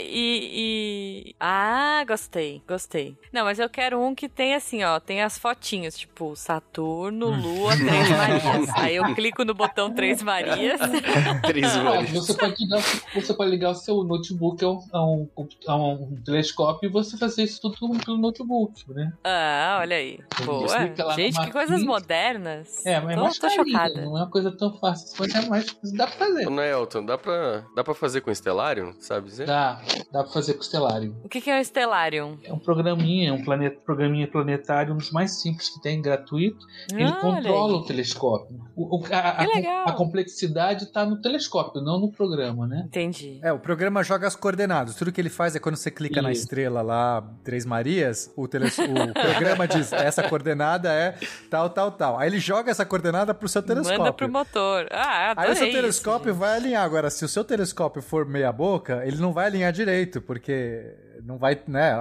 E, 0.00 1.26
e. 1.30 1.34
Ah, 1.40 2.04
gostei, 2.06 2.62
gostei. 2.66 3.16
Não, 3.32 3.44
mas 3.44 3.58
eu 3.58 3.68
quero 3.68 4.00
um 4.00 4.14
que 4.14 4.28
tem 4.28 4.54
assim, 4.54 4.82
ó, 4.84 4.98
tem 5.00 5.22
as 5.22 5.38
fotinhas, 5.38 5.98
tipo, 5.98 6.34
Saturno, 6.36 7.28
Lua, 7.30 7.76
Três 7.76 8.08
Marias. 8.10 8.70
Aí 8.76 8.96
eu 8.96 9.14
clico 9.14 9.44
no 9.44 9.54
botão 9.54 9.92
Três 9.92 10.22
Marias. 10.22 10.80
Três 11.46 11.76
Ah, 11.76 11.90
olhos. 11.90 12.10
você, 12.10 12.34
pode 12.34 12.54
ligar, 12.64 12.82
você 13.14 13.34
pode 13.34 13.50
ligar 13.50 13.70
o 13.70 13.74
seu 13.74 14.02
notebook 14.04 14.64
a 14.64 14.68
um, 14.68 14.80
a 14.92 15.04
um, 15.04 15.28
a 15.68 15.76
um 15.76 16.16
telescópio 16.24 16.88
e 16.88 16.92
você 16.92 17.16
fazer 17.16 17.42
isso 17.44 17.60
tudo 17.60 17.76
pelo 18.04 18.18
notebook, 18.18 18.84
né? 18.92 19.12
Ah, 19.24 19.78
olha 19.80 19.96
aí. 19.96 20.18
Boa. 20.44 20.68
Gente, 21.14 21.40
que 21.40 21.50
coisas 21.50 21.82
modernas. 21.82 22.84
É, 22.84 23.00
mas 23.00 23.12
é 23.12 23.14
tô, 23.16 23.22
mais 23.22 23.38
tô 23.38 23.48
carinho, 23.48 23.66
chocada. 23.66 24.00
Não 24.02 24.16
é 24.18 24.20
uma 24.22 24.30
coisa 24.30 24.50
tão 24.56 24.72
fácil, 24.78 25.14
mas 25.18 25.34
é 25.34 25.48
mais 25.48 25.66
dá 25.92 26.06
pra 26.06 26.16
fazer. 26.16 26.46
Ô, 26.46 26.50
Nelton, 26.50 27.04
dá 27.04 27.18
pra, 27.18 27.64
dá 27.74 27.84
pra 27.84 27.94
fazer 27.94 28.20
com 28.20 28.30
Stellarium, 28.34 28.94
sabe 29.00 29.26
dizer? 29.28 29.46
Dá, 29.46 29.80
dá 30.12 30.22
pra 30.22 30.32
fazer 30.32 30.54
com 30.54 30.60
o 30.60 30.64
Stellarium. 30.64 31.14
O 31.24 31.28
que, 31.28 31.40
que 31.40 31.50
é 31.50 31.58
o 31.60 31.64
Stellarium? 31.64 32.38
É 32.44 32.52
um 32.52 32.58
programinha, 32.58 33.32
um 33.34 33.44
planeta, 33.44 33.78
programinha 33.84 34.26
planetário, 34.28 34.94
um 34.94 34.96
dos 34.96 35.10
mais 35.10 35.40
simples 35.42 35.68
que 35.68 35.80
tem, 35.80 36.00
gratuito. 36.02 36.64
Ele 36.92 37.04
Ah, 37.04 37.20
olha 37.22 37.36
controla 37.36 37.76
o 37.78 37.84
telescópio. 37.84 38.60
O- 38.76 38.98
o- 39.00 39.04
a, 39.12 39.18
a- 39.30 39.46
Que 39.46 39.54
legal. 39.56 39.88
a 39.88 39.92
complexidade 39.92 40.84
está 40.84 41.04
no 41.04 41.20
telescópio, 41.20 41.80
não 41.82 42.00
no 42.00 42.10
programa, 42.10 42.66
né? 42.66 42.84
Entendi. 42.86 43.38
É, 43.42 43.52
o 43.52 43.58
programa 43.58 44.02
joga 44.02 44.26
as 44.26 44.36
coordenadas. 44.36 44.94
Tudo 44.96 45.12
que 45.12 45.20
ele 45.20 45.30
faz 45.30 45.54
é 45.56 45.58
quando 45.58 45.76
você 45.76 45.90
clica 45.90 46.20
na 46.22 46.32
Isso. 46.32 46.42
estrela 46.42 46.82
lá, 46.82 47.22
Três 47.44 47.64
Marias, 47.64 48.32
o, 48.36 48.46
tele- 48.48 48.66
o 48.66 49.12
programa 49.12 49.66
diz 49.68 49.92
essa 49.92 50.22
coordenada 50.28 50.92
é 50.92 51.14
tal, 51.50 51.70
tal, 51.70 51.90
tal. 51.92 52.18
Aí 52.18 52.28
ele 52.28 52.38
joga 52.38 52.70
essa 52.70 52.84
coordenada 52.84 53.32
pro 53.34 53.48
seu 53.48 53.62
telescópio. 53.62 53.98
Manda 53.98 54.12
pro 54.12 54.28
motor. 54.28 54.86
Ah, 54.90 55.34
Aí 55.36 55.52
o 55.52 55.56
seu 55.56 55.66
isso, 55.68 55.76
telescópio 55.76 56.32
gente. 56.32 56.40
vai 56.40 56.56
alinhar. 56.56 56.84
Agora, 56.84 57.10
se 57.10 57.24
o 57.24 57.28
seu 57.28 57.44
telescópio 57.44 58.02
for 58.02 58.26
meia 58.26 58.52
boca, 58.52 59.02
ele 59.04 59.16
não 59.16 59.32
vai 59.32 59.46
alinhar 59.46 59.72
direito, 59.76 60.20
porque 60.22 60.94
não 61.26 61.36
vai, 61.38 61.60
né? 61.66 61.92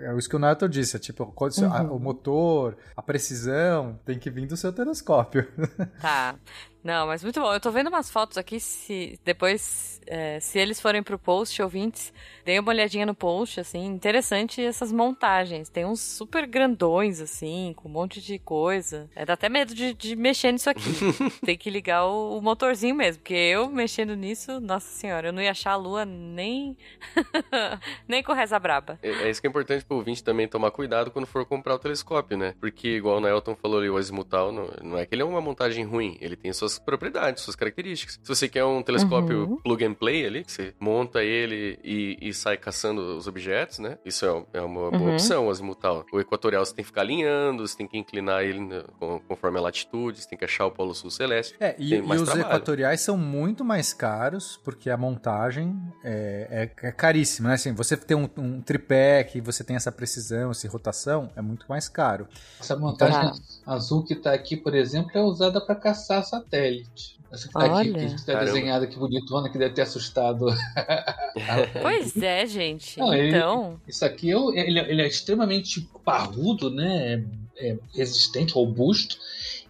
É 0.00 0.16
isso 0.16 0.28
que 0.28 0.36
o 0.36 0.38
Nato 0.38 0.68
disse, 0.68 0.96
é 0.96 0.98
tipo, 0.98 1.32
você- 1.36 1.64
a- 1.64 1.82
o 1.82 1.98
motor, 1.98 2.76
a 2.96 3.02
precisão, 3.02 3.98
tem 4.04 4.18
que 4.18 4.30
vir 4.30 4.46
do 4.46 4.56
seu 4.56 4.72
telescópio. 4.72 5.46
Tá. 6.00 6.34
Não, 6.82 7.06
mas 7.06 7.22
muito 7.22 7.38
bom. 7.38 7.52
Eu 7.52 7.60
tô 7.60 7.70
vendo 7.70 7.88
umas 7.88 8.10
fotos 8.10 8.38
aqui, 8.38 8.58
se 8.58 9.20
depois, 9.22 10.00
é, 10.06 10.40
se 10.40 10.58
eles 10.58 10.80
forem 10.80 11.02
pro 11.02 11.18
post, 11.18 11.60
ouvintes, 11.62 12.10
deem 12.42 12.58
uma 12.58 12.70
olhadinha 12.70 13.04
no 13.04 13.14
post, 13.14 13.60
assim, 13.60 13.84
interessante 13.84 14.62
essas 14.64 14.90
montagens. 14.90 15.68
Tem 15.68 15.84
uns 15.84 16.00
super 16.00 16.46
grandões, 16.46 17.20
assim, 17.20 17.74
com 17.76 17.86
um 17.86 17.92
monte 17.92 18.18
de 18.22 18.38
coisa. 18.38 19.10
É, 19.14 19.26
dá 19.26 19.34
até 19.34 19.50
medo 19.50 19.74
de, 19.74 19.92
de 19.92 20.16
mexer 20.16 20.52
nisso 20.52 20.70
aqui. 20.70 20.80
Tem 21.44 21.58
que 21.58 21.68
ligar 21.68 22.06
o, 22.06 22.38
o 22.38 22.40
motorzinho 22.40 22.94
mesmo, 22.94 23.20
porque 23.20 23.34
eu 23.34 23.68
mexendo 23.68 24.16
nisso, 24.16 24.58
nossa 24.58 24.88
senhora, 24.88 25.28
eu 25.28 25.32
não 25.34 25.42
ia 25.42 25.50
achar 25.50 25.72
a 25.72 25.76
lua 25.76 26.06
nem, 26.06 26.78
nem 28.08 28.22
com 28.22 28.32
reza 28.32 28.58
braba. 28.70 28.98
É, 29.02 29.08
é 29.26 29.30
isso 29.30 29.40
que 29.40 29.46
é 29.46 29.50
importante 29.50 29.84
pro 29.84 29.96
ouvinte 29.96 30.22
também 30.22 30.46
tomar 30.46 30.70
cuidado 30.70 31.10
quando 31.10 31.26
for 31.26 31.44
comprar 31.44 31.74
o 31.74 31.78
telescópio, 31.78 32.36
né? 32.38 32.54
Porque, 32.60 32.88
igual 32.96 33.16
o 33.16 33.20
Nelton 33.20 33.56
falou 33.56 33.78
ali, 33.80 33.90
o 33.90 33.96
azimutal, 33.96 34.52
não, 34.52 34.68
não 34.82 34.98
é 34.98 35.04
que 35.04 35.14
ele 35.14 35.22
é 35.22 35.24
uma 35.24 35.40
montagem 35.40 35.84
ruim, 35.84 36.16
ele 36.20 36.36
tem 36.36 36.52
suas 36.52 36.78
propriedades, 36.78 37.42
suas 37.42 37.56
características. 37.56 38.18
Se 38.22 38.28
você 38.28 38.48
quer 38.48 38.64
um 38.64 38.82
telescópio 38.82 39.40
Uhum. 39.40 39.56
plug 39.56 39.84
and 39.84 39.94
play 39.94 40.24
ali, 40.26 40.44
que 40.44 40.52
você 40.52 40.74
monta 40.78 41.22
ele 41.22 41.78
e, 41.82 42.16
e 42.20 42.32
sai 42.34 42.56
caçando 42.56 43.16
os 43.16 43.26
objetos, 43.26 43.78
né? 43.78 43.98
Isso 44.04 44.24
é, 44.24 44.58
é 44.58 44.60
uma 44.60 44.90
boa 44.90 45.00
Uhum. 45.02 45.12
opção, 45.14 45.46
o 45.46 45.50
azimutal. 45.50 46.04
O 46.12 46.20
equatorial 46.20 46.64
você 46.64 46.74
tem 46.74 46.82
que 46.84 46.88
ficar 46.88 47.00
alinhando, 47.02 47.66
você 47.66 47.76
tem 47.76 47.86
que 47.88 47.96
inclinar 47.98 48.42
ele 48.42 48.60
né, 48.60 48.82
conforme 49.26 49.58
a 49.58 49.62
latitude, 49.62 50.20
você 50.22 50.28
tem 50.28 50.38
que 50.38 50.44
achar 50.44 50.66
o 50.66 50.70
polo 50.70 50.94
sul 50.94 51.10
celeste. 51.10 51.54
É, 51.60 51.74
e, 51.78 51.90
Tem 51.90 51.98
e 51.98 52.02
os 52.16 52.22
trabalho. 52.22 52.40
equatoriais 52.46 53.00
são 53.00 53.16
muito 53.16 53.64
mais 53.64 53.92
caros, 53.92 54.58
porque 54.64 54.90
a 54.90 54.96
montagem 54.96 55.76
é, 56.04 56.70
é, 56.82 56.88
é 56.88 56.92
caríssima, 56.92 57.48
né? 57.50 57.54
Assim, 57.54 57.72
você 57.72 57.96
tem 57.96 58.16
um, 58.16 58.28
um 58.36 58.59
tripé 58.60 59.24
que 59.24 59.40
você 59.40 59.62
tem 59.64 59.76
essa 59.76 59.90
precisão, 59.92 60.50
essa 60.50 60.68
rotação, 60.68 61.30
é 61.36 61.40
muito 61.42 61.64
mais 61.68 61.88
caro. 61.88 62.26
Essa 62.60 62.76
montagem 62.76 63.30
Tá. 63.30 63.34
azul 63.66 64.04
que 64.04 64.14
está 64.14 64.32
aqui, 64.32 64.56
por 64.56 64.74
exemplo, 64.74 65.10
é 65.14 65.20
usada 65.22 65.60
para 65.60 65.74
caçar 65.74 66.24
satélite. 66.24 67.18
Essa 67.32 67.46
que 67.46 67.54
tá 67.54 67.80
aqui, 67.80 67.92
que 67.92 67.98
está 68.06 68.32
Caramba. 68.32 68.52
desenhada 68.52 68.84
aqui 68.86 68.98
bonitona, 68.98 69.48
que 69.48 69.56
deve 69.56 69.72
ter 69.74 69.82
assustado. 69.82 70.46
Pois 71.80 72.16
é, 72.20 72.46
gente. 72.46 72.98
Não, 72.98 73.14
ele- 73.14 73.28
então. 73.36 73.80
Isso 73.86 74.04
aqui 74.04 74.32
é, 74.32 74.68
ele, 74.68 74.78
é- 74.80 74.90
ele 74.90 75.02
é 75.02 75.06
extremamente 75.06 75.88
parrudo, 76.04 76.70
né? 76.70 77.24
É, 77.56 77.68
é 77.70 77.76
resistente, 77.94 78.54
robusto. 78.54 79.16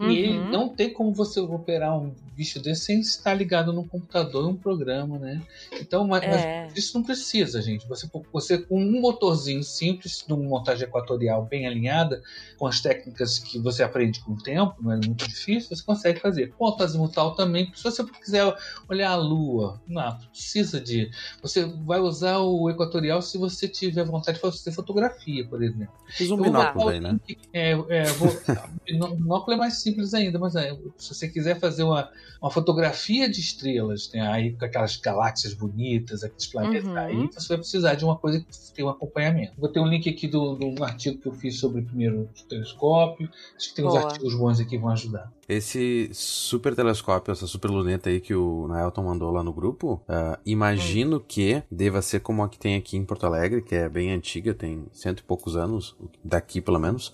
E 0.01 0.05
ele 0.17 0.39
Uhum. 0.39 0.51
não 0.51 0.69
tem 0.71 0.91
como 0.93 1.13
você 1.13 1.39
operar 1.41 1.99
um 1.99 2.15
bicho 2.35 2.61
desse 2.61 2.85
sem 2.87 3.01
estar 3.01 3.35
ligado 3.35 3.73
num 3.73 3.87
computador, 3.87 4.49
um 4.49 4.57
programa, 4.57 5.19
né? 5.19 5.43
Então, 5.81 6.07
mas, 6.07 6.27
mas 6.27 6.43
É. 6.43 6.69
isso 6.75 6.97
não 6.97 7.05
precisa, 7.05 7.61
gente. 7.61 7.87
Você, 7.89 8.09
você 8.33 8.59
com 8.59 8.81
um 8.81 9.01
motorzinho 9.01 9.63
simples, 9.63 10.25
numa 10.29 10.43
montagem 10.49 10.85
equatorial 10.87 11.45
bem 11.45 11.67
alinhada, 11.67 12.23
com 12.57 12.67
as 12.67 12.81
técnicas 12.81 13.39
que 13.39 13.59
você 13.59 13.83
aprende 13.83 14.21
com 14.21 14.33
o 14.33 14.43
tempo, 14.43 14.75
não 14.81 14.93
é 14.93 14.97
muito 14.97 15.27
difícil, 15.27 15.75
você 15.77 15.83
consegue 15.85 16.21
fazer. 16.21 16.53
Com 16.57 16.65
o 16.67 16.83
azimutal 16.83 17.35
também, 17.35 17.71
se 17.75 17.83
você 17.83 18.05
quiser 18.05 18.55
olhar 18.89 19.11
a 19.11 19.17
Lua, 19.17 19.81
não 19.87 20.17
precisa 20.31 20.81
de. 20.81 21.11
Você 21.43 21.65
vai 21.65 22.01
usar 22.01 22.39
o 22.39 22.71
equatorial 22.71 23.21
se 23.23 23.37
você 23.39 23.69
tiver 23.69 24.05
vontade 24.05 24.37
de 24.37 24.43
fazer 24.43 24.73
fotografia, 24.73 25.47
por 25.47 25.63
exemplo. 25.63 25.95
Usa 26.21 26.35
um 26.35 26.41
binóculo 26.41 26.89
aí, 26.89 27.01
né? 27.01 27.19
É, 27.53 27.71
é, 27.73 28.05
vou, 28.13 28.29
binó- 28.87 29.15
binóculo 29.15 29.55
é 29.55 29.59
mais 29.59 29.81
simples 29.83 30.15
ainda, 30.15 30.39
mas 30.39 30.57
é, 30.57 30.75
se 30.99 31.15
você 31.15 31.29
quiser 31.29 31.59
fazer 31.59 31.83
uma, 31.83 32.11
uma 32.41 32.51
fotografia 32.51 33.29
de 33.29 33.41
estrelas, 33.41 34.11
né, 34.13 34.21
aí 34.21 34.53
com 34.53 34.65
aquelas 34.65 34.97
galáxias 34.97 35.55
bonitas, 35.55 36.23
aqueles 36.23 36.47
planetas, 36.47 36.85
Uhum. 36.89 36.97
aí 36.99 37.29
você 37.33 37.49
vai 37.49 37.59
precisar 37.59 37.95
de 37.95 38.05
uma 38.05 38.17
coisa 38.17 38.41
que 38.41 38.47
tem 38.75 38.85
um 38.85 38.89
acompanhamento. 38.89 39.53
Vou 39.59 39.69
ter 39.69 39.81
um 39.81 39.87
link 39.87 40.09
aqui 40.09 40.27
do, 40.29 40.55
do 40.55 40.85
artigo 40.85 41.19
que 41.19 41.27
eu 41.29 41.33
fiz 41.33 41.59
sobre 41.59 41.81
o 41.81 41.85
primeiro 41.85 42.29
telescópio. 42.49 43.29
Acho 43.57 43.69
que 43.71 43.75
tem 43.75 43.85
uns 43.85 43.93
Boa. 43.93 44.05
artigos 44.05 44.35
bons 44.35 44.61
aqui 44.61 44.71
que 44.71 44.79
vão 44.79 44.91
ajudar. 44.91 45.33
Esse 45.49 46.09
super 46.13 46.77
telescópio, 46.77 47.33
essa 47.33 47.47
super 47.47 47.69
luneta 47.71 48.09
aí 48.09 48.21
que 48.21 48.35
o 48.35 48.69
Naelton 48.69 49.03
mandou 49.03 49.33
lá 49.33 49.43
no 49.43 49.53
grupo, 49.53 50.01
ah, 50.09 50.39
imagino 50.47 51.17
Hum. 51.17 51.23
que 51.27 51.63
deva 51.71 52.01
ser 52.03 52.21
como 52.21 52.43
a 52.45 52.49
que 52.49 52.59
tem 52.59 52.77
aqui 52.77 52.97
em 52.97 53.05
Porto 53.05 53.27
Alegre, 53.27 53.61
que 53.63 53.75
é 53.75 53.89
bem 53.89 54.13
antiga, 54.13 54.55
tem 54.55 54.87
cento 54.93 55.21
e 55.21 55.23
poucos 55.25 55.57
anos, 55.57 55.97
daqui 56.23 56.61
pelo 56.61 56.79
menos. 56.79 57.13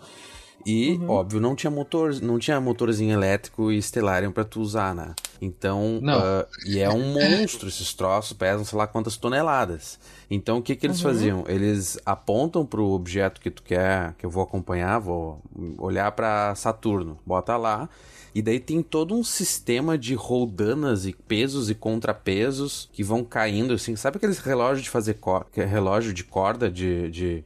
E, 0.66 0.98
Uhum. 1.00 1.10
óbvio, 1.10 1.40
não 1.40 1.54
tinha 1.54 1.70
motor, 1.70 2.20
não 2.20 2.38
tinha 2.40 2.60
motorzinho 2.60 3.12
elétrico 3.12 3.70
e 3.70 3.80
Stellarium 3.80 4.32
pra 4.32 4.44
tu 4.44 4.60
usar, 4.60 4.94
né? 4.94 5.14
Então, 5.40 6.00
Não. 6.02 6.18
ah, 6.18 6.46
e 6.64 6.80
é 6.80 6.90
um 6.90 7.12
monstro 7.12 7.68
esses 7.68 7.94
troços, 7.94 8.32
pesam 8.32 8.64
sei 8.64 8.76
lá 8.76 8.86
quantas 8.86 9.16
toneladas. 9.16 9.98
Então, 10.28 10.58
o 10.58 10.62
que 10.62 10.74
que 10.74 10.84
eles 10.86 10.96
Uhum. 10.96 11.02
faziam? 11.04 11.44
Eles 11.46 11.98
apontam 12.04 12.66
pro 12.66 12.84
objeto 12.90 13.40
que 13.40 13.50
tu 13.50 13.62
quer, 13.62 14.14
que 14.14 14.26
eu 14.26 14.30
vou 14.30 14.42
acompanhar, 14.42 14.98
vou 14.98 15.40
olhar 15.78 16.10
pra 16.12 16.54
Saturno, 16.56 17.18
bota 17.24 17.56
lá, 17.56 17.88
e 18.34 18.42
daí 18.42 18.58
tem 18.58 18.82
todo 18.82 19.14
um 19.14 19.22
sistema 19.22 19.96
de 19.96 20.14
roldanas 20.14 21.06
e 21.06 21.12
pesos 21.12 21.70
e 21.70 21.74
contrapesos 21.74 22.88
que 22.92 23.04
vão 23.04 23.22
caindo, 23.22 23.72
assim. 23.74 23.94
Sabe 23.94 24.16
aqueles 24.16 24.38
relógios 24.38 24.82
de 24.82 24.90
fazer 24.90 25.16
é 25.56 25.64
relógio 25.64 26.12
de 26.12 26.24
corda, 26.24 26.70
de, 26.70 27.10
de, 27.10 27.44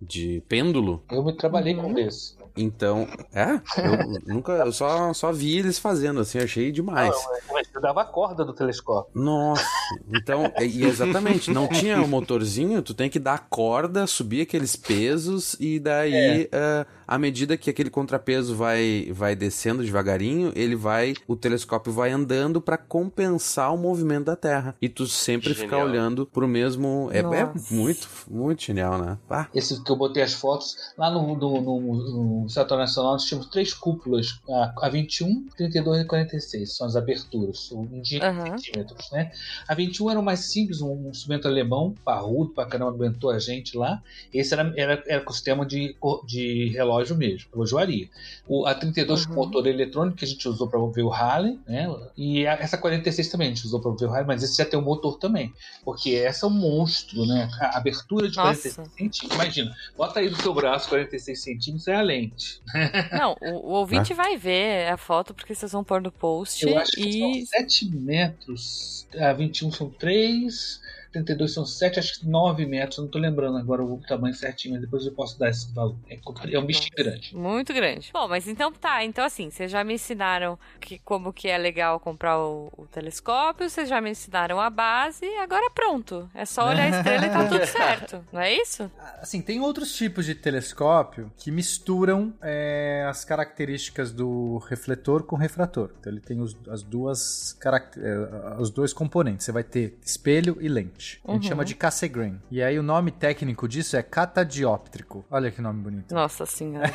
de 0.00 0.42
pêndulo? 0.48 1.02
Eu 1.10 1.24
me 1.24 1.32
trabalhei 1.36 1.74
Uhum. 1.74 1.82
com 1.82 1.92
um 1.94 1.98
esse. 1.98 2.37
Então, 2.58 3.06
é, 3.32 3.60
eu 3.78 4.20
nunca, 4.26 4.52
eu 4.52 4.72
só, 4.72 5.12
só 5.12 5.32
vi 5.32 5.58
eles 5.58 5.78
fazendo, 5.78 6.20
assim, 6.20 6.38
achei 6.38 6.72
demais. 6.72 7.14
Mas 7.52 7.68
eu 7.72 7.80
dava 7.80 8.02
a 8.02 8.04
corda 8.04 8.44
do 8.44 8.52
telescópio. 8.52 9.10
Nossa, 9.14 9.64
então, 10.12 10.52
e 10.60 10.84
exatamente, 10.84 11.52
não 11.52 11.68
tinha 11.68 12.02
o 12.02 12.08
motorzinho, 12.08 12.82
tu 12.82 12.94
tem 12.94 13.08
que 13.08 13.18
dar 13.18 13.34
a 13.34 13.38
corda, 13.38 14.06
subir 14.06 14.42
aqueles 14.42 14.74
pesos 14.74 15.56
e 15.60 15.78
daí, 15.78 16.48
eh, 16.50 16.86
à 17.08 17.18
medida 17.18 17.56
que 17.56 17.70
aquele 17.70 17.88
contrapeso 17.88 18.54
vai, 18.54 19.10
vai 19.12 19.34
descendo 19.34 19.82
devagarinho, 19.82 20.52
ele 20.54 20.76
vai, 20.76 21.14
o 21.26 21.34
telescópio 21.34 21.90
vai 21.90 22.10
andando 22.12 22.60
pra 22.60 22.76
compensar 22.76 23.72
o 23.74 23.78
movimento 23.78 24.26
da 24.26 24.36
Terra. 24.36 24.76
E 24.80 24.90
tu 24.90 25.06
sempre 25.06 25.54
fica 25.54 25.70
Genial. 25.70 25.88
olhando 25.88 26.26
pro 26.26 26.46
mesmo, 26.46 27.08
é, 27.10 27.20
é 27.20 27.50
muito, 27.70 28.06
muito 28.30 28.62
genial, 28.62 28.98
né? 28.98 29.16
Ah, 29.30 29.46
Esse 29.54 29.82
que 29.82 29.90
eu 29.90 29.96
botei 29.96 30.22
as 30.22 30.34
fotos, 30.34 30.76
lá 30.98 31.10
no, 31.10 31.34
no, 31.34 31.60
no, 31.62 32.42
no 32.42 32.48
Setor 32.50 32.76
Nacional 32.76 33.12
nós 33.12 33.24
tínhamos 33.24 33.48
três 33.48 33.72
cúpulas, 33.72 34.38
a, 34.46 34.74
a 34.82 34.88
21, 34.90 35.46
32 35.56 36.02
e 36.02 36.04
46, 36.04 36.76
são 36.76 36.86
as 36.86 36.94
aberturas, 36.94 37.72
um 37.72 38.02
de 38.02 38.20
Aham. 38.20 38.58
centímetros, 38.58 39.10
né? 39.12 39.32
A 39.66 39.74
21 39.74 40.10
era 40.10 40.20
o 40.20 40.22
mais 40.22 40.40
simples, 40.40 40.82
um 40.82 41.08
instrumento 41.08 41.48
alemão, 41.48 41.94
parrudo 42.04 42.50
pra 42.50 42.66
caramba, 42.66 42.90
aguentou 42.90 43.30
a 43.30 43.38
gente 43.38 43.78
lá. 43.78 44.02
Esse 44.32 44.52
era, 44.52 44.74
era, 44.76 45.02
era 45.06 45.20
com 45.22 45.32
sistema 45.32 45.64
de, 45.64 45.96
de 46.26 46.68
relógio 46.74 46.97
mesmo, 47.16 47.48
relojoaria. 47.52 48.08
O, 48.46 48.66
a 48.66 48.74
32 48.74 49.26
com 49.26 49.32
Uhum. 49.32 49.36
motor 49.46 49.66
eletrônico 49.66 50.16
que 50.18 50.24
a 50.24 50.28
gente 50.28 50.48
usou 50.48 50.68
para 50.68 50.78
ver 50.86 51.02
o 51.02 51.12
Harley, 51.12 51.58
né? 51.66 51.86
E 52.16 52.46
a- 52.46 52.54
essa 52.54 52.76
46 52.78 53.28
também 53.28 53.48
a 53.48 53.54
gente 53.54 53.64
usou 53.66 53.80
para 53.80 53.90
ver 53.92 54.06
o 54.06 54.08
Harley, 54.10 54.26
mas 54.26 54.42
esse 54.42 54.56
já 54.56 54.64
tem 54.64 54.78
o 54.78 54.82
motor 54.82 55.18
também, 55.18 55.52
porque 55.84 56.14
essa 56.14 56.46
é 56.46 56.48
um 56.48 56.52
monstro, 56.52 57.24
né? 57.26 57.48
A 57.60 57.78
abertura 57.78 58.28
de 58.28 58.36
Nossa. 58.36 58.62
46 58.74 58.88
centímetros, 58.96 59.34
imagina, 59.34 59.76
bota 59.96 60.20
aí 60.20 60.28
do 60.28 60.36
seu 60.42 60.54
braço 60.54 60.88
46 60.88 61.42
centímetros 61.42 61.88
é 61.88 61.94
a 61.94 62.02
lente. 62.02 62.60
Não, 63.12 63.36
o, 63.40 63.68
o 63.68 63.70
ouvinte 63.72 64.12
vai 64.14 64.36
ver 64.36 64.88
a 64.88 64.96
foto 64.96 65.32
porque 65.34 65.54
vocês 65.54 65.72
vão 65.72 65.84
pôr 65.84 66.00
no 66.00 66.10
post. 66.12 66.64
Eu 66.66 66.76
acho 66.78 66.92
que 66.92 67.08
e 67.08 67.46
são 67.46 67.58
7 67.60 67.90
metros, 67.96 69.06
a 69.18 69.32
21 69.32 69.70
são 69.72 69.90
3, 69.90 70.80
32 71.12 71.52
são 71.52 71.64
7, 71.64 71.98
acho 71.98 72.20
que 72.20 72.26
9 72.26 72.66
metros. 72.66 72.98
Não 72.98 73.08
tô 73.08 73.18
lembrando 73.18 73.58
agora 73.58 73.82
o 73.82 74.00
tamanho 74.06 74.34
certinho, 74.34 74.74
mas 74.74 74.82
depois 74.82 75.04
eu 75.04 75.12
posso 75.12 75.38
dar 75.38 75.50
esse 75.50 75.72
valor. 75.72 75.96
É, 76.08 76.18
é 76.52 76.58
um 76.58 76.66
bichinho 76.66 76.90
grande. 76.96 77.34
Muito 77.34 77.72
grande. 77.72 78.10
Bom, 78.12 78.28
mas 78.28 78.46
então 78.48 78.72
tá. 78.72 79.04
Então, 79.04 79.24
assim, 79.24 79.50
vocês 79.50 79.70
já 79.70 79.82
me 79.82 79.94
ensinaram 79.94 80.58
que, 80.80 80.98
como 81.00 81.32
que 81.32 81.48
é 81.48 81.58
legal 81.58 81.98
comprar 82.00 82.38
o, 82.38 82.72
o 82.76 82.86
telescópio, 82.86 83.68
vocês 83.68 83.88
já 83.88 84.00
me 84.00 84.10
ensinaram 84.10 84.60
a 84.60 84.70
base, 84.70 85.26
agora 85.36 85.70
pronto. 85.70 86.28
É 86.34 86.44
só 86.44 86.68
olhar 86.68 86.92
a 86.92 86.96
estrela 86.96 87.26
e 87.26 87.30
tá 87.30 87.48
tudo 87.48 87.66
certo. 87.66 88.24
Não 88.32 88.40
é 88.40 88.52
isso? 88.52 88.90
Assim, 89.20 89.40
tem 89.40 89.60
outros 89.60 89.94
tipos 89.94 90.26
de 90.26 90.34
telescópio 90.34 91.32
que 91.36 91.50
misturam 91.50 92.34
é, 92.42 93.06
as 93.08 93.24
características 93.24 94.12
do 94.12 94.58
refletor 94.58 95.22
com 95.22 95.36
refrator. 95.36 95.90
Então 95.98 96.12
ele 96.12 96.20
tem 96.20 96.40
os, 96.40 96.56
as 96.68 96.82
duas 96.82 97.56
é, 97.96 98.58
os 98.60 98.70
dois 98.70 98.92
componentes. 98.92 99.44
Você 99.44 99.52
vai 99.52 99.64
ter 99.64 99.98
espelho 100.02 100.56
e 100.60 100.68
lente. 100.68 100.97
A 101.24 101.32
gente 101.32 101.42
Uhum. 101.44 101.48
chama 101.48 101.64
de 101.64 101.74
Cassegrain. 101.74 102.40
E 102.50 102.62
aí 102.62 102.78
o 102.78 102.82
nome 102.82 103.10
técnico 103.10 103.68
disso 103.68 103.96
é 103.96 104.02
catadióptrico. 104.02 105.24
Olha 105.30 105.50
que 105.50 105.60
nome 105.60 105.80
bonito. 105.82 106.14
Nossa 106.14 106.44
senhora. 106.46 106.90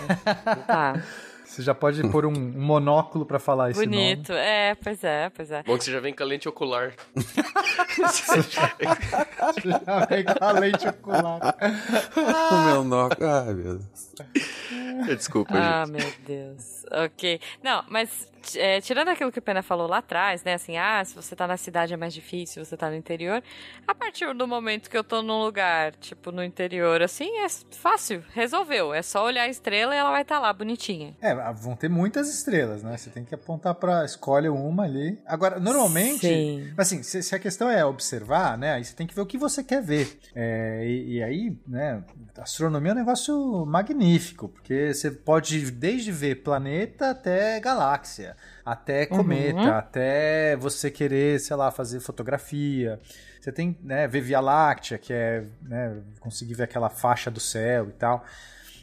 tá. 0.68 1.02
Você 1.46 1.62
já 1.62 1.76
pode 1.76 2.02
pôr 2.10 2.26
um, 2.26 2.32
um 2.34 2.62
monóculo 2.66 3.26
pra 3.28 3.38
falar 3.38 3.70
nome. 3.70 3.86
Bonito. 3.86 4.32
É, 4.34 4.74
pois 4.76 5.04
é, 5.04 5.30
pois 5.30 5.52
é. 5.52 5.62
Bom 5.62 5.78
que 5.78 5.84
você 5.84 5.92
já 5.92 6.00
vem 6.00 6.12
com 6.16 6.24
a 6.24 6.26
lente 6.26 6.50
ocular. 6.50 6.94
Já 9.88 10.06
vem 10.06 10.24
com 10.26 10.44
a 10.44 10.52
lente 10.52 10.88
ocular. 10.88 11.56
o 12.52 12.66
meu 12.66 12.84
nó. 12.84 13.10
Ai, 13.22 13.54
meu 13.54 13.78
Deus. 13.78 14.14
Desculpa, 15.08 15.54
Ah, 15.56 15.86
gente. 15.86 15.96
meu 15.98 16.14
Deus. 16.26 16.86
Ok. 16.92 17.40
Não, 17.64 17.84
mas 17.90 18.32
é, 18.56 18.82
tirando 18.82 19.10
aquilo 19.10 19.32
que 19.32 19.40
o 19.40 19.42
Pena 19.42 19.62
falou 19.62 19.88
lá 19.88 19.98
atrás, 19.98 20.44
né? 20.44 20.54
Assim, 20.54 20.78
ah, 20.78 21.04
se 21.04 21.16
você 21.16 21.36
tá 21.36 21.48
na 21.48 21.58
cidade 21.58 21.94
é 21.94 21.98
mais 21.98 22.14
difícil, 22.14 22.64
se 22.64 22.70
você 22.70 22.78
tá 22.78 22.90
no 22.90 22.96
interior. 22.96 23.42
A 23.88 23.96
partir 23.96 24.34
do 24.34 24.48
momento 24.48 24.90
que 24.90 24.98
eu 24.98 25.04
tô 25.04 25.22
num 25.22 25.42
lugar, 25.42 25.94
tipo, 25.96 26.32
no 26.32 26.44
interior, 26.44 27.02
assim, 27.02 27.30
é 27.40 27.48
fácil. 27.72 28.24
Resolveu. 28.34 28.94
É 28.94 29.02
só 29.02 29.26
olhar 29.26 29.44
a 29.44 29.50
estrela 29.50 29.96
e 29.96 29.98
ela 29.98 30.12
vai 30.12 30.22
estar 30.22 30.40
lá, 30.40 30.52
bonitinha. 30.52 31.16
É, 31.22 31.34
vão 31.54 31.76
ter 31.76 31.90
muitas 31.90 32.30
estrelas, 32.30 32.84
né? 32.84 32.98
Você 32.98 33.10
tem 33.10 33.24
que 33.24 33.36
apontar 33.36 33.76
pra. 33.76 34.06
Escolhe 34.06 34.50
uma 34.50 34.84
ali. 34.84 35.20
Agora, 35.26 35.60
normalmente. 35.60 36.28
Sim. 36.28 36.74
Assim, 36.78 37.04
se, 37.04 37.22
se 37.24 37.36
a 37.36 37.40
questão 37.40 37.70
é 37.70 37.86
observar, 37.86 38.58
né? 38.58 38.74
Aí 38.74 38.84
você 38.84 38.96
tem 38.96 39.08
que 39.08 39.16
ver 39.16 39.22
o 39.22 39.26
que 39.26 39.38
você 39.38 39.64
quer 39.64 39.82
ver. 39.82 40.20
É, 40.36 40.86
e, 40.86 41.18
e 41.18 41.24
aí, 41.24 41.58
né? 41.68 42.04
Astronomia 42.38 42.92
é 42.92 42.94
um 42.94 42.98
negócio 42.98 43.66
magnífico, 43.66 44.50
porque 44.50 44.94
você 44.94 45.12
pode 45.12 45.72
desde 45.72 46.12
ver 46.12 46.44
planeta 46.44 47.12
até 47.12 47.60
galáxia, 47.60 48.33
até 48.66 49.06
cometa, 49.06 49.60
Uhum. 49.60 49.74
até 49.74 50.56
você 50.58 50.90
querer, 50.92 51.40
sei 51.40 51.56
lá, 51.56 51.72
fazer 51.72 52.00
fotografia. 52.00 53.00
Você 53.40 53.52
tem, 53.52 53.78
né, 53.82 54.08
ver 54.08 54.22
Via 54.22 54.40
Láctea, 54.40 54.98
que 54.98 55.12
é, 55.12 55.44
né, 55.62 55.98
conseguir 56.20 56.54
ver 56.54 56.64
aquela 56.64 56.90
faixa 56.90 57.30
do 57.30 57.40
céu 57.40 57.90
e 57.90 57.92
tal. 57.92 58.24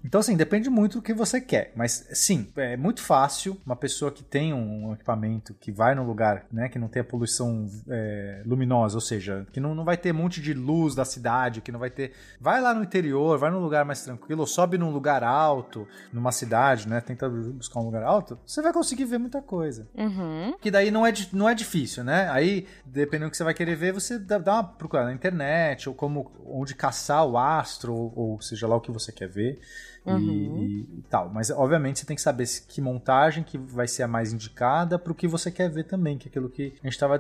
Então, 0.04 0.20
assim, 0.20 0.36
depende 0.36 0.70
muito 0.70 0.98
do 0.98 1.02
que 1.02 1.12
você 1.12 1.40
quer. 1.40 1.72
Mas, 1.76 2.08
sim, 2.12 2.50
é 2.56 2.76
muito 2.76 3.02
fácil 3.02 3.60
uma 3.64 3.76
pessoa 3.76 4.10
que 4.10 4.22
tem 4.22 4.52
um 4.52 4.92
equipamento 4.92 5.54
que 5.54 5.70
vai 5.70 5.94
num 5.94 6.06
lugar, 6.06 6.46
né, 6.50 6.68
que 6.68 6.78
não 6.78 6.88
tem 6.88 7.02
a 7.02 7.04
poluição 7.04 7.68
é, 7.88 8.42
luminosa, 8.46 8.96
ou 8.96 9.00
seja, 9.00 9.46
que 9.52 9.60
não, 9.60 9.74
não 9.74 9.84
vai 9.84 9.96
ter 9.96 10.12
um 10.12 10.18
monte 10.18 10.40
de 10.40 10.54
luz 10.54 10.94
da 10.94 11.04
cidade, 11.04 11.60
que 11.60 11.70
não 11.70 11.78
vai 11.78 11.90
ter. 11.90 12.12
Vai 12.40 12.60
lá 12.60 12.72
no 12.72 12.82
interior, 12.82 13.38
vai 13.38 13.50
num 13.50 13.60
lugar 13.60 13.84
mais 13.84 14.02
tranquilo, 14.02 14.40
ou 14.40 14.46
sobe 14.46 14.78
num 14.78 14.90
lugar 14.90 15.22
alto, 15.22 15.86
numa 16.12 16.32
cidade, 16.32 16.88
né, 16.88 17.00
tenta 17.00 17.28
buscar 17.28 17.80
um 17.80 17.84
lugar 17.84 18.02
alto, 18.02 18.38
você 18.46 18.62
vai 18.62 18.72
conseguir 18.72 19.04
ver 19.04 19.18
muita 19.18 19.42
coisa. 19.42 19.86
Uhum. 19.94 20.54
Que 20.60 20.70
daí 20.70 20.90
não 20.90 21.06
é, 21.06 21.12
não 21.32 21.48
é 21.48 21.54
difícil, 21.54 22.02
né? 22.02 22.28
Aí, 22.30 22.66
dependendo 22.84 23.28
do 23.28 23.30
que 23.30 23.36
você 23.36 23.44
vai 23.44 23.54
querer 23.54 23.76
ver, 23.76 23.92
você 23.92 24.18
dá, 24.18 24.38
dá 24.38 24.54
uma 24.54 24.64
procurada 24.64 25.08
na 25.08 25.14
internet, 25.14 25.88
ou 25.88 25.94
como 25.94 26.30
onde 26.46 26.74
caçar 26.74 27.24
o 27.26 27.36
astro, 27.36 27.94
ou, 27.94 28.12
ou 28.16 28.40
seja 28.40 28.66
lá 28.66 28.76
o 28.76 28.80
que 28.80 28.90
você 28.90 29.12
quer 29.12 29.28
ver. 29.28 29.60
E- 30.06 30.10
Uhum. 30.10 30.56
E, 30.62 30.98
e 30.98 31.02
tal. 31.10 31.28
Mas, 31.28 31.50
obviamente, 31.50 31.98
você 32.00 32.06
tem 32.06 32.16
que 32.16 32.22
saber 32.22 32.46
que 32.68 32.80
montagem 32.80 33.42
que 33.44 33.58
vai 33.58 33.86
ser 33.86 34.02
a 34.02 34.08
mais 34.08 34.32
indicada 34.32 34.98
para 34.98 35.12
o 35.12 35.14
que 35.14 35.28
você 35.28 35.50
quer 35.50 35.68
ver 35.70 35.84
também, 35.84 36.16
que 36.16 36.26
é 36.26 36.30
aquilo 36.30 36.48
que 36.48 36.72
a 36.82 36.86
gente 36.86 36.92
estava 36.92 37.18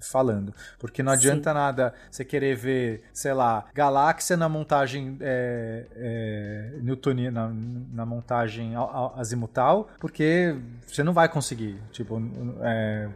falando. 0.00 0.54
Porque 0.78 1.02
não 1.02 1.12
adianta 1.12 1.52
nada 1.54 1.94
você 2.10 2.24
querer 2.24 2.56
ver, 2.56 3.02
sei 3.12 3.32
lá, 3.32 3.66
galáxia 3.74 4.36
na 4.36 4.48
montagem 4.48 5.16
é, 5.20 5.86
é, 5.94 6.78
newtoniana, 6.82 7.48
na, 7.48 7.54
na 7.92 8.06
montagem 8.06 8.72
azimutal, 9.16 9.88
porque 9.98 10.56
você 10.86 11.02
não 11.02 11.12
vai 11.12 11.28
conseguir. 11.28 11.80
Tipo, 11.92 12.20
é, 12.62 13.08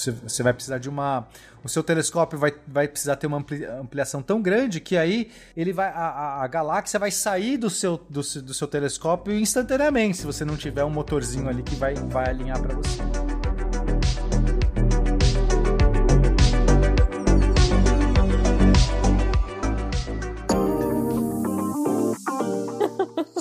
você, 0.00 0.42
vai 0.42 0.52
precisar 0.52 0.78
de 0.78 0.88
uma. 0.88 1.26
O 1.64 1.68
seu 1.68 1.82
telescópio 1.82 2.38
vai, 2.38 2.54
vai 2.66 2.86
precisar 2.88 3.16
ter 3.16 3.26
uma 3.26 3.38
ampli- 3.38 3.64
ampliação 3.64 4.22
tão 4.22 4.40
grande 4.40 4.80
que 4.80 4.96
aí 4.96 5.30
ele 5.56 5.72
vai. 5.72 5.88
A, 5.88 6.42
a- 6.42 6.46
galáxia 6.46 6.98
vai 6.98 7.10
sair 7.10 7.56
do 7.56 7.68
seu, 7.70 7.96
do, 8.08 8.20
do 8.20 8.54
seu 8.54 8.66
telescópio 8.68 9.32
instantaneamente, 9.34 10.18
se 10.18 10.26
você 10.26 10.44
não 10.44 10.56
tiver 10.56 10.84
um 10.84 10.90
motorzinho 10.90 11.48
ali 11.48 11.62
que 11.62 11.74
vai, 11.74 11.94
vai 11.94 12.28
alinhar 12.30 12.60
para 12.60 12.74
você. 12.74 13.37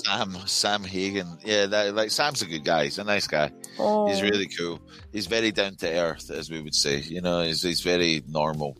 Sam, 0.07 0.37
Sam 0.45 0.83
Hagen. 0.83 1.37
Yeah, 1.43 1.65
that, 1.67 1.93
like 1.95 2.11
Sam's 2.11 2.41
a 2.41 2.45
good 2.45 2.63
guy. 2.63 2.85
He's 2.85 2.97
a 2.97 3.03
nice 3.03 3.27
guy. 3.27 3.51
Oh. 3.77 4.07
He's 4.07 4.21
really 4.21 4.47
cool. 4.47 4.79
He's 5.11 5.27
very 5.27 5.51
down 5.51 5.75
to 5.77 5.87
earth, 5.99 6.29
as 6.31 6.49
we 6.49 6.61
would 6.61 6.75
say. 6.75 6.99
You 6.99 7.21
know, 7.21 7.41
he's, 7.41 7.61
he's 7.61 7.81
very 7.81 8.23
normal. 8.27 8.77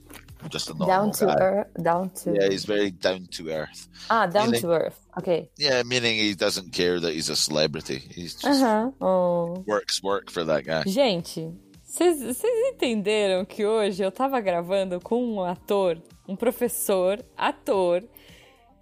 Just 0.49 0.69
a 0.69 0.73
normal 0.73 0.87
Down 0.87 1.11
to 1.13 1.25
guy. 1.25 1.35
earth. 1.41 1.67
Down 1.83 2.09
to. 2.11 2.33
Yeah, 2.33 2.47
he's 2.49 2.63
very 2.65 2.91
down 2.91 3.27
to 3.31 3.49
earth. 3.49 3.87
Ah, 4.09 4.27
down 4.27 4.51
Really? 4.51 4.61
to 4.61 4.67
earth. 4.71 4.99
Ok. 5.17 5.49
Yeah, 5.57 5.81
meaning 5.83 6.15
he 6.17 6.35
doesn't 6.35 6.71
care 6.71 6.99
that 6.99 7.13
he's 7.13 7.29
a 7.29 7.35
celebrity. 7.35 7.97
He's 7.97 8.35
just 8.35 8.45
Aham. 8.63 8.93
Oh. 9.01 9.63
works 9.67 10.01
work 10.03 10.29
for 10.31 10.43
that 10.45 10.63
guy. 10.63 10.83
Gente, 10.85 11.51
vocês 11.83 12.21
vocês 12.21 12.71
entenderam 12.71 13.43
que 13.45 13.65
hoje 13.65 14.03
eu 14.03 14.11
tava 14.11 14.39
gravando 14.39 15.01
com 15.01 15.21
um 15.33 15.43
ator, 15.43 15.97
um 16.27 16.35
professor, 16.35 17.19
ator, 17.35 18.03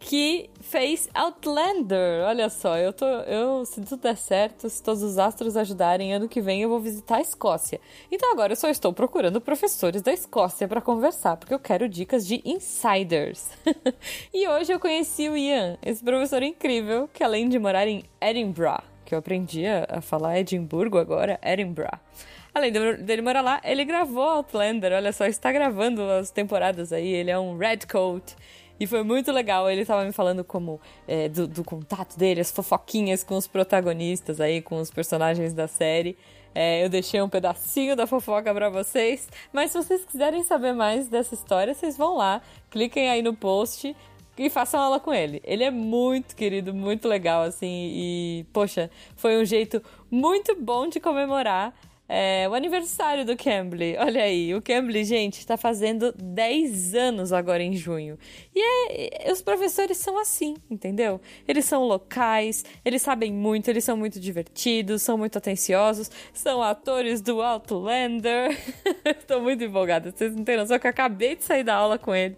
que 0.06 0.52
fez 0.62 1.10
Outlander. 1.16 2.26
Olha 2.26 2.48
só, 2.48 2.78
eu 2.78 2.94
tô. 2.94 3.06
Eu, 3.06 3.66
se 3.66 3.82
tudo 3.82 4.02
der 4.02 4.16
certo, 4.16 4.70
se 4.70 4.82
todos 4.82 5.02
os 5.02 5.18
astros 5.18 5.58
ajudarem, 5.58 6.14
ano 6.14 6.30
que 6.30 6.40
vem 6.42 6.62
eu 6.62 6.70
vou 6.70 6.80
visitar 6.80 7.18
a 7.18 7.22
Escócia. 7.22 7.82
Então 8.12 8.32
agora 8.32 8.54
eu 8.54 8.56
só 8.56 8.70
estou 8.70 8.94
procurando 8.94 9.42
professores 9.42 10.04
da 10.04 10.14
Escócia 10.14 10.68
para 10.68 10.80
conversar, 10.80 11.38
porque 11.38 11.54
eu 11.54 11.60
quero 11.60 11.90
dicas 11.90 12.26
de 12.28 12.40
insiders. 12.46 13.50
e 14.32 14.48
hoje 14.48 14.72
eu 14.72 14.80
conheci 14.80 15.28
o 15.28 15.36
Ian, 15.36 15.78
esse 15.84 16.04
professor 16.04 16.44
incrível, 16.44 17.10
que 17.12 17.24
além 17.24 17.50
de 17.50 17.58
morar 17.58 17.88
em 17.88 18.04
Edinburgh, 18.22 18.84
que 19.04 19.16
eu 19.16 19.20
aprendi 19.20 19.66
a, 19.66 20.02
falar 20.02 20.40
Edimburgo 20.40 21.00
agora, 21.00 21.40
Edinburgh. 21.44 22.00
Além 22.54 22.72
de- 22.72 22.98
dele 22.98 23.22
morar 23.24 23.42
lá, 23.42 23.60
ele 23.64 23.84
gravou 23.84 24.24
Outlander, 24.24 24.94
olha 24.94 25.12
só, 25.12 25.26
está 25.26 25.52
gravando 25.52 26.04
as 26.04 26.30
temporadas 26.30 26.94
aí, 26.94 27.08
ele 27.08 27.32
é 27.32 27.40
um 27.40 27.58
Redcoat. 27.58 28.36
E 28.80 28.86
foi 28.86 29.04
muito 29.04 29.32
legal, 29.32 29.70
ele 29.70 29.86
tava 29.86 30.04
me 30.04 30.12
falando 30.12 30.44
como 30.44 30.82
é, 31.08 31.30
do, 31.30 31.48
do 31.48 31.64
contato 31.64 32.18
dele, 32.18 32.42
as 32.42 32.52
fofoquinhas 32.52 33.24
com 33.24 33.36
os 33.36 33.48
protagonistas 33.48 34.42
aí, 34.42 34.62
com 34.62 34.80
os 34.80 34.92
personagens 34.92 35.54
da 35.54 35.68
série. 35.68 36.18
É, 36.54 36.84
eu 36.84 36.90
deixei 36.90 37.22
um 37.22 37.30
pedacinho 37.30 37.96
da 37.96 38.08
fofoca 38.08 38.54
pra 38.54 38.70
vocês, 38.70 39.28
mas 39.52 39.72
se 39.72 39.78
vocês 39.78 40.06
quiserem 40.06 40.44
saber 40.44 40.74
mais 40.74 41.10
dessa 41.10 41.34
história, 41.34 41.74
vocês 41.74 41.98
vão 41.98 42.16
lá, 42.16 42.42
cliquem 42.70 43.10
aí 43.10 43.22
no 43.22 43.34
post 43.34 43.96
e 44.38 44.50
façam 44.50 44.80
aula 44.80 45.00
com 45.00 45.14
ele. 45.14 45.42
Ele 45.44 45.64
é 45.64 45.72
muito 45.72 46.36
querido, 46.36 46.74
muito 46.74 47.08
legal, 47.08 47.44
assim, 47.44 47.92
e, 47.94 48.46
poxa, 48.54 48.90
foi 49.16 49.38
um 49.42 49.46
jeito 49.46 49.82
muito 50.10 50.56
bom 50.56 50.88
de 50.88 51.00
comemorar 51.00 51.74
é, 52.08 52.48
o 52.50 52.54
aniversário 52.54 53.26
do 53.26 53.36
Cambly. 53.36 53.96
Olha 53.98 54.24
aí, 54.24 54.54
o 54.54 54.62
Cambly, 54.62 55.04
gente, 55.04 55.40
está 55.40 55.58
fazendo 55.58 56.14
10 56.14 56.94
anos 56.94 57.34
agora 57.34 57.64
em 57.64 57.74
junho. 57.74 58.18
E 58.54 59.28
é- 59.28 59.32
os 59.32 59.42
professores 59.42 59.98
são 59.98 60.18
assim, 60.20 60.56
entendeu? 60.70 61.20
Eles 61.48 61.66
são 61.66 61.84
locais, 61.84 62.64
eles 62.84 63.02
sabem 63.02 63.34
muito, 63.34 63.70
eles 63.70 63.84
são 63.84 63.98
muito 63.98 64.20
divertidos, 64.20 65.02
são 65.02 65.18
muito 65.18 65.38
atenciosos, 65.38 66.12
são 66.34 66.62
atores 66.62 67.22
do 67.22 67.42
Outlander. 67.42 68.56
Estou 69.06 69.42
muito 69.42 69.64
empolgada, 69.64 70.12
vocês 70.12 70.36
não 70.36 70.44
têm 70.44 70.58
noção 70.58 70.78
que 70.78 70.86
eu 70.86 70.92
acabei 70.92 71.36
de 71.36 71.44
sair 71.44 71.64
da 71.64 71.76
aula 71.76 71.98
com 71.98 72.14
ele. 72.14 72.38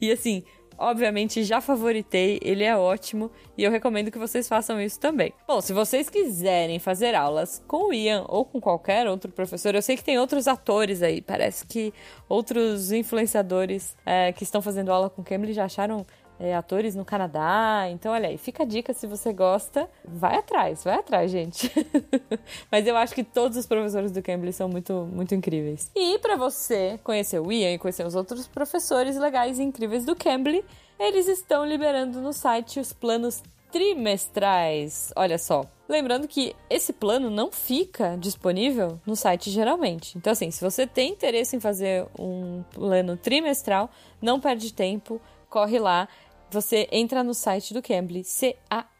E 0.00 0.10
assim, 0.10 0.42
obviamente 0.82 1.44
já 1.44 1.60
favoritei, 1.60 2.40
ele 2.42 2.64
é 2.64 2.76
ótimo 2.76 3.30
e 3.56 3.62
eu 3.62 3.70
recomendo 3.70 4.10
que 4.10 4.18
vocês 4.18 4.48
façam 4.48 4.80
isso 4.80 4.98
também. 4.98 5.32
Bom, 5.46 5.60
se 5.60 5.72
vocês 5.72 6.10
quiserem 6.10 6.78
fazer 6.80 7.14
aulas 7.14 7.62
com 7.68 7.88
o 7.88 7.94
Ian 7.94 8.24
ou 8.28 8.44
com 8.44 8.60
qualquer 8.60 9.06
outro 9.08 9.30
professor, 9.30 9.74
eu 9.74 9.82
sei 9.82 9.96
que 9.96 10.02
tem 10.02 10.18
outros 10.18 10.48
atores 10.48 11.02
aí, 11.02 11.22
parece 11.22 11.64
que 11.66 11.94
outros 12.28 12.90
influenciadores 12.90 13.96
é, 14.04 14.32
que 14.32 14.42
estão 14.42 14.60
fazendo 14.60 14.90
aula 14.90 15.08
com 15.08 15.22
o 15.22 15.24
Cambly 15.24 15.52
já 15.52 15.64
acharam 15.64 16.04
é, 16.42 16.56
atores 16.56 16.96
no 16.96 17.04
Canadá. 17.04 17.86
Então, 17.88 18.12
olha 18.12 18.28
aí, 18.28 18.36
fica 18.36 18.64
a 18.64 18.66
dica 18.66 18.92
se 18.92 19.06
você 19.06 19.32
gosta, 19.32 19.88
vai 20.04 20.36
atrás, 20.36 20.82
vai 20.82 20.96
atrás, 20.96 21.30
gente. 21.30 21.70
Mas 22.70 22.84
eu 22.86 22.96
acho 22.96 23.14
que 23.14 23.22
todos 23.22 23.56
os 23.56 23.64
professores 23.64 24.10
do 24.10 24.20
Cambly 24.20 24.52
são 24.52 24.68
muito, 24.68 25.08
muito 25.12 25.34
incríveis. 25.34 25.88
E 25.94 26.18
para 26.18 26.36
você 26.36 26.98
conhecer 27.04 27.38
o 27.40 27.52
Ian 27.52 27.74
e 27.74 27.78
conhecer 27.78 28.04
os 28.04 28.16
outros 28.16 28.48
professores 28.48 29.16
legais 29.16 29.60
e 29.60 29.62
incríveis 29.62 30.04
do 30.04 30.16
Cambly, 30.16 30.64
eles 30.98 31.28
estão 31.28 31.64
liberando 31.64 32.20
no 32.20 32.32
site 32.32 32.80
os 32.80 32.92
planos 32.92 33.40
trimestrais. 33.70 35.12
Olha 35.14 35.38
só. 35.38 35.64
Lembrando 35.88 36.26
que 36.26 36.56
esse 36.68 36.92
plano 36.92 37.30
não 37.30 37.52
fica 37.52 38.16
disponível 38.18 39.00
no 39.06 39.14
site 39.14 39.50
geralmente. 39.50 40.16
Então, 40.18 40.32
assim, 40.32 40.50
se 40.50 40.60
você 40.60 40.86
tem 40.86 41.12
interesse 41.12 41.54
em 41.54 41.60
fazer 41.60 42.06
um 42.18 42.64
plano 42.72 43.16
trimestral, 43.16 43.90
não 44.20 44.40
perde 44.40 44.72
tempo, 44.72 45.20
corre 45.52 45.78
lá. 45.78 46.08
Você 46.52 46.86
entra 46.92 47.24
no 47.24 47.32
site 47.32 47.72
do 47.72 47.80
Cambly, 47.80 48.22
C-A-M-B-L-Y.com, 48.24 48.92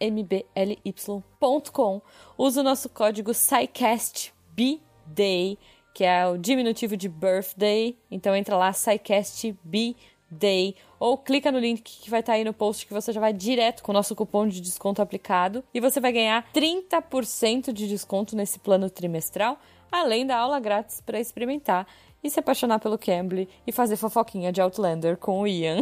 usa 2.39 2.63
o 2.63 2.65
nosso 2.65 2.89
código 2.89 3.35
SciCastBDay, 3.35 5.59
que 5.93 6.03
é 6.03 6.27
o 6.27 6.39
diminutivo 6.39 6.97
de 6.97 7.11
birthday. 7.11 7.95
Então 8.11 8.35
entra 8.35 8.57
lá, 8.57 8.73
SciCastBDay 8.73 9.95
Day, 10.33 10.75
ou 10.99 11.19
clica 11.19 11.53
no 11.53 11.59
link 11.59 11.83
que 11.83 12.09
vai 12.09 12.21
estar 12.21 12.33
tá 12.33 12.37
aí 12.37 12.45
no 12.45 12.55
post 12.55 12.87
que 12.87 12.95
você 12.95 13.13
já 13.13 13.21
vai 13.21 13.35
direto 13.35 13.83
com 13.83 13.93
o 13.93 13.93
nosso 13.93 14.17
cupom 14.17 14.49
de 14.49 14.63
desconto 14.63 15.03
aplicado 15.03 15.63
e 15.75 15.81
você 15.81 16.01
vai 16.01 16.11
ganhar 16.11 16.51
30% 16.55 17.71
de 17.71 17.87
desconto 17.87 18.35
nesse 18.35 18.59
plano 18.59 18.89
trimestral, 18.89 19.61
além 19.91 20.25
da 20.25 20.39
aula 20.39 20.59
grátis 20.59 21.03
para 21.03 21.21
experimentar 21.21 21.87
e 22.23 22.31
se 22.31 22.41
apaixonar 22.41 22.79
pelo 22.79 22.99
Cambly 22.99 23.49
e 23.67 23.73
fazer 23.73 23.97
fofoquinha 23.97 24.53
de 24.53 24.61
Outlander 24.61 25.17
com 25.17 25.41
o 25.41 25.47
Ian. 25.47 25.81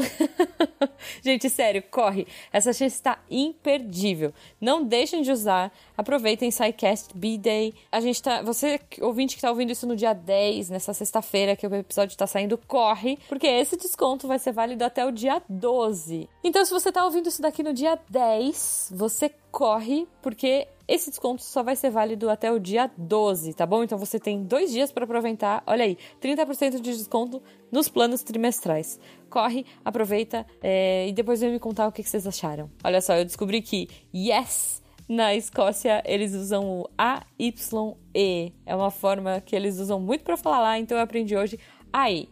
Gente, 1.22 1.49
sério, 1.51 1.82
corre! 1.91 2.26
Essa 2.53 2.72
chance 2.72 2.97
está 2.97 3.18
imperdível. 3.30 4.32
Não 4.61 4.82
deixem 4.82 5.22
de 5.22 5.30
usar. 5.30 5.72
Aproveitem 5.97 6.51
SciCast 6.51 7.16
B-Day. 7.16 7.74
A 7.91 8.01
gente 8.01 8.22
tá. 8.22 8.43
Você, 8.43 8.80
ouvinte 9.01 9.34
que 9.34 9.38
está 9.38 9.51
ouvindo 9.51 9.70
isso 9.70 9.86
no 9.86 9.97
dia 9.97 10.12
10, 10.12 10.70
nessa 10.70 10.93
sexta-feira 10.95 11.57
que 11.57 11.66
o 11.66 11.74
episódio 11.74 12.12
está 12.12 12.26
saindo, 12.26 12.58
corre, 12.58 13.18
porque 13.29 13.46
esse 13.46 13.76
desconto 13.76 14.26
vai 14.26 14.38
ser 14.38 14.53
válido 14.53 14.84
até 14.84 15.04
o 15.04 15.11
dia 15.11 15.42
12. 15.49 16.29
Então, 16.42 16.64
se 16.64 16.71
você 16.71 16.88
está 16.88 17.04
ouvindo 17.04 17.29
isso 17.29 17.42
daqui 17.42 17.62
no 17.62 17.72
dia 17.72 17.99
10, 18.08 18.92
você 18.95 19.30
corre, 19.50 20.07
porque 20.22 20.67
esse 20.91 21.08
desconto 21.08 21.41
só 21.41 21.62
vai 21.62 21.76
ser 21.76 21.88
válido 21.88 22.29
até 22.29 22.50
o 22.50 22.58
dia 22.58 22.91
12, 22.99 23.54
tá 23.54 23.64
bom? 23.64 23.84
Então 23.84 23.96
você 23.96 24.18
tem 24.18 24.42
dois 24.42 24.72
dias 24.72 24.91
para 24.91 25.04
aproveitar. 25.04 25.62
Olha 25.64 25.84
aí, 25.84 25.96
30% 26.21 26.80
de 26.80 26.96
desconto 26.96 27.41
nos 27.71 27.88
planos 27.88 28.25
trimestrais. 28.25 28.99
Corre, 29.30 29.64
aproveita 29.84 30.45
é, 30.61 31.07
e 31.07 31.12
depois 31.12 31.41
vem 31.41 31.53
me 31.53 31.61
contar 31.61 31.87
o 31.87 31.92
que, 31.92 32.03
que 32.03 32.11
vocês 32.11 32.26
acharam. 32.26 32.68
Olha 32.83 33.00
só, 33.00 33.14
eu 33.14 33.25
descobri 33.25 33.62
que 33.62 33.88
yes! 34.12 34.83
Na 35.08 35.34
Escócia, 35.34 36.03
eles 36.07 36.34
usam 36.34 36.83
o 36.83 36.88
AYE. 36.96 38.53
É 38.64 38.76
uma 38.76 38.92
forma 38.92 39.41
que 39.41 39.57
eles 39.57 39.79
usam 39.79 39.99
muito 39.99 40.22
para 40.22 40.37
falar 40.37 40.61
lá, 40.61 40.79
então 40.79 40.96
eu 40.96 41.03
aprendi 41.03 41.37
hoje 41.37 41.58
aí. 41.92 42.29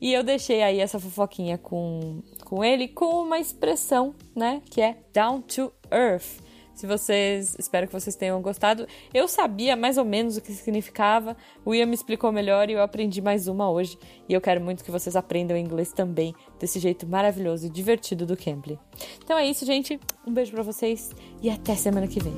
E 0.00 0.12
eu 0.12 0.22
deixei 0.22 0.62
aí 0.62 0.80
essa 0.80 0.98
fofoquinha 0.98 1.56
com, 1.56 2.22
com 2.44 2.64
ele 2.64 2.88
com 2.88 3.22
uma 3.22 3.38
expressão, 3.38 4.14
né? 4.34 4.60
Que 4.68 4.80
é 4.80 4.96
down 5.12 5.40
to 5.42 5.72
earth. 5.90 6.41
Se 6.74 6.86
vocês. 6.86 7.56
Espero 7.58 7.86
que 7.86 7.92
vocês 7.92 8.16
tenham 8.16 8.40
gostado. 8.40 8.86
Eu 9.12 9.28
sabia 9.28 9.76
mais 9.76 9.98
ou 9.98 10.04
menos 10.04 10.36
o 10.36 10.40
que 10.40 10.52
significava. 10.52 11.36
O 11.64 11.74
Ian 11.74 11.86
me 11.86 11.94
explicou 11.94 12.32
melhor 12.32 12.68
e 12.70 12.72
eu 12.72 12.82
aprendi 12.82 13.20
mais 13.20 13.46
uma 13.48 13.70
hoje. 13.70 13.98
E 14.28 14.32
eu 14.32 14.40
quero 14.40 14.60
muito 14.60 14.84
que 14.84 14.90
vocês 14.90 15.16
aprendam 15.16 15.56
inglês 15.56 15.92
também, 15.92 16.34
desse 16.58 16.78
jeito 16.78 17.06
maravilhoso 17.06 17.66
e 17.66 17.70
divertido 17.70 18.26
do 18.26 18.36
Cambly. 18.36 18.78
Então 19.22 19.38
é 19.38 19.46
isso, 19.46 19.64
gente. 19.64 19.98
Um 20.26 20.32
beijo 20.32 20.52
para 20.52 20.62
vocês 20.62 21.10
e 21.40 21.50
até 21.50 21.74
semana 21.74 22.06
que 22.06 22.20
vem. 22.20 22.32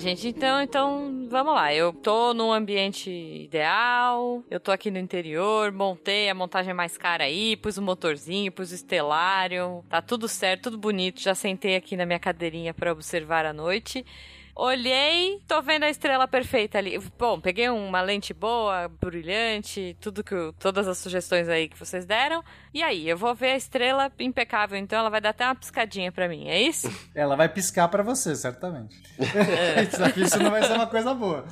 Gente, 0.00 0.26
então, 0.26 0.62
então 0.62 1.28
vamos 1.28 1.54
lá. 1.54 1.72
Eu 1.72 1.92
tô 1.92 2.34
num 2.34 2.52
ambiente 2.52 3.10
ideal, 3.10 4.42
eu 4.50 4.58
tô 4.58 4.72
aqui 4.72 4.90
no 4.90 4.98
interior, 4.98 5.70
montei 5.70 6.28
a 6.28 6.34
montagem 6.34 6.74
mais 6.74 6.96
cara 6.96 7.24
aí, 7.24 7.56
pus 7.56 7.76
o 7.76 7.82
motorzinho, 7.82 8.50
pus 8.50 8.72
o 8.72 8.74
estelário, 8.74 9.84
tá 9.88 10.00
tudo 10.00 10.26
certo, 10.26 10.64
tudo 10.64 10.78
bonito. 10.78 11.20
Já 11.20 11.34
sentei 11.34 11.76
aqui 11.76 11.96
na 11.96 12.06
minha 12.06 12.18
cadeirinha 12.18 12.74
para 12.74 12.90
observar 12.90 13.44
a 13.44 13.52
noite. 13.52 14.04
Olhei, 14.62 15.40
tô 15.48 15.62
vendo 15.62 15.84
a 15.84 15.88
estrela 15.88 16.28
perfeita 16.28 16.76
ali. 16.76 16.98
Bom, 17.18 17.40
peguei 17.40 17.70
uma 17.70 18.02
lente 18.02 18.34
boa, 18.34 18.90
brilhante, 19.00 19.96
tudo 19.98 20.22
que 20.22 20.34
todas 20.58 20.86
as 20.86 20.98
sugestões 20.98 21.48
aí 21.48 21.66
que 21.66 21.78
vocês 21.78 22.04
deram. 22.04 22.44
E 22.74 22.82
aí, 22.82 23.08
eu 23.08 23.16
vou 23.16 23.34
ver 23.34 23.52
a 23.52 23.56
estrela 23.56 24.12
impecável, 24.18 24.76
então 24.78 24.98
ela 24.98 25.08
vai 25.08 25.18
dar 25.18 25.30
até 25.30 25.46
uma 25.46 25.54
piscadinha 25.54 26.12
para 26.12 26.28
mim, 26.28 26.48
é 26.48 26.60
isso? 26.60 26.92
Ela 27.16 27.36
vai 27.36 27.48
piscar 27.48 27.88
para 27.88 28.02
você, 28.02 28.36
certamente. 28.36 29.00
É. 29.18 29.82
isso 30.20 30.38
não 30.38 30.50
vai 30.50 30.62
ser 30.62 30.74
uma 30.74 30.86
coisa 30.86 31.14
boa. 31.14 31.46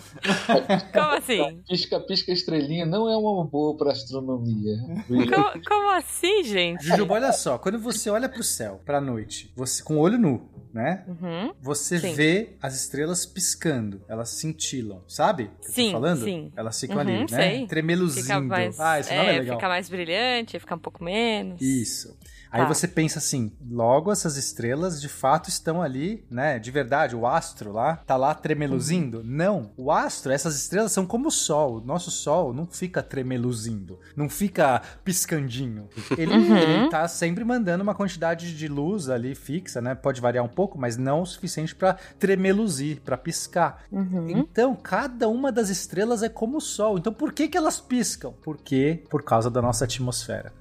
Como 0.92 1.10
assim? 1.12 1.62
Pisca, 1.66 1.98
pisca 2.00 2.30
estrelinha 2.30 2.84
não 2.84 3.08
é 3.08 3.16
uma 3.16 3.42
boa 3.42 3.74
para 3.74 3.92
astronomia. 3.92 4.76
Como, 5.08 5.64
como, 5.64 5.90
assim, 5.92 6.44
gente? 6.44 6.84
Jujuba, 6.84 7.14
olha 7.14 7.32
só, 7.32 7.56
quando 7.56 7.78
você 7.78 8.10
olha 8.10 8.28
pro 8.28 8.42
céu, 8.42 8.82
pra 8.84 9.00
noite, 9.00 9.50
você 9.56 9.82
com 9.82 9.96
o 9.96 10.00
olho 10.00 10.18
nu, 10.18 10.46
né? 10.72 11.04
Uhum. 11.06 11.52
Você 11.62 11.98
Sim. 11.98 12.12
vê 12.14 12.50
as 12.60 12.74
estrelas 12.74 13.24
piscando, 13.24 14.02
elas 14.08 14.30
cintilam, 14.30 15.00
sabe? 15.08 15.50
Sim, 15.62 15.92
falando? 15.92 16.24
sim. 16.24 16.52
Elas 16.56 16.78
ficam 16.78 16.96
Uhum, 16.96 17.02
ali, 17.02 17.18
né? 17.20 17.26
sei. 17.28 17.66
Tremeluzindo. 17.66 18.22
Fica 18.26 18.40
mais, 18.40 18.78
ah, 18.80 19.00
esse 19.00 19.14
nome 19.14 19.28
é, 19.28 19.34
é, 19.36 19.38
legal. 19.40 19.56
fica 19.56 19.68
mais 19.68 19.88
brilhante, 19.88 20.58
fica 20.58 20.74
um 20.74 20.78
pouco 20.78 21.02
menos. 21.04 21.60
Isso. 21.60 22.16
Aí 22.50 22.62
Tá. 22.62 22.68
você 22.68 22.88
pensa 22.88 23.18
assim, 23.18 23.52
logo 23.70 24.10
essas 24.10 24.36
estrelas 24.36 25.00
de 25.00 25.08
fato 25.08 25.48
estão 25.48 25.82
ali, 25.82 26.24
né? 26.30 26.58
De 26.58 26.70
verdade, 26.70 27.14
o 27.14 27.26
astro 27.26 27.72
lá 27.72 27.96
tá 27.96 28.16
lá 28.16 28.34
tremeluzindo? 28.34 29.22
Não. 29.24 29.70
O 29.76 29.90
astro, 29.92 30.32
essas 30.32 30.56
estrelas 30.56 30.92
são 30.92 31.06
como 31.06 31.28
o 31.28 31.30
sol. 31.30 31.76
O 31.76 31.80
nosso 31.80 32.10
sol 32.10 32.52
não 32.54 32.66
fica 32.66 33.02
tremeluzindo, 33.02 33.98
não 34.16 34.28
fica 34.28 34.80
piscandinho. 35.04 35.88
Ele, 36.16 36.32
Uhum. 36.34 36.56
ele 36.56 36.88
tá 36.90 37.06
sempre 37.08 37.44
mandando 37.44 37.82
uma 37.82 37.94
quantidade 37.94 38.56
de 38.56 38.68
luz 38.68 39.08
ali 39.08 39.34
fixa, 39.34 39.80
né? 39.80 39.94
Pode 39.94 40.20
variar 40.20 40.44
um 40.44 40.48
pouco, 40.48 40.78
mas 40.78 40.96
não 40.96 41.22
o 41.22 41.26
suficiente 41.26 41.74
para 41.74 41.94
tremeluzir, 42.18 43.00
para 43.00 43.16
piscar. 43.16 43.82
Uhum. 43.90 44.28
Então, 44.30 44.74
cada 44.76 45.28
uma 45.28 45.50
das 45.50 45.68
estrelas 45.68 46.22
é 46.22 46.28
como 46.28 46.58
o 46.58 46.60
sol. 46.60 46.98
Então, 46.98 47.12
por 47.12 47.32
que 47.32 47.48
que 47.48 47.56
elas 47.58 47.80
piscam? 47.80 48.32
Porque 48.42 49.02
por 49.10 49.22
causa 49.22 49.50
da 49.50 49.60
nossa 49.60 49.84
atmosfera. 49.84 50.52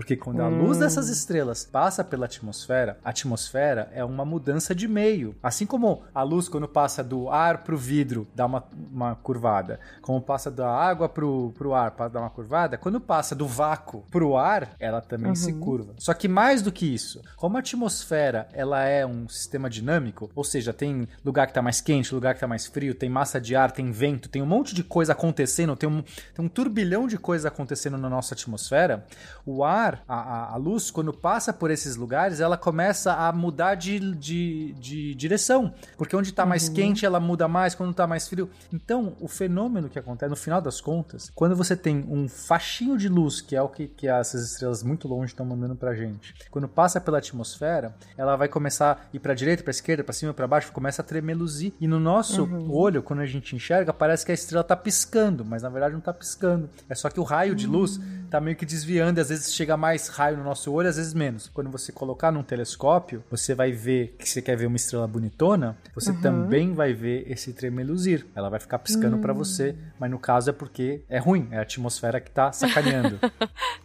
Porque 0.00 0.16
quando 0.16 0.40
a 0.40 0.48
luz 0.48 0.78
Hum. 0.78 0.80
dessas 0.80 1.10
estrelas 1.10 1.62
passa 1.62 2.02
pela 2.02 2.24
atmosfera, 2.24 2.98
a 3.04 3.10
atmosfera 3.10 3.90
é 3.92 4.02
uma 4.02 4.24
mudança 4.24 4.74
de 4.74 4.88
meio. 4.88 5.36
Assim 5.42 5.66
como 5.66 6.02
a 6.14 6.22
luz, 6.22 6.48
quando 6.48 6.66
passa 6.66 7.04
do 7.04 7.28
ar 7.28 7.58
pro 7.64 7.76
vidro, 7.76 8.26
dá 8.34 8.46
uma, 8.46 8.64
uma 8.90 9.14
curvada. 9.16 9.78
Como 10.00 10.18
passa 10.22 10.50
da 10.50 10.70
água 10.74 11.06
pro, 11.06 11.52
pro 11.54 11.74
ar, 11.74 11.90
para 11.90 12.08
dar 12.08 12.20
uma 12.20 12.30
curvada. 12.30 12.78
Quando 12.78 12.98
passa 12.98 13.34
do 13.34 13.46
vácuo 13.46 14.02
pro 14.10 14.38
ar, 14.38 14.70
ela 14.80 15.02
também 15.02 15.34
se 15.34 15.52
Uhum. 15.52 15.60
curva. 15.60 15.94
Só 15.98 16.14
que 16.14 16.26
mais 16.28 16.62
do 16.62 16.72
que 16.72 16.86
isso, 16.86 17.20
como 17.36 17.58
a 17.58 17.60
atmosfera 17.60 18.48
ela 18.54 18.82
é 18.82 19.04
um 19.04 19.28
sistema 19.28 19.68
dinâmico, 19.68 20.30
ou 20.34 20.42
seja, 20.44 20.72
tem 20.72 21.06
lugar 21.22 21.46
que 21.46 21.52
tá 21.52 21.60
mais 21.60 21.82
quente, 21.82 22.14
lugar 22.14 22.32
que 22.32 22.40
tá 22.40 22.46
mais 22.46 22.66
frio, 22.66 22.94
tem 22.94 23.10
massa 23.10 23.38
de 23.38 23.54
ar, 23.54 23.70
tem 23.70 23.90
vento, 23.90 24.30
tem 24.30 24.40
um 24.40 24.46
monte 24.46 24.74
de 24.74 24.82
coisa 24.82 25.12
acontecendo, 25.12 25.76
tem 25.76 25.88
um, 25.90 26.00
tem 26.34 26.42
um 26.42 26.48
turbilhão 26.48 27.06
de 27.06 27.18
coisas 27.18 27.44
acontecendo 27.44 27.98
na 27.98 28.08
nossa 28.08 28.32
atmosfera, 28.32 29.04
o 29.44 29.62
ar, 29.62 29.89
a, 30.08 30.14
a, 30.14 30.52
a 30.54 30.56
luz, 30.56 30.90
quando 30.90 31.12
passa 31.12 31.52
por 31.52 31.70
esses 31.70 31.96
lugares, 31.96 32.40
ela 32.40 32.56
começa 32.56 33.12
a 33.14 33.32
mudar 33.32 33.74
de, 33.74 33.98
de, 34.14 34.72
de 34.78 35.14
direção. 35.14 35.72
Porque 35.96 36.14
onde 36.16 36.32
tá 36.32 36.44
mais 36.46 36.68
Uhum. 36.68 36.74
quente, 36.74 37.06
ela 37.06 37.18
muda 37.20 37.48
mais, 37.48 37.74
quando 37.74 37.92
tá 37.94 38.06
mais 38.06 38.28
frio. 38.28 38.48
Então, 38.72 39.14
o 39.20 39.28
fenômeno 39.28 39.88
que 39.88 39.98
acontece, 39.98 40.30
no 40.30 40.36
final 40.36 40.60
das 40.60 40.80
contas, 40.80 41.30
quando 41.34 41.56
você 41.56 41.74
tem 41.76 42.04
um 42.08 42.28
faixinho 42.28 42.96
de 42.98 43.08
luz, 43.08 43.40
que 43.40 43.56
é 43.56 43.62
o 43.62 43.68
que, 43.68 43.86
que 43.88 44.06
essas 44.08 44.42
estrelas 44.52 44.82
muito 44.82 45.08
longe 45.08 45.32
estão 45.32 45.44
mandando 45.46 45.74
pra 45.74 45.94
gente, 45.94 46.34
quando 46.50 46.68
passa 46.68 47.00
pela 47.00 47.18
atmosfera, 47.18 47.94
ela 48.16 48.36
vai 48.36 48.48
começar 48.48 48.92
a 48.92 49.16
ir 49.16 49.18
pra 49.18 49.34
direita, 49.34 49.62
pra 49.62 49.70
esquerda, 49.70 50.04
pra 50.04 50.12
cima, 50.12 50.34
pra 50.34 50.46
baixo, 50.46 50.72
começa 50.72 51.02
a 51.02 51.04
tremeluzir. 51.04 51.72
E 51.80 51.86
no 51.88 51.98
nosso 52.00 52.42
Uhum. 52.44 52.70
olho, 52.72 53.02
quando 53.02 53.20
a 53.20 53.26
gente 53.26 53.54
enxerga, 53.56 53.92
parece 53.92 54.24
que 54.24 54.30
a 54.32 54.34
estrela 54.34 54.62
tá 54.64 54.76
piscando, 54.76 55.44
mas 55.44 55.62
na 55.62 55.68
verdade 55.68 55.94
não 55.94 56.00
tá 56.00 56.12
piscando. 56.12 56.68
É 56.88 56.94
só 56.94 57.08
que 57.10 57.18
o 57.20 57.22
raio 57.22 57.54
de 57.54 57.66
luz 57.66 58.00
tá 58.30 58.40
meio 58.40 58.56
que 58.56 58.64
desviando, 58.66 59.18
e 59.18 59.20
às 59.20 59.28
vezes 59.28 59.52
chega 59.52 59.69
chega 59.70 59.76
mais 59.76 60.08
raio 60.08 60.36
no 60.36 60.42
nosso 60.42 60.72
olho, 60.72 60.88
às 60.88 60.96
vezes 60.96 61.14
menos. 61.14 61.48
Quando 61.48 61.70
você 61.70 61.92
colocar 61.92 62.32
num 62.32 62.42
telescópio, 62.42 63.22
você 63.30 63.54
vai 63.54 63.70
ver 63.70 64.16
que 64.18 64.28
você 64.28 64.42
quer 64.42 64.56
ver 64.56 64.66
uma 64.66 64.76
estrela 64.76 65.06
bonitona, 65.06 65.78
você 65.94 66.10
Uhum. 66.10 66.20
também 66.20 66.72
vai 66.74 66.92
ver 66.92 67.30
esse 67.30 67.52
tremeluzir. 67.52 68.26
Ela 68.34 68.48
vai 68.48 68.58
ficar 68.58 68.80
piscando 68.80 69.18
pra 69.18 69.32
Hum. 69.32 69.36
você, 69.36 69.76
mas 69.98 70.10
no 70.10 70.18
caso 70.18 70.50
é 70.50 70.52
porque 70.52 71.02
é 71.08 71.18
ruim, 71.18 71.46
é 71.52 71.58
a 71.58 71.62
atmosfera 71.62 72.20
que 72.20 72.30
tá 72.30 72.50
sacaneando. 72.52 73.18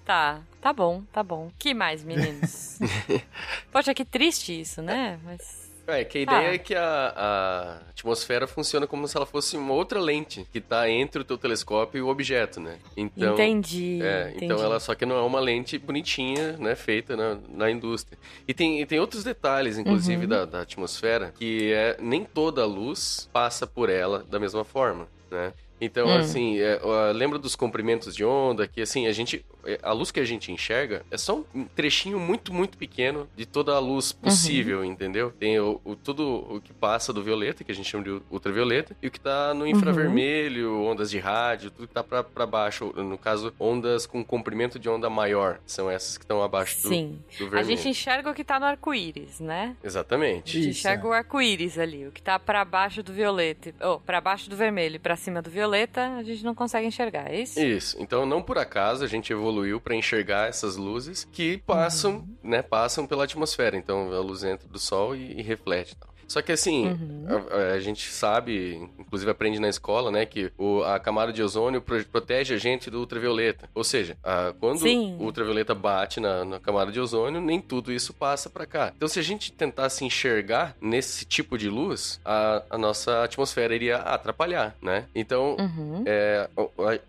Tá, 0.05 0.39
tá 0.61 0.71
bom, 0.71 1.01
tá 1.11 1.23
bom. 1.23 1.49
Que 1.57 1.73
mais, 1.73 2.03
meninos? 2.03 2.77
Poxa, 3.73 3.91
que 3.91 4.05
triste 4.05 4.59
isso, 4.61 4.79
né? 4.79 5.19
Mas. 5.23 5.64
É, 5.87 6.03
que 6.03 6.17
a 6.17 6.21
ideia 6.21 6.49
Ah. 6.49 6.53
é 6.53 6.57
que 6.57 6.73
a, 6.73 7.13
a 7.15 7.89
atmosfera 7.91 8.47
funciona 8.47 8.87
como 8.87 9.07
se 9.07 9.15
ela 9.15 9.25
fosse 9.25 9.55
uma 9.55 9.73
outra 9.73 9.99
lente 9.99 10.45
que 10.51 10.59
tá 10.59 10.89
entre 10.89 11.21
o 11.21 11.23
teu 11.25 11.37
telescópio 11.37 11.99
e 11.99 12.01
o 12.01 12.07
objeto, 12.07 12.59
né? 12.59 12.77
Então, 12.97 13.33
Entendi, 13.33 13.99
É, 14.01 14.29
entendi. 14.29 14.45
então 14.45 14.63
ela 14.63 14.79
só 14.79 14.95
que 14.95 15.05
não 15.05 15.15
é 15.17 15.21
uma 15.21 15.39
lente 15.39 15.77
bonitinha, 15.77 16.53
né, 16.53 16.75
feita 16.75 17.15
na, 17.15 17.37
na 17.49 17.69
indústria. 17.69 18.17
E 18.47 18.53
tem, 18.53 18.81
e 18.81 18.85
tem 18.85 18.99
outros 18.99 19.23
detalhes, 19.23 19.77
inclusive, 19.77 20.23
Uhum. 20.23 20.29
da, 20.29 20.45
da 20.45 20.61
atmosfera, 20.61 21.33
que 21.37 21.71
é 21.71 21.97
nem 21.99 22.23
toda 22.23 22.63
a 22.63 22.65
luz 22.65 23.29
passa 23.31 23.67
por 23.67 23.89
ela 23.89 24.23
da 24.29 24.39
mesma 24.39 24.63
forma, 24.63 25.07
né? 25.29 25.53
Então, 25.79 26.07
Hum. 26.07 26.17
assim, 26.17 26.57
é, 26.59 26.79
lembra 27.13 27.37
dos 27.37 27.53
comprimentos 27.55 28.15
de 28.15 28.23
onda, 28.23 28.65
que 28.65 28.81
assim, 28.81 29.07
a 29.07 29.11
gente. 29.11 29.45
É, 29.65 29.79
A 29.83 29.91
luz 29.91 30.11
que 30.11 30.19
a 30.19 30.25
gente 30.25 30.51
enxerga 30.51 31.03
é 31.11 31.17
só 31.17 31.43
um 31.53 31.65
trechinho 31.65 32.19
muito, 32.19 32.53
muito 32.53 32.77
pequeno 32.77 33.27
de 33.35 33.45
toda 33.45 33.73
a 33.73 33.79
luz 33.79 34.11
possível, 34.11 34.83
entendeu? 34.83 35.31
Tem 35.39 35.59
o, 35.59 35.79
o- 35.83 35.95
tudo 35.95 36.45
o 36.49 36.61
que 36.61 36.73
passa 36.73 37.11
do 37.13 37.23
violeta, 37.23 37.63
que 37.63 37.71
a 37.71 37.75
gente 37.75 37.89
chama 37.89 38.03
de 38.03 38.21
ultravioleta, 38.29 38.95
e 39.01 39.07
o 39.07 39.11
que 39.11 39.19
tá 39.19 39.53
no 39.53 39.65
infravermelho, 39.67 40.81
ondas 40.83 41.09
de 41.09 41.19
rádio, 41.19 41.71
tudo 41.71 41.87
que 41.87 41.93
tá 41.93 42.03
pra, 42.03 42.23
pra 42.23 42.45
baixo. 42.45 42.91
No 42.95 43.17
caso, 43.17 43.53
ondas 43.59 44.05
com 44.05 44.23
comprimento 44.23 44.77
de 44.79 44.89
onda 44.89 45.09
maior. 45.09 45.59
São 45.65 45.89
essas 45.89 46.17
que 46.17 46.23
estão 46.23 46.41
abaixo 46.43 46.81
do, 46.81 46.89
Sim. 46.89 47.19
do 47.37 47.45
A 47.45 47.49
vermelho. 47.49 47.65
gente 47.77 47.89
enxerga 47.89 48.29
o 48.29 48.33
que 48.33 48.43
tá 48.43 48.59
no 48.59 48.65
arco-íris, 48.65 49.39
né? 49.39 49.75
Exatamente. 49.83 50.57
A 50.57 50.61
gente 50.61 50.69
enxerga 50.71 51.07
o 51.07 51.13
arco-íris 51.13 51.77
ali, 51.77 52.07
o 52.07 52.11
que 52.11 52.21
tá 52.21 52.37
pra 52.39 52.63
baixo 52.65 53.01
do 53.03 53.13
violeta. 53.13 53.73
Ou, 53.81 53.99
pra 53.99 54.19
baixo 54.21 54.49
do 54.49 54.55
vermelho 54.55 54.95
e 54.95 54.99
pra 54.99 55.15
cima 55.15 55.41
do 55.41 55.49
violeta, 55.49 56.15
a 56.17 56.23
gente 56.23 56.43
não 56.43 56.53
consegue 56.55 56.87
enxergar, 56.87 57.31
é 57.31 57.41
isso? 57.41 57.59
Isso. 57.59 57.97
Então, 57.99 58.25
não 58.25 58.41
por 58.41 58.57
acaso 58.57 59.03
a 59.03 59.07
gente 59.07 59.31
evoluiu 59.31 59.54
para 59.81 59.95
enxergar 59.95 60.47
essas 60.49 60.75
luzes 60.77 61.27
que 61.31 61.57
passam, 61.59 62.15
Uhum. 62.17 62.35
né, 62.43 62.61
passam 62.61 63.05
pela 63.05 63.23
atmosfera. 63.25 63.75
Então, 63.77 64.11
a 64.11 64.19
luz 64.19 64.43
entra 64.43 64.67
do 64.67 64.79
sol 64.79 65.15
e, 65.15 65.39
e 65.39 65.41
reflete. 65.41 65.95
tal. 65.95 66.14
Só 66.27 66.41
que 66.41 66.51
assim, 66.51 66.87
Uhum. 66.87 67.25
a, 67.51 67.55
a- 67.75 67.79
gente 67.79 68.09
sabe, 68.11 68.89
inclusive 68.97 69.29
aprende 69.29 69.59
na 69.59 69.69
escola, 69.69 70.11
né, 70.11 70.25
que 70.25 70.51
o- 70.57 70.81
a 70.83 70.99
camada 70.99 71.31
de 71.31 71.41
ozônio 71.43 71.81
pro- 71.81 72.03
protege 72.05 72.53
a 72.53 72.57
gente 72.57 72.89
do 72.89 72.99
ultravioleta. 72.99 73.69
Ou 73.75 73.83
seja, 73.83 74.17
a- 74.23 74.53
quando 74.59 74.79
Sim. 74.79 75.15
o 75.19 75.23
ultravioleta 75.23 75.75
bate 75.75 76.19
na, 76.19 76.43
na 76.45 76.59
camada 76.59 76.91
de 76.91 76.99
ozônio, 76.99 77.39
nem 77.41 77.59
tudo 77.61 77.91
isso 77.91 78.13
passa 78.13 78.49
para 78.49 78.65
cá. 78.65 78.91
Então, 78.95 79.07
se 79.07 79.19
a 79.19 79.23
gente 79.23 79.51
tentasse 79.51 80.03
enxergar 80.03 80.75
nesse 80.81 81.25
tipo 81.25 81.57
de 81.57 81.69
luz, 81.69 82.19
a, 82.25 82.63
a 82.69 82.77
nossa 82.77 83.23
atmosfera 83.23 83.75
iria 83.75 83.97
atrapalhar, 83.97 84.75
né? 84.81 85.05
Então, 85.13 85.55
Uhum. 85.59 86.03
é, 86.05 86.49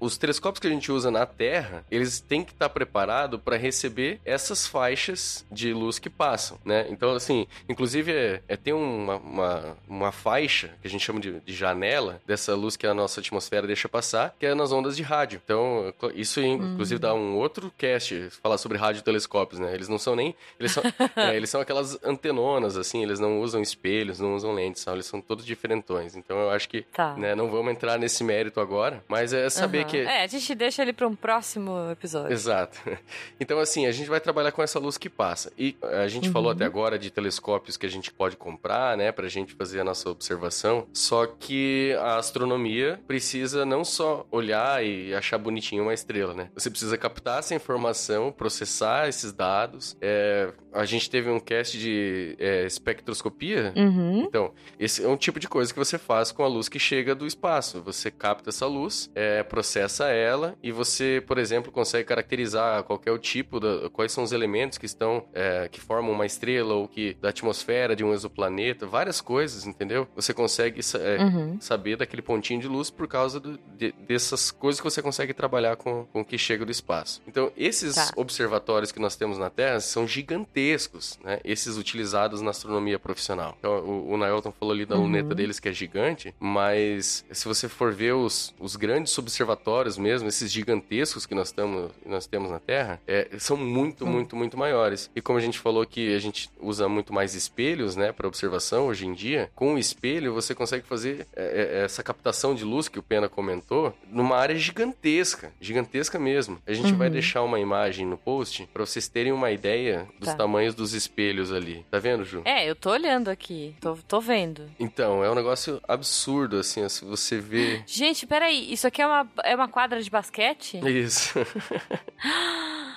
os 0.01 0.17
telescópios 0.19 0.61
que 0.61 0.67
a 0.67 0.71
gente 0.71 0.91
usa 0.93 1.11
na 1.11 1.25
Terra, 1.27 1.85
eles 1.91 2.21
têm 2.21 2.45
que 2.45 2.53
estar 2.53 2.69
preparados 2.69 3.41
para 3.41 3.57
receber 3.57 4.21
essas 4.25 4.67
faixas 4.67 5.45
de 5.51 5.73
luz 5.73 5.99
que 5.99 6.11
passam, 6.11 6.59
né? 6.65 6.87
Então, 6.91 7.13
assim, 7.13 7.47
inclusive 7.69 8.13
é, 8.13 8.43
é 8.49 8.57
tem 8.57 8.75
uma, 9.07 9.17
uma, 9.17 9.77
uma 9.89 10.13
faixa 10.13 10.69
que 10.83 10.89
a 10.89 10.91
gente 10.91 11.05
chama 11.05 11.21
de, 11.21 11.41
de 11.41 11.55
janela 11.55 12.21
dessa 12.27 12.55
luz 12.55 12.77
que 12.77 12.87
a 12.87 12.95
nossa 12.95 13.21
atmosfera 13.21 13.67
deixa 13.67 13.89
passar, 13.89 14.35
que 14.39 14.47
é 14.47 14.55
nas 14.55 14.73
ondas 14.73 14.97
de 14.97 15.03
rádio. 15.03 15.41
Então, 15.45 15.93
isso 16.15 16.41
inclusive 16.41 16.99
dá 16.99 17.15
um 17.15 17.37
outro 17.37 17.73
cast 17.79 18.31
falar 18.43 18.59
sobre 18.59 18.79
radiotelescópios, 18.79 19.61
né? 19.61 19.73
Eles 19.75 19.89
não 19.89 19.99
são 19.99 20.17
nem 20.17 20.35
eles 20.59 20.73
são, 20.73 20.83
é, 21.17 21.37
eles 21.37 21.49
são 21.51 21.61
aquelas 21.61 21.99
antenonas 22.05 22.77
assim, 22.77 23.03
eles 23.03 23.21
não 23.21 23.41
usam 23.41 23.61
espelhos, 23.63 24.19
não 24.21 24.35
usam 24.35 24.53
lentes, 24.53 24.83
sabe? 24.83 24.97
eles 24.97 25.07
são 25.07 25.21
todos 25.21 25.45
diferentões. 25.45 26.17
Então, 26.17 26.37
eu 26.39 26.51
acho 26.51 26.69
que 26.69 26.83
Tá. 26.93 27.15
né, 27.17 27.35
não 27.35 27.51
vamos 27.51 27.73
entrar 27.73 27.99
nesse 27.99 28.23
mérito 28.25 28.61
agora, 28.61 29.05
mas 29.09 29.33
é 29.33 29.49
saber 29.51 29.81
Aham. 29.81 29.89
que 29.91 29.97
É, 29.99 30.23
a 30.23 30.27
gente 30.27 30.55
deixa 30.55 30.83
ele 30.83 30.93
pra 30.93 31.07
um 31.07 31.15
próximo 31.15 31.91
episódio. 31.91 32.33
Exato. 32.33 32.79
Então, 33.39 33.59
assim, 33.59 33.87
a 33.87 33.93
gente 33.93 34.09
vai 34.09 34.19
trabalhar 34.19 34.51
com 34.51 34.63
essa 34.63 34.79
luz 34.79 34.97
que 34.97 35.09
passa. 35.11 35.53
E 35.59 35.77
a 35.83 36.09
gente 36.09 36.31
falou 36.31 36.49
Uhum. 36.51 36.57
até 36.57 36.65
agora 36.65 36.99
de 36.99 37.11
telescópios 37.11 37.77
que 37.77 37.85
a 37.85 37.89
gente 37.89 38.11
pode 38.11 38.37
comprar, 38.37 38.96
né, 38.97 39.13
pra 39.13 39.29
gente 39.29 39.55
fazer 39.55 39.81
a 39.81 39.85
nossa 39.85 40.09
observação. 40.11 40.87
Só 40.93 41.27
que 41.27 41.95
a 42.01 42.17
astronomia 42.17 43.01
precisa 43.07 43.65
não 43.65 43.85
só 43.85 44.27
olhar 44.31 44.85
e 44.85 45.15
achar 45.15 45.39
bonitinho 45.39 45.83
uma 45.83 45.95
estrela, 45.95 46.35
né? 46.35 46.51
Você 46.55 46.71
precisa 46.71 46.97
captar 46.97 47.39
essa 47.41 47.55
informação, 47.55 48.33
processar 48.33 49.09
esses 49.09 49.33
dados. 49.33 49.97
É, 50.01 50.53
a 50.73 50.85
gente 50.85 51.09
teve 51.09 51.31
um 51.31 51.41
cast 51.41 51.79
de 51.79 52.37
é, 52.39 52.67
espectroscopia. 52.67 53.73
Uhum. 53.77 54.25
Então, 54.29 54.53
esse 54.79 55.05
é 55.05 55.09
um 55.09 55.17
tipo 55.17 55.41
de 55.41 55.49
coisa 55.49 55.73
que 55.73 55.79
você 55.79 55.99
faz 55.99 56.31
com 56.31 56.43
a 56.43 56.49
luz 56.49 56.69
que 56.69 56.79
chega 56.79 57.15
do 57.15 57.27
espaço. 57.27 57.83
Você 57.83 58.11
capta 58.11 58.51
essa 58.51 58.67
luz, 58.67 59.11
é, 59.15 59.43
processa 59.43 60.09
ela 60.09 60.57
e 60.63 60.71
você, 60.71 61.23
por 61.27 61.39
exemplo, 61.39 61.73
consegue 61.73 62.07
caracterizar 62.07 62.83
qualquer 62.85 63.17
tipo, 63.19 63.59
da, 63.59 63.89
quais 63.91 64.13
são 64.13 64.23
os 64.23 64.33
elementos 64.33 64.79
que 64.79 64.87
estão, 64.87 65.25
é, 65.33 65.69
que 65.69 65.81
formam 65.81 66.13
uma 66.13 66.27
estrela 66.27 66.75
ou 66.75 66.87
que 66.87 67.17
da 67.21 67.31
atmosfera 67.31 67.97
de 67.97 68.05
um 68.05 68.13
exoplaneta, 68.13 68.86
várias 68.87 69.21
coisas, 69.21 69.67
entendeu? 69.67 70.07
Você 70.15 70.33
consegue 70.35 70.81
é, 70.95 71.23
Uhum. 71.23 71.61
saber 71.61 71.97
daquele 71.97 72.23
pontinho 72.23 72.61
de 72.61 72.69
luz 72.69 72.91
por 72.91 73.07
causa 73.09 73.39
do- 73.41 73.59
de- 73.77 73.93
dessas 74.07 74.51
coisas 74.51 74.81
que 74.81 74.85
você 74.85 75.03
consegue 75.03 75.33
trabalhar 75.35 75.77
com, 75.77 76.07
com 76.13 76.21
o 76.21 76.25
que 76.25 76.39
chega 76.39 76.65
do 76.65 76.71
espaço. 76.73 77.21
Então, 77.27 77.51
esses 77.57 77.95
Tá. 77.95 78.11
observatórios 78.17 78.93
que 78.93 78.99
nós 79.01 79.17
temos 79.17 79.39
na 79.39 79.51
Terra 79.51 79.81
são 79.81 80.07
gigantescos, 80.07 81.19
né? 81.25 81.41
Esses 81.45 81.77
utilizados 81.77 82.41
na 82.41 82.51
astronomia 82.51 82.99
profissional. 82.99 83.55
Então, 83.59 83.79
o, 83.85 84.13
o 84.13 84.17
Nailton 84.17 84.53
falou 84.53 84.73
ali 84.75 84.87
da 84.87 84.97
Uhum. 84.97 85.03
luneta 85.03 85.35
deles 85.35 85.59
que 85.61 85.69
é 85.69 85.73
gigante, 85.73 86.35
mas 86.39 87.25
se 87.31 87.45
você 87.47 87.69
for 87.69 87.93
ver 87.93 88.15
os, 88.15 88.55
os 88.59 88.77
grandes 88.77 89.17
observatórios 89.19 89.99
mesmo, 89.99 90.29
esses 90.29 90.51
gigantescos 90.51 91.27
que 91.27 91.35
nós, 91.35 91.53
tamo, 91.53 91.91
nós 92.05 92.27
temos 92.27 92.51
na 92.51 92.59
Terra, 92.59 93.01
é, 93.07 93.29
são 93.39 93.57
muito, 93.57 94.05
Hum. 94.05 94.09
muito, 94.09 94.37
muito 94.37 94.57
maiores. 94.57 95.11
E 95.15 95.21
como 95.21 95.39
a 95.39 95.43
gente 95.43 95.59
falou 95.59 95.85
que 95.87 96.15
a 96.15 96.19
gente 96.19 96.49
usa 96.61 96.89
muito 96.89 97.13
mais 97.13 97.35
espelhos, 97.35 97.97
né, 97.97 98.13
para 98.13 98.27
observação 98.27 98.76
hoje 98.85 99.07
em 99.07 99.13
dia, 99.13 99.51
com 99.55 99.75
o 99.75 99.79
espelho 99.79 100.35
você 100.35 100.55
consegue 100.55 100.87
fazer 100.87 101.27
é, 101.35 101.79
é, 101.81 101.85
essa 101.85 102.03
captação 102.03 102.55
de 102.55 102.65
luz 102.65 102.89
que 102.89 102.99
o 102.99 103.03
Pena 103.03 103.29
comentou 103.29 103.95
numa 104.09 104.37
área 104.37 104.57
gigantesca, 104.57 105.53
gigantesca 105.61 106.19
mesmo. 106.19 106.61
A 106.67 106.73
gente 106.73 106.93
vai 106.93 107.07
Uhum. 107.09 107.13
deixar 107.13 107.43
uma 107.43 107.59
imagem 107.61 108.07
no 108.07 108.17
post 108.17 108.69
para 108.73 108.85
vocês 108.85 109.09
terem 109.09 109.33
uma 109.33 109.51
ideia 109.51 110.07
dos 110.19 110.29
Tá. 110.31 110.35
tamanhos 110.37 110.75
dos 110.75 110.93
espelhos 110.93 111.53
ali. 111.53 111.85
Tá 111.91 111.99
vendo, 111.99 112.25
Ju? 112.25 112.43
É, 112.45 112.69
eu 112.69 112.75
tô 112.75 112.91
olhando 112.91 113.29
aqui, 113.29 113.75
tô, 113.81 113.97
tô 114.09 114.21
vendo. 114.21 114.63
Então, 114.79 115.23
é 115.25 115.31
um 115.31 115.35
negócio 115.35 115.81
absurdo, 115.87 116.59
assim, 116.59 116.89
se 116.89 117.05
você 117.05 117.39
vê. 117.39 117.83
Gente, 117.87 118.27
peraí, 118.27 118.73
isso 118.73 118.87
aqui 118.87 119.01
é 119.03 119.07
uma, 119.07 119.29
é 119.45 119.55
uma 119.55 119.69
quadra 119.69 120.03
de 120.03 120.11
basquete? 120.11 120.79
Isso. 120.87 121.35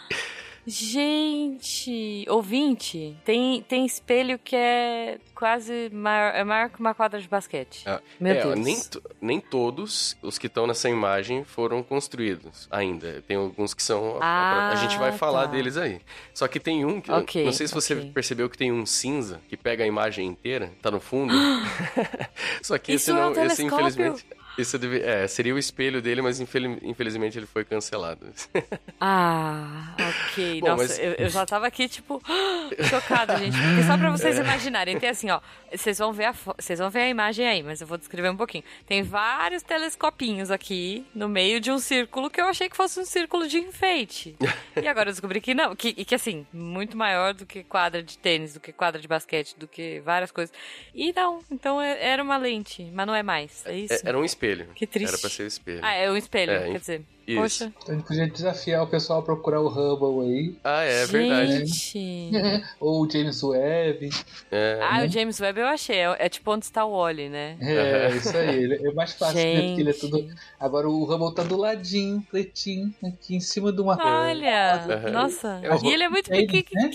Gente, 0.70 2.28
ouvinte, 2.30 3.18
tem, 3.26 3.60
tem 3.64 3.88
espelho 3.88 4.38
que 4.38 4.56
é 4.56 5.18
quase 5.34 5.90
maior, 5.92 6.36
é 6.36 6.44
maior 6.44 6.70
que 6.70 6.80
uma 6.80 6.94
quadra 6.94 7.20
de 7.20 7.28
basquete. 7.28 7.82
Ah, 7.88 8.00
Meu 8.20 8.34
é, 8.36 8.44
Deus. 8.44 8.60
Nem, 8.60 8.78
nem 9.20 9.40
todos 9.40 10.16
os 10.22 10.38
que 10.38 10.46
estão 10.46 10.68
nessa 10.68 10.88
imagem 10.88 11.44
foram 11.44 11.82
construídos 11.82 12.68
ainda. 12.70 13.24
Tem 13.28 13.36
alguns 13.36 13.74
que 13.74 13.82
são. 13.82 14.20
Ah, 14.22 14.70
a 14.72 14.76
gente 14.76 14.96
vai 15.00 15.12
falar 15.12 15.48
tá. 15.48 15.54
deles 15.54 15.76
aí. 15.76 16.02
Só 16.36 16.48
que 16.48 16.60
tem 16.60 16.86
um 16.86 17.02
que. 17.02 17.12
Ok, 17.12 17.44
não 17.44 17.52
sei 17.52 17.68
se 17.68 17.74
você 17.74 17.96
ok. 17.96 18.12
percebeu 18.12 18.48
que 18.48 18.58
tem 18.58 18.72
um 18.72 18.86
cinza 18.86 19.42
que 19.50 19.58
pega 19.58 19.84
a 19.84 19.88
imagem 19.88 20.28
inteira, 20.28 20.72
tá 20.84 20.92
no 20.92 21.00
fundo. 21.00 21.34
Só 22.62 22.78
que 22.78 22.94
Isso 22.94 23.10
esse 23.10 23.20
é 23.20 23.26
um 23.26 23.34
não. 23.34 23.44
esse, 23.44 23.64
infelizmente. 23.64 24.24
Esse 24.62 24.78
deve- 24.78 25.02
é, 25.02 25.28
seria 25.28 25.54
o 25.56 25.58
espelho 25.58 26.02
dele, 26.02 26.22
mas 26.22 26.40
infeli- 26.40 26.78
infelizmente 26.84 27.38
ele 27.38 27.46
foi 27.48 27.64
cancelado. 27.66 28.28
Ah, 29.02 29.96
ok. 29.98 30.60
Bom, 30.62 30.68
Nossa, 30.70 30.84
mas- 30.84 31.00
eu, 31.00 31.14
eu 31.14 31.30
já 31.30 31.46
tava 31.46 31.66
aqui, 31.68 31.88
tipo, 31.88 32.22
chocada, 32.90 33.38
gente. 33.38 33.56
Porque 33.58 33.84
só 33.84 33.98
pra 33.98 34.12
vocês 34.12 34.38
É. 34.38 34.42
imaginarem, 34.42 35.00
tem 35.00 35.10
assim, 35.10 35.30
ó. 35.30 35.40
Vocês 35.74 35.98
vão, 36.00 36.12
ver 36.12 36.26
a 36.26 36.32
vocês 36.32 36.80
vão 36.80 36.90
ver 36.90 37.02
a 37.02 37.10
imagem 37.10 37.48
aí, 37.48 37.64
mas 37.64 37.80
eu 37.80 37.88
vou 37.88 37.98
descrever 37.98 38.30
um 38.30 38.36
pouquinho. 38.36 38.64
Tem 38.88 39.02
vários 39.04 39.62
telescopinhos 39.64 40.50
aqui 40.52 41.06
no 41.14 41.30
meio 41.30 41.60
de 41.62 41.72
um 41.72 41.78
círculo 41.80 42.30
que 42.30 42.42
eu 42.42 42.46
achei 42.48 42.68
que 42.68 42.76
fosse 42.76 43.00
um 43.00 43.06
círculo 43.06 43.48
de 43.48 43.60
enfeite. 43.60 44.36
E 44.82 44.88
agora 44.88 45.10
eu 45.10 45.14
descobri 45.14 45.40
que 45.40 45.54
não, 45.54 45.76
que, 45.76 45.94
e 45.96 46.04
que 46.04 46.16
assim, 46.16 46.46
muito 46.52 46.98
maior 46.98 47.34
do 47.34 47.46
que 47.46 47.64
quadra 47.64 48.02
de 48.04 48.18
tênis, 48.18 48.54
do 48.56 48.60
que 48.60 48.74
quadra 48.74 49.00
de 49.00 49.08
basquete, 49.08 49.56
do 49.58 49.68
que 49.68 50.00
várias 50.02 50.32
coisas. 50.32 50.54
E 50.94 51.14
não, 51.14 51.40
então 51.52 51.80
é- 51.82 52.04
era 52.04 52.22
uma 52.24 52.38
lente, 52.38 52.84
mas 52.94 53.06
não 53.08 53.16
é 53.16 53.24
mais. 53.24 53.64
É 53.66 53.78
isso? 53.78 53.94
É, 53.94 54.02
era 54.04 54.18
um 54.20 54.26
espelho. 54.26 54.49
Que 54.76 54.88
triste. 54.88 55.10
Era 55.10 55.18
pra 55.18 55.30
ser 55.30 55.44
o 55.44 55.48
espelho. 55.48 55.80
Ah, 55.84 55.94
é 55.94 56.12
um 56.12 56.18
espelho, 56.18 56.52
É, 56.52 56.72
quer 56.72 56.80
dizer. 56.80 57.02
Isso. 57.30 57.42
Poxa. 57.42 57.74
A 57.88 57.92
gente 57.94 58.04
podia 58.06 58.28
desafiar 58.28 58.84
o 58.84 58.88
pessoal 58.88 59.20
a 59.20 59.22
procurar 59.22 59.62
o 59.62 59.68
Hubble 59.68 60.26
aí. 60.34 60.56
Ah, 60.64 60.84
é 60.84 61.06
verdade. 61.06 61.66
Gente. 61.66 62.32
Ou 62.80 63.04
o 63.06 63.10
James 63.10 63.44
Webb. 63.44 64.10
É. 64.52 64.80
Ah, 64.82 65.04
o 65.04 65.08
James 65.08 65.40
Webb 65.40 65.60
eu 65.60 65.68
achei. 65.68 65.98
É, 65.98 66.16
é 66.20 66.30
tipo 66.30 66.52
onde 66.52 66.66
está 66.66 66.84
o 66.86 66.98
Wally, 66.98 67.30
né? 67.30 67.58
É, 67.62 68.10
isso 68.16 68.36
aí. 68.36 68.64
ele- 68.64 68.88
É 68.88 68.92
mais 68.94 69.14
fácil, 69.14 69.36
né? 69.38 69.62
Porque 69.68 69.82
ele 69.82 69.90
é 69.90 69.94
tudo. 69.94 70.28
Agora 70.60 70.90
o 70.90 71.04
Hubble 71.04 71.36
tá 71.36 71.44
do 71.44 71.56
ladinho, 71.58 72.26
pretinho, 72.32 72.94
aqui 73.04 73.36
em 73.36 73.40
cima 73.40 73.72
de 73.72 73.82
uma. 73.82 73.96
Olha, 74.02 74.86
Aham. 74.90 75.12
nossa. 75.12 75.60
É 75.62 75.74
o 75.74 75.84
E 75.86 75.94
ele 75.94 76.04
é 76.04 76.10
muito 76.10 76.30
Dente, 76.30 76.66
né? 76.74 76.90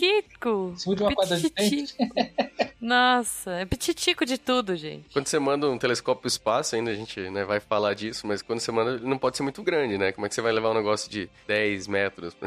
Em 0.72 0.76
cima 0.76 0.96
de 0.96 1.02
uma 1.02 1.14
quadra 1.14 1.36
de 1.36 1.50
dente. 1.50 1.94
Nossa, 2.80 3.50
é 3.52 3.64
petitico 3.64 4.26
de 4.26 4.36
tudo, 4.36 4.76
gente. 4.76 5.06
Quando 5.10 5.26
você 5.26 5.38
manda 5.38 5.66
um 5.70 5.78
telescópio 5.78 6.20
pro 6.22 6.28
espaço, 6.28 6.76
ainda 6.76 6.90
a 6.90 6.94
gente 6.94 7.18
né, 7.30 7.42
vai 7.42 7.58
falar 7.58 7.94
disso, 7.94 8.26
mas 8.26 8.42
quando 8.42 8.60
você 8.60 8.70
manda, 8.70 8.92
ele 8.96 9.08
não 9.08 9.16
pode 9.16 9.38
ser 9.38 9.42
muito 9.42 9.62
grande, 9.62 9.96
né? 9.96 10.12
Como 10.12 10.23
é 10.26 10.28
que 10.28 10.34
você 10.34 10.40
vai 10.40 10.52
levar 10.52 10.70
um 10.70 10.74
negócio 10.74 11.10
de 11.10 11.28
10 11.46 11.86
metros? 11.88 12.34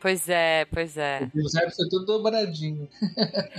Pois 0.00 0.28
é, 0.28 0.64
pois 0.66 0.96
é. 0.96 1.28
O 1.34 1.36
James 1.38 1.54
Webb 1.54 1.74
foi 1.76 1.88
tudo 1.88 2.06
dobradinho. 2.06 2.88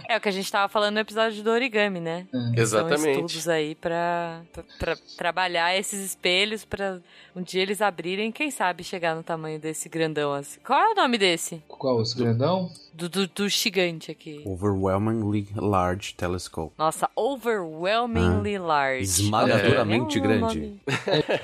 É 0.08 0.16
o 0.18 0.22
que 0.22 0.30
a 0.30 0.32
gente 0.32 0.50
tava 0.50 0.70
falando 0.70 0.94
no 0.96 1.00
episódio 1.02 1.44
do 1.44 1.50
origami, 1.50 2.00
né? 2.00 2.26
São 2.32 2.54
Exatamente. 2.56 3.10
estudos 3.10 3.48
aí 3.50 3.76
pra, 3.76 4.42
pra, 4.54 4.64
pra 4.80 4.98
trabalhar 5.18 5.76
esses 5.78 6.00
espelhos 6.04 6.64
pra 6.64 7.00
um 7.36 7.42
dia 7.42 7.62
eles 7.62 7.82
abrirem, 7.82 8.32
quem 8.32 8.50
sabe 8.52 8.84
chegar 8.86 9.16
no 9.16 9.24
tamanho 9.24 9.60
desse 9.60 9.90
grandão 9.90 10.32
assim. 10.34 10.60
Qual 10.66 10.80
é 10.80 10.92
o 10.92 10.96
nome 10.96 11.18
desse? 11.18 11.62
Qual? 11.68 12.02
Esse 12.02 12.18
grandão? 12.18 12.72
Do, 12.94 13.10
do, 13.10 13.28
do 13.28 13.50
gigante 13.50 14.10
aqui. 14.12 14.42
Overwhelmingly 14.46 15.48
Large 15.56 16.14
Telescope. 16.16 16.74
Nossa, 16.78 17.10
overwhelmingly 17.16 18.58
large. 18.58 19.04
Esmagadoramente 19.04 20.18
É 20.18 20.22
grande. 20.22 20.40
nome- 20.60 20.82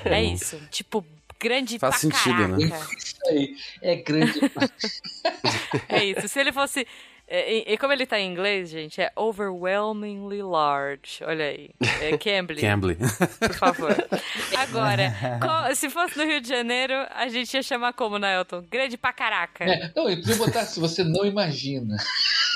É 0.04 0.22
isso. 0.22 0.58
Tipo, 0.70 1.04
grande 1.40 1.78
Faz 1.78 1.92
pra 1.92 2.00
sentido, 2.00 2.48
né? 2.48 2.68
caraca. 2.68 2.94
Isso 2.96 3.16
aí. 3.28 3.56
É 3.82 3.96
grande. 3.96 4.40
É 5.88 6.04
isso. 6.04 6.28
Se 6.28 6.40
ele 6.40 6.52
fosse. 6.52 6.86
É, 7.28 7.52
E, 7.70 7.72
e 7.74 7.78
como 7.78 7.92
ele 7.92 8.06
tá 8.06 8.18
em 8.20 8.30
inglês, 8.30 8.68
gente, 8.70 9.00
é 9.00 9.10
overwhelmingly 9.16 10.42
large. 10.42 11.22
Olha 11.24 11.46
aí. 11.46 11.70
É 12.00 12.16
Cambly. 12.18 12.60
Cambly. 12.60 12.96
Por 13.40 13.54
favor. 13.54 13.90
Agora, 14.56 15.12
se 15.74 15.90
fosse 15.90 16.16
no 16.18 16.24
Rio 16.24 16.40
de 16.40 16.48
Janeiro, 16.48 16.94
a 17.14 17.28
gente 17.28 17.52
ia 17.54 17.62
chamar 17.62 17.92
como, 17.92 18.18
Naelton? 18.18 18.62
Grande 18.70 18.96
pra 18.96 19.12
caraca. 19.12 19.64
É, 19.64 19.90
não, 19.94 20.08
ele 20.08 20.20
podia 20.22 20.36
botar 20.36 20.64
se 20.64 20.78
você 20.80 21.02
não 21.04 21.24
imagina. 21.26 21.96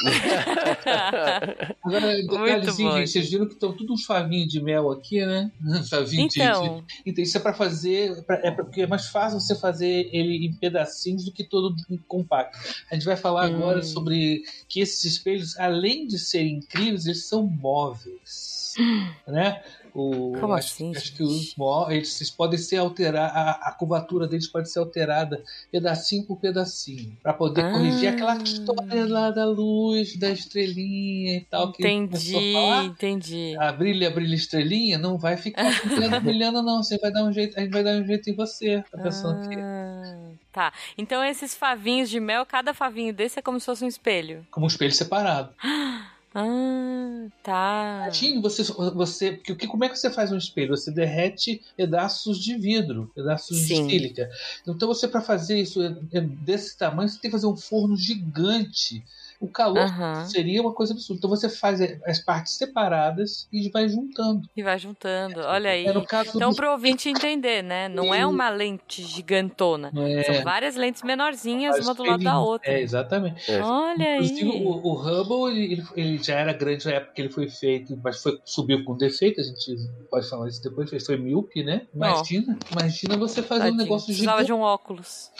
Agora, 1.84 2.16
detalhezinho, 2.22 2.92
gente, 2.92 3.10
vocês 3.10 3.30
viram 3.30 3.46
que 3.46 3.54
estão 3.54 3.72
tudo 3.72 3.92
uns 3.92 4.04
favinhos 4.04 4.48
de 4.50 4.62
mel 4.62 4.90
aqui, 4.90 5.24
né? 5.24 5.50
Favinho 5.88 6.28
de- 6.28 6.40
Então. 6.40 6.84
de. 6.86 7.00
Então, 7.10 7.24
isso 7.24 7.36
é 7.36 7.40
pra 7.40 7.52
fazer. 7.52 8.22
pra- 8.24 8.40
é 8.42 8.50
porque 8.50 8.82
é 8.82 8.86
mais 8.86 9.06
fácil 9.08 9.40
você 9.40 9.54
fazer 9.54 10.08
ele 10.12 10.46
em 10.46 10.52
pedacinhos 10.54 11.24
do 11.24 11.32
que 11.32 11.44
todo 11.44 11.74
em 11.90 11.96
compacto. 12.08 12.58
A 12.90 12.94
gente 12.94 13.04
vai 13.04 13.16
falar 13.16 13.50
Hum. 13.50 13.56
agora 13.56 13.82
sobre 13.82 14.42
que 14.70 14.80
esses 14.80 15.04
espelhos, 15.04 15.58
além 15.58 16.06
de 16.06 16.16
serem 16.18 16.58
incríveis, 16.58 17.04
eles 17.04 17.26
são 17.26 17.44
móveis. 17.46 18.74
né? 19.26 19.62
O, 19.92 20.30
Como 20.38 20.52
acho, 20.52 20.68
assim, 20.74 20.92
acho 20.96 21.12
que 21.16 21.22
os 21.24 21.56
mó- 21.56 21.90
eles, 21.90 22.30
podem 22.30 22.56
ser 22.56 22.76
alterados, 22.76 23.34
a, 23.36 23.50
a 23.50 23.72
curvatura 23.72 24.28
deles 24.28 24.46
pode 24.46 24.70
ser 24.70 24.78
alterada 24.78 25.42
pedacinho 25.72 26.24
por 26.24 26.36
pedacinho, 26.36 27.16
para 27.20 27.32
poder 27.32 27.64
Ah. 27.64 27.72
corrigir 27.72 28.08
aquela 28.10 28.36
história 28.40 29.04
lá 29.08 29.32
da 29.32 29.44
luz, 29.44 30.16
da 30.16 30.30
estrelinha 30.30 31.38
e 31.38 31.40
tal. 31.50 31.72
Que 31.72 31.84
a 31.84 31.90
Entendi, 31.90 32.52
falar. 32.52 32.84
entendi. 32.84 33.56
A 33.58 33.72
brilha, 33.72 34.08
brilha, 34.12 34.36
estrelinha, 34.36 34.96
não 34.96 35.18
vai 35.18 35.36
ficar 35.36 35.64
brilhando, 35.84 36.20
brilhando, 36.22 36.62
não. 36.62 36.80
Você 36.84 36.96
vai 36.96 37.10
dar 37.10 37.24
um 37.24 37.32
jeito, 37.32 37.58
a 37.58 37.62
gente 37.62 37.72
vai 37.72 37.82
dar 37.82 38.00
um 38.00 38.06
jeito 38.06 38.30
em 38.30 38.34
você. 38.36 38.84
Tá 38.92 39.02
pensando 39.02 39.40
que 39.48 39.56
Ah, 39.56 40.29
tá. 40.52 40.72
Então 40.98 41.22
esses 41.24 41.54
favinhos 41.54 42.08
de 42.10 42.18
mel, 42.20 42.44
cada 42.46 42.72
favinho 42.74 43.12
desse 43.14 43.38
é 43.38 43.42
como 43.42 43.58
se 43.60 43.66
fosse 43.66 43.84
um 43.84 43.88
espelho. 43.88 44.46
como 44.50 44.66
um 44.66 44.68
espelho 44.68 44.92
separado. 44.92 45.54
Ah, 46.32 47.26
tá. 47.42 48.02
Imagine 48.04 48.40
você, 48.40 48.62
você 48.94 49.32
porque 49.32 49.50
o 49.52 49.56
que- 49.56 49.66
como 49.66 49.84
é 49.84 49.88
que 49.88 49.98
você 49.98 50.08
faz 50.12 50.30
um 50.30 50.36
espelho? 50.38 50.76
Você 50.76 50.92
derrete 50.92 51.60
pedaços 51.76 52.38
de 52.38 52.56
vidro, 52.56 53.10
pedaços 53.16 53.56
Sim. 53.58 53.84
de 53.86 53.92
sílica. 53.92 54.30
Então 54.64 54.86
você 54.86 55.08
para 55.08 55.20
fazer 55.20 55.60
isso 55.60 55.82
é- 55.82 55.96
é 56.12 56.20
desse 56.20 56.78
tamanho, 56.78 57.08
você 57.08 57.18
tem 57.18 57.30
que 57.32 57.36
fazer 57.36 57.48
um 57.48 57.56
forno 57.56 57.96
gigante. 57.96 59.04
O 59.40 59.48
calor 59.48 59.78
Aham. 59.78 60.26
seria 60.26 60.60
uma 60.60 60.74
coisa 60.74 60.92
absurda. 60.92 61.18
Então 61.18 61.30
você 61.30 61.48
faz 61.48 61.80
as 62.04 62.18
partes 62.18 62.58
separadas 62.58 63.48
e 63.50 63.70
vai 63.70 63.88
juntando. 63.88 64.42
E 64.54 64.62
vai 64.62 64.78
juntando. 64.78 65.40
Olha 65.40 65.70
aí. 65.70 65.86
É 65.86 66.00
caso 66.02 66.32
Então, 66.36 66.50
do- 66.50 66.56
pro 66.56 66.70
ouvinte 66.72 67.08
entender, 67.08 67.62
né? 67.62 67.88
Não 67.88 68.12
é 68.14 68.26
uma 68.26 68.50
lente 68.50 69.02
gigantona. 69.02 69.90
É. 69.96 70.22
São 70.24 70.42
várias 70.44 70.76
lentes 70.76 71.02
menorzinhas, 71.02 71.78
uma 71.82 71.94
do 71.94 72.04
lado 72.04 72.22
da 72.22 72.38
outra. 72.38 72.70
É, 72.70 72.82
exatamente. 72.82 73.50
Olha 73.62 74.16
Inclusive, 74.16 74.50
aí. 74.50 74.62
o, 74.62 74.68
o 74.68 74.92
Hubble 74.94 75.62
ele, 75.72 75.82
ele- 75.96 76.22
já 76.22 76.34
era 76.34 76.52
grande 76.52 76.84
na 76.84 76.92
época 76.92 77.12
que 77.14 77.22
ele 77.22 77.30
foi 77.30 77.48
feito, 77.48 77.98
mas 78.04 78.22
foi, 78.22 78.38
subiu 78.44 78.84
com 78.84 78.94
defeito, 78.94 79.40
a 79.40 79.44
gente 79.44 79.74
pode 80.10 80.28
falar 80.28 80.48
isso 80.48 80.62
depois, 80.62 80.90
foi 81.06 81.16
míope, 81.16 81.64
né? 81.64 81.86
Imagina, 81.94 82.58
imagina 82.70 83.16
você 83.16 83.42
fazer 83.42 83.60
um 83.62 83.64
Tadinho, 83.64 83.82
negócio 83.82 84.06
Precisava 84.06 84.42
gigante. 84.42 84.46
de 84.48 84.52
um 84.52 84.60
óculos. 84.60 85.30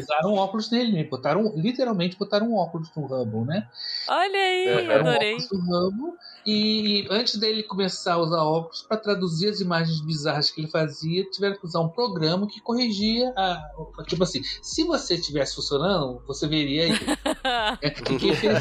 Usaram 0.00 0.34
óculos 0.34 0.70
nele, 0.70 0.92
né? 0.92 1.04
botaram, 1.04 1.52
literalmente 1.56 2.16
botaram 2.18 2.46
um 2.48 2.56
óculos 2.56 2.88
no 2.96 3.04
Hubble, 3.04 3.44
né? 3.44 3.49
Olha 4.08 4.38
aí, 4.40 4.82
Botaram 4.82 5.04
um 5.04 5.08
adorei. 5.08 5.36
no 5.50 5.88
Hubble, 5.88 6.18
e 6.46 7.06
antes 7.10 7.36
dele 7.38 7.62
começar 7.62 8.14
a 8.14 8.18
usar 8.18 8.42
óculos 8.42 8.82
para 8.82 8.96
traduzir 8.96 9.48
as 9.48 9.60
imagens 9.60 10.00
bizarras 10.00 10.50
que 10.50 10.60
ele 10.60 10.68
fazia, 10.68 11.24
tiveram 11.30 11.56
que 11.56 11.66
usar 11.66 11.80
um 11.80 11.88
programa 11.88 12.46
que 12.46 12.60
corrigia 12.60 13.32
a. 13.36 13.70
Tipo 14.06 14.24
assim, 14.24 14.40
se 14.62 14.84
você 14.84 15.14
estivesse 15.14 15.54
funcionando, 15.54 16.22
você 16.26 16.46
veria 16.46 16.84
aí. 16.84 16.90
É, 17.82 17.88
e 17.88 17.90
quem 17.90 18.34
fez 18.34 18.58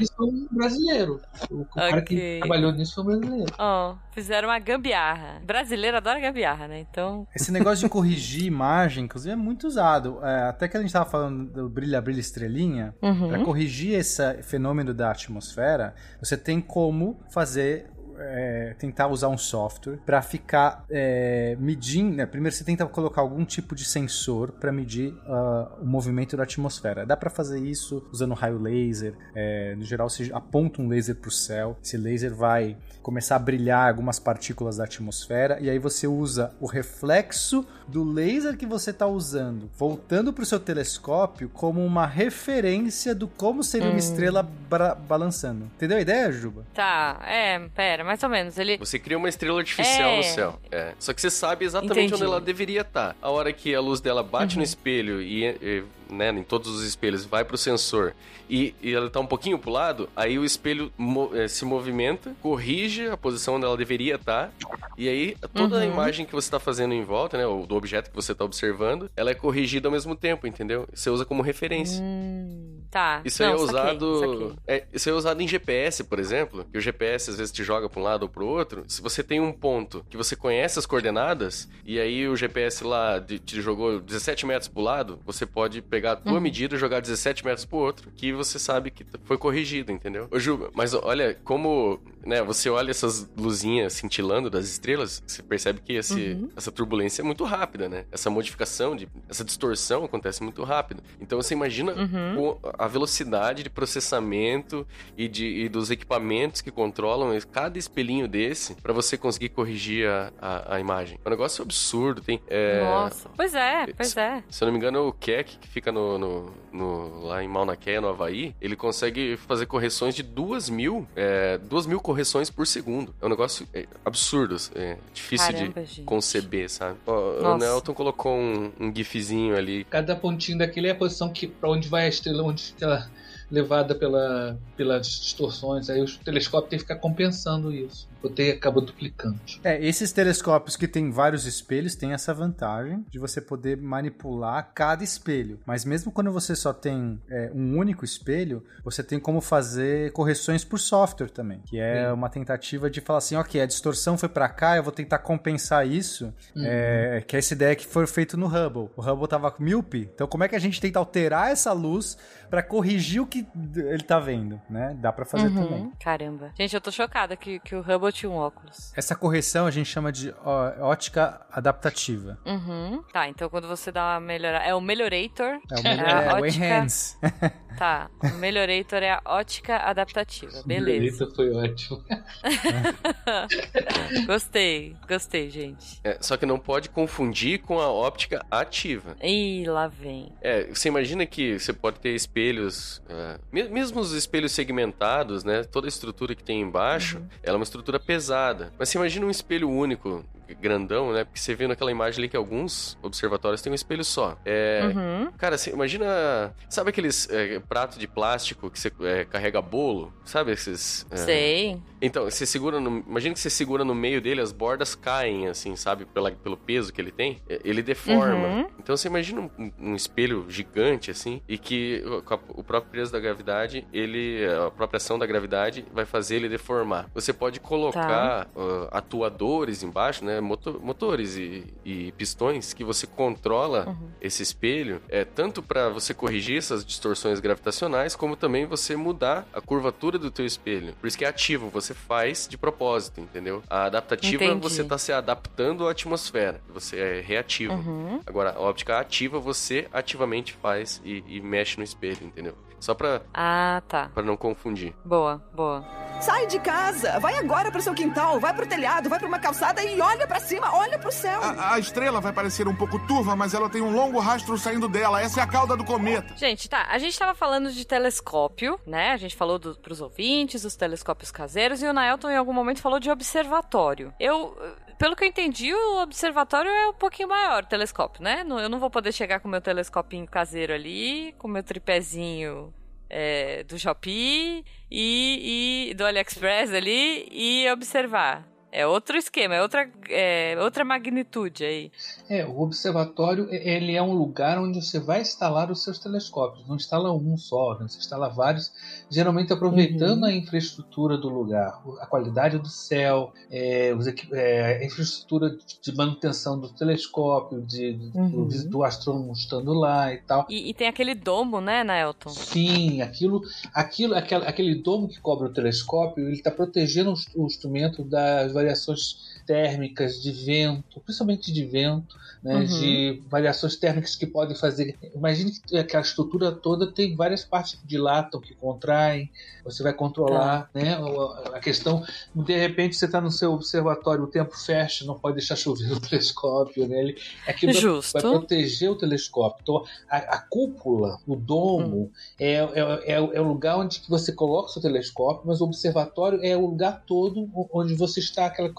isso 0.00 0.14
foi 0.16 0.26
um 0.26 0.48
brasileiro. 0.50 1.20
O 1.50 1.64
cara 1.66 2.00
que 2.02 2.38
trabalhou 2.38 2.72
nisso 2.72 2.94
foi 2.94 3.02
um 3.02 3.06
brasileiro. 3.06 3.52
Ó, 3.58 3.94
fizeram 4.12 4.48
uma 4.48 4.58
gambiarra. 4.58 5.42
Brasileiro 5.44 5.96
adora 5.96 6.20
gambiarra, 6.20 6.68
né? 6.68 6.80
Então. 6.80 7.26
Esse 7.34 7.52
negócio 7.52 7.84
de 7.84 7.90
corrigir 7.90 8.44
imagem, 8.44 9.04
inclusive, 9.04 9.32
é 9.32 9.36
muito 9.36 9.66
usado. 9.66 10.18
É, 10.22 10.48
até 10.48 10.68
que 10.68 10.76
a 10.76 10.80
gente 10.80 10.92
tava 10.92 11.08
falando 11.08 11.50
do 11.50 11.68
brilha, 11.68 12.00
brilha, 12.00 12.20
estrelinha. 12.20 12.94
Uhum. 13.02 13.28
Para 13.28 13.44
corrigir 13.44 13.94
esse 13.94 14.42
fenômeno 14.42 14.94
da 14.94 15.10
atmosfera, 15.10 15.94
você 16.20 16.36
tem 16.36 16.60
como 16.60 17.21
fazer. 17.30 17.86
É, 18.22 18.74
tentar 18.78 19.08
usar 19.08 19.28
um 19.28 19.38
software 19.38 19.98
para 20.06 20.20
ficar 20.22 20.84
é, 20.90 21.56
medindo. 21.60 22.16
né, 22.16 22.26
Primeiro 22.26 22.54
você 22.54 22.64
tenta 22.64 22.86
colocar 22.86 23.20
algum 23.20 23.44
tipo 23.44 23.74
de 23.74 23.84
sensor 23.84 24.52
para 24.52 24.70
medir 24.72 25.14
ah, 25.26 25.68
o 25.80 25.84
movimento 25.86 26.36
da 26.36 26.42
atmosfera. 26.44 27.04
Dá 27.06 27.16
para 27.16 27.30
fazer 27.30 27.58
isso 27.60 28.06
usando 28.12 28.34
raio 28.34 28.58
laser. 28.58 29.14
é, 29.34 29.74
no 29.76 29.84
geral, 29.84 30.08
você 30.08 30.30
aponta 30.32 30.80
um 30.82 30.88
laser 30.88 31.14
para 31.16 31.28
o 31.28 31.32
céu. 31.32 31.76
Esse 31.82 31.96
laser 31.96 32.34
vai 32.34 32.76
começar 33.02 33.36
a 33.36 33.38
brilhar 33.38 33.88
algumas 33.88 34.18
partículas 34.20 34.76
da 34.76 34.84
atmosfera 34.84 35.58
e 35.60 35.68
aí 35.68 35.78
você 35.78 36.06
usa 36.06 36.52
o 36.60 36.66
reflexo 36.66 37.66
do 37.88 38.04
laser 38.04 38.56
que 38.56 38.64
você 38.64 38.90
está 38.90 39.06
usando, 39.08 39.68
voltando 39.76 40.32
para 40.32 40.42
o 40.42 40.46
seu 40.46 40.60
telescópio 40.60 41.48
como 41.48 41.84
uma 41.84 42.06
referência 42.06 43.14
do 43.14 43.26
como 43.26 43.62
seria 43.62 43.88
uma 43.88 43.94
Hum. 43.94 43.98
estrela 43.98 44.42
bra- 44.42 44.94
balançando. 44.94 45.64
Entendeu 45.76 45.98
a 45.98 46.00
ideia, 46.00 46.30
Juba? 46.30 46.64
Tá, 46.74 47.20
é, 47.26 47.58
pera, 47.74 48.04
mais 48.12 48.22
ou 48.22 48.28
menos. 48.28 48.58
Ele. 48.58 48.76
Você 48.76 48.98
cria 48.98 49.16
uma 49.16 49.28
estrela 49.28 49.58
artificial 49.58 50.10
É. 50.10 50.16
no 50.18 50.22
céu. 50.22 50.60
É. 50.70 50.92
Só 50.98 51.12
que 51.12 51.20
você 51.20 51.30
sabe 51.30 51.64
exatamente 51.64 51.98
Entendi. 51.98 52.14
onde 52.14 52.24
ela 52.24 52.40
deveria 52.40 52.82
estar. 52.82 53.16
A 53.22 53.30
hora 53.30 53.52
que 53.52 53.74
a 53.74 53.80
luz 53.80 54.00
dela 54.00 54.22
bate 54.22 54.54
Uhum. 54.54 54.58
no 54.58 54.64
espelho 54.64 55.22
e, 55.22 55.44
e, 55.46 55.84
né, 56.12 56.30
em 56.30 56.42
todos 56.42 56.68
os 56.70 56.82
espelhos, 56.84 57.24
vai 57.24 57.44
pro 57.44 57.56
sensor 57.56 58.14
e, 58.48 58.74
e 58.82 58.92
ela 58.92 59.08
tá 59.10 59.18
um 59.20 59.26
pouquinho 59.26 59.58
pro 59.58 59.70
lado, 59.70 60.08
aí 60.14 60.38
o 60.38 60.44
espelho 60.44 60.92
mo- 60.98 61.30
eh, 61.34 61.48
se 61.48 61.64
movimenta, 61.64 62.34
corrige 62.42 63.08
a 63.08 63.16
posição 63.16 63.54
onde 63.56 63.64
ela 63.64 63.76
deveria 63.76 64.16
estar, 64.16 64.52
e 64.98 65.08
aí 65.08 65.36
toda 65.54 65.76
a 65.76 65.80
Uhum. 65.86 65.92
imagem 65.92 66.26
que 66.26 66.32
você 66.34 66.50
tá 66.50 66.60
fazendo 66.60 66.92
em 66.92 67.02
volta, 67.02 67.38
né, 67.38 67.46
ou 67.46 67.66
do 67.66 67.74
objeto 67.74 68.10
que 68.10 68.16
você 68.16 68.34
tá 68.34 68.44
observando, 68.44 69.10
ela 69.16 69.30
é 69.30 69.34
corrigida 69.34 69.88
ao 69.88 69.92
mesmo 69.92 70.14
tempo, 70.14 70.46
entendeu? 70.46 70.86
Você 70.92 71.08
usa 71.08 71.24
como 71.24 71.40
referência. 71.42 72.02
Hum, 72.02 72.82
tá. 72.90 73.22
Isso 73.24 73.42
aí 73.42 73.48
Não, 73.48 73.54
é 73.54 73.58
saquei, 73.58 73.74
usado. 73.74 74.18
saquei. 74.20 74.52
É, 74.66 74.84
isso 74.92 75.08
é 75.08 75.12
usado 75.14 75.40
em 75.40 75.48
GPS, 75.48 76.04
por 76.04 76.18
exemplo. 76.18 76.66
Que 76.70 76.76
o 76.76 76.80
GPS 76.80 77.30
às 77.30 77.36
vezes 77.38 77.50
te 77.52 77.64
joga 77.64 77.88
para 77.88 78.00
um 78.00 78.02
lado 78.04 78.24
ou 78.24 78.28
para 78.28 78.42
o 78.42 78.46
outro. 78.46 78.84
Se 78.86 79.00
você 79.00 79.22
tem 79.22 79.40
um 79.40 79.52
ponto 79.52 80.04
que 80.10 80.16
você 80.16 80.36
conhece 80.36 80.78
as 80.78 80.84
coordenadas, 80.84 81.68
e 81.86 81.98
aí 81.98 82.28
o 82.28 82.36
GPS 82.36 82.84
lá 82.84 83.18
de- 83.18 83.38
te 83.38 83.62
jogou 83.62 83.98
17 83.98 84.44
metros 84.44 84.68
pro 84.68 84.82
lado, 84.82 85.18
você 85.24 85.46
pode 85.46 85.80
pegar 85.80 86.01
tua 86.16 86.32
Uhum. 86.34 86.40
medida 86.40 86.74
e 86.74 86.78
jogar 86.78 87.00
17 87.00 87.44
metros 87.44 87.64
pro 87.64 87.78
outro, 87.78 88.10
que 88.16 88.32
você 88.32 88.58
sabe 88.58 88.90
que 88.90 89.04
foi 89.24 89.38
corrigido, 89.38 89.90
entendeu? 89.92 90.28
Ô, 90.30 90.38
Juba, 90.38 90.70
mas 90.74 90.92
olha, 90.94 91.36
como 91.44 92.00
né, 92.24 92.42
você 92.42 92.68
olha 92.70 92.90
essas 92.90 93.28
luzinhas 93.36 93.92
cintilando 93.94 94.48
das 94.50 94.66
estrelas, 94.66 95.22
você 95.26 95.42
percebe 95.42 95.80
que 95.80 95.94
esse, 95.94 96.32
Uhum. 96.32 96.48
essa 96.56 96.70
turbulência 96.72 97.22
é 97.22 97.24
muito 97.24 97.44
rápida, 97.44 97.88
né? 97.88 98.04
Essa 98.12 98.30
modificação, 98.30 98.94
de, 98.96 99.08
essa 99.28 99.44
distorção 99.44 100.04
acontece 100.04 100.42
muito 100.42 100.62
rápido. 100.64 101.02
Então 101.20 101.40
você 101.40 101.54
imagina 101.54 101.92
Uhum. 101.92 102.56
a 102.78 102.86
velocidade 102.86 103.62
de 103.62 103.70
processamento 103.70 104.86
e, 105.16 105.28
de, 105.28 105.46
e 105.46 105.68
dos 105.68 105.90
equipamentos 105.90 106.60
que 106.60 106.70
controlam 106.70 107.32
cada 107.50 107.78
espelhinho 107.78 108.28
desse 108.28 108.74
pra 108.76 108.92
você 108.92 109.16
conseguir 109.16 109.48
corrigir 109.50 110.08
a, 110.08 110.32
a, 110.40 110.74
a 110.76 110.80
imagem. 110.80 111.18
É 111.24 111.28
um 111.28 111.30
negócio 111.30 111.62
absurdo. 111.62 112.20
Tem, 112.22 112.40
é, 112.48 112.80
Nossa. 112.84 113.28
Pois 113.36 113.54
é, 113.54 113.86
pois 113.96 114.16
é. 114.16 114.42
se 114.48 114.62
eu 114.62 114.66
não 114.66 114.72
me 114.72 114.78
engano, 114.78 115.08
o 115.08 115.12
Keck, 115.12 115.58
que 115.58 115.68
fica 115.68 115.90
no, 115.90 116.18
no- 116.18 116.52
no- 116.72 117.26
lá 117.26 117.42
em 117.42 117.48
Mauna 117.48 117.76
Kea, 117.76 118.00
no 118.00 118.08
Havaí, 118.08 118.54
ele 118.60 118.76
consegue 118.76 119.36
fazer 119.36 119.66
correções 119.66 120.14
de 120.14 120.22
duas 120.22 120.68
mil, 120.70 121.06
é, 121.16 121.58
duas 121.58 121.86
mil 121.86 121.98
correções 122.00 122.11
por 122.50 122.66
segundo. 122.66 123.14
É 123.20 123.26
um 123.26 123.28
negócio 123.28 123.66
é, 123.72 123.86
absurdo, 124.04 124.56
é 124.74 124.98
difícil 125.12 125.52
Caramba, 125.52 125.82
de 125.82 125.86
gente. 125.86 126.02
conceber, 126.04 126.68
sabe? 126.70 126.98
Ó, 127.06 127.54
o. 127.54 127.58
Nelton 127.58 127.94
colocou 127.94 128.36
um, 128.36 128.72
um 128.78 128.94
gifzinho 128.94 129.56
ali. 129.56 129.84
Cada 129.84 130.14
pontinho 130.16 130.58
daquele 130.58 130.88
é 130.88 130.90
a 130.90 130.94
posição 130.94 131.32
que 131.32 131.46
para 131.46 131.70
onde 131.70 131.88
vai 131.88 132.06
a 132.06 132.08
estrela, 132.08 132.42
onde 132.42 132.62
fica 132.62 132.84
ela 132.84 133.10
levada 133.50 133.94
pela, 133.94 134.58
pelas 134.76 135.06
distorções. 135.06 135.90
Aí 135.90 136.00
o 136.00 136.18
telescópio 136.18 136.70
tem 136.70 136.78
que 136.78 136.84
ficar 136.84 136.96
compensando 136.96 137.72
isso. 137.72 138.08
O 138.22 138.28
T 138.30 138.50
acaba 138.52 138.80
duplicando. 138.80 139.38
É, 139.64 139.84
esses 139.84 140.12
telescópios 140.12 140.76
que 140.76 140.86
tem 140.86 141.10
vários 141.10 141.44
espelhos 141.46 141.94
têm 141.96 142.12
essa 142.12 142.32
vantagem 142.32 143.04
de 143.10 143.18
você 143.18 143.40
poder 143.40 143.76
manipular 143.76 144.70
cada 144.74 145.02
espelho. 145.02 145.58
Mas 145.66 145.84
mesmo 145.84 146.12
quando 146.12 146.30
você 146.32 146.54
só 146.54 146.72
tem 146.72 147.20
é, 147.30 147.50
um 147.54 147.76
único 147.78 148.04
espelho, 148.04 148.64
você 148.84 149.02
tem 149.02 149.18
como 149.18 149.40
fazer 149.40 150.12
correções 150.12 150.64
por 150.64 150.78
software 150.78 151.30
também, 151.30 151.60
que 151.66 151.78
é 151.78 152.12
uma 152.12 152.28
tentativa 152.28 152.88
de 152.90 153.00
falar 153.00 153.18
assim, 153.18 153.36
ok, 153.36 153.60
a 153.60 153.66
distorção 153.66 154.16
foi 154.18 154.28
pra 154.28 154.48
cá, 154.48 154.76
eu 154.76 154.82
vou 154.82 154.92
tentar 154.92 155.18
compensar 155.18 155.86
isso, 155.86 156.32
Uhum. 156.54 156.62
é, 156.64 157.22
que 157.26 157.36
é 157.36 157.38
essa 157.38 157.54
ideia 157.54 157.74
que 157.74 157.86
foi 157.86 158.06
feito 158.06 158.36
no 158.36 158.46
Hubble. 158.46 158.90
O 158.96 159.02
Hubble 159.02 159.28
tava 159.28 159.54
míope, 159.58 160.10
então 160.14 160.26
como 160.26 160.44
é 160.44 160.48
que 160.48 160.56
a 160.56 160.58
gente 160.58 160.80
tenta 160.80 160.98
alterar 160.98 161.50
essa 161.50 161.72
luz 161.72 162.16
pra 162.50 162.62
corrigir 162.62 163.20
o 163.22 163.26
que 163.26 163.46
ele 163.74 164.02
tá 164.02 164.20
vendo, 164.20 164.60
né? 164.68 164.94
Dá 165.00 165.10
pra 165.12 165.24
fazer 165.24 165.46
Uhum. 165.48 165.54
também. 165.54 165.92
Caramba. 166.02 166.50
Gente, 166.58 166.74
eu 166.74 166.80
tô 166.80 166.90
chocada 166.92 167.34
que, 167.36 167.58
que 167.60 167.74
o 167.74 167.80
Hubble 167.80 168.11
tinha 168.12 168.30
um 168.30 168.36
óculos. 168.36 168.92
Essa 168.96 169.14
correção 169.14 169.66
a 169.66 169.70
gente 169.70 169.86
chama 169.88 170.10
de 170.12 170.34
ó, 170.44 170.86
ótica 170.88 171.40
adaptativa. 171.50 172.38
Uhum. 172.46 173.02
Tá, 173.12 173.28
então 173.28 173.48
quando 173.48 173.68
você 173.68 173.90
dá 173.92 174.14
uma 174.14 174.20
melhorada. 174.20 174.64
É 174.64 174.74
o 174.74 174.80
Melhorator. 174.80 175.58
É 175.70 175.80
o, 175.80 175.82
melhor, 175.82 176.06
a 176.08 176.22
é, 176.22 176.32
o 176.32 176.36
ótica- 176.44 176.64
Enhance. 176.66 177.16
Tá, 177.78 178.10
o 178.22 178.28
Melhorator 178.36 179.02
é 179.02 179.12
a 179.12 179.22
ótica 179.24 179.78
adaptativa. 179.78 180.62
Beleza. 180.66 181.24
Beleza, 181.24 181.28
foi 181.34 181.50
ótimo. 181.52 182.04
Gostei, 184.26 184.94
gostei, 185.08 185.48
gente. 185.50 185.98
É, 186.04 186.18
só 186.20 186.36
que 186.36 186.44
não 186.46 186.58
pode 186.58 186.90
confundir 186.90 187.60
com 187.60 187.80
a 187.80 187.88
óptica 187.88 188.44
ativa. 188.50 189.16
Ih, 189.22 189.64
lá 189.66 189.88
vem. 189.88 190.32
É, 190.42 190.66
você 190.66 190.88
imagina 190.88 191.24
que 191.26 191.58
você 191.58 191.72
pode 191.72 191.98
ter 191.98 192.10
espelhos, 192.14 193.02
é, 193.08 193.38
me- 193.50 193.68
mesmo 193.70 194.00
os 194.00 194.12
espelhos 194.12 194.52
segmentados, 194.52 195.42
né? 195.42 195.64
Toda 195.64 195.86
a 195.86 195.88
estrutura 195.88 196.34
que 196.34 196.44
tem 196.44 196.60
embaixo, 196.60 197.22
ela 197.42 197.54
é 197.54 197.58
uma 197.58 197.64
estrutura 197.64 197.98
pesada. 198.02 198.72
Mas 198.78 198.88
você 198.88 198.98
imagina 198.98 199.26
um 199.26 199.30
espelho 199.30 199.70
único, 199.70 200.24
grandão, 200.60 201.12
né? 201.12 201.24
Porque 201.24 201.38
você 201.40 201.54
vê 201.54 201.66
naquela 201.66 201.90
imagem 201.90 202.20
ali 202.20 202.28
que 202.28 202.36
alguns 202.36 202.98
observatórios 203.02 203.60
têm 203.62 203.70
um 203.72 203.74
espelho 203.74 204.04
só. 204.04 204.36
É, 204.44 204.82
Uhum. 204.94 205.30
Cara, 205.38 205.56
você 205.58 205.70
imagina. 205.70 206.54
Sabe 206.68 206.90
aqueles 206.90 207.28
é, 207.30 207.58
pratos 207.60 207.98
de 207.98 208.06
plástico 208.06 208.70
que 208.70 208.78
você 208.78 208.92
é, 209.02 209.24
carrega 209.24 209.60
bolo? 209.62 210.12
Sabe 210.24 210.52
esses. 210.52 211.06
é, 211.10 211.16
Sei. 211.16 211.78
Então, 212.00 212.24
você 212.24 212.44
segura 212.46 212.80
no. 212.80 213.02
Imagina 213.06 213.34
que 213.34 213.40
você 213.40 213.50
segura 213.50 213.84
no 213.84 213.94
meio 213.94 214.20
dele, 214.20 214.40
as 214.40 214.52
bordas 214.52 214.94
caem, 214.94 215.46
assim, 215.48 215.76
sabe? 215.76 216.04
Pela, 216.04 216.30
pelo 216.32 216.56
peso 216.56 216.92
que 216.92 217.00
ele 217.00 217.12
tem. 217.12 217.40
É, 217.48 217.60
Ele 217.64 217.82
deforma. 217.82 218.48
Uhum. 218.48 218.66
Então 218.78 218.96
você 218.96 219.08
imagina 219.08 219.40
um, 219.58 219.72
um 219.78 219.94
espelho 219.94 220.44
gigante, 220.48 221.10
assim, 221.10 221.40
e 221.48 221.56
que 221.56 222.02
o- 222.04 222.60
o 222.60 222.64
próprio 222.64 222.90
peso 222.92 223.12
da 223.12 223.20
gravidade, 223.20 223.86
ele. 223.92 224.44
A 224.66 224.70
própria 224.70 224.96
ação 224.96 225.18
da 225.18 225.26
gravidade 225.26 225.84
vai 225.92 226.04
fazer 226.04 226.36
ele 226.36 226.48
deformar. 226.48 227.08
Você 227.14 227.32
pode 227.32 227.60
colocar 227.60 228.48
ah, 228.56 228.88
atuadores 228.98 229.82
embaixo, 229.82 230.24
né? 230.24 230.40
Moto- 230.42 230.80
motores 230.82 231.36
e, 231.36 231.64
e 231.84 232.12
pistões 232.12 232.72
que 232.74 232.84
você 232.84 233.06
controla 233.06 233.86
Uhum. 233.88 234.08
esse 234.20 234.42
espelho, 234.42 235.00
é 235.08 235.24
tanto 235.24 235.62
para 235.62 235.88
você 235.88 236.12
corrigir 236.12 236.58
essas 236.58 236.84
distorções 236.84 237.40
gravitacionais, 237.40 238.14
como 238.16 238.36
também 238.36 238.66
você 238.66 238.96
mudar 238.96 239.46
a 239.52 239.60
curvatura 239.60 240.18
do 240.18 240.30
teu 240.30 240.44
espelho. 240.44 240.94
Por 241.00 241.06
isso 241.06 241.16
que 241.18 241.24
é 241.24 241.28
ativo, 241.28 241.68
você 241.70 241.94
faz 241.94 242.46
de 242.48 242.58
propósito, 242.58 243.20
entendeu? 243.20 243.62
A 243.68 243.84
adaptativa 243.84 244.44
Entendi. 244.44 244.60
você 244.60 244.84
tá 244.84 244.98
se 244.98 245.12
adaptando 245.12 245.86
à 245.86 245.90
atmosfera, 245.92 246.60
você 246.68 246.98
é 246.98 247.20
reativo. 247.20 247.74
Uhum. 247.74 248.20
Agora, 248.26 248.50
a 248.52 248.60
óptica 248.60 248.98
ativa 248.98 249.38
você 249.38 249.86
ativamente 249.92 250.52
faz 250.52 251.00
e, 251.04 251.22
e 251.26 251.40
mexe 251.40 251.78
no 251.78 251.84
espelho, 251.84 252.18
entendeu? 252.22 252.54
Só 252.82 252.94
pra, 252.94 253.22
Ah, 253.32 253.80
tá. 253.86 254.10
pra 254.12 254.24
não 254.24 254.36
confundir. 254.36 254.92
Boa, 255.04 255.40
boa. 255.54 255.84
Sai 256.20 256.46
de 256.48 256.58
casa, 256.58 257.18
vai 257.20 257.36
agora 257.36 257.70
pro 257.70 257.80
seu 257.80 257.94
quintal, 257.94 258.38
vai 258.40 258.52
pro 258.52 258.66
telhado, 258.66 259.08
vai 259.08 259.18
pra 259.20 259.26
uma 259.28 259.38
calçada 259.38 259.82
e 259.82 260.00
olha 260.00 260.26
pra 260.26 260.38
cima, 260.40 260.72
olha 260.74 260.98
pro 260.98 261.10
céu. 261.12 261.40
A, 261.42 261.74
a 261.74 261.78
estrela 261.78 262.20
vai 262.20 262.32
parecer 262.32 262.66
um 262.66 262.74
pouco 262.74 262.98
turva, 263.06 263.34
mas 263.36 263.54
ela 263.54 263.68
tem 263.70 263.80
um 263.82 263.94
longo 263.94 264.18
rastro 264.18 264.58
saindo 264.58 264.88
dela. 264.88 265.20
Essa 265.22 265.40
é 265.40 265.42
a 265.44 265.46
cauda 265.46 265.76
do 265.76 265.84
cometa. 265.84 266.36
Gente, 266.36 266.68
tá. 266.68 266.86
A 266.90 266.98
gente 266.98 267.16
tava 267.16 267.34
falando 267.34 267.70
de 267.72 267.84
telescópio, 267.84 268.78
né? 268.86 269.10
A 269.12 269.16
gente 269.16 269.36
falou 269.36 269.58
do, 269.60 269.76
pros 269.76 270.00
ouvintes, 270.00 270.64
os 270.64 270.74
telescópios 270.76 271.30
caseiros, 271.30 271.82
e 271.82 271.86
o 271.86 271.92
Naelton 271.92 272.30
em 272.30 272.36
algum 272.36 272.52
momento 272.52 272.80
falou 272.80 272.98
de 272.98 273.10
observatório. 273.10 274.12
Eu. 274.18 274.56
Pelo 275.02 275.16
que 275.16 275.24
eu 275.24 275.28
entendi, 275.28 275.74
o 275.74 276.00
observatório 276.00 276.70
é 276.70 276.86
um 276.86 276.92
pouquinho 276.92 277.28
maior, 277.28 277.64
o 277.64 277.66
telescópio, 277.66 278.22
né? 278.22 278.44
Eu 278.46 278.68
não 278.68 278.78
vou 278.78 278.88
poder 278.88 279.10
chegar 279.10 279.40
com 279.40 279.48
meu 279.48 279.60
telescopinho 279.60 280.24
caseiro 280.28 280.72
ali, 280.72 281.34
com 281.38 281.48
o 281.48 281.50
meu 281.50 281.64
tripézinho 281.64 282.72
é, 283.10 283.64
do 283.64 283.76
Shopee 283.76 284.64
e, 284.88 285.88
e 285.90 285.94
do 285.94 286.06
AliExpress 286.06 286.72
ali 286.72 287.26
e 287.32 287.68
observar. 287.72 288.46
É 288.74 288.86
outro 288.86 289.18
esquema, 289.18 289.54
é 289.54 289.60
outra, 289.62 289.86
é 290.08 290.56
outra 290.58 290.82
magnitude 290.82 291.62
aí. 291.62 291.92
É, 292.26 292.46
o 292.46 292.60
observatório 292.62 293.46
é- 293.50 293.76
ele 293.76 293.94
é 293.94 294.02
um 294.02 294.14
lugar 294.14 294.58
onde 294.58 294.80
você 294.82 294.98
vai 294.98 295.20
instalar 295.20 295.70
os 295.70 295.82
seus 295.84 295.98
telescópios. 295.98 296.66
Não 296.66 296.76
instala 296.76 297.12
um 297.12 297.36
só, 297.36 297.78
né? 297.78 297.86
você 297.86 297.98
instala 297.98 298.30
vários, 298.30 298.72
geralmente 299.10 299.52
aproveitando 299.52 300.22
Uhum. 300.22 300.28
a 300.28 300.32
infraestrutura 300.32 301.18
do 301.18 301.28
lugar, 301.28 301.82
a 302.00 302.06
qualidade 302.06 302.58
do 302.58 302.68
céu, 302.68 303.34
é, 303.50 303.92
é, 304.32 304.78
a 304.80 304.84
infraestrutura 304.86 305.50
de- 305.82 305.94
manutenção 305.94 306.58
do 306.58 306.70
telescópio, 306.70 307.60
de, 307.60 307.98
Uhum. 308.14 308.46
do, 308.48 308.68
do 308.70 308.84
astrônomo 308.84 309.32
estando 309.34 309.74
lá 309.74 310.12
e 310.14 310.16
tal. 310.22 310.46
E, 310.48 310.70
e 310.70 310.72
tem 310.72 310.88
aquele 310.88 311.14
domo, 311.14 311.60
né, 311.60 311.84
Naelton? 311.84 312.30
Sim, 312.30 313.02
aquilo, 313.02 313.42
aquilo, 313.74 314.14
aquele, 314.14 314.46
aquele 314.46 314.74
domo 314.76 315.08
que 315.08 315.20
cobre 315.20 315.48
o 315.48 315.52
telescópio, 315.52 316.24
ele 316.24 316.36
está 316.36 316.50
protegendo 316.50 317.12
o, 317.36 317.42
o 317.42 317.46
instrumento 317.46 318.02
das 318.02 318.56
variações 318.62 319.31
térmicas 319.46 320.20
de 320.22 320.32
vento, 320.32 321.00
principalmente 321.00 321.52
de 321.52 321.64
vento, 321.64 322.16
né, 322.42 322.56
Uhum. 322.56 322.64
de 322.64 323.22
variações 323.28 323.76
térmicas 323.76 324.16
que 324.16 324.26
podem 324.26 324.56
fazer. 324.56 324.96
Imagine 325.14 325.52
que 325.64 325.76
aquela 325.78 326.02
estrutura 326.02 326.50
toda 326.50 326.90
tem 326.90 327.14
várias 327.14 327.44
partes 327.44 327.74
que 327.76 327.86
dilatam, 327.86 328.40
que 328.40 328.54
contraem. 328.54 329.30
Você 329.64 329.82
vai 329.82 329.92
controlar, 329.92 330.68
né, 330.74 330.94
a- 330.94 331.56
a 331.56 331.60
questão. 331.60 332.04
De 332.34 332.56
repente 332.58 332.96
você 332.96 333.04
está 333.04 333.20
no 333.20 333.30
seu 333.30 333.52
observatório, 333.52 334.24
o 334.24 334.26
tempo 334.26 334.56
fecha, 334.58 335.04
não 335.04 335.16
pode 335.18 335.36
deixar 335.36 335.54
chover 335.54 335.92
o 335.92 336.00
telescópio, 336.00 336.88
né? 336.88 336.98
Ele, 337.00 337.16
aquilo 337.46 337.72
Justo. 337.72 338.12
vai 338.14 338.22
proteger 338.22 338.90
o 338.90 338.96
telescópio. 338.98 339.60
Então, 339.62 339.84
a, 340.10 340.16
a 340.16 340.38
cúpula, 340.38 341.18
o 341.26 341.36
domo, 341.36 342.10
é, 342.40 342.54
é, 342.54 342.80
é, 343.04 343.14
é 343.14 343.40
o 343.40 343.46
lugar 343.46 343.78
onde 343.78 344.00
que 344.00 344.10
você 344.10 344.32
coloca 344.32 344.68
o 344.68 344.72
seu 344.72 344.82
telescópio, 344.82 345.42
mas 345.46 345.60
o 345.60 345.64
observatório 345.64 346.40
é 346.42 346.56
o 346.56 346.66
lugar 346.66 347.04
todo 347.06 347.48
onde 347.72 347.94
você 347.94 348.18
está 348.18 348.46
aquela, 348.46 348.72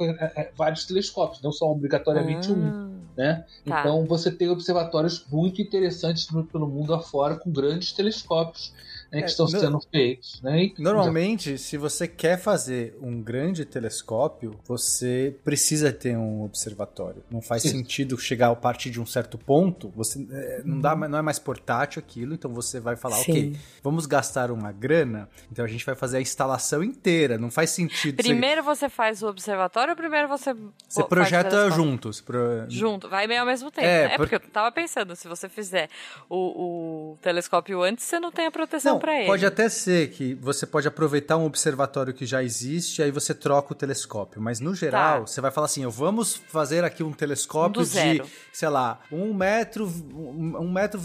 vários 0.56 0.86
telescópios, 0.86 1.42
não 1.42 1.52
só 1.52 1.70
obrigatoriamente 1.72 2.52
um. 2.52 2.68
Ah, 2.68 2.94
Né? 3.16 3.46
Tá. 3.66 3.80
Então 3.80 4.06
você 4.06 4.32
tem 4.32 4.50
observatórios 4.50 5.26
muito 5.32 5.62
interessantes 5.62 6.28
pelo 6.52 6.68
mundo 6.68 6.94
afora 6.94 7.36
com 7.36 7.52
grandes 7.52 7.92
telescópios 7.92 8.74
né, 9.14 9.20
que 9.20 9.26
É, 9.26 9.28
estão 9.28 9.46
no- 9.46 9.60
sendo 9.60 9.80
feitos. 9.92 10.42
Né? 10.42 10.64
E- 10.66 10.74
Normalmente, 10.80 11.58
se 11.58 11.78
você 11.78 12.08
quer 12.08 12.38
fazer 12.40 12.98
um 13.02 13.22
grande 13.22 13.64
telescópio, 13.66 14.60
você 14.68 15.36
precisa 15.44 15.92
ter 15.94 16.18
um 16.18 16.44
observatório. 16.44 17.24
Não 17.30 17.42
faz 17.42 17.64
Isso. 17.64 17.76
sentido 17.76 18.18
chegar 18.18 18.50
a 18.50 18.56
partir 18.56 18.90
de 18.90 19.00
um 19.00 19.06
certo 19.06 19.38
ponto. 19.38 19.90
Você 19.96 20.26
é, 20.32 20.62
não 20.66 20.80
dá, 20.80 20.96
não 20.96 21.18
é 21.18 21.22
mais 21.22 21.38
portátil 21.40 22.00
aquilo. 22.00 22.34
Então 22.34 22.52
você 22.52 22.80
vai 22.80 22.96
falar, 22.96 23.20
ok, 23.20 23.34
Sim. 23.54 23.60
vamos 23.84 24.06
gastar 24.06 24.52
uma 24.52 24.72
grana. 24.72 25.30
Então 25.52 25.64
a 25.64 25.68
gente 25.68 25.86
vai 25.86 25.96
fazer 25.96 26.18
a 26.18 26.22
instalação 26.22 26.84
inteira. 26.84 27.38
Não 27.38 27.52
faz 27.52 27.70
sentido. 27.70 28.16
você- 28.22 28.24
Primeiro 28.30 28.64
você 28.64 28.90
faz 28.90 29.22
o 29.22 29.28
observatório 29.28 29.92
ou 29.92 29.96
primeiro 29.98 30.28
você. 30.28 30.54
você 30.88 31.04
projeta 31.04 31.70
juntos. 31.72 32.20
pro- 32.22 32.66
Junto, 32.70 33.10
vai 33.10 33.28
meio 33.28 33.42
ao 33.42 33.46
mesmo 33.46 33.70
tempo. 33.70 33.86
É, 33.88 34.04
É, 34.06 34.10
por- 34.10 34.28
porque 34.30 34.36
eu 34.36 34.40
tava 34.52 34.72
pensando, 34.72 35.16
se 35.16 35.28
você 35.28 35.48
fizer 35.48 35.90
o, 36.30 37.12
o 37.14 37.18
telescópio 37.22 37.82
antes, 37.84 38.06
você 38.06 38.20
não 38.20 38.32
tem 38.32 38.46
a 38.48 38.52
proteção 38.52 38.94
Não, 38.94 39.00
ele. 39.10 39.28
Pode 39.28 39.46
até 39.46 39.70
ser 39.70 40.10
que 40.12 40.34
você 40.36 40.66
pode 40.66 40.88
aproveitar 40.88 41.38
um 41.38 41.46
observatório 41.46 42.14
que 42.14 42.26
já 42.26 42.44
existe, 42.44 43.02
aí 43.02 43.12
você 43.12 43.34
troca 43.34 43.74
o 43.74 43.76
telescópio. 43.76 44.42
Mas 44.42 44.60
no 44.60 44.74
geral, 44.76 45.22
Tá. 45.22 45.28
você 45.28 45.42
vai 45.42 45.52
falar 45.52 45.66
assim: 45.66 45.86
vamos 45.88 46.36
fazer 46.48 46.84
aqui 46.84 47.04
um 47.04 47.12
telescópio 47.12 47.82
Um 47.82 47.86
de, 47.86 48.22
sei 48.52 48.70
lá, 48.70 49.00
um 49.12 49.34
metro, 49.34 49.86
um, 49.86 50.72
metro, 50.72 51.00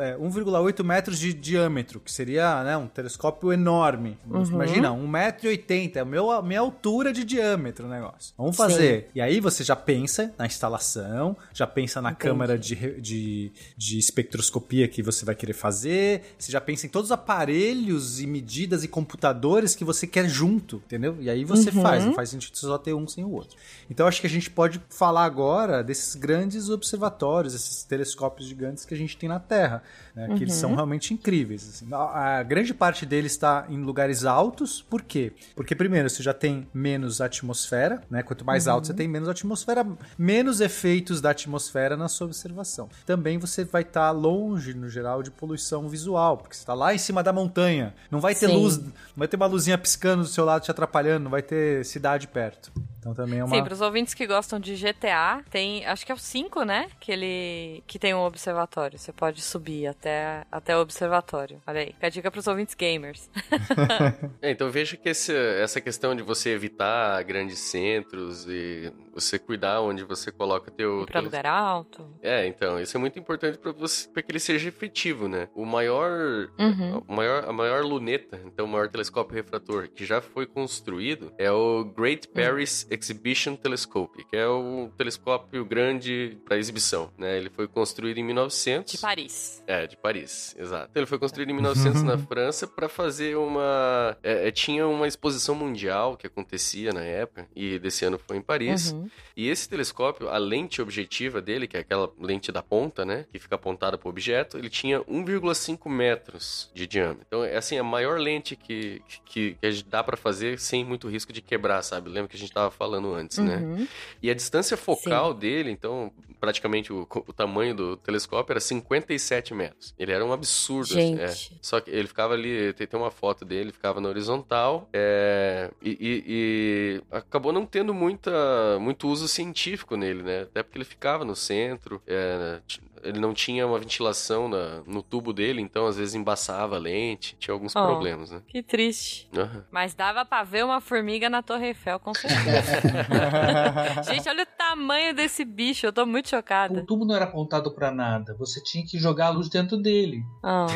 é, 0.00 0.16
1,8 0.16 0.84
metros 0.84 1.18
de 1.18 1.32
diâmetro, 1.32 2.00
que 2.00 2.10
seria 2.10 2.62
né, 2.64 2.76
um 2.76 2.86
telescópio 2.86 3.52
enorme. 3.52 4.18
Uhum. 4.28 4.44
Imagina, 4.44 4.90
1,80m, 4.90 5.96
é 5.96 6.38
a 6.38 6.42
minha 6.42 6.60
altura 6.60 7.12
de 7.12 7.24
diâmetro 7.24 7.86
o 7.86 7.90
negócio. 7.90 8.34
Vamos 8.36 8.56
fazer. 8.56 9.10
E 9.14 9.20
aí 9.20 9.40
você 9.40 9.64
já 9.64 9.76
pensa 9.76 10.32
na 10.38 10.46
instalação, 10.46 11.36
já 11.52 11.66
pensa 11.66 12.00
na 12.00 12.14
câmera 12.14 12.58
de, 12.58 13.00
de, 13.00 13.52
de 13.76 13.98
espectroscopia 13.98 14.88
que 14.88 15.02
você 15.02 15.24
vai 15.24 15.34
querer 15.34 15.52
fazer, 15.52 16.34
você 16.38 16.52
já 16.52 16.60
pensa 16.60 16.86
em 16.86 16.88
todos 16.88 17.07
os 17.08 17.12
aparelhos 17.12 18.20
e 18.20 18.26
medidas 18.26 18.84
e 18.84 18.88
computadores 18.88 19.74
que 19.74 19.84
você 19.84 20.06
quer 20.06 20.28
junto, 20.28 20.76
entendeu? 20.86 21.16
E 21.20 21.30
aí 21.30 21.44
você 21.44 21.70
Uhum. 21.70 21.82
faz, 21.82 22.04
não 22.04 22.12
faz 22.12 22.28
sentido 22.30 22.56
só 22.56 22.76
ter 22.78 22.92
um 22.94 23.06
sem 23.08 23.24
o 23.24 23.30
outro. 23.30 23.56
Então 23.90 24.06
acho 24.06 24.20
que 24.20 24.26
a 24.26 24.30
gente 24.30 24.50
pode 24.50 24.80
falar 24.90 25.24
agora 25.24 25.82
desses 25.82 26.14
grandes 26.14 26.68
observatórios, 26.68 27.54
esses 27.54 27.82
telescópios 27.84 28.46
gigantes 28.48 28.84
que 28.84 28.92
a 28.94 28.96
gente 28.96 29.16
tem 29.16 29.28
na 29.28 29.40
Terra, 29.40 29.82
né? 30.14 30.26
Que 30.36 30.44
eles 30.44 30.54
Uhum. 30.54 30.60
são 30.60 30.74
realmente 30.74 31.14
incríveis. 31.14 31.68
assim. 31.68 31.86
A, 31.92 32.38
a 32.38 32.42
grande 32.42 32.74
parte 32.74 33.06
deles 33.06 33.32
está 33.32 33.66
em 33.68 33.82
lugares 33.82 34.24
altos, 34.24 34.82
por 34.82 35.02
quê? 35.02 35.32
Porque 35.56 35.74
primeiro 35.74 36.10
você 36.10 36.22
já 36.22 36.34
tem 36.34 36.68
menos 36.74 37.20
atmosfera, 37.20 38.02
né? 38.10 38.22
Quanto 38.22 38.44
mais 38.44 38.66
Uhum. 38.66 38.74
alto 38.74 38.86
você 38.88 38.94
tem 38.94 39.08
menos 39.08 39.28
atmosfera, 39.28 39.86
menos 40.18 40.60
efeitos 40.60 41.20
da 41.20 41.30
atmosfera 41.30 41.96
na 41.96 42.08
sua 42.08 42.26
observação. 42.26 42.88
Também 43.06 43.38
você 43.38 43.64
vai 43.64 43.82
estar 43.82 44.10
longe, 44.10 44.74
no 44.74 44.88
geral, 44.88 45.22
de 45.22 45.30
poluição 45.30 45.88
visual, 45.88 46.36
porque 46.36 46.54
você 46.54 46.62
está 46.62 46.74
lá 46.74 46.87
em 46.94 46.98
cima 46.98 47.22
da 47.22 47.32
montanha. 47.32 47.94
Não 48.10 48.20
vai 48.20 48.34
ter 48.34 48.48
Sim. 48.48 48.54
luz, 48.54 48.78
não 48.78 48.92
vai 49.16 49.28
ter 49.28 49.36
uma 49.36 49.46
luzinha 49.46 49.78
piscando 49.78 50.22
do 50.22 50.28
seu 50.28 50.44
lado 50.44 50.62
te 50.62 50.70
atrapalhando, 50.70 51.24
não 51.24 51.30
vai 51.30 51.42
ter 51.42 51.84
cidade 51.84 52.26
perto. 52.28 52.72
Então 52.98 53.14
também 53.14 53.38
é 53.40 53.44
uma. 53.44 53.54
Sim, 53.54 53.62
pros 53.64 53.80
ouvintes 53.80 54.12
que 54.14 54.26
gostam 54.26 54.58
de 54.58 54.74
GTA, 54.74 55.42
tem, 55.50 55.86
acho 55.86 56.04
que 56.04 56.12
é 56.12 56.14
o 56.14 56.18
5, 56.18 56.64
né? 56.64 56.88
Que 57.00 57.12
ele 57.12 57.82
que 57.86 57.98
tem 57.98 58.14
um 58.14 58.20
observatório. 58.24 58.98
Você 58.98 59.12
pode 59.12 59.40
subir 59.40 59.86
até, 59.86 60.44
até 60.50 60.76
o 60.76 60.80
observatório. 60.80 61.60
Olha 61.66 61.80
aí, 61.80 61.92
fica 61.92 62.06
a 62.06 62.10
dica 62.10 62.30
pros 62.30 62.46
ouvintes 62.46 62.74
gamers. 62.74 63.30
É, 64.42 64.50
então 64.50 64.70
veja 64.70 64.96
que 64.96 65.08
esse- 65.08 65.34
essa 65.34 65.80
questão 65.80 66.14
de 66.14 66.22
você 66.22 66.50
evitar 66.50 67.22
grandes 67.24 67.58
centros 67.58 68.46
e 68.48 68.92
você 69.12 69.38
cuidar 69.38 69.80
onde 69.80 70.04
você 70.04 70.30
coloca 70.30 70.70
teu... 70.70 71.04
pra 71.06 71.14
teu- 71.20 71.22
lugar 71.22 71.46
alto. 71.46 72.08
É, 72.22 72.46
então, 72.46 72.80
isso 72.80 72.96
é 72.96 73.00
muito 73.00 73.18
importante 73.18 73.58
para 73.58 73.72
você 73.72 74.08
para 74.08 74.22
que 74.22 74.30
ele 74.30 74.38
seja 74.40 74.68
efetivo, 74.68 75.28
né? 75.28 75.48
O 75.54 75.64
maior, 75.64 76.48
Uhum. 76.58 77.02
o 77.06 77.12
maior 77.12 77.44
a 77.48 77.52
maior 77.52 77.82
luneta, 77.84 78.40
então 78.44 78.64
o 78.64 78.68
maior 78.68 78.88
telescópio 78.88 79.34
refrator 79.34 79.88
que 79.88 80.04
já 80.04 80.20
foi 80.20 80.46
construído 80.46 81.32
é 81.38 81.50
o 81.50 81.84
Great 81.84 82.28
Paris 82.28 82.86
Exhibition 82.90 83.56
Telescope, 83.56 84.24
que 84.24 84.36
é 84.36 84.46
o 84.46 84.90
telescópio 84.96 85.64
grande 85.64 86.38
para 86.44 86.56
exibição, 86.56 87.10
né? 87.16 87.36
Ele 87.36 87.50
foi 87.50 87.68
construído 87.68 88.18
em 88.18 88.24
1900. 88.24 88.92
De 88.92 88.98
Paris. 88.98 89.62
É, 89.66 89.86
de 89.86 89.96
Paris, 89.96 90.54
exato. 90.58 90.90
Ele 90.94 91.06
foi 91.06 91.18
construído 91.18 91.50
em 91.50 91.54
1900 91.54 92.02
na 92.02 92.18
França 92.28 92.66
para 92.66 92.88
fazer 92.88 93.36
uma. 93.36 94.16
é, 94.22 94.48
é, 94.48 94.50
tinha 94.50 94.86
uma 94.86 95.06
exposição 95.06 95.54
mundial 95.54 96.16
que 96.16 96.26
acontecia 96.26 96.92
na 96.92 97.02
época, 97.02 97.48
e 97.54 97.78
desse 97.78 98.04
ano 98.04 98.18
foi 98.18 98.36
em 98.36 98.42
Paris. 98.42 98.92
Uhum. 98.92 99.08
E 99.36 99.48
esse 99.48 99.68
telescópio, 99.68 100.28
a 100.28 100.38
lente 100.38 100.82
objetiva 100.82 101.40
dele, 101.40 101.66
que 101.66 101.76
é 101.76 101.80
aquela 101.80 102.10
lente 102.18 102.50
da 102.50 102.62
ponta, 102.62 103.04
né? 103.04 103.24
Que 103.30 103.38
fica 103.38 103.54
apontada 103.54 103.96
para 103.96 104.06
o 104.06 104.10
objeto, 104.10 104.58
ele 104.58 104.68
tinha 104.68 105.00
1,5 105.00 105.88
metros 105.88 106.70
de 106.74 106.86
diâmetro. 106.86 107.24
Então, 107.26 107.44
é 107.44 107.56
assim, 107.56 107.78
a 107.78 107.84
maior 107.84 108.18
lente 108.18 108.56
que, 108.56 109.02
que, 109.24 109.54
que 109.54 109.66
a 109.66 109.70
gente 109.70 109.88
dá 109.88 110.02
para 110.02 110.16
fazer 110.16 110.58
sem 110.58 110.84
muito 110.84 111.08
risco 111.08 111.32
de 111.32 111.40
quebrar, 111.40 111.82
sabe? 111.82 112.08
Lembra 112.08 112.28
que 112.28 112.36
a 112.36 112.38
gente 112.38 112.52
tava 112.52 112.70
falando 112.78 113.12
antes, 113.14 113.38
né? 113.38 113.56
Uhum. 113.56 113.86
E 114.22 114.30
a 114.30 114.34
distância 114.34 114.76
focal 114.76 115.34
dele, 115.34 115.70
então, 115.70 116.12
praticamente 116.40 116.92
o, 116.92 117.06
o 117.26 117.32
tamanho 117.32 117.74
do 117.74 117.96
telescópio 117.96 118.52
era 118.52 118.60
57 118.60 119.52
metros. 119.54 119.94
Ele 119.98 120.12
era 120.12 120.24
um 120.24 120.32
absurdo. 120.32 120.92
assim, 120.96 121.16
Gente. 121.16 121.20
é. 121.54 121.58
Só 121.60 121.80
que 121.80 121.90
ele 121.90 122.06
ficava 122.06 122.34
ali, 122.34 122.72
tem, 122.74 122.86
tem 122.86 122.98
uma 123.00 123.10
foto 123.10 123.44
dele, 123.44 123.62
ele 123.62 123.72
ficava 123.72 124.00
na 124.00 124.08
horizontal, 124.08 124.88
é, 124.92 125.70
e, 125.82 125.90
e- 125.90 126.24
e 126.26 127.02
acabou 127.10 127.52
não 127.52 127.66
tendo 127.66 127.92
muita, 127.92 128.78
muito 128.80 129.08
uso 129.08 129.26
científico 129.26 129.96
nele, 129.96 130.22
né? 130.22 130.42
Até 130.42 130.62
porque 130.62 130.78
ele 130.78 130.84
ficava 130.84 131.24
no 131.24 131.34
centro, 131.34 132.00
é, 132.06 132.60
ele 133.02 133.18
não 133.20 133.32
tinha 133.34 133.66
uma 133.66 133.78
ventilação 133.78 134.48
na- 134.48 134.82
no 134.86 135.02
tubo 135.02 135.32
dele, 135.32 135.60
então 135.60 135.86
às 135.86 135.96
vezes 135.96 136.14
embaçava 136.14 136.76
a 136.76 136.78
lente, 136.78 137.36
tinha 137.38 137.52
alguns 137.52 137.74
Oh. 137.76 137.84
problemas, 137.86 138.30
né? 138.30 138.42
Que 138.48 138.62
triste. 138.62 139.28
Aham. 139.36 139.64
Mas 139.70 139.94
dava 139.94 140.24
pra 140.24 140.42
ver 140.44 140.64
uma 140.64 140.80
formiga 140.80 141.28
na 141.30 141.42
Torre 141.42 141.68
Eiffel, 141.68 141.98
com 142.00 142.12
certeza. 142.14 142.42
Gente, 144.04 144.28
olha 144.28 144.42
o 144.44 144.58
tamanho 144.58 145.14
desse 145.14 145.44
bicho, 145.44 145.86
eu 145.86 145.92
tô 145.92 146.04
muito 146.06 146.28
chocada. 146.28 146.80
O 146.80 146.86
tubo 146.86 147.04
não 147.04 147.14
era 147.14 147.24
apontado 147.24 147.70
pra 147.72 147.90
nada. 147.90 148.34
Você 148.38 148.62
tinha 148.62 148.84
que 148.86 148.98
jogar 148.98 149.26
a 149.26 149.30
luz 149.30 149.48
dentro 149.48 149.76
dele. 149.76 150.22
Ah. 150.42 150.66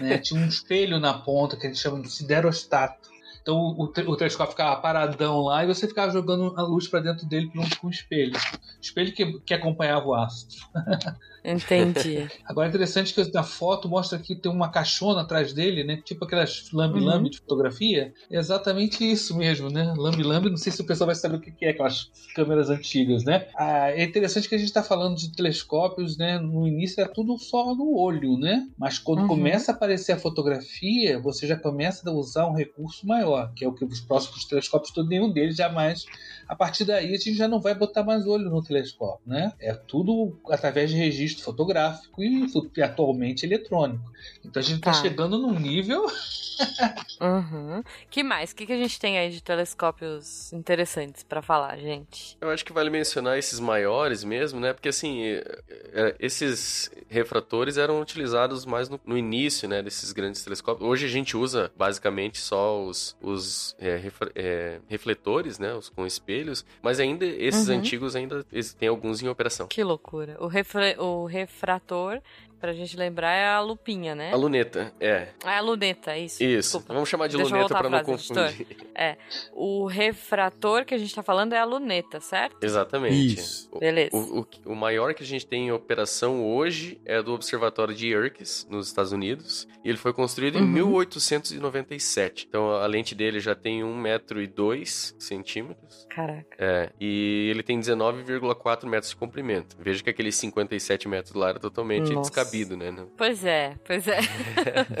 né? 0.00 0.18
Tinha 0.18 0.40
um 0.40 0.46
espelho 0.46 0.98
na 0.98 1.14
ponta 1.14 1.56
que 1.56 1.66
a 1.66 1.70
gente 1.70 1.80
chama 1.80 2.00
de 2.00 2.10
siderostato. 2.10 3.10
Então 3.42 3.56
o, 3.56 3.84
o 3.84 4.16
telescópio 4.16 4.50
ficava 4.52 4.76
paradão 4.82 5.40
lá 5.40 5.64
e 5.64 5.66
você 5.66 5.88
ficava 5.88 6.12
jogando 6.12 6.52
a 6.58 6.62
luz 6.62 6.86
pra 6.86 7.00
dentro 7.00 7.26
dele 7.26 7.50
junto 7.54 7.78
com 7.80 7.86
o 7.86 7.90
espelho. 7.90 8.38
Espelho 8.82 9.12
que, 9.12 9.40
que 9.40 9.54
acompanhava 9.54 10.06
o 10.06 10.14
astro. 10.14 10.58
Entendi. 11.44 12.30
Agora 12.44 12.66
é 12.66 12.70
interessante 12.70 13.14
que 13.14 13.32
na 13.32 13.42
foto 13.42 13.88
mostra 13.88 14.18
que 14.18 14.34
tem 14.36 14.50
uma 14.50 14.70
caixona 14.70 15.22
atrás 15.22 15.52
dele, 15.52 15.84
né? 15.84 16.00
Tipo 16.04 16.24
aquelas 16.24 16.64
lambe-lambe 16.72 17.24
Uhum. 17.24 17.30
de 17.30 17.38
fotografia. 17.38 18.12
É 18.30 18.38
exatamente 18.38 19.08
isso 19.10 19.36
mesmo, 19.36 19.70
né? 19.70 19.92
Lambe-lambe, 19.96 20.50
não 20.50 20.56
sei 20.56 20.72
se 20.72 20.82
o 20.82 20.86
pessoal 20.86 21.06
vai 21.06 21.14
saber 21.14 21.36
o 21.36 21.40
que 21.40 21.52
que 21.52 21.64
é 21.64 21.70
aquelas 21.70 22.10
câmeras 22.34 22.70
antigas, 22.70 23.24
né? 23.24 23.46
Ah, 23.56 23.90
é 23.90 24.02
interessante 24.04 24.48
que 24.48 24.54
a 24.54 24.58
gente 24.58 24.68
está 24.68 24.82
falando 24.82 25.16
de 25.16 25.32
telescópios, 25.32 26.16
né? 26.18 26.38
No 26.38 26.66
início 26.66 27.00
era 27.00 27.12
tudo 27.12 27.38
só 27.38 27.74
no 27.74 27.96
olho, 27.96 28.36
né? 28.38 28.66
Mas 28.78 28.98
quando 28.98 29.20
Uhum. 29.20 29.28
começa 29.28 29.72
a 29.72 29.74
aparecer 29.74 30.12
a 30.12 30.18
fotografia, 30.18 31.18
você 31.20 31.46
já 31.46 31.56
começa 31.56 32.08
a 32.08 32.12
usar 32.12 32.46
um 32.48 32.54
recurso 32.54 33.06
maior, 33.06 33.52
que 33.54 33.64
é 33.64 33.68
o 33.68 33.74
que 33.74 33.84
os 33.84 34.00
próximos 34.00 34.44
telescópios, 34.44 34.92
todo 34.92 35.08
nenhum 35.08 35.32
deles 35.32 35.56
jamais. 35.56 36.04
A 36.50 36.56
partir 36.56 36.84
daí 36.84 37.14
a 37.14 37.16
gente 37.16 37.32
já 37.34 37.46
não 37.46 37.60
vai 37.60 37.76
botar 37.76 38.02
mais 38.02 38.26
olho 38.26 38.50
no 38.50 38.60
telescópio, 38.60 39.22
né? 39.24 39.52
É 39.60 39.72
tudo 39.72 40.36
através 40.48 40.90
de 40.90 40.96
registro 40.96 41.44
fotográfico 41.44 42.20
e, 42.20 42.44
atualmente 42.82 43.46
eletrônico. 43.46 44.02
Então 44.44 44.60
a 44.60 44.64
gente 44.64 44.78
está 44.78 44.92
Tá. 44.92 45.00
chegando 45.02 45.36
num 45.38 45.58
nível 45.58 46.06
Uhum. 47.20 47.82
Que 48.10 48.22
mais? 48.22 48.50
O 48.52 48.56
que, 48.56 48.66
que 48.66 48.72
a 48.72 48.76
gente 48.76 48.98
tem 48.98 49.18
aí 49.18 49.30
de 49.30 49.42
telescópios 49.42 50.52
interessantes 50.52 51.22
pra 51.22 51.42
falar, 51.42 51.76
gente? 51.78 52.36
Eu 52.40 52.50
acho 52.50 52.64
que 52.64 52.72
vale 52.72 52.90
mencionar 52.90 53.38
esses 53.38 53.58
maiores 53.60 54.24
mesmo, 54.24 54.58
né? 54.60 54.72
Porque 54.72 54.88
assim, 54.88 55.22
é, 55.22 55.58
é, 55.92 56.16
esses 56.18 56.90
refratores 57.08 57.76
eram 57.76 58.00
utilizados 58.00 58.64
mais 58.64 58.88
no, 58.88 58.98
no 59.04 59.16
início, 59.16 59.68
né? 59.68 59.82
Desses 59.82 60.12
grandes 60.12 60.42
telescópios. 60.42 60.88
Hoje 60.88 61.06
a 61.06 61.08
gente 61.10 61.36
usa 61.36 61.70
basicamente 61.76 62.38
só 62.38 62.82
os, 62.84 63.16
os 63.22 63.74
é, 63.78 63.96
refra- 63.96 64.32
é, 64.34 64.80
refletores, 64.88 65.58
né? 65.58 65.74
Os 65.74 65.88
com 65.88 66.06
espelhos. 66.06 66.64
Mas 66.82 67.00
ainda 67.00 67.24
esses 67.24 67.68
Uhum. 67.68 67.76
antigos 67.78 68.16
ainda 68.16 68.44
tem 68.78 68.88
alguns 68.88 69.22
em 69.22 69.28
operação. 69.28 69.66
Que 69.66 69.82
loucura. 69.84 70.36
O, 70.40 70.46
refre- 70.46 70.96
o 70.98 71.26
refrator, 71.26 72.20
pra 72.60 72.72
gente 72.72 72.96
lembrar, 72.96 73.32
é 73.32 73.46
a 73.48 73.60
lupinha, 73.60 74.14
né? 74.14 74.32
A 74.32 74.36
luneta, 74.36 74.92
é. 75.00 75.28
Ah, 75.44 75.54
é 75.54 75.58
a 75.58 75.60
luneta, 75.60 76.16
isso. 76.16 76.42
Isso. 76.42 76.72
Desculpa. 76.78 76.92
Vamos 76.94 77.08
chamar 77.08 77.26
de 77.28 77.36
Deixa 77.36 77.52
luneta 77.54 77.74
pra 77.74 77.88
não 77.88 78.04
frase, 78.04 78.12
editor. 78.12 78.44
confundir. 78.52 78.76
É. 78.94 79.16
O 79.52 79.86
refrator 79.86 80.84
que 80.84 80.94
a 80.94 80.98
gente 80.98 81.14
tá 81.14 81.22
falando 81.22 81.52
é 81.54 81.58
a 81.58 81.64
luneta, 81.64 82.20
certo? 82.20 82.56
Exatamente. 82.62 83.34
Isso. 83.40 83.68
O- 83.72 83.78
Beleza. 83.78 84.16
O, 84.16 84.40
o, 84.40 84.46
o 84.72 84.76
maior 84.76 85.14
que 85.14 85.22
a 85.22 85.26
gente 85.26 85.46
tem 85.46 85.68
em 85.68 85.72
operação 85.72 86.44
hoje 86.46 87.00
é 87.04 87.22
do 87.22 87.32
Observatório 87.32 87.94
de 87.94 88.08
Yerkes, 88.08 88.66
nos 88.70 88.88
Estados 88.88 89.12
Unidos. 89.12 89.66
E 89.84 89.88
ele 89.88 89.96
foi 89.98 90.12
construído 90.12 90.58
em 90.58 90.62
Uhum. 90.62 90.68
1897. 90.68 92.46
Então 92.48 92.70
a 92.72 92.86
lente 92.86 93.14
dele 93.14 93.40
já 93.40 93.54
tem 93.54 93.82
1,02 93.82 95.14
centímetros. 95.18 96.06
Caraca. 96.10 96.46
É, 96.58 96.90
e 97.00 97.48
ele 97.50 97.62
tem 97.62 97.78
19,4 97.80 98.86
metros 98.86 99.10
de 99.10 99.16
comprimento. 99.16 99.76
Veja 99.78 100.02
que 100.02 100.10
aquele 100.10 100.30
57 100.32 101.08
metros 101.08 101.34
lá 101.34 101.50
era 101.50 101.58
totalmente 101.58 102.12
Nossa. 102.12 102.30
descabido, 102.30 102.49
né? 102.76 102.90
Não- 102.90 103.06
Pois 103.16 103.44
é, 103.44 103.76
pois 103.84 104.06
é. 104.08 104.20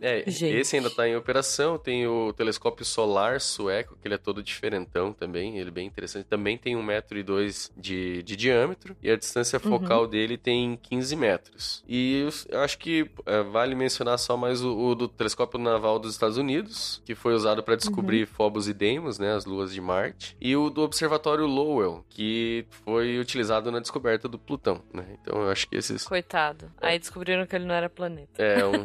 É, 0.00 0.22
esse 0.28 0.76
ainda 0.76 0.90
tá 0.90 1.08
em 1.08 1.16
operação. 1.16 1.78
Tem 1.78 2.06
o 2.06 2.32
telescópio 2.32 2.84
solar 2.84 3.40
sueco, 3.40 3.96
que 4.00 4.06
ele 4.06 4.14
é 4.14 4.18
todo 4.18 4.42
diferentão 4.42 5.12
também. 5.12 5.58
Ele 5.58 5.68
é 5.68 5.72
bem 5.72 5.86
interessante. 5.86 6.26
Também 6.26 6.58
tem 6.58 6.76
1,2m 6.76 7.70
de, 7.76 8.22
de 8.22 8.36
diâmetro. 8.36 8.94
E 9.02 9.10
a 9.10 9.16
distância 9.16 9.58
Uhum. 9.64 9.70
focal 9.78 10.06
dele 10.06 10.36
tem 10.36 10.78
15 10.82 11.16
metros. 11.16 11.82
E 11.88 12.28
eu 12.50 12.60
acho 12.60 12.76
que 12.78 13.10
é, 13.24 13.42
vale 13.42 13.74
mencionar 13.74 14.18
só 14.18 14.36
mais 14.36 14.62
o, 14.62 14.76
o 14.76 14.94
do 14.94 15.08
telescópio 15.08 15.58
naval 15.58 15.98
dos 15.98 16.12
Estados 16.12 16.36
Unidos, 16.36 17.00
que 17.04 17.14
foi 17.14 17.34
usado 17.34 17.62
para 17.62 17.76
descobrir 17.76 18.20
Uhum. 18.22 18.26
Phobos 18.26 18.68
e 18.68 18.74
Deimos, 18.74 19.18
né, 19.18 19.32
as 19.34 19.44
luas 19.46 19.72
de 19.72 19.80
Marte. 19.80 20.36
E 20.40 20.54
o 20.56 20.68
do 20.68 20.82
observatório 20.82 21.46
Lowell, 21.46 22.04
que 22.10 22.66
foi 22.84 23.18
utilizado 23.18 23.70
na 23.72 23.78
descoberta 23.80 24.28
do 24.28 24.38
Plutão, 24.38 24.82
né? 24.92 25.04
Então 25.22 25.40
eu 25.42 25.50
acho 25.50 25.66
que 25.68 25.76
esses... 25.76 26.04
Coitado. 26.04 26.33
Aí 26.80 26.98
descobriram 26.98 27.46
que 27.46 27.54
ele 27.56 27.64
não 27.64 27.74
era 27.74 27.88
planeta. 27.88 28.42
É 28.42 28.64
um. 28.64 28.84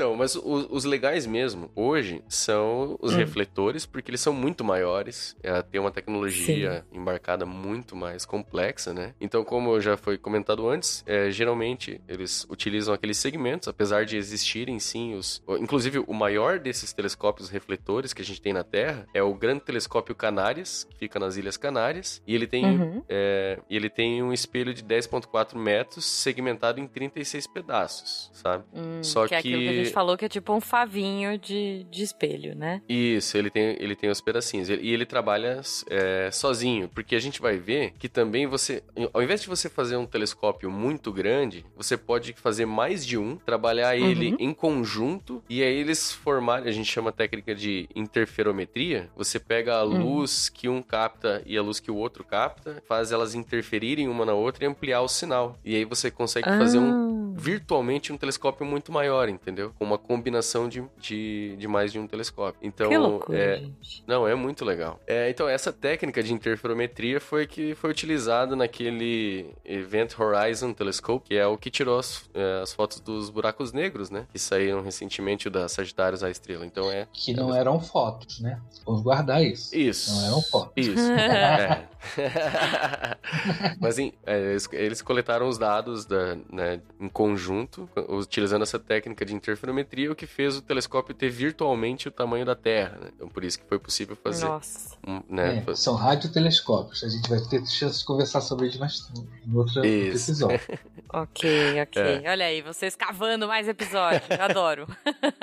Então, 0.00 0.16
mas 0.16 0.34
o- 0.34 0.66
os 0.70 0.86
legais 0.86 1.26
mesmo, 1.26 1.70
hoje, 1.76 2.24
são 2.26 2.96
os 3.02 3.12
Hum. 3.12 3.16
refletores, 3.18 3.84
porque 3.84 4.10
eles 4.10 4.22
são 4.22 4.32
muito 4.32 4.64
maiores, 4.64 5.36
é, 5.42 5.60
tem 5.60 5.78
uma 5.78 5.90
tecnologia 5.90 6.86
embarcada 6.90 7.44
muito 7.44 7.94
mais 7.94 8.24
complexa, 8.24 8.94
né? 8.94 9.14
Então, 9.20 9.44
como 9.44 9.78
já 9.78 9.98
foi 9.98 10.16
comentado 10.16 10.66
antes, 10.70 11.04
é, 11.06 11.30
geralmente 11.30 12.00
eles 12.08 12.46
utilizam 12.48 12.94
aqueles 12.94 13.18
segmentos, 13.18 13.68
apesar 13.68 14.06
de 14.06 14.16
existirem 14.16 14.78
sim 14.78 15.12
os... 15.14 15.42
Inclusive, 15.60 15.98
o 16.06 16.14
maior 16.14 16.58
desses 16.58 16.94
telescópios 16.94 17.50
refletores 17.50 18.14
que 18.14 18.22
a 18.22 18.24
gente 18.24 18.40
tem 18.40 18.54
na 18.54 18.64
Terra 18.64 19.06
é 19.12 19.22
o 19.22 19.34
Grande 19.34 19.60
Telescópio 19.60 20.14
Canárias, 20.14 20.84
que 20.88 20.96
fica 20.96 21.18
nas 21.18 21.36
Ilhas 21.36 21.58
Canárias, 21.58 22.22
e 22.26 22.34
ele 22.34 22.46
tem, 22.46 22.64
Uhum. 22.64 23.02
é, 23.06 23.58
ele 23.68 23.90
tem 23.90 24.22
um 24.22 24.32
espelho 24.32 24.72
de 24.72 24.82
10.4 24.82 25.58
metros 25.58 26.06
segmentado 26.06 26.80
em 26.80 26.86
36 26.86 27.46
pedaços, 27.46 28.30
sabe? 28.32 28.64
Hum, 28.72 29.02
Só 29.02 29.26
que 29.28 29.34
é 29.34 29.42
que 29.42 29.48
a 29.68 29.72
gente 29.90 29.94
falou 29.94 30.16
que 30.16 30.24
é 30.24 30.28
tipo 30.28 30.52
um 30.52 30.60
favinho 30.60 31.38
de, 31.38 31.84
de 31.90 32.02
espelho, 32.02 32.54
né? 32.54 32.80
Isso, 32.88 33.36
ele 33.36 33.50
tem, 33.50 33.76
ele 33.78 33.94
tem 33.96 34.10
os 34.10 34.20
pedacinhos. 34.20 34.68
Ele- 34.70 34.82
E 34.82 34.92
ele 34.92 35.04
trabalha 35.06 35.60
é, 35.88 36.30
sozinho, 36.30 36.88
porque 36.88 37.14
a 37.14 37.20
gente 37.20 37.40
vai 37.40 37.56
ver 37.58 37.92
que 37.98 38.08
também 38.08 38.46
você, 38.46 38.82
ao 39.12 39.22
invés 39.22 39.42
de 39.42 39.48
você 39.48 39.68
fazer 39.68 39.96
um 39.96 40.06
telescópio 40.06 40.70
muito 40.70 41.12
grande, 41.12 41.64
você 41.76 41.96
pode 41.96 42.32
fazer 42.34 42.66
mais 42.66 43.04
de 43.06 43.16
um, 43.18 43.36
trabalhar 43.36 43.96
ele 43.96 44.30
Uhum. 44.30 44.36
em 44.38 44.54
conjunto 44.54 45.42
e 45.48 45.62
aí 45.62 45.74
eles 45.76 46.12
formarem, 46.12 46.68
a 46.68 46.72
gente 46.72 46.90
chama 46.90 47.10
a 47.10 47.12
técnica 47.12 47.54
de 47.54 47.88
interferometria. 47.94 49.10
Você 49.16 49.38
pega 49.38 49.76
a 49.76 49.84
Uhum. 49.84 49.98
luz 50.16 50.48
que 50.48 50.68
um 50.68 50.82
capta 50.82 51.42
e 51.46 51.56
a 51.56 51.62
luz 51.62 51.80
que 51.80 51.90
o 51.90 51.96
outro 51.96 52.24
capta, 52.24 52.82
faz 52.86 53.12
elas 53.12 53.34
interferirem 53.34 54.08
uma 54.08 54.24
na 54.24 54.34
outra 54.34 54.64
e 54.64 54.68
ampliar 54.68 55.00
o 55.02 55.08
sinal. 55.08 55.56
E 55.64 55.74
aí 55.74 55.84
você 55.84 56.10
consegue 56.10 56.46
fazer 56.48 56.78
um 56.78 56.90
Ah. 56.90 57.20
virtualmente 57.40 58.12
um 58.12 58.16
telescópio 58.18 58.66
muito 58.66 58.92
maior, 58.92 59.28
entendeu? 59.28 59.72
Com 59.80 59.86
uma 59.86 59.96
combinação 59.96 60.68
de, 60.68 60.84
de, 60.98 61.56
de 61.56 61.66
mais 61.66 61.90
de 61.90 61.98
um 61.98 62.06
telescópio. 62.06 62.60
Então, 62.62 62.90
Que 62.90 62.98
loucura, 62.98 63.38
é, 63.38 63.56
gente. 63.60 64.04
não, 64.06 64.28
é 64.28 64.34
muito 64.34 64.62
legal. 64.62 65.00
É, 65.06 65.30
então, 65.30 65.48
essa 65.48 65.72
técnica 65.72 66.22
de 66.22 66.34
interferometria 66.34 67.18
foi 67.18 67.46
que 67.46 67.74
foi 67.74 67.88
utilizada 67.90 68.54
naquele 68.54 69.46
Event 69.64 70.12
Horizon 70.18 70.74
Telescope, 70.74 71.28
que 71.28 71.34
é 71.34 71.46
o 71.46 71.56
que 71.56 71.70
tirou 71.70 71.98
as, 71.98 72.28
é, 72.34 72.60
as 72.62 72.74
fotos 72.74 73.00
dos 73.00 73.30
buracos 73.30 73.72
negros, 73.72 74.10
né? 74.10 74.26
Que 74.30 74.38
saíram 74.38 74.82
recentemente 74.82 75.48
o 75.48 75.50
da 75.50 75.66
Sagitários 75.66 76.22
à 76.22 76.28
Estrela. 76.30 76.66
Então 76.66 76.90
é. 76.92 77.08
Que 77.10 77.32
não 77.32 77.54
eram 77.54 77.80
fotos, 77.80 78.38
né? 78.40 78.60
Vamos 78.84 79.00
guardar 79.00 79.42
isso. 79.42 79.74
Isso. 79.74 80.12
Não 80.14 80.26
eram 80.26 80.42
fotos. 80.42 80.74
Isso. 80.76 81.00
é. 81.10 81.88
Mas 83.80 83.98
em- 83.98 84.12
é, 84.26 84.38
eles, 84.50 84.68
eles 84.72 85.02
coletaram 85.02 85.48
os 85.48 85.56
dados 85.58 86.04
da, 86.04 86.36
né, 86.52 86.80
em 87.00 87.08
conjunto, 87.08 87.88
utilizando 88.08 88.62
essa 88.62 88.78
técnica 88.78 89.24
de 89.24 89.34
interferometria, 89.34 89.69
o 90.10 90.14
que 90.14 90.26
fez 90.26 90.56
o 90.56 90.62
telescópio 90.62 91.14
ter 91.14 91.30
virtualmente 91.30 92.08
o 92.08 92.10
tamanho 92.10 92.44
da 92.44 92.54
Terra. 92.54 92.98
né? 93.00 93.10
Então, 93.14 93.28
por 93.28 93.44
isso 93.44 93.58
que 93.58 93.64
foi 93.66 93.78
possível 93.78 94.16
fazer. 94.16 94.46
Nossa. 94.46 94.96
um, 95.06 95.22
né, 95.28 95.64
É, 95.66 95.74
são 95.74 95.94
radiotelescópios. 95.94 97.04
A 97.04 97.08
gente 97.08 97.28
vai 97.28 97.40
ter 97.40 97.64
chance 97.66 98.00
de 98.00 98.04
conversar 98.04 98.40
sobre 98.40 98.66
eles 98.66 98.78
mais 98.78 99.08
no 99.46 99.58
outro 99.58 99.84
episódio. 99.84 100.60
Ok, 101.12 101.82
ok. 101.82 102.02
É. 102.24 102.30
Olha 102.30 102.44
aí, 102.46 102.62
vocês 102.62 102.94
cavando 102.94 103.48
mais 103.48 103.66
episódios. 103.66 104.22
Adoro. 104.38 104.86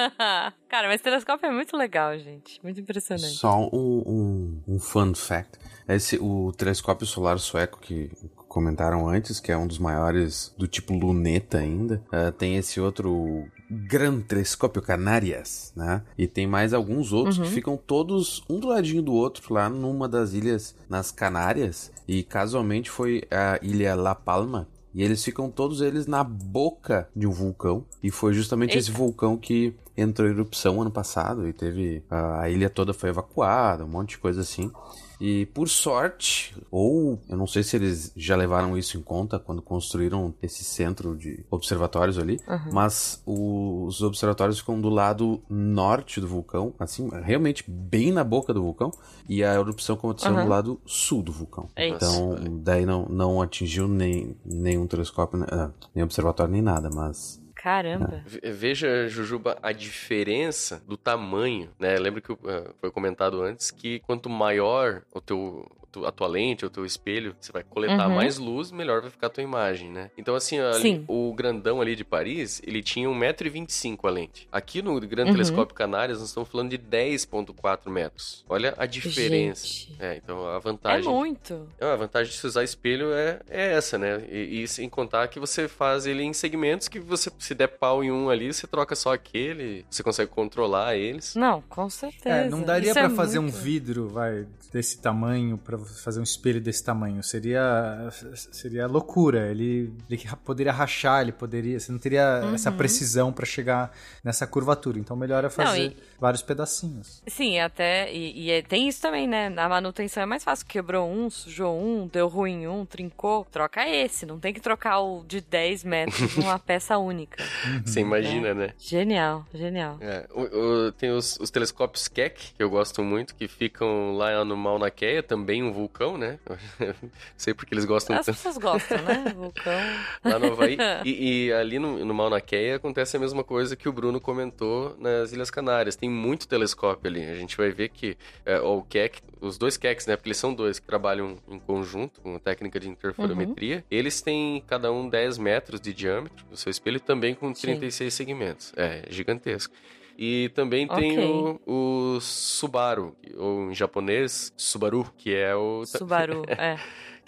Cara, 0.70 0.88
mas 0.88 1.02
telescópio 1.02 1.48
é 1.48 1.52
muito 1.52 1.76
legal, 1.76 2.18
gente. 2.18 2.58
Muito 2.64 2.80
impressionante. 2.80 3.36
Só 3.36 3.68
um, 3.74 4.02
um, 4.08 4.76
um 4.76 4.80
fun 4.80 5.14
fact. 5.14 5.60
Esse, 5.86 6.18
o 6.22 6.54
telescópio 6.54 7.06
solar 7.06 7.38
sueco 7.38 7.80
que 7.82 8.10
comentaram 8.58 9.08
antes, 9.08 9.40
que 9.40 9.52
é 9.52 9.58
um 9.58 9.68
dos 9.68 9.78
maiores 9.78 10.52
do 10.58 10.68
tipo 10.68 10.92
luneta 10.92 11.60
ainda, 11.60 12.02
eh, 12.12 12.32
tem 12.32 12.58
esse 12.58 12.82
outro 12.82 13.46
Gran 13.70 14.20
Telescópio 14.22 14.82
Canárias, 14.82 15.72
né? 15.76 16.02
E 16.18 16.26
tem 16.26 16.48
mais 16.48 16.74
alguns 16.74 17.14
outros 17.14 17.38
Uhum. 17.38 17.44
que 17.44 17.52
ficam 17.52 17.78
todos 17.78 18.44
um 18.50 18.60
do 18.60 18.68
ladinho 18.70 19.04
do 19.04 19.14
outro 19.14 19.54
lá 19.54 19.70
numa 19.70 20.10
das 20.10 20.34
ilhas 20.34 20.74
nas 20.90 21.12
Canárias. 21.12 21.92
E 22.08 22.24
casualmente 22.24 22.90
foi 22.90 23.22
a 23.30 23.60
ilha 23.62 23.94
La 23.94 24.16
Palma. 24.16 24.68
E 24.92 25.04
eles 25.04 25.24
ficam 25.24 25.52
todos 25.52 25.80
eles 25.82 26.08
na 26.08 26.24
boca 26.24 27.08
de 27.16 27.28
um 27.28 27.32
vulcão. 27.32 27.86
E 28.02 28.10
foi 28.10 28.34
justamente 28.34 28.72
Eita. 28.72 28.80
esse 28.80 28.90
vulcão 28.92 29.38
que 29.38 29.76
entrou 29.96 30.28
em 30.28 30.32
erupção 30.32 30.82
ano 30.82 30.90
passado 30.90 31.48
e 31.48 31.54
teve 31.54 32.02
a 32.10 32.42
a 32.42 32.50
ilha 32.50 32.72
toda 32.72 32.92
foi 32.94 33.10
evacuada, 33.10 33.86
um 33.86 33.90
monte 33.90 34.12
de 34.12 34.18
coisa 34.18 34.42
assim. 34.42 34.72
E 35.20 35.48
por 35.48 35.68
sorte, 35.68 36.56
ou 36.70 37.20
eu 37.28 37.36
não 37.36 37.48
sei 37.48 37.64
se 37.64 37.76
eles 37.76 38.12
já 38.16 38.36
levaram 38.36 38.78
isso 38.78 38.98
em 38.98 39.02
conta 39.02 39.40
quando 39.40 39.62
construíram 39.64 40.34
esse 40.44 40.64
centro 40.64 41.16
de 41.16 41.44
observatórios 41.50 42.20
ali, 42.20 42.40
Uhum. 42.48 42.72
mas 42.72 43.22
os 43.26 44.02
observatórios 44.04 44.60
ficam 44.60 44.80
do 44.80 44.90
lado 44.90 45.42
norte 45.50 46.22
do 46.22 46.28
vulcão, 46.28 46.74
assim, 46.80 47.10
realmente 47.24 47.64
bem 47.68 48.12
na 48.12 48.24
boca 48.24 48.54
do 48.54 48.62
vulcão, 48.62 48.92
e 49.28 49.44
a 49.44 49.56
erupção 49.56 49.96
aconteceu 49.96 50.32
Uhum. 50.34 50.44
do 50.44 50.50
lado 50.50 50.82
sul 50.86 51.24
do 51.24 51.32
vulcão. 51.32 51.68
Eita. 51.76 51.96
Então, 51.96 52.36
daí 52.62 52.86
não, 52.86 53.06
não 53.10 53.42
atingiu 53.42 53.88
nem 53.88 54.36
nenhum 54.46 54.86
telescópio, 54.86 55.40
né, 55.40 55.48
ah, 55.50 55.72
nem 55.96 56.04
observatório, 56.04 56.52
nem 56.52 56.62
nada, 56.62 56.90
mas 56.94 57.42
Caramba. 57.58 58.22
Ve- 58.26 58.52
Veja, 58.52 59.08
Jujuba, 59.08 59.58
a 59.62 59.72
diferença 59.72 60.82
do 60.88 60.96
tamanho, 60.98 61.70
né? 61.80 61.98
Lembra 61.98 62.22
que 62.22 62.32
eh, 62.32 62.72
foi 62.80 62.92
comentado 62.92 63.42
antes 63.42 63.72
que 63.72 64.00
quanto 64.02 64.30
maior 64.30 65.02
o 65.14 65.20
teu 65.20 65.66
a 66.06 66.12
tua 66.12 66.28
lente, 66.28 66.66
o 66.66 66.70
teu 66.70 66.86
espelho, 66.86 67.36
você 67.40 67.52
vai 67.52 67.64
coletar 67.64 68.08
Uhum. 68.08 68.16
mais 68.16 68.38
luz, 68.38 68.72
melhor 68.72 69.02
vai 69.02 69.10
ficar 69.10 69.28
a 69.28 69.30
tua 69.30 69.44
imagem, 69.44 69.90
né? 69.92 70.12
Então, 70.18 70.36
assim, 70.36 70.60
ali, 70.60 71.04
o 71.08 71.34
grandão 71.34 71.82
ali 71.82 71.96
de 71.96 72.04
Paris, 72.04 72.62
ele 72.66 72.84
tinha 72.84 73.10
1,25m 73.10 74.08
a 74.08 74.10
lente. 74.12 74.48
Aqui 74.52 74.82
no 74.82 75.00
Grande 75.00 75.30
Uhum. 75.32 75.36
Telescópio 75.36 75.74
Canárias, 75.76 76.20
nós 76.20 76.30
estamos 76.30 76.50
falando 76.50 76.70
de 76.70 76.78
10,4 76.78 77.90
metros. 77.92 78.46
Olha 78.50 78.74
a 78.78 78.86
diferença. 78.86 79.66
Gente. 79.66 79.96
É, 80.00 80.16
então 80.18 80.48
a 80.48 80.58
É 80.58 80.60
vantagem... 80.60 81.10
muito. 81.12 81.68
É, 81.80 81.86
a 81.86 81.96
vantagem 81.96 82.32
de 82.32 82.38
se 82.40 82.46
usar 82.46 82.64
espelho 82.64 83.12
é, 83.14 83.40
é 83.50 83.74
essa, 83.74 83.98
né? 83.98 84.24
E, 84.30 84.64
e 84.64 84.68
sem 84.68 84.88
contar 84.90 85.28
que 85.28 85.40
você 85.40 85.68
faz 85.68 86.06
ele 86.06 86.24
em 86.24 86.34
segmentos 86.34 86.88
que 86.88 87.00
você, 87.00 87.32
se 87.40 87.54
der 87.56 87.68
pau 87.68 88.04
em 88.04 88.12
um 88.12 88.30
ali, 88.30 88.54
você 88.54 88.68
troca 88.68 88.96
só 88.96 89.14
aquele, 89.14 89.86
você 89.90 90.04
consegue 90.04 90.30
controlar 90.32 90.96
eles. 90.96 91.36
Não, 91.36 91.62
com 91.62 91.90
certeza. 91.90 92.30
É, 92.36 92.50
não 92.50 92.62
daria 92.62 92.94
pra 92.94 93.04
é 93.04 93.10
fazer 93.10 93.40
muito- 93.40 93.56
um 93.58 93.60
vidro, 93.62 94.08
vai, 94.10 94.46
desse 94.72 95.00
tamanho, 95.00 95.58
pra 95.78 95.94
fazer 95.94 96.20
um 96.20 96.24
espelho 96.24 96.60
desse 96.62 96.84
tamanho. 96.84 97.22
Seria 97.24 98.10
seria 98.52 98.88
loucura. 98.88 99.50
Ele, 99.52 99.94
ele 100.10 100.22
poderia 100.44 100.72
rachar, 100.72 101.22
ele 101.22 101.32
poderia, 101.32 101.80
você 101.80 101.92
não 101.92 102.00
teria 102.00 102.42
Uhum. 102.44 102.54
essa 102.56 102.72
precisão 102.72 103.32
pra 103.32 103.46
chegar 103.46 103.92
nessa 104.24 104.46
curvatura. 104.48 105.00
Então 105.00 105.16
melhor 105.16 105.44
é 105.46 105.50
fazer 105.50 105.92
e- 105.92 105.98
vários 106.20 106.42
pedacinhos. 106.42 107.22
Sim, 107.28 107.60
até. 107.60 108.12
E, 108.14 108.46
e 108.46 108.52
é- 108.52 108.62
tem 108.62 108.88
isso 108.88 109.02
também, 109.02 109.28
né? 109.28 109.50
Na 109.50 109.68
manutenção 109.70 110.24
é 110.24 110.26
mais 110.26 110.44
fácil. 110.44 110.66
Quebrou 110.66 111.10
um, 111.10 111.30
sujou 111.30 111.80
um, 111.80 112.08
deu 112.08 112.28
ruim 112.28 112.64
em 112.64 112.68
um, 112.68 112.86
trincou. 112.86 113.46
Troca 113.52 113.88
esse. 113.88 114.26
Não 114.26 114.40
tem 114.40 114.54
que 114.54 114.60
trocar 114.60 115.00
o 115.00 115.24
de 115.28 115.42
10 115.42 115.84
metros 115.84 116.36
numa 116.38 116.58
peça 116.60 116.98
única. 116.98 117.44
Você 117.86 118.02
imagina, 118.02 118.54
né? 118.54 118.74
Genial, 118.78 119.46
genial. 119.54 119.98
É, 120.02 120.28
o- 120.34 120.88
o- 120.88 120.92
tem 120.92 121.12
os, 121.12 121.38
os 121.40 121.50
telescópios 121.52 122.08
Keck, 122.08 122.54
que 122.56 122.64
eu 122.64 122.70
gosto 122.70 123.04
muito, 123.04 123.36
que 123.36 123.48
ficam 123.48 124.16
lá 124.16 124.44
no 124.44 124.56
Mauna 124.58 124.90
Kea, 124.92 125.22
também 125.24 125.64
um 125.68 125.72
vulcão, 125.72 126.18
né? 126.18 126.40
Sei 127.38 127.54
porque 127.54 127.74
eles 127.74 127.86
gostam 127.86 128.16
As 128.16 128.26
tanto. 128.26 128.36
pessoas 128.36 128.58
gostam, 128.58 129.02
né? 129.04 129.34
Vulcão. 129.36 129.80
Lá 130.24 130.40
no 130.40 130.54
Havaí. 130.54 130.78
E, 131.06 131.48
e 131.48 131.54
ali 131.54 131.80
no, 131.80 132.04
no 132.04 132.14
Mauna 132.14 132.42
Kea 132.42 132.76
acontece 132.76 133.18
a 133.18 133.20
mesma 133.20 133.44
coisa 133.44 133.76
que 133.76 133.88
o 133.88 133.92
Bruno 133.92 134.20
comentou 134.20 134.96
nas 135.00 135.32
Ilhas 135.34 135.52
Canárias. 135.52 135.96
Tem 135.96 136.10
muito 136.10 136.48
telescópio 136.48 137.10
ali. 137.10 137.24
A 137.24 137.36
gente 137.36 137.56
vai 137.58 137.72
ver 137.72 137.90
que 137.90 138.18
é, 138.46 138.60
o 138.60 138.82
Keck, 138.84 139.22
os 139.40 139.58
dois 139.58 139.78
Kecks, 139.78 140.08
né? 140.08 140.16
Porque 140.16 140.30
eles 140.30 140.38
são 140.38 140.54
dois 140.54 140.80
que 140.80 140.88
trabalham 140.88 141.38
em 141.48 141.60
conjunto 141.60 142.22
com 142.22 142.36
a 142.36 142.40
técnica 142.40 142.80
de 142.80 142.90
interferometria. 142.90 143.84
Eles 143.90 144.22
têm 144.22 144.64
cada 144.68 144.92
um 144.92 145.10
10 145.10 145.38
metros 145.38 145.80
de 145.80 145.94
diâmetro 145.94 146.46
do 146.46 146.58
seu 146.58 146.70
espelho, 146.70 147.00
também 147.00 147.36
com 147.36 147.52
36 147.54 148.14
segmentos. 148.14 148.74
É 148.76 149.04
gigantesco. 149.10 149.74
E 150.18 150.50
também 150.56 150.88
tem 150.88 151.20
Ok. 151.20 151.60
o, 151.68 152.16
o 152.16 152.20
Subaru, 152.20 153.16
ou 153.38 153.70
em 153.70 153.76
japonês, 153.76 154.52
Subaru, 154.58 155.14
que 155.16 155.36
é 155.36 155.56
o. 155.56 155.86
Subaru, 155.86 156.42
é. 156.58 156.78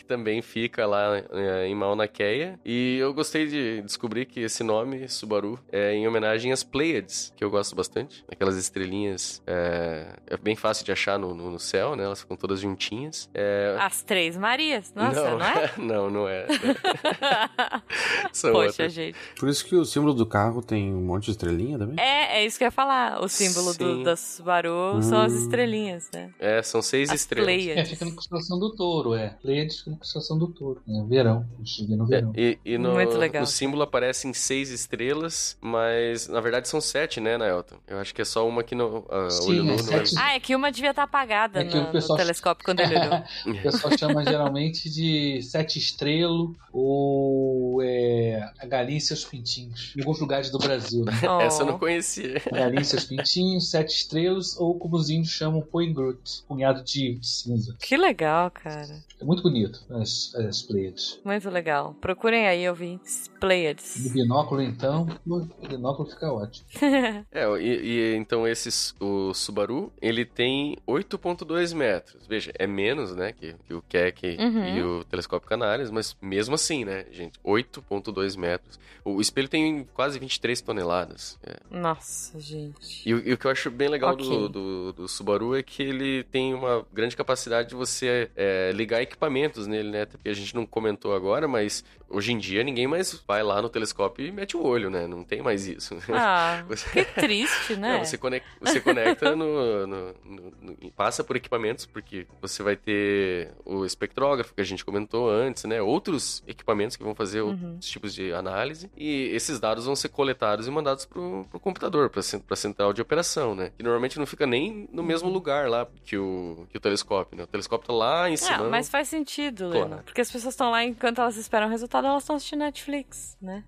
Também 0.10 0.42
fica 0.42 0.86
lá 0.88 1.18
é, 1.32 1.68
em 1.68 1.76
Mauna 1.76 2.08
Kea. 2.08 2.60
E 2.66 2.98
eu 3.00 3.14
gostei 3.14 3.48
de 3.48 3.82
descobrir 3.84 4.26
que 4.26 4.40
esse 4.40 4.64
nome, 4.64 5.08
Subaru, 5.08 5.60
é 5.72 5.94
em 5.94 6.08
homenagem 6.08 6.52
às 6.52 6.64
Pleiades, 6.64 7.32
que 7.38 7.44
eu 7.44 7.50
gosto 7.52 7.76
bastante. 7.76 8.26
Aquelas 8.30 8.58
estrelinhas. 8.58 9.42
É, 9.46 10.16
é 10.28 10.36
bem 10.38 10.56
fácil 10.56 10.84
de 10.84 10.92
achar 10.92 11.20
no, 11.20 11.36
no- 11.36 11.52
no 11.52 11.60
céu, 11.60 11.96
né? 11.96 12.04
Elas 12.06 12.22
ficam 12.22 12.36
todas 12.36 12.60
juntinhas. 12.60 13.30
É, 13.36 13.78
As 13.80 14.02
Três 14.02 14.36
Marias. 14.36 14.92
Nossa, 14.96 15.30
não, 15.30 15.42
é? 15.46 15.72
não, 15.78 16.10
não 16.10 16.28
é. 16.28 16.48
São 18.34 18.52
Poxa, 18.52 18.68
outras. 18.68 18.94
gente. 18.94 19.18
Por 19.40 19.48
isso 19.50 19.64
que 19.66 19.76
o 19.76 19.86
símbolo 19.86 20.14
do 20.14 20.26
carro 20.26 20.62
tem 20.62 20.92
um 20.94 21.02
monte 21.02 21.26
de 21.26 21.32
estrelinha 21.32 21.78
também? 21.78 22.04
É, 22.04 22.40
é 22.40 22.46
isso 22.46 22.58
que 22.58 22.64
eu 22.64 22.68
ia 22.68 22.72
falar. 22.72 23.22
O 23.24 23.28
símbolo 23.30 23.74
do, 23.76 24.04
da 24.04 24.16
Subaru 24.16 25.02
são 25.04 25.20
as 25.22 25.34
Hum. 25.34 25.38
estrelinhas, 25.44 26.10
né? 26.14 26.32
É, 26.40 26.62
são 26.64 26.82
seis 26.82 27.10
As 27.10 27.22
estrelas. 27.22 27.50
É, 27.50 27.56
Pleiades. 27.56 27.90
fica 27.92 28.06
na 28.06 28.12
constelação 28.12 28.60
do 28.60 28.76
touro, 28.76 29.14
é. 29.14 29.30
Pleiades 29.42 29.80
fica 29.80 29.92
na 29.92 29.98
estação 30.02 30.38
do 30.38 30.48
touro, 30.48 30.82
né? 30.88 31.06
Verão. 31.08 31.46
A 31.60 31.86
vê 31.88 31.96
no 31.96 32.06
verão. 32.06 32.34
É, 32.36 32.42
e, 32.42 32.60
e 32.74 32.78
no, 32.78 32.94
Muito 32.94 33.18
legal. 33.18 33.42
no 33.42 33.48
símbolo 33.48 33.84
aparecem 33.84 34.34
seis 34.34 34.70
estrelas, 34.70 35.58
mas 35.62 36.28
na 36.28 36.40
verdade 36.42 36.68
são 36.68 36.80
sete, 36.82 37.20
né, 37.20 37.38
Naelton? 37.38 37.76
Eu 37.88 37.98
acho 38.00 38.14
que 38.14 38.22
é 38.22 38.26
só 38.26 38.48
uma 38.48 38.64
que 38.64 38.76
não. 38.76 39.06
ah, 39.10 39.30
Sim, 39.30 39.50
olho 39.50 39.60
é 39.60 39.64
nu 39.64 39.68
não 39.68 39.74
é. 39.76 39.78
sete. 40.06 40.16
Ah, 40.18 40.36
é 40.36 40.40
que 40.40 40.56
uma 40.56 40.72
devia 40.72 40.90
estar 40.92 41.04
apagada 41.04 41.62
É 41.62 41.68
o 41.68 41.76
no, 41.76 41.82
no 41.88 41.92
pessoal- 41.92 42.18
telescópio 42.18 42.66
quando 42.66 42.80
ele 42.82 42.96
olhou. 42.98 43.24
O 43.60 43.62
pessoal 43.62 43.98
chama 43.98 44.24
geralmente 44.24 44.90
de 44.90 45.42
sete 45.44 45.78
estrelo 45.80 46.56
ou 46.72 47.82
é, 47.82 48.42
a 48.60 48.66
galinha 48.66 48.98
e 48.98 49.02
seus 49.02 49.24
pintinhos. 49.26 49.94
Em 49.96 50.02
alguns 50.02 50.20
lugares 50.20 50.50
do 50.50 50.58
Brasil, 50.58 51.04
né? 51.06 51.14
Essa 51.46 51.64
eu 51.64 51.68
não 51.68 51.76
Oh. 51.76 51.80
conhecia. 51.80 52.42
Galinha 52.52 52.82
e 52.82 52.86
seus 52.86 53.06
pintinhos, 53.06 53.70
sete 53.70 53.90
estrelas, 53.96 54.58
ou 54.60 54.78
como 54.78 54.96
os 54.96 55.10
índios 55.10 55.32
chamam, 55.34 55.62
Poigrut, 55.62 56.44
punhado 56.48 56.84
de 56.84 57.18
cinza. 57.22 57.76
Que 57.80 57.96
legal, 57.98 58.52
cara. 58.52 59.02
É 59.20 59.24
muito 59.24 59.42
bonito 59.44 59.82
as, 59.90 60.34
as 60.36 60.62
Pleiades. 60.62 61.20
Muito 61.24 61.50
legal. 61.50 61.96
Procurem 62.00 62.48
aí, 62.48 62.68
ouvintes. 62.70 63.30
Pleiades. 63.40 64.04
No 64.04 64.10
binóculo, 64.12 64.62
então, 64.62 65.08
no 65.26 65.46
binóculo 65.68 66.10
fica 66.10 66.32
ótimo. 66.32 66.66
É, 67.32 67.46
e, 67.62 67.66
e 68.14 68.16
então 68.16 68.48
esse 68.48 68.70
o 69.00 69.34
Subaru, 69.34 69.92
ele 70.02 70.26
tem 70.26 70.78
8.2 70.88 71.74
metros. 71.76 72.26
Veja, 72.28 72.52
é 72.58 72.68
menos, 72.68 73.16
né, 73.16 73.32
que, 73.32 73.56
que 73.66 73.74
o 73.74 73.82
Keck 73.82 74.38
Uhum. 74.40 74.78
e 74.78 74.82
o 74.84 75.04
telescópio 75.06 75.48
Canales, 75.48 75.90
mas 75.90 76.16
mesmo 76.22 76.56
assim, 76.56 76.84
né, 76.86 77.06
gente, 77.12 77.40
8.2 77.44 78.38
metros. 78.38 78.80
O 79.06 79.22
espelho 79.22 79.48
tem 79.48 79.88
quase 79.94 80.20
23 80.20 80.60
toneladas. 80.62 81.40
É. 81.44 81.56
Nossa, 81.72 82.40
gente. 82.40 83.08
E, 83.08 83.14
o- 83.14 83.28
e 83.28 83.34
o 83.34 83.38
que 83.38 83.46
eu 83.48 83.52
acho 83.52 83.72
bem 83.72 83.88
legal 83.88 84.14
Ok. 84.14 84.26
do, 84.28 84.50
do, 84.50 84.94
do 84.94 85.08
Subaru 85.08 85.56
é 85.56 85.64
que 85.64 85.82
ele 85.82 86.24
tem 86.26 86.54
uma 86.54 86.86
grande 86.94 87.16
capacidade 87.16 87.70
de 87.70 87.76
você 87.76 88.30
é, 88.36 88.72
ligar 88.74 89.02
equipamentos 89.02 89.66
nele, 89.70 89.92
né? 89.92 90.06
Porque 90.06 90.30
a 90.30 90.34
gente 90.34 90.54
não 90.56 90.66
comentou 90.66 91.16
agora, 91.16 91.48
mas 91.48 91.84
hoje 92.10 92.32
em 92.32 92.38
dia 92.38 92.64
ninguém 92.64 92.88
mais 92.88 93.14
vai 93.28 93.44
lá 93.44 93.62
no 93.62 93.70
telescópio 93.70 94.26
e 94.26 94.32
mete 94.32 94.56
o 94.58 94.64
olho, 94.64 94.90
né? 94.90 95.08
Não 95.08 95.24
tem 95.24 95.42
mais 95.42 95.68
isso. 95.68 95.98
Ah, 96.12 96.64
Você- 96.70 97.06
que 97.06 97.06
triste, 97.22 97.76
né? 97.76 97.98
Não, 97.98 98.06
você 98.06 98.18
conecta, 98.18 98.48
você 98.62 98.80
conecta 98.80 99.36
no, 99.36 99.88
no- 99.88 100.14
no- 100.26 100.54
no- 100.62 100.92
Passa 100.96 101.24
por 101.24 101.36
equipamentos, 101.36 101.86
porque 101.86 102.28
você 102.42 102.62
vai 102.64 102.76
ter 102.76 103.52
o 103.66 103.86
espectrógrafo 103.86 104.54
que 104.54 104.62
a 104.62 104.64
gente 104.66 104.84
comentou 104.84 105.30
antes, 105.30 105.64
né? 105.66 105.82
Outros 105.82 106.44
equipamentos 106.48 106.96
que 106.98 107.04
vão 107.04 107.16
fazer 107.16 107.42
Uhum. 107.42 107.50
outros 107.74 107.90
tipos 107.90 108.14
de 108.14 108.34
análise. 108.34 108.90
E 108.98 109.30
esses 109.34 109.60
dados 109.60 109.86
vão 109.86 109.96
ser 109.96 110.10
coletados 110.10 110.68
e 110.68 110.72
mandados 110.72 111.06
pro, 111.06 111.46
pro 111.50 111.60
computador, 111.60 112.10
pra, 112.10 112.22
pra 112.46 112.56
central 112.56 112.92
de 112.94 113.02
operação, 113.02 113.56
né? 113.56 113.72
E 113.80 113.84
normalmente 113.84 114.20
não 114.20 114.26
fica 114.26 114.46
nem 114.46 114.90
no 114.92 115.04
mesmo 115.04 115.30
lugar 115.30 115.70
lá 115.70 115.88
que 116.04 116.18
o, 116.18 116.68
que 116.70 116.78
o 116.78 116.80
telescópio, 116.82 117.38
né? 117.38 117.44
O 117.44 117.48
telescópio 117.48 117.88
tá 117.88 117.94
lá 117.94 118.30
em 118.30 118.36
cima. 118.38 118.58
Não, 118.58 118.70
mas 118.70 118.90
faz 118.90 119.08
sentido, 119.08 119.70
Claro. 119.72 119.90
Leno. 119.90 120.04
Porque 120.04 120.22
as 120.22 120.32
pessoas 120.32 120.54
estão 120.54 120.72
lá 120.72 120.84
enquanto 120.84 121.22
elas 121.22 121.38
esperam 121.38 121.68
o 121.68 121.70
resultado, 121.70 121.99
elas 122.08 122.24
estão 122.24 122.36
assistindo 122.36 122.60
Netflix, 122.60 123.38
né? 123.42 123.64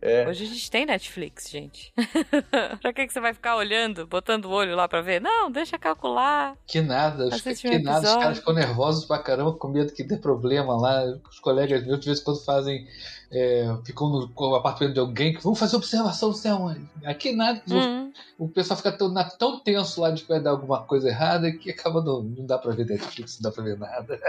É. 0.00 0.26
Hoje 0.28 0.44
a 0.44 0.48
gente 0.48 0.68
tem 0.68 0.84
Netflix, 0.84 1.48
gente. 1.48 1.92
pra 2.82 2.92
que, 2.92 3.06
que 3.06 3.12
você 3.12 3.20
vai 3.20 3.32
ficar 3.32 3.54
olhando, 3.54 4.04
botando 4.04 4.46
o 4.46 4.50
olho 4.50 4.74
lá 4.74 4.88
pra 4.88 5.00
ver? 5.00 5.20
Não, 5.20 5.48
deixa 5.48 5.78
calcular. 5.78 6.56
Que 6.66 6.80
nada, 6.80 7.28
os, 7.28 7.34
um 7.46 7.54
que 7.54 7.78
nada, 7.78 8.08
os 8.08 8.14
caras 8.16 8.38
ficam 8.38 8.52
nervosos 8.52 9.04
pra 9.04 9.20
caramba, 9.20 9.52
com 9.52 9.68
medo 9.68 9.92
que 9.92 10.02
dê 10.02 10.16
problema 10.16 10.76
lá. 10.76 11.04
Os 11.30 11.38
colegas 11.38 11.86
meus 11.86 12.00
de 12.00 12.06
vez 12.06 12.20
em 12.20 12.24
quando 12.24 12.44
fazem. 12.44 12.86
É, 13.34 13.64
ficam 13.84 14.08
no, 14.36 14.54
apartamento 14.54 14.92
de 14.94 15.00
alguém 15.00 15.32
que 15.32 15.42
vão 15.42 15.54
fazer 15.54 15.76
observação 15.76 16.30
do 16.30 16.36
céu. 16.36 16.58
mano. 16.60 16.86
Aqui 17.04 17.32
nada. 17.34 17.62
o- 17.68 17.74
Hum. 17.74 18.12
O 18.38 18.48
pessoal 18.48 18.76
fica 18.76 18.92
tão, 18.92 19.08
na- 19.08 19.24
tão 19.24 19.58
tenso 19.60 20.00
lá 20.00 20.10
de 20.10 20.22
que 20.22 20.28
vai 20.28 20.40
dar 20.40 20.50
alguma 20.50 20.82
coisa 20.82 21.08
errada 21.08 21.50
que 21.52 21.70
acaba 21.70 22.02
não, 22.02 22.22
não 22.22 22.44
dá 22.44 22.58
pra 22.58 22.72
ver 22.72 22.84
Netflix, 22.86 23.38
não 23.40 23.50
dá 23.50 23.54
pra 23.54 23.64
ver 23.64 23.78
nada. 23.78 24.20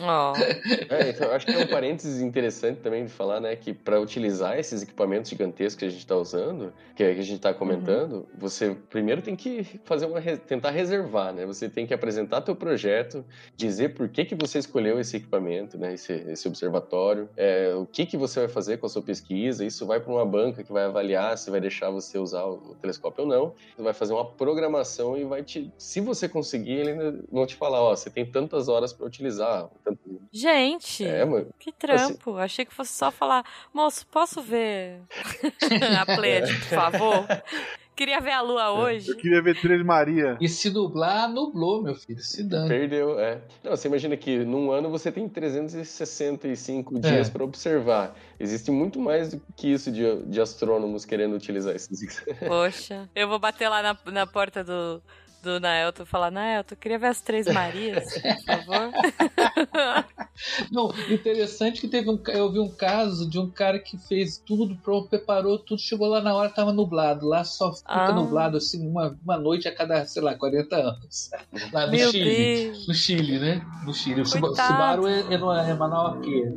Ó. 0.00 0.32
É, 0.88 1.10
então, 1.10 1.30
acho 1.32 1.46
que 1.46 1.52
é 1.52 1.58
um 1.58 1.66
parênteses 1.66 2.20
interessante 2.22 2.80
também 2.80 3.04
de 3.04 3.10
falar, 3.10 3.40
né, 3.40 3.54
que 3.56 3.72
para 3.74 4.00
utilizar 4.00 4.58
esses 4.58 4.82
equipamentos 4.82 5.30
gigantescos 5.30 5.76
que 5.76 5.84
a 5.84 5.88
gente 5.88 5.98
está 6.00 6.16
usando, 6.16 6.72
que 6.94 7.02
a 7.02 7.12
gente 7.14 7.34
está 7.34 7.52
comentando, 7.52 8.26
você 8.38 8.74
primeiro 8.88 9.20
tem 9.22 9.34
que 9.36 9.64
fazer 9.84 10.06
uma 10.06 10.20
tentar 10.20 10.70
reservar, 10.70 11.32
né? 11.32 11.44
Você 11.46 11.68
tem 11.68 11.86
que 11.86 11.92
apresentar 11.94 12.40
teu 12.40 12.54
projeto, 12.56 13.24
dizer 13.56 13.94
por 13.94 14.08
que 14.08 14.24
que 14.24 14.34
você 14.34 14.58
escolheu 14.58 14.98
esse 15.00 15.16
equipamento, 15.16 15.76
né, 15.78 15.94
esse, 15.94 16.12
esse 16.12 16.46
observatório, 16.48 17.28
é, 17.36 17.74
o 17.74 17.84
que 17.86 18.06
que 18.06 18.16
você 18.16 18.45
vai 18.46 18.48
fazer 18.48 18.78
com 18.78 18.86
a 18.86 18.88
sua 18.88 19.02
pesquisa. 19.02 19.64
Isso 19.64 19.84
vai 19.86 20.00
para 20.00 20.12
uma 20.12 20.24
banca 20.24 20.62
que 20.62 20.72
vai 20.72 20.84
avaliar 20.84 21.36
se 21.36 21.50
vai 21.50 21.60
deixar 21.60 21.90
você 21.90 22.18
usar 22.18 22.44
o, 22.44 22.54
o 22.70 22.74
telescópio 22.76 23.24
ou 23.24 23.28
não. 23.30 23.54
Você 23.76 23.82
vai 23.82 23.92
fazer 23.92 24.14
uma 24.14 24.24
programação 24.24 25.16
e 25.16 25.24
vai 25.24 25.42
te, 25.42 25.70
se 25.76 26.00
você 26.00 26.28
conseguir, 26.28 26.72
eles 26.72 26.98
ainda 26.98 27.24
vão 27.30 27.46
te 27.46 27.54
falar, 27.56 27.80
ó, 27.82 27.94
você 27.94 28.08
tem 28.10 28.24
tantas 28.24 28.68
horas 28.68 28.92
para 28.92 29.06
utilizar. 29.06 29.68
Tanto... 29.84 30.00
Gente, 30.32 31.04
É, 31.04 31.24
mano. 31.24 31.48
que 31.58 31.72
trampo. 31.72 32.36
Achei 32.36 32.64
que 32.64 32.74
fosse 32.74 32.92
só 32.92 33.10
falar, 33.10 33.44
moço, 33.72 34.06
posso 34.06 34.40
ver 34.40 35.00
a 36.00 36.06
Pleiade, 36.06 36.52
por 36.54 36.68
favor? 36.68 37.26
Queria 37.96 38.20
ver 38.20 38.32
a 38.32 38.42
lua 38.42 38.72
hoje. 38.72 39.10
Eu 39.10 39.16
queria 39.16 39.40
ver 39.40 39.58
Três 39.58 39.82
Maria. 39.82 40.36
E 40.38 40.48
se 40.48 40.68
nublar, 40.70 41.28
nublou, 41.32 41.82
meu 41.82 41.94
filho, 41.94 42.20
se 42.20 42.42
dando. 42.44 42.68
Perdeu, 42.68 43.18
é. 43.18 43.40
Não, 43.64 43.70
você 43.70 43.88
imagina 43.88 44.14
que 44.18 44.44
num 44.44 44.70
ano 44.70 44.90
você 44.90 45.10
tem 45.10 45.26
365 45.28 46.96
É. 46.98 47.00
dias 47.00 47.30
para 47.30 47.42
observar. 47.42 48.14
Existe 48.38 48.70
muito 48.70 49.00
mais 49.00 49.30
do 49.30 49.40
que 49.56 49.68
isso 49.72 49.90
de, 49.90 50.22
de 50.24 50.40
astrônomos 50.40 51.04
querendo 51.06 51.34
utilizar 51.34 51.74
esses. 51.74 52.22
Poxa, 52.46 53.08
eu 53.14 53.26
vou 53.28 53.38
bater 53.38 53.68
lá 53.68 53.82
na, 53.82 53.96
na 54.12 54.26
porta 54.26 54.62
do, 54.62 55.02
do 55.46 55.60
Naelton 55.60 56.02
e 56.02 56.06
falar, 56.06 56.30
Naelton, 56.30 56.74
eu 56.74 56.76
queria 56.78 56.98
ver 56.98 57.06
as 57.06 57.20
Três 57.20 57.46
Marias, 57.46 58.04
por 58.14 58.44
favor. 58.44 58.92
Não, 60.70 60.90
interessante 61.10 61.80
que 61.80 61.88
teve 61.88 62.10
um, 62.10 62.20
eu 62.28 62.52
vi 62.52 62.58
um 62.58 62.68
caso 62.68 63.28
de 63.28 63.38
um 63.38 63.48
cara 63.48 63.78
que 63.78 63.96
fez 63.96 64.36
tudo, 64.44 64.76
pronto, 64.76 65.08
preparou 65.08 65.58
tudo, 65.58 65.80
chegou 65.80 66.08
lá 66.08 66.20
na 66.20 66.34
hora, 66.34 66.50
tava 66.50 66.72
nublado. 66.72 67.26
Lá 67.26 67.44
só 67.44 67.72
fica 67.72 67.90
Ah. 67.90 68.12
nublado 68.12 68.56
assim 68.58 68.86
uma, 68.86 69.16
uma 69.24 69.38
noite 69.38 69.66
a 69.68 69.74
cada, 69.74 70.04
sei 70.06 70.20
lá, 70.22 70.34
40 70.34 70.76
anos. 70.76 71.30
Lá 71.72 71.86
no 71.86 71.92
Meu 71.92 72.10
Chile. 72.10 72.64
Deus. 72.64 72.88
No 72.88 72.94
Chile, 72.94 73.38
né? 73.38 73.66
No 73.84 73.94
Chile. 73.94 74.22
O 74.22 74.30
Coitado. 74.30 74.72
Subaru 74.72 75.06
é, 75.06 75.20
é, 75.20 75.34
é. 75.34 76.48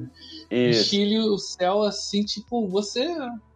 No 0.51 0.69
Isso. 0.71 0.89
Chile, 0.89 1.19
o 1.19 1.37
céu 1.37 1.83
assim, 1.83 2.23
tipo, 2.23 2.67
você. 2.67 3.07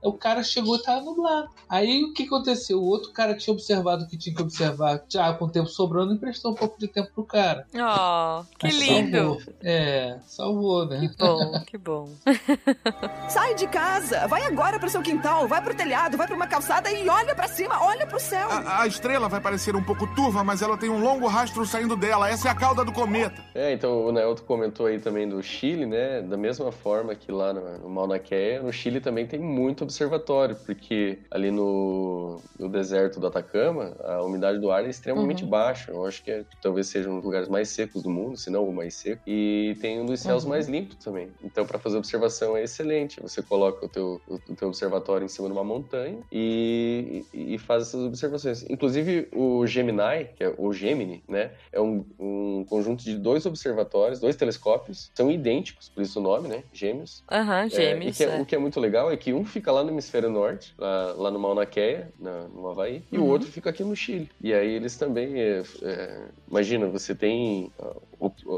O 0.04 0.14
cara 0.14 0.44
chegou 0.44 0.76
e 0.76 0.84
tava 0.84 1.02
nublado. 1.02 1.50
Aí 1.70 2.04
o 2.04 2.14
que 2.14 2.24
aconteceu? 2.24 2.80
O 2.80 2.86
outro 2.86 3.12
cara 3.12 3.36
tinha 3.36 3.54
observado 3.54 4.04
o 4.04 4.08
que 4.08 4.18
tinha 4.18 4.36
que 4.36 4.42
observar, 4.42 5.04
já 5.08 5.34
com 5.34 5.46
o 5.46 5.50
tempo 5.50 5.68
sobrando, 5.68 6.14
emprestou 6.14 6.52
um 6.52 6.56
pouco 6.56 6.78
de 6.80 6.88
tempo 6.88 7.10
pro 7.14 7.24
cara. 7.24 7.66
Oh, 7.74 8.44
que 8.58 8.68
Mas 8.68 8.76
lindo. 8.78 9.18
Salvou. 9.18 9.42
É, 9.64 10.20
salvou, 10.26 10.86
né? 10.86 11.08
Que 11.08 11.18
bom, 11.18 11.64
que 11.66 11.78
bom. 11.78 12.10
Sai 13.30 13.56
de 13.56 13.68
casa, 13.68 14.28
vai 14.28 14.44
agora 14.46 14.80
pro 14.80 14.90
seu 14.90 15.02
quintal, 15.02 15.48
vai 15.48 15.62
pro 15.62 15.76
telhado, 15.76 16.18
vai 16.18 16.28
pra 16.28 16.36
uma 16.36 16.48
calçada 16.48 16.92
e 16.92 17.08
olha 17.08 17.34
pra 17.34 17.48
cima, 17.48 17.82
olha 17.84 18.06
pro 18.06 18.20
céu. 18.20 18.50
A, 18.50 18.82
a 18.82 18.88
estrela 18.88 19.30
vai 19.30 19.40
parecer 19.40 19.76
um 19.76 19.84
pouco 19.84 20.08
turva, 20.16 20.44
mas 20.44 20.62
ela 20.62 20.78
tem 20.78 20.90
um 20.90 21.02
longo 21.02 21.28
rastro 21.28 21.66
saindo 21.66 21.96
dela. 21.96 22.30
Essa 22.30 22.50
é 22.50 22.52
a 22.52 22.56
cauda 22.56 22.84
do 22.84 22.92
cometa. 22.92 23.44
É, 23.56 23.74
então 23.74 24.06
o 24.06 24.12
Nelton 24.12 24.44
comentou 24.44 24.86
aí 24.86 25.00
também 25.00 25.28
do 25.28 25.42
Chile, 25.42 25.86
né? 25.86 26.22
Da 26.22 26.38
mesma 26.38 26.72
forma 26.72 27.16
que 27.16 27.32
lá 27.32 27.54
no, 27.54 27.80
no 27.80 27.90
Mauna 27.90 28.20
Kea, 28.20 28.62
no 28.62 28.72
Chile 28.72 29.00
também 29.00 29.26
tem 29.26 29.40
muito 29.40 29.86
observatório, 29.94 30.56
porque 30.66 31.20
ali 31.30 31.52
no, 31.52 32.42
no 32.60 32.68
deserto 32.70 33.20
do 33.20 33.28
Atacama, 33.28 33.96
a 34.04 34.24
umidade 34.24 34.60
do 34.60 34.72
ar 34.72 34.84
é 34.86 34.90
extremamente 34.90 35.44
Uhum. 35.44 35.50
baixa. 35.50 35.92
Eu 35.92 36.04
acho 36.06 36.24
que 36.24 36.32
é- 36.32 36.46
talvez 36.62 36.88
seja 36.88 37.10
um 37.10 37.16
dos 37.18 37.24
lugares 37.26 37.48
mais 37.48 37.70
secos 37.70 38.02
do 38.02 38.10
mundo, 38.10 38.36
se 38.38 38.50
não 38.50 38.68
o 38.68 38.74
mais 38.74 38.96
seco. 38.96 39.22
E 39.28 39.78
tem 39.80 40.02
um 40.02 40.06
dos 40.06 40.20
céus 40.20 40.44
Uhum. 40.44 40.50
mais 40.50 40.68
limpos 40.68 40.98
também. 40.98 41.32
Então, 41.44 41.66
para 41.66 41.78
fazer 41.78 41.98
observação 41.98 42.58
é 42.58 42.64
excelente. 42.64 43.22
Você 43.22 43.42
coloca 43.44 43.86
o 43.86 43.90
teu, 43.90 44.20
o, 44.28 44.40
teu 44.56 44.68
observatório 44.68 45.26
em 45.26 45.28
cima 45.30 45.48
de 45.48 45.54
uma 45.54 45.64
montanha 45.64 46.20
e, 46.32 47.24
e, 47.34 47.54
e 47.56 47.58
faz 47.60 47.84
essas 47.84 48.04
observações. 48.04 48.64
Inclusive, 48.70 49.30
o 49.34 49.66
Gemini, 49.68 50.26
que 50.36 50.44
é 50.44 50.54
o 50.58 50.74
Gemini, 50.74 51.24
né? 51.30 51.52
É 51.72 51.80
um, 51.80 52.04
um 52.20 52.66
conjunto 52.68 53.04
de 53.04 53.18
dois 53.18 53.46
observatórios, 53.46 54.20
dois 54.20 54.36
telescópios, 54.36 55.12
são 55.16 55.30
idênticos, 55.30 55.90
por 55.90 56.02
isso 56.02 56.20
o 56.20 56.24
nome, 56.24 56.48
né? 56.48 56.64
Gêmeos. 56.74 57.24
Aham, 57.32 57.64
É, 57.64 57.66
e 57.68 57.70
gêmeos. 57.70 58.18
que 58.18 58.24
é- 58.24 58.38
é. 58.38 58.42
O 58.42 58.46
que 58.46 58.56
é 58.56 58.58
muito 58.58 58.80
legal 58.80 59.12
é 59.12 59.18
que 59.18 59.34
um 59.34 59.44
fica 59.46 59.72
lá 59.72 59.83
no 59.84 59.92
hemisfério 59.92 60.30
norte, 60.30 60.74
lá, 60.78 61.14
lá 61.14 61.32
no 61.32 61.40
Mauna 61.40 61.66
Kea, 61.66 62.14
na, 62.20 62.48
no 62.50 62.68
Havaí, 62.70 63.06
e 63.12 63.18
o 63.18 63.24
Uhum. 63.24 63.28
outro 63.28 63.50
fica 63.52 63.70
aqui 63.70 63.84
no 63.84 63.96
Chile. 63.96 64.30
E 64.42 64.54
aí 64.54 64.70
eles 64.76 64.98
também, 64.98 65.40
é, 65.42 65.64
é, 65.84 66.32
imagina, 66.50 66.88
você 66.90 67.16
tem 67.16 67.74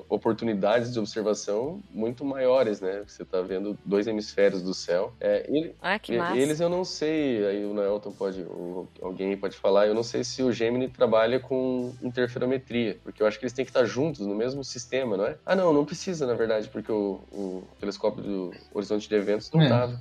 oportunidades 0.10 0.92
de 0.94 1.00
observação 1.00 1.82
muito 1.90 2.24
maiores, 2.24 2.82
né? 2.82 3.04
Você 3.08 3.24
está 3.24 3.42
vendo 3.42 3.78
dois 3.86 4.08
hemisférios 4.08 4.62
do 4.62 4.74
céu. 4.74 5.14
É, 5.20 5.46
ele- 5.50 5.76
Ah, 5.82 5.98
que 6.00 6.14
e- 6.14 6.18
massa. 6.18 6.38
eles 6.38 6.60
eu 6.60 6.70
não 6.70 6.84
sei, 6.84 7.46
aí 7.46 7.66
o 7.66 7.74
Nelton 7.74 8.12
pode, 8.12 8.44
ou 8.44 8.88
alguém 9.02 9.30
aí 9.30 9.38
pode 9.38 9.56
falar, 9.58 9.88
eu 9.88 9.94
não 9.94 10.04
sei 10.04 10.24
se 10.24 10.44
o 10.44 10.52
Gemini 10.52 10.88
trabalha 10.88 11.40
com 11.40 11.94
interferometria, 12.02 13.00
porque 13.04 13.22
eu 13.22 13.28
acho 13.28 13.40
que 13.40 13.46
eles 13.46 13.54
têm 13.54 13.66
que 13.66 13.72
estar 13.72 13.86
juntos 13.86 14.26
no 14.26 14.36
mesmo 14.36 14.64
sistema, 14.64 15.18
não 15.18 15.26
é? 15.26 15.38
Ah, 15.46 15.56
não, 15.56 15.74
não 15.74 15.86
precisa, 15.86 16.26
na 16.26 16.34
verdade, 16.34 16.68
porque 16.70 16.92
o, 16.92 17.20
o 17.32 17.64
telescópio 17.80 18.24
do 18.24 18.52
Horizonte 18.74 19.08
de 19.08 19.16
Eventos 19.16 19.50
não 19.52 19.62
É. 19.62 19.66
estava. 19.66 20.00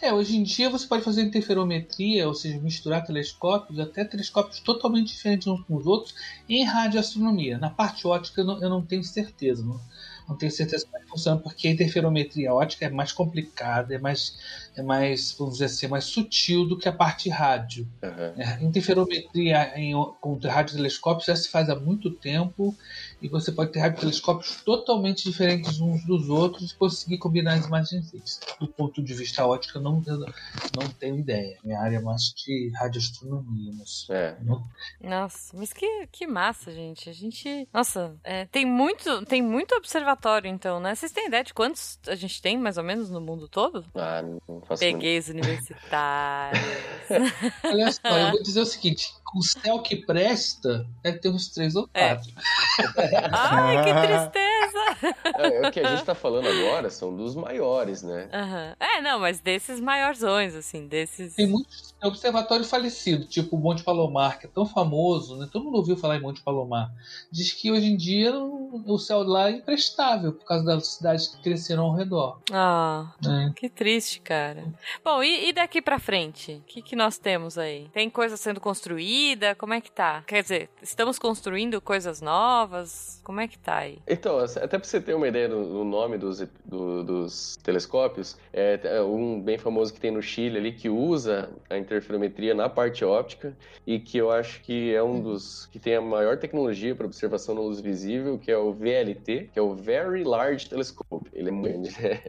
É, 0.00 0.12
hoje 0.12 0.36
em 0.36 0.42
dia 0.42 0.68
você 0.70 0.86
pode 0.86 1.02
fazer 1.02 1.22
interferometria, 1.22 2.26
ou 2.28 2.34
seja, 2.34 2.58
misturar 2.60 3.04
telescópios, 3.04 3.78
até 3.78 4.04
telescópios 4.04 4.60
totalmente 4.60 5.08
diferentes 5.08 5.46
uns 5.46 5.60
com 5.64 5.76
os 5.76 5.86
outros, 5.86 6.14
em 6.48 6.64
radioastronomia. 6.64 7.58
Na 7.58 7.70
parte 7.70 8.06
ótica 8.06 8.40
eu 8.40 8.44
não, 8.44 8.62
eu 8.62 8.68
não 8.68 8.82
tenho 8.84 9.01
certeza. 9.04 9.64
Não? 9.64 9.80
não 10.28 10.36
tenho 10.36 10.52
certeza 10.52 10.84
como 10.86 10.98
é 10.98 11.00
que 11.00 11.08
funciona, 11.08 11.40
porque 11.40 11.68
a 11.68 11.70
interferometria 11.70 12.52
ótica 12.52 12.86
é 12.86 12.90
mais 12.90 13.12
complicada, 13.12 13.94
é 13.94 13.98
mais, 13.98 14.38
é 14.74 14.82
mais, 14.82 15.32
vamos 15.38 15.54
dizer 15.54 15.66
assim, 15.66 15.86
é 15.86 15.88
mais 15.88 16.04
sutil 16.04 16.66
do 16.66 16.78
que 16.78 16.88
a 16.88 16.92
parte 16.92 17.28
rádio. 17.28 17.86
É, 18.00 18.62
interferometria 18.62 19.78
em, 19.78 19.92
com 20.20 20.38
radiotelescópios 20.38 21.26
já 21.26 21.36
se 21.36 21.48
faz 21.50 21.68
há 21.68 21.76
muito 21.76 22.10
tempo 22.10 22.74
e 23.20 23.28
você 23.28 23.52
pode 23.52 23.72
ter 23.72 23.80
radiotelescópios 23.80 24.56
totalmente 24.62 25.24
diferentes 25.24 25.80
uns 25.80 26.04
dos 26.06 26.28
outros 26.28 26.70
e 26.72 26.74
conseguir 26.76 27.18
combinar 27.18 27.54
as 27.54 27.66
imagens 27.66 28.10
fixas. 28.10 28.40
Do 28.58 28.66
ponto 28.68 29.02
de 29.02 29.14
vista 29.14 29.46
óptico, 29.46 29.78
eu 29.78 29.82
não, 29.82 30.02
eu 30.06 30.18
não 30.18 30.88
tenho 30.98 31.18
ideia. 31.18 31.58
Minha 31.64 31.80
área 31.80 31.96
é 31.96 32.00
mais 32.00 32.32
de 32.34 32.70
radioastronomia, 32.74 33.72
mas 33.78 34.06
É. 34.10 34.36
não- 34.42 34.62
Nossa, 35.00 35.56
mas 35.56 35.72
que, 35.72 36.06
que 36.10 36.26
massa, 36.26 36.72
gente. 36.72 37.08
A 37.10 37.12
gente. 37.12 37.68
Nossa, 37.72 38.16
é, 38.24 38.46
tem 38.46 38.64
muito 38.64 39.24
tem 39.26 39.42
muito 39.42 39.74
observatório, 39.74 40.48
então, 40.48 40.80
né? 40.80 40.94
Vocês 40.94 41.12
têm 41.12 41.26
ideia 41.26 41.44
de 41.44 41.54
quantos 41.54 41.98
a 42.06 42.14
gente 42.14 42.40
tem, 42.40 42.56
mais 42.58 42.78
ou 42.78 42.84
menos, 42.84 43.10
no 43.10 43.20
mundo 43.20 43.48
todo? 43.48 43.84
Ah, 43.94 44.22
não 44.22 44.60
faço 44.66 44.80
Peguei 44.80 45.18
os 45.18 45.28
universitários. 45.28 46.62
Olha 47.64 47.92
só, 47.92 48.00
É. 48.04 48.22
eu 48.26 48.30
vou 48.32 48.42
dizer 48.42 48.60
o 48.60 48.66
seguinte: 48.66 49.12
o 49.34 49.42
céu 49.42 49.80
que 49.80 49.96
presta, 49.96 50.86
deve 51.02 51.18
ter 51.18 51.28
uns 51.30 51.48
três 51.48 51.74
ou 51.74 51.88
É. 51.94 52.08
quatro. 52.14 52.30
Ai, 53.32 53.84
que 53.84 54.06
tristeza! 54.06 55.16
É, 55.38 55.68
o 55.68 55.70
que 55.70 55.80
a 55.80 55.88
gente 55.88 56.04
tá 56.04 56.14
falando 56.14 56.48
agora 56.48 56.90
são 56.90 57.14
dos 57.14 57.34
maiores, 57.34 58.02
né? 58.02 58.28
Aham. 58.32 58.76
É, 58.80 59.00
não, 59.00 59.18
mas 59.18 59.40
desses 59.40 59.80
maiorzões, 59.80 60.54
assim, 60.54 60.86
desses. 60.86 61.34
Tem 61.34 61.46
muitos 61.46 61.91
observatórios 62.02 62.68
falecidos, 62.68 63.28
tipo 63.28 63.56
o 63.56 63.58
Monte 63.58 63.82
Palomar, 63.82 64.38
que 64.38 64.46
é 64.46 64.50
tão 64.52 64.66
famoso, 64.66 65.36
né? 65.36 65.48
Todo 65.50 65.64
mundo 65.64 65.76
ouviu 65.78 65.96
falar 65.96 66.16
em 66.16 66.20
Monte 66.20 66.42
Palomar. 66.42 66.90
Diz 67.30 67.52
que 67.52 67.70
hoje 67.70 67.86
em 67.86 67.96
dia 67.96 68.32
o 68.34 68.98
céu 68.98 69.22
lá 69.22 69.48
é 69.48 69.52
imprestável 69.52 70.32
por 70.32 70.44
causa 70.44 70.64
das 70.64 70.86
cidades 70.88 71.28
que 71.28 71.42
cresceram 71.42 71.84
ao 71.84 71.94
redor. 71.94 72.38
Ah, 72.52 73.12
né? 73.22 73.52
que 73.56 73.68
triste, 73.68 74.20
cara. 74.20 74.64
Bom, 75.04 75.22
e, 75.22 75.48
e 75.48 75.52
daqui 75.52 75.80
pra 75.82 75.98
frente? 75.98 76.52
O 76.54 76.60
que, 76.66 76.82
que 76.82 76.96
nós 76.96 77.18
temos 77.18 77.56
aí? 77.58 77.88
Tem 77.92 78.08
coisa 78.10 78.36
sendo 78.36 78.60
construída? 78.60 79.54
Como 79.54 79.74
é 79.74 79.80
que 79.80 79.90
tá? 79.90 80.22
Quer 80.26 80.42
dizer, 80.42 80.70
estamos 80.82 81.18
construindo 81.18 81.80
coisas 81.80 82.20
novas? 82.20 83.20
Como 83.24 83.40
é 83.40 83.48
que 83.48 83.58
tá 83.58 83.76
aí? 83.76 83.98
Então, 84.08 84.38
até 84.38 84.78
pra 84.78 84.84
você 84.84 85.00
ter 85.00 85.14
uma 85.14 85.28
ideia 85.28 85.48
do, 85.48 85.64
do 85.64 85.84
nome 85.84 86.18
dos, 86.18 86.40
do- 86.64 87.02
dos 87.04 87.56
telescópios, 87.62 88.36
é 88.52 88.72
é 88.84 89.02
um 89.02 89.40
bem 89.40 89.58
famoso 89.58 89.92
que 89.92 90.00
tem 90.00 90.10
no 90.10 90.22
Chile 90.22 90.58
ali, 90.58 90.72
que 90.72 90.88
usa 90.88 91.50
a 91.70 91.76
interferometria 91.96 92.54
na 92.54 92.68
parte 92.68 93.04
óptica 93.04 93.56
e 93.86 93.98
que 93.98 94.16
eu 94.18 94.30
acho 94.30 94.60
que 94.62 94.94
é 94.94 95.02
um 95.02 95.20
dos 95.20 95.66
que 95.66 95.78
tem 95.78 95.94
a 95.96 96.00
maior 96.00 96.38
tecnologia 96.38 96.94
para 96.94 97.06
observação 97.06 97.54
na 97.54 97.60
luz 97.60 97.80
visível, 97.80 98.38
que 98.38 98.50
é 98.50 98.56
o 98.56 98.72
VLT, 98.72 99.50
que 99.52 99.58
é 99.58 99.62
o 99.62 99.74
Very 99.74 100.24
Large 100.24 100.68
Telescope. 100.68 101.28
Ele 101.32 101.48
é 101.48 101.52
muito 101.52 101.72
grande, 101.72 101.90
né? 102.02 102.20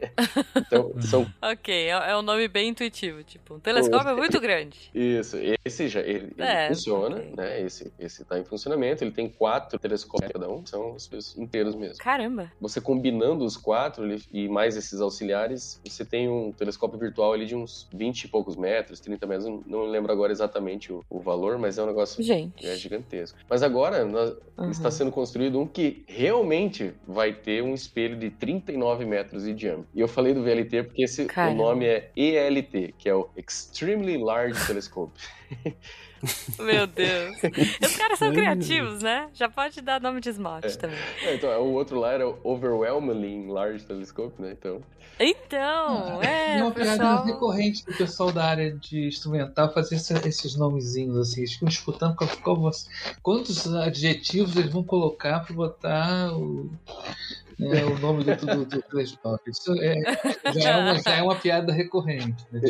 Então, 0.56 0.92
são 1.00 1.26
Ok, 1.42 1.74
é, 1.74 1.88
é 1.90 2.16
um 2.16 2.22
nome 2.22 2.46
bem 2.48 2.68
intuitivo, 2.68 3.22
tipo, 3.24 3.54
um 3.54 3.60
telescópio 3.60 4.10
é 4.10 4.14
muito 4.14 4.40
grande. 4.40 4.90
Isso, 4.94 5.36
esse 5.64 5.88
já 5.88 6.00
ele, 6.00 6.32
ele 6.36 6.42
É, 6.46 6.68
funciona, 6.68 7.16
ok. 7.16 7.32
né? 7.36 7.60
Esse 7.62 7.92
esse 7.98 8.24
tá 8.24 8.38
em 8.38 8.44
funcionamento. 8.44 9.02
Ele 9.02 9.10
tem 9.10 9.28
quatro 9.28 9.78
telescópios 9.78 10.30
cada 10.32 10.48
um, 10.50 10.64
são 10.66 10.94
os 10.94 11.04
seus 11.04 11.36
inteiros 11.38 11.74
mesmo. 11.74 11.98
Caramba. 11.98 12.52
Você 12.60 12.80
combinando 12.80 13.44
os 13.44 13.56
quatro 13.56 14.04
ele- 14.04 14.22
e 14.32 14.48
mais 14.48 14.76
esses 14.76 15.00
auxiliares, 15.00 15.80
você 15.84 16.04
tem 16.04 16.28
um 16.28 16.52
telescópio 16.52 16.98
virtual 16.98 17.32
ali 17.32 17.46
de 17.46 17.54
uns 17.54 17.88
20 17.92 18.24
e 18.24 18.28
poucos 18.28 18.56
metros, 18.56 19.00
30 19.00 19.26
metros, 19.26 19.46
não- 19.66 19.84
não 19.84 19.84
lembro 19.86 20.12
agora 20.12 20.32
exatamente 20.32 20.92
o, 20.92 21.04
o 21.08 21.20
valor, 21.20 21.58
mas 21.58 21.78
é 21.78 21.82
um 21.82 21.86
negócio 21.86 22.22
Gente. 22.22 22.66
é 22.66 22.74
gigantesco. 22.76 23.38
Mas 23.48 23.62
agora 23.62 24.04
nós- 24.04 24.34
Uhum. 24.56 24.70
está 24.70 24.88
sendo 24.90 25.10
construído 25.10 25.58
um 25.60 25.66
que 25.66 26.04
realmente 26.06 26.92
vai 27.08 27.32
ter 27.32 27.60
um 27.62 27.74
espelho 27.74 28.16
de 28.16 28.30
39 28.30 29.04
metros 29.04 29.42
de 29.44 29.52
diâmetro. 29.52 29.88
E 29.92 30.00
eu 30.00 30.06
falei 30.06 30.32
do 30.32 30.42
VLT 30.44 30.84
porque 30.84 31.02
esse, 31.02 31.26
o 31.26 31.54
nome 31.54 31.86
é 31.86 32.10
ELT, 32.16 32.94
que 32.96 33.08
é 33.08 33.14
o 33.14 33.28
Extremely 33.36 34.16
Large 34.16 34.64
Telescope. 34.66 35.18
Meu 36.58 36.86
Deus. 36.86 37.36
Os 37.82 37.96
caras 37.96 38.18
são 38.18 38.32
criativos, 38.34 39.02
né? 39.02 39.28
Já 39.34 39.48
pode 39.48 39.80
dar 39.80 40.00
nome 40.00 40.20
de 40.20 40.28
esmalte 40.30 40.76
também. 40.78 40.98
É, 41.22 41.34
então, 41.34 41.50
o 41.62 41.72
outro 41.72 41.98
lá 42.00 42.12
era 42.12 42.28
o 42.28 42.38
Overwhelmingly 42.42 43.46
Large 43.50 43.84
Telescope, 43.84 44.40
né? 44.40 44.52
Então, 44.58 44.80
Então, 45.20 46.22
é, 46.22 46.58
é 46.58 46.62
uma 46.62 46.70
o 46.70 46.72
piada 46.74 46.90
pessoal... 46.98 47.24
recorrente 47.24 47.84
do 47.84 47.94
pessoal 47.96 48.32
da 48.32 48.44
área 48.44 48.72
de 48.72 49.06
instrumental 49.06 49.72
fazer 49.72 49.96
esse- 49.96 50.26
esses 50.28 50.56
nomezinhos 50.56 51.16
assim. 51.16 51.40
Eles 51.42 51.52
ficam 51.54 51.68
disputando 51.68 52.16
qual, 52.16 52.28
qual 52.42 52.70
quantos 53.22 53.66
adjetivos 53.74 54.56
eles 54.56 54.72
vão 54.72 54.82
colocar 54.82 55.40
para 55.40 55.54
botar 55.54 56.32
o, 56.36 56.70
é, 57.60 57.84
o 57.84 57.98
nome 57.98 58.24
do, 58.24 58.36
do, 58.36 58.64
do 58.64 58.82
telescópio. 58.82 59.50
Isso 59.50 59.74
é, 59.80 60.00
já, 60.54 60.70
é 60.70 60.76
uma, 60.76 61.02
já 61.02 61.16
é 61.16 61.22
uma 61.22 61.36
piada 61.36 61.72
recorrente. 61.72 62.44
né? 62.50 62.60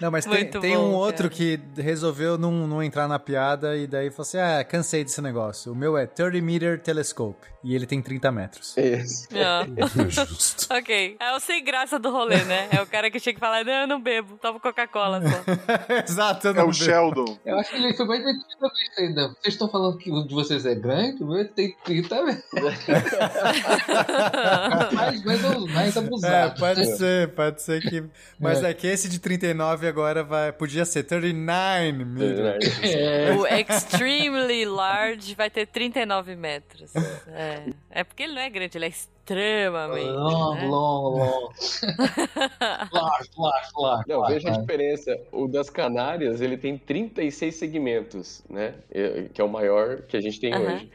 Não, 0.00 0.10
mas 0.10 0.24
tem, 0.24 0.48
tem 0.48 0.76
bom, 0.76 0.90
um 0.90 0.94
outro 0.94 1.28
cara. 1.28 1.34
que 1.34 1.60
resolveu 1.76 2.36
não, 2.36 2.66
não 2.66 2.82
entrar 2.82 3.06
na 3.08 3.18
piada 3.18 3.76
e 3.76 3.86
daí 3.86 4.10
falou 4.10 4.22
assim: 4.22 4.38
ah, 4.38 4.64
cansei 4.64 5.04
desse 5.04 5.20
negócio. 5.20 5.72
O 5.72 5.76
meu 5.76 5.96
é 5.96 6.06
30 6.06 6.40
Meter 6.44 6.80
Telescope 6.80 7.53
e 7.64 7.74
ele 7.74 7.86
tem 7.86 8.00
30 8.02 8.30
metros. 8.30 8.76
esse. 8.76 9.26
Ah. 9.36 9.66
Justo. 10.08 10.66
Ok, 10.74 11.16
é 11.20 11.32
o 11.32 11.40
sem 11.40 11.62
graça 11.64 11.98
do 11.98 12.10
rolê, 12.10 12.42
né? 12.44 12.68
É 12.72 12.82
o 12.82 12.86
cara 12.86 13.10
que 13.10 13.18
chega 13.18 13.38
e 13.38 13.40
fala, 13.40 13.62
não, 13.64 13.72
eu 13.72 13.86
não 13.86 14.00
bebo, 14.00 14.36
tomo 14.40 14.60
Coca-Cola 14.60 15.20
só. 15.22 15.44
Exato, 16.06 16.48
eu 16.48 16.52
É 16.52 16.56
não 16.56 16.64
o 16.64 16.72
vejo. 16.72 16.84
Sheldon. 16.84 17.38
eu 17.44 17.58
acho 17.58 17.70
que 17.70 17.76
ele 17.76 17.94
foi 17.94 18.06
mais 18.06 18.20
divertido 18.20 18.66
isso 18.66 19.00
ainda. 19.00 19.28
Vocês 19.28 19.54
estão 19.54 19.68
falando 19.68 19.96
que 19.98 20.10
o 20.10 20.26
de 20.26 20.34
vocês 20.34 20.66
é 20.66 20.74
grande, 20.74 21.22
o 21.22 21.26
meu 21.28 21.46
tem 21.48 21.74
30 21.84 22.22
metros. 22.24 22.44
mais, 24.92 25.24
mais, 25.24 25.42
mais 25.72 25.96
É, 25.96 25.98
abusado. 25.98 26.60
pode 26.60 26.86
ser, 26.96 27.28
pode 27.34 27.62
ser 27.62 27.80
que. 27.82 28.04
Mas 28.38 28.62
É. 28.62 28.70
é. 28.70 28.74
que 28.74 28.86
esse 28.86 29.08
de 29.08 29.18
39 29.18 29.86
agora 29.86 30.22
vai. 30.22 30.52
Podia 30.52 30.84
ser 30.84 31.02
39 31.04 32.04
meters. 32.04 32.78
É. 32.82 33.32
O 33.32 33.46
Extremely 33.46 34.64
Large 34.64 35.34
vai 35.34 35.50
ter 35.50 35.66
39 35.66 36.36
metros. 36.36 36.90
É, 37.28 37.53
é 37.90 38.04
porque 38.04 38.22
ele 38.22 38.34
não 38.34 38.42
é 38.42 38.50
grande, 38.50 38.76
ele 38.78 38.84
é 38.84 38.88
extremamente. 38.88 40.10
Long, 40.10 40.54
né? 40.54 40.66
long, 40.66 41.18
long. 41.18 41.48
Large, 42.92 43.30
large, 43.36 43.70
large. 43.76 44.04
Não, 44.08 44.20
large, 44.20 44.34
veja 44.34 44.48
a 44.50 44.60
diferença. 44.60 45.20
O 45.32 45.48
das 45.48 45.70
Canárias, 45.70 46.40
ele 46.40 46.56
tem 46.56 46.76
36 46.76 47.54
segmentos, 47.54 48.42
né? 48.48 48.74
É, 48.90 49.26
Que 49.32 49.40
é 49.40 49.44
o 49.44 49.48
maior 49.48 50.02
que 50.02 50.16
a 50.16 50.20
gente 50.20 50.38
tem 50.40 50.52
Aham. 50.52 50.74
hoje. 50.74 50.90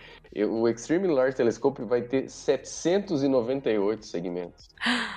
O 0.47 0.68
Extreme 0.68 1.07
Large 1.07 1.35
Telescope 1.35 1.81
vai 1.84 2.01
ter 2.03 2.30
798 2.30 4.06
segmentos. 4.06 4.69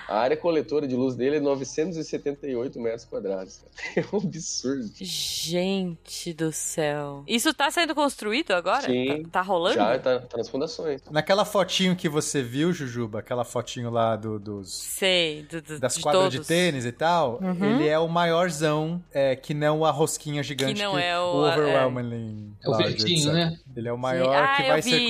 A 0.09 0.19
área 0.19 0.37
coletora 0.37 0.89
de 0.89 0.97
luz 0.97 1.15
dele 1.15 1.37
é 1.37 1.41
978 1.41 2.81
metros 2.81 3.05
quadrados. 3.05 3.61
É 3.95 4.03
um 4.13 4.19
absurdo. 4.19 4.91
Gente 4.97 6.33
do 6.33 6.51
céu. 6.51 7.23
Isso 7.27 7.53
tá 7.53 7.71
sendo 7.71 7.95
construído 7.95 8.53
agora? 8.53 8.83
Sim. 8.83 9.23
Tá, 9.25 9.29
tá 9.33 9.43
rolando? 9.43 9.75
Já 9.75 9.99
tá, 9.99 10.19
tá 10.21 10.37
nas 10.39 10.49
fundações. 10.49 11.03
Naquela 11.11 11.45
fotinho 11.45 11.95
que 11.95 12.09
você 12.09 12.43
viu, 12.43 12.73
Jujuba, 12.73 13.19
aquela 13.19 13.45
fotinho 13.45 13.91
lá 13.91 14.17
do- 14.17 14.39
dos. 14.39 14.73
Sei, 14.73 15.43
do, 15.43 15.61
do, 15.61 15.79
Das 15.79 15.97
de 15.97 16.01
quadras 16.01 16.23
todos. 16.33 16.39
de 16.41 16.47
tênis 16.47 16.87
e 16.87 16.93
tal, 16.93 17.39
Uhum. 17.43 17.81
ele 17.81 17.89
é 17.89 17.99
o 17.99 18.09
maiorzão, 18.09 19.03
é, 19.13 19.37
que 19.37 19.53
não 19.53 19.85
a 19.85 19.91
rosquinha 19.91 20.43
gigante 20.43 20.75
Que 20.75 20.83
não 20.83 20.99
é 20.99 21.19
o- 21.21 21.23
o 21.25 21.47
Overwhelmingly 21.47 22.53
É 22.65 22.69
o 22.69 22.71
Large, 22.73 22.89
verdinho, 22.89 23.33
né? 23.33 23.57
Ele 23.77 23.89
é 23.89 23.93
o 23.93 23.99
maior 23.99 24.35
Ah, 24.35 24.57
que 24.57 24.63
vai 24.69 24.81
ser 24.81 25.02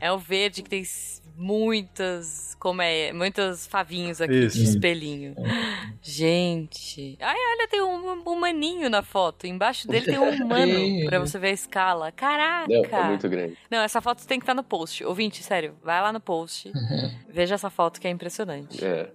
é. 0.00 0.06
É 0.08 0.12
o 0.12 0.18
verde 0.18 0.62
que 0.62 0.70
tem 0.70 0.82
muitas, 1.38 2.56
como 2.58 2.82
é, 2.82 3.12
muitos 3.12 3.66
favinhos 3.68 4.20
aqui 4.20 4.34
Isso. 4.46 4.56
de 4.58 4.64
espelhinho. 4.64 5.34
Gente. 6.02 7.16
Ai, 7.20 7.36
olha, 7.56 7.68
tem 7.68 7.80
um 7.80 8.22
humaninho 8.26 8.90
na 8.90 9.02
foto. 9.02 9.46
Embaixo 9.46 9.86
dele 9.86 10.04
tem 10.06 10.18
um 10.18 10.28
humano 10.44 11.02
É. 11.02 11.04
pra 11.06 11.18
você 11.20 11.38
ver 11.38 11.48
a 11.48 11.52
escala. 11.52 12.12
Caraca! 12.12 12.66
Não, 12.68 12.98
é 12.98 13.04
muito 13.08 13.28
grande. 13.28 13.56
Não, 13.70 13.78
essa 13.78 14.00
foto 14.00 14.26
tem 14.26 14.38
que 14.38 14.42
estar 14.42 14.54
no 14.54 14.62
post. 14.64 15.04
Ouvinte, 15.04 15.42
sério, 15.42 15.74
vai 15.82 16.00
lá 16.02 16.12
no 16.12 16.20
post. 16.20 16.72
veja 17.28 17.54
essa 17.54 17.70
foto 17.70 18.00
que 18.00 18.08
é 18.08 18.10
impressionante. 18.10 18.84
É. 18.84 19.08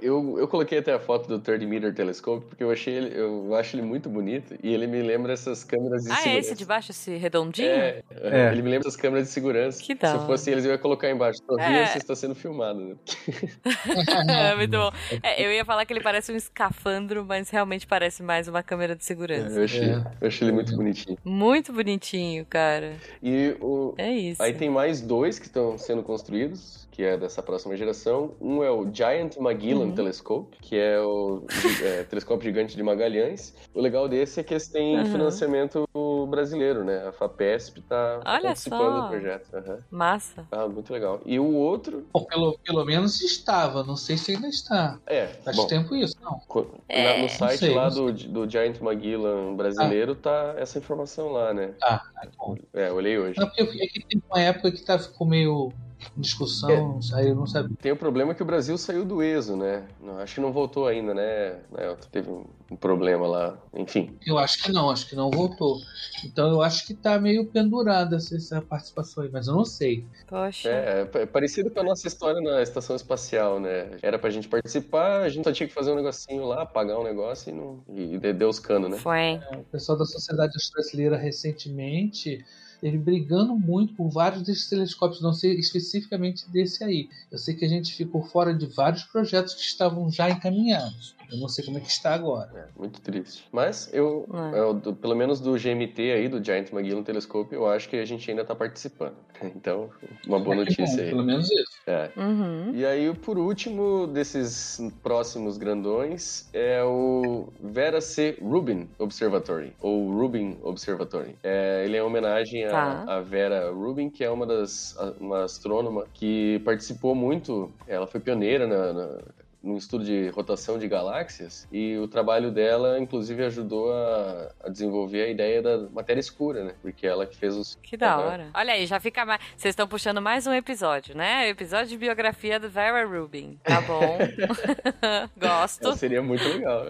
Eu, 0.00 0.38
eu 0.38 0.46
coloquei 0.48 0.78
até 0.78 0.92
a 0.92 0.98
foto 1.00 1.28
do 1.28 1.38
30 1.40 1.66
Meter 1.66 1.94
Telescope 1.94 2.46
porque 2.46 2.62
eu 2.62 2.70
achei 2.70 2.94
ele, 2.94 3.18
eu 3.18 3.54
acho 3.56 3.74
ele 3.74 3.82
muito 3.82 4.08
bonito 4.08 4.54
e 4.62 4.72
ele 4.72 4.86
me 4.86 5.02
lembra 5.02 5.32
essas 5.32 5.64
câmeras 5.64 6.04
de 6.04 6.10
Ah, 6.10 6.14
é 6.14 6.16
segurança. 6.18 6.38
esse 6.48 6.54
de 6.54 6.64
baixo, 6.64 6.90
esse 6.92 7.16
redondinho? 7.16 7.68
É, 7.68 8.02
É. 8.22 8.52
ele 8.52 8.62
me 8.62 8.70
lembra 8.70 8.86
essas 8.88 8.96
câmeras 9.00 9.26
de 9.26 9.32
segurança. 9.32 9.82
Que 9.82 9.94
da 9.94 10.18
Se 10.18 10.26
fosse 10.26 10.50
eles, 10.50 10.64
eu 10.64 10.70
ia 10.72 10.78
colocar 10.78 11.10
embaixo. 11.10 11.38
É. 11.72 11.86
você 11.86 11.98
está 11.98 12.14
sendo 12.16 12.34
filmado, 12.34 12.80
né? 12.80 12.94
É, 14.28 14.54
muito 14.56 14.70
bom. 14.72 14.90
É, 15.22 15.44
eu 15.44 15.52
ia 15.52 15.64
falar 15.64 15.84
que 15.86 15.92
ele 15.92 16.00
parece 16.00 16.32
um 16.32 16.36
escafandro, 16.36 17.24
mas 17.24 17.50
realmente 17.50 17.86
parece 17.86 18.22
mais 18.22 18.48
uma 18.48 18.62
câmera 18.62 18.94
de 18.96 19.04
segurança. 19.04 19.58
Eu 19.58 19.64
achei, 19.64 19.90
É. 19.90 20.04
eu 20.20 20.28
achei 20.28 20.46
ele 20.48 20.54
muito 20.54 20.76
bonitinho. 20.76 21.18
Muito 21.24 21.72
bonitinho, 21.72 22.44
cara. 22.46 22.94
E 23.22 23.56
o, 23.60 23.94
É 23.96 24.10
isso. 24.10 24.42
aí 24.42 24.52
tem 24.54 24.68
mais 24.70 25.00
dois 25.00 25.38
que 25.38 25.46
estão 25.46 25.78
sendo 25.78 26.02
construídos, 26.02 26.84
que 26.90 27.02
é 27.02 27.16
dessa 27.16 27.42
próxima 27.42 27.76
geração. 27.76 28.34
Um 28.40 28.62
é 28.62 28.70
o 28.70 28.88
Giant 28.92 29.36
Magellan 29.38 29.86
Uhum. 29.86 29.94
Telescope, 29.94 30.56
que 30.60 30.76
é 30.76 30.98
o 31.00 31.44
é, 31.82 32.04
telescópio 32.04 32.44
gigante 32.44 32.76
de 32.76 32.82
Magalhães. 32.82 33.54
O 33.74 33.80
legal 33.80 34.08
desse 34.08 34.38
é 34.40 34.42
que 34.44 34.54
eles 34.54 34.68
têm 34.68 34.98
Uhum. 34.98 35.06
financiamento 35.06 35.88
brasileiro, 36.28 36.84
né? 36.84 37.06
A 37.08 37.12
FAPESP 37.12 37.80
tá 37.82 38.20
Olha 38.24 38.42
participando 38.42 38.80
só. 38.96 39.00
do 39.02 39.08
projeto. 39.08 39.54
Aham. 39.54 39.78
Massa. 39.90 40.46
Ah, 40.52 40.68
muito 40.68 40.92
legal. 40.92 41.20
E 41.26 41.38
o 41.40 41.53
outro, 41.54 42.06
Bom, 42.12 42.24
pelo, 42.24 42.58
pelo 42.64 42.84
menos 42.84 43.20
estava, 43.22 43.82
não 43.82 43.96
sei 43.96 44.16
se 44.16 44.32
ainda 44.32 44.48
está. 44.48 44.98
é, 45.06 45.26
Faz 45.26 45.56
bom, 45.56 45.66
tempo 45.66 45.94
isso, 45.94 46.16
não. 46.22 46.40
É, 46.88 47.02
na- 47.16 47.22
no 47.22 47.28
site 47.28 47.58
sei, 47.60 47.74
lá 47.74 47.88
do, 47.88 48.12
do 48.12 48.48
Giant 48.48 48.80
Magellan 48.80 49.54
brasileiro 49.54 50.14
tá 50.14 50.54
essa 50.58 50.78
informação 50.78 51.28
lá, 51.30 51.52
né? 51.52 51.74
Ah, 51.82 51.98
tá 51.98 52.28
bom. 52.38 52.56
É, 52.72 52.88
eu 52.88 52.94
olhei 52.96 53.18
hoje. 53.18 53.38
Não, 53.38 53.46
porque 53.46 53.62
é 53.62 53.86
que 53.86 54.06
tem 54.06 54.22
uma 54.30 54.40
época 54.40 54.72
que 54.72 54.82
tá, 54.84 54.98
ficou 54.98 55.26
meio 55.26 55.72
em 56.16 56.20
discussão, 56.20 57.00
aí 57.14 57.28
eu 57.28 57.34
não 57.34 57.46
sabia. 57.46 57.76
Tem 57.80 57.92
o 57.92 57.96
problema 57.96 58.34
que 58.34 58.42
o 58.42 58.46
Brasil 58.46 58.76
saiu 58.76 59.04
do 59.04 59.22
ESO, 59.22 59.56
né? 59.56 59.86
Não, 60.00 60.18
acho 60.18 60.34
que 60.34 60.40
não 60.40 60.52
voltou 60.52 60.86
ainda, 60.86 61.14
né? 61.14 61.60
né? 61.70 61.96
Teve 62.10 62.30
um, 62.74 62.76
problema 62.76 63.26
lá, 63.26 63.58
enfim. 63.74 64.16
Eu 64.26 64.38
acho 64.38 64.62
que 64.62 64.72
não, 64.72 64.90
acho 64.90 65.08
que 65.08 65.16
não 65.16 65.30
voltou. 65.30 65.78
Então 66.24 66.48
eu 66.50 66.62
acho 66.62 66.86
que 66.86 66.94
tá 66.94 67.18
meio 67.18 67.46
pendurada 67.46 68.16
essa, 68.16 68.60
participação 68.62 69.24
aí, 69.24 69.30
mas 69.32 69.46
eu 69.46 69.54
não 69.54 69.64
sei. 69.64 70.04
Poxa. 70.26 70.68
É, 70.68 71.08
é 71.14 71.22
é 71.22 71.26
parecido 71.26 71.70
com 71.70 71.80
a 71.80 71.84
nossa 71.84 72.06
história 72.06 72.40
na 72.40 72.62
estação 72.62 72.96
espacial, 72.96 73.58
né? 73.58 73.90
Era 74.02 74.18
pra 74.18 74.30
gente 74.30 74.48
participar, 74.48 75.22
a 75.22 75.28
gente 75.28 75.44
só 75.44 75.52
tinha 75.52 75.66
que 75.66 75.74
fazer 75.74 75.92
um 75.92 75.96
negocinho 75.96 76.44
lá, 76.44 76.66
pagar 76.66 76.98
um 76.98 77.04
negócio 77.04 77.50
e 77.50 77.52
não. 77.52 77.82
E 77.88 78.18
de- 78.18 78.32
deu 78.32 78.48
os 78.48 78.58
canos, 78.58 78.90
né? 78.90 78.98
Foi. 78.98 79.40
O 79.58 79.64
pessoal 79.64 79.96
da 79.98 80.04
Sociedade 80.04 80.52
Brasileira 80.74 81.16
recentemente 81.16 82.44
ele 82.84 82.98
brigando 82.98 83.56
muito 83.56 83.94
por 83.94 84.10
vários 84.10 84.42
desses 84.42 84.68
telescópios, 84.68 85.22
não 85.22 85.32
sei 85.32 85.54
especificamente 85.54 86.48
desse 86.50 86.84
aí. 86.84 87.08
Eu 87.32 87.38
sei 87.38 87.54
que 87.54 87.64
a 87.64 87.68
gente 87.68 87.94
ficou 87.94 88.22
fora 88.22 88.52
de 88.54 88.66
vários 88.66 89.04
projetos 89.04 89.54
que 89.54 89.62
estavam 89.62 90.10
já 90.10 90.28
encaminhados. 90.28 91.14
Eu 91.30 91.38
não 91.38 91.48
sei 91.48 91.64
como 91.64 91.78
é 91.78 91.80
que 91.80 91.88
está 91.88 92.14
agora. 92.14 92.50
É, 92.54 92.78
muito 92.78 93.00
triste. 93.00 93.46
Mas 93.52 93.92
eu, 93.92 94.26
É. 94.54 94.58
eu, 94.58 94.74
do- 94.74 94.94
pelo 94.94 95.14
menos 95.14 95.40
do 95.40 95.56
GMT 95.58 96.00
aí, 96.12 96.28
do 96.28 96.42
Giant 96.42 96.70
Magellan 96.72 97.02
Telescope, 97.02 97.54
eu 97.54 97.66
acho 97.66 97.88
que 97.88 97.96
a 97.96 98.04
gente 98.04 98.30
ainda 98.30 98.44
tá 98.44 98.54
participando. 98.54 99.14
Então, 99.56 99.90
uma 100.26 100.38
boa 100.38 100.54
É 100.54 100.58
notícia 100.60 101.02
aí. 101.02 101.10
Pelo 101.10 101.22
menos 101.24 101.50
isso. 101.50 101.80
É. 101.86 102.10
Uhum. 102.16 102.70
E 102.74 102.86
aí, 102.86 103.12
por 103.14 103.36
último, 103.36 104.06
desses 104.06 104.80
próximos 105.02 105.58
grandões, 105.58 106.48
é 106.52 106.82
o 106.84 107.48
Vera 107.60 108.00
C. 108.00 108.38
Rubin 108.40 108.88
Observatory, 108.98 109.72
ou 109.80 110.10
Rubin 110.10 110.56
Observatory. 110.62 111.36
É, 111.42 111.82
ele 111.84 111.96
é 111.96 112.02
uma 112.02 112.08
homenagem 112.08 112.64
a, 112.64 112.70
Tá. 112.70 113.04
a 113.08 113.20
Vera 113.20 113.70
Rubin, 113.70 114.08
que 114.08 114.22
é 114.24 114.30
uma 114.30 114.46
das 114.46 114.96
a- 114.98 115.12
uma 115.20 115.44
astrônoma 115.44 116.06
que 116.14 116.60
participou 116.64 117.14
muito, 117.14 117.70
ela 117.86 118.06
foi 118.06 118.20
pioneira 118.20 118.66
na, 118.66 118.92
na- 118.92 119.18
no 119.64 119.78
estudo 119.78 120.04
de 120.04 120.28
rotação 120.28 120.78
de 120.78 120.86
galáxias 120.86 121.66
e 121.72 121.96
o 121.96 122.06
trabalho 122.06 122.50
dela, 122.50 122.98
inclusive, 123.00 123.42
ajudou 123.44 123.92
a, 123.92 124.50
a 124.62 124.68
desenvolver 124.68 125.22
a 125.22 125.28
ideia 125.28 125.62
da 125.62 125.78
matéria 125.90 126.20
escura, 126.20 126.64
né? 126.64 126.74
Porque 126.82 127.06
ela 127.06 127.24
que 127.24 127.36
fez 127.36 127.56
os... 127.56 127.78
Que 127.82 127.96
da 127.96 128.18
hora. 128.18 128.48
Olha 128.54 128.74
aí, 128.74 128.86
já 128.86 129.00
fica 129.00 129.24
mais. 129.24 129.40
Vocês 129.56 129.72
estão 129.72 129.88
puxando 129.88 130.20
mais 130.20 130.46
um 130.46 130.52
episódio, 130.52 131.16
né? 131.16 131.48
Episódio 131.48 131.88
de 131.88 131.96
biografia 131.96 132.60
do 132.60 132.68
Vera 132.68 133.06
Rubin. 133.06 133.58
Tá 133.64 133.80
bom. 133.80 134.18
Gosto. 135.36 135.96
Seria 135.96 136.22
muito 136.22 136.44
legal. 136.44 136.84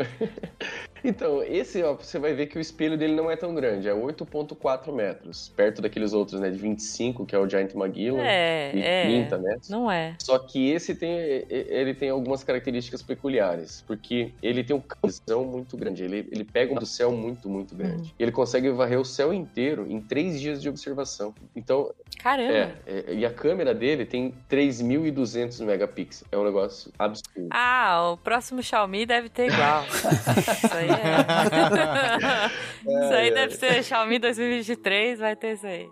então, 1.04 1.44
esse, 1.44 1.80
ó, 1.82 1.94
você 1.94 2.18
vai 2.18 2.34
ver 2.34 2.46
que 2.46 2.58
o 2.58 2.60
espelho 2.60 2.98
dele 2.98 3.14
não 3.14 3.30
é 3.30 3.36
tão 3.36 3.54
grande, 3.54 3.88
é 3.88 3.94
8.4 3.94 4.92
metros, 4.92 5.52
perto 5.56 5.80
daqueles 5.80 6.12
outros, 6.12 6.40
né, 6.40 6.50
de 6.50 6.58
25, 6.58 7.24
que 7.24 7.36
é 7.36 7.38
o 7.38 7.48
Giant 7.48 7.72
Magellan, 7.74 8.22
É, 8.22 8.72
e 8.74 8.82
é. 8.82 9.02
30 9.04 9.38
metros. 9.38 9.68
Não 9.68 9.88
é. 9.88 10.16
Só 10.18 10.38
que 10.40 10.70
esse 10.70 10.94
tem, 10.94 11.16
ele 11.48 11.94
tem 11.94 12.10
algumas 12.10 12.42
características 12.42 12.63
peculiares, 13.02 13.82
porque 13.86 14.32
ele 14.42 14.62
tem 14.64 14.76
um 14.76 14.82
visão 15.04 15.44
muito 15.44 15.76
grande, 15.76 16.04
ele, 16.04 16.28
ele 16.30 16.44
pega 16.44 16.72
um 16.72 16.76
do 16.76 16.86
céu 16.86 17.12
muito, 17.12 17.48
muito 17.48 17.74
grande. 17.74 18.14
E 18.18 18.22
ele 18.22 18.32
consegue 18.32 18.70
varrer 18.70 19.00
o 19.00 19.04
céu 19.04 19.32
inteiro 19.32 19.86
em 19.88 20.00
três 20.00 20.40
dias 20.40 20.60
de 20.60 20.68
observação. 20.68 21.34
Então, 21.54 21.92
Caramba. 22.18 22.52
é, 22.52 22.74
é, 22.86 23.14
e 23.14 23.26
a 23.26 23.30
câmera 23.32 23.74
dele 23.74 24.04
tem 24.04 24.34
3.200 24.50 25.64
megapixels. 25.64 26.24
É 26.30 26.38
um 26.38 26.44
negócio 26.44 26.92
absurdo. 26.98 27.48
Ah, 27.50 28.12
o 28.12 28.16
próximo 28.16 28.62
Xiaomi 28.62 29.06
deve 29.06 29.28
ter 29.28 29.50
igual. 29.52 29.84
Isso 30.64 30.74
aí 30.74 30.88
é. 30.90 32.50
Isso 33.04 33.14
aí 33.14 33.28
É, 33.28 33.30
deve 33.30 33.54
ser 33.54 33.82
Xiaomi 33.82 34.18
2023, 34.18 35.18
vai 35.18 35.34
ter 35.36 35.54
isso 35.54 35.66
aí. 35.66 35.88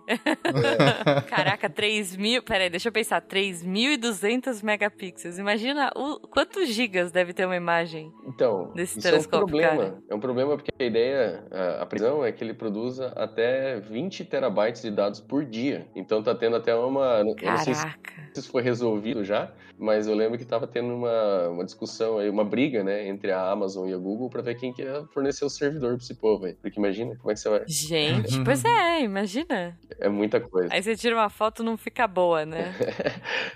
Caraca, 1.27 1.69
3 1.69 2.15
mil. 2.15 2.43
Peraí, 2.43 2.69
deixa 2.69 2.89
eu 2.89 2.91
pensar. 2.91 3.21
3.200 3.21 4.63
megapixels. 4.63 5.37
Imagina 5.37 5.91
o, 5.95 6.19
quantos 6.63 6.69
gigas 6.69 7.11
deve 7.11 7.33
ter 7.33 7.45
uma 7.45 7.55
imagem. 7.55 8.11
Então, 8.25 8.71
Desse 8.73 8.97
isso 8.99 9.07
é 9.07 9.09
um 9.09 9.13
telescópio, 9.13 9.47
problema. 9.47 9.77
cara. 9.77 10.03
É 10.09 10.15
um 10.15 10.19
problema 10.19 10.55
porque 10.55 10.71
a 10.79 10.83
ideia, 10.83 11.43
a, 11.51 11.83
a 11.83 11.85
previsão 11.85 12.23
é 12.25 12.31
que 12.31 12.43
ele 12.43 12.53
produza 12.53 13.07
até 13.15 13.79
20 13.79 14.25
terabytes 14.25 14.81
de 14.81 14.91
dados 14.91 15.19
por 15.19 15.45
dia. 15.45 15.87
Então 15.95 16.23
tá 16.23 16.33
tendo 16.33 16.55
até 16.55 16.73
uma. 16.73 17.19
Eu 17.19 17.25
não 17.25 17.57
sei 17.57 17.73
se 17.75 17.83
Caraca. 17.83 18.13
isso 18.35 18.49
foi 18.49 18.61
resolvido 18.61 19.23
já, 19.23 19.51
mas 19.77 20.07
eu 20.07 20.15
lembro 20.15 20.37
que 20.37 20.45
tava 20.45 20.67
tendo 20.67 20.93
uma, 20.93 21.49
uma 21.49 21.65
discussão 21.65 22.17
aí, 22.17 22.29
uma 22.29 22.43
briga, 22.43 22.83
né, 22.83 23.07
entre 23.07 23.31
a 23.31 23.51
Amazon 23.51 23.89
e 23.89 23.93
a 23.93 23.97
Google 23.97 24.29
pra 24.29 24.41
ver 24.41 24.55
quem 24.55 24.71
que 24.71 24.81
ia 24.81 25.05
fornecer 25.13 25.45
o 25.45 25.49
servidor 25.49 25.95
pra 25.95 26.03
esse 26.03 26.13
povo 26.13 26.45
aí. 26.45 26.53
Porque 26.53 26.79
imagina, 26.79 27.15
como 27.15 27.31
é 27.31 27.33
que 27.33 27.39
você 27.39 27.49
vai. 27.49 27.63
Gente, 27.67 28.43
pois 28.43 28.63
é, 28.63 29.01
imagina. 29.01 29.77
É 29.99 30.09
muita 30.09 30.39
coisa. 30.39 30.73
Aí 30.73 30.81
você 30.81 30.95
tira 30.95 31.15
uma 31.15 31.29
foto 31.29 31.63
não 31.63 31.77
fica 31.77 32.07
boa, 32.07 32.45
né? 32.45 32.73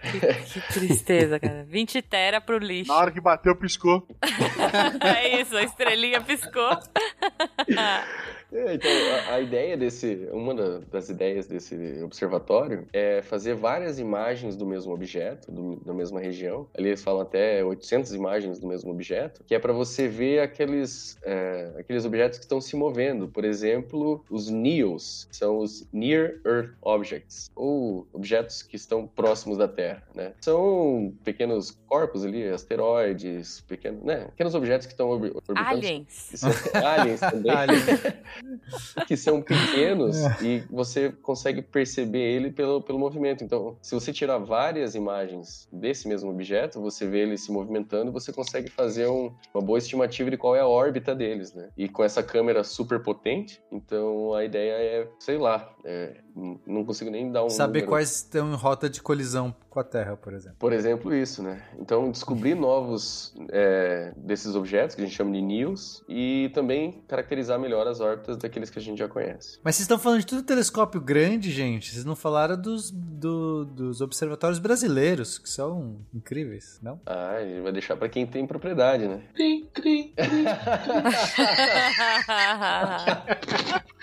Que, 0.08 0.20
que 0.20 0.74
tristeza, 0.74 1.40
cara. 1.40 1.66
20 1.66 2.02
tera 2.02 2.40
pro 2.40 2.58
lixo. 2.58 2.92
Na 2.92 2.98
hora 2.98 3.12
que 3.12 3.20
bateu, 3.20 3.56
piscou. 3.56 4.08
É 5.02 5.42
isso, 5.42 5.56
a 5.56 5.64
estrelinha 5.64 6.22
piscou. 6.22 6.70
É, 8.52 8.74
então, 8.76 8.90
a, 9.30 9.34
a 9.36 9.42
ideia 9.42 9.76
desse, 9.76 10.28
uma 10.32 10.56
da- 10.56 10.80
das 10.92 11.10
ideias 11.10 11.48
desse 11.48 11.76
observatório 12.02 12.88
é 12.94 13.22
fazer 13.22 13.56
várias 13.56 14.00
imagens 14.00 14.56
do 14.56 14.66
mesmo 14.66 14.94
objeto, 14.94 15.52
do- 15.52 15.76
da 15.86 15.94
mesma 15.94 16.20
região. 16.20 16.66
Ali 16.78 16.88
eles 16.90 17.04
falam 17.04 17.22
até 17.22 17.64
800 17.64 18.14
imagens 18.14 18.58
do 18.60 18.68
mesmo 18.68 18.90
objeto, 18.92 19.44
que 19.46 19.54
é 19.54 19.60
para 19.60 19.74
você 19.74 20.08
ver 20.08 20.40
aqueles, 20.40 21.18
é, 21.24 21.74
aqueles 21.78 22.06
objetos 22.06 22.38
que 22.40 22.46
estão 22.46 22.62
se 22.62 22.76
movendo. 22.76 23.28
Por 23.28 23.44
exemplo, 23.44 24.24
os 24.30 24.50
NEOs, 24.50 25.28
que 25.30 25.36
são 25.36 25.58
os 25.58 25.86
Near 25.92 26.36
Earth 26.46 26.72
Objects, 26.82 27.50
ou 27.56 28.08
objetos 28.14 28.64
que 28.64 28.76
estão 28.78 29.06
próximos 29.08 29.58
da 29.58 29.68
Terra, 29.68 30.04
né? 30.16 30.34
São 30.42 31.14
pequenos 31.24 31.78
corpos 31.88 32.24
ali, 32.24 32.48
asteroides, 32.48 33.62
pequenos, 33.68 34.04
né? 34.04 34.26
Pequenos 34.32 34.56
objetos 34.56 34.88
que 34.88 34.94
estão 34.94 35.10
orbi- 35.10 35.34
orbitando. 35.50 35.60
Aliens. 35.70 36.32
aliens 36.74 37.20
também 37.20 37.48
que 39.08 39.16
são 39.18 39.42
pequenos 39.42 40.18
e 40.42 40.64
você 40.70 41.12
consegue 41.12 41.62
perceber 41.62 42.20
ele 42.20 42.52
pelo, 42.52 42.82
pelo 42.82 43.00
movimento. 43.00 43.44
Então, 43.44 43.78
se 43.82 43.94
você 43.94 44.12
tirar 44.12 44.38
várias 44.38 44.96
imagens 44.96 45.68
desse 45.72 46.08
mesmo 46.08 46.30
objeto, 46.30 46.82
você 46.82 47.08
vê 47.08 47.20
ele 47.20 47.38
se 47.38 47.52
movimentando, 47.52 48.12
você 48.12 48.32
consegue 48.34 48.70
fazer 48.70 49.08
um- 49.08 49.32
uma 49.54 49.62
boa 49.64 49.78
estimativa 49.78 50.30
de 50.30 50.38
qual 50.38 50.56
é 50.56 50.60
a 50.60 50.68
órbita 50.68 51.16
deles, 51.16 51.54
né? 51.54 51.70
E 51.78 51.88
com 51.88 52.04
essa 52.04 52.22
câmera 52.24 52.64
super 52.64 53.02
potente, 53.02 53.62
então 53.72 54.34
a 54.34 54.44
ideia 54.44 54.74
é, 54.74 55.08
sei 55.20 55.38
lá, 55.38 55.72
é, 55.86 56.18
não 56.66 56.84
consigo 56.84 57.10
nem 57.10 57.32
dar 57.32 57.44
um 57.46 57.50
Saber 57.50 57.80
número. 57.80 57.88
quais 57.92 58.16
estão 58.16 58.52
em 58.52 58.56
rota 58.56 58.90
de 58.90 59.02
colisão 59.02 59.56
com 59.70 59.80
a 59.80 59.84
Terra, 59.84 60.18
por 60.18 60.34
exemplo. 60.34 60.58
Por 60.60 60.74
exemplo, 60.74 61.14
isso, 61.16 61.42
né? 61.42 61.64
Então, 61.80 62.12
descobrir 62.12 62.56
novos 62.56 63.34
é, 63.52 64.12
desses 64.18 64.56
objetos, 64.56 64.96
que 64.96 65.02
a 65.02 65.06
gente 65.06 65.16
chama 65.16 65.32
de 65.32 65.42
NEOs, 65.42 66.04
e 66.10 66.50
também 66.54 67.04
caracterizar 67.08 67.60
melhor 67.60 67.88
as 67.88 68.00
órbitas 68.00 68.27
daqueles 68.36 68.70
que 68.70 68.80
a 68.80 68.82
gente 68.82 68.98
já 68.98 69.08
conhece. 69.08 69.60
Mas 69.64 69.76
vocês 69.76 69.84
estão 69.86 69.98
falando 70.00 70.20
de 70.20 70.26
tudo 70.26 70.44
telescópio 70.44 71.00
grande, 71.00 71.52
gente. 71.52 71.92
Vocês 71.92 72.04
não 72.04 72.16
falaram 72.16 72.60
dos, 72.60 72.92
do- 72.92 73.64
dos 73.66 74.02
observatórios 74.02 74.60
brasileiros, 74.60 75.38
que 75.38 75.50
são 75.50 75.98
incríveis, 76.14 76.80
não? 76.82 77.00
Ah, 77.06 77.36
a 77.38 77.46
gente 77.46 77.62
vai 77.62 77.72
deixar 77.72 77.96
pra 77.96 78.10
quem 78.10 78.26
tem 78.28 78.46
propriedade, 78.46 79.08
né? 79.08 79.22
Cri, 79.34 79.70
cri, 79.74 80.14
cri. 80.16 80.18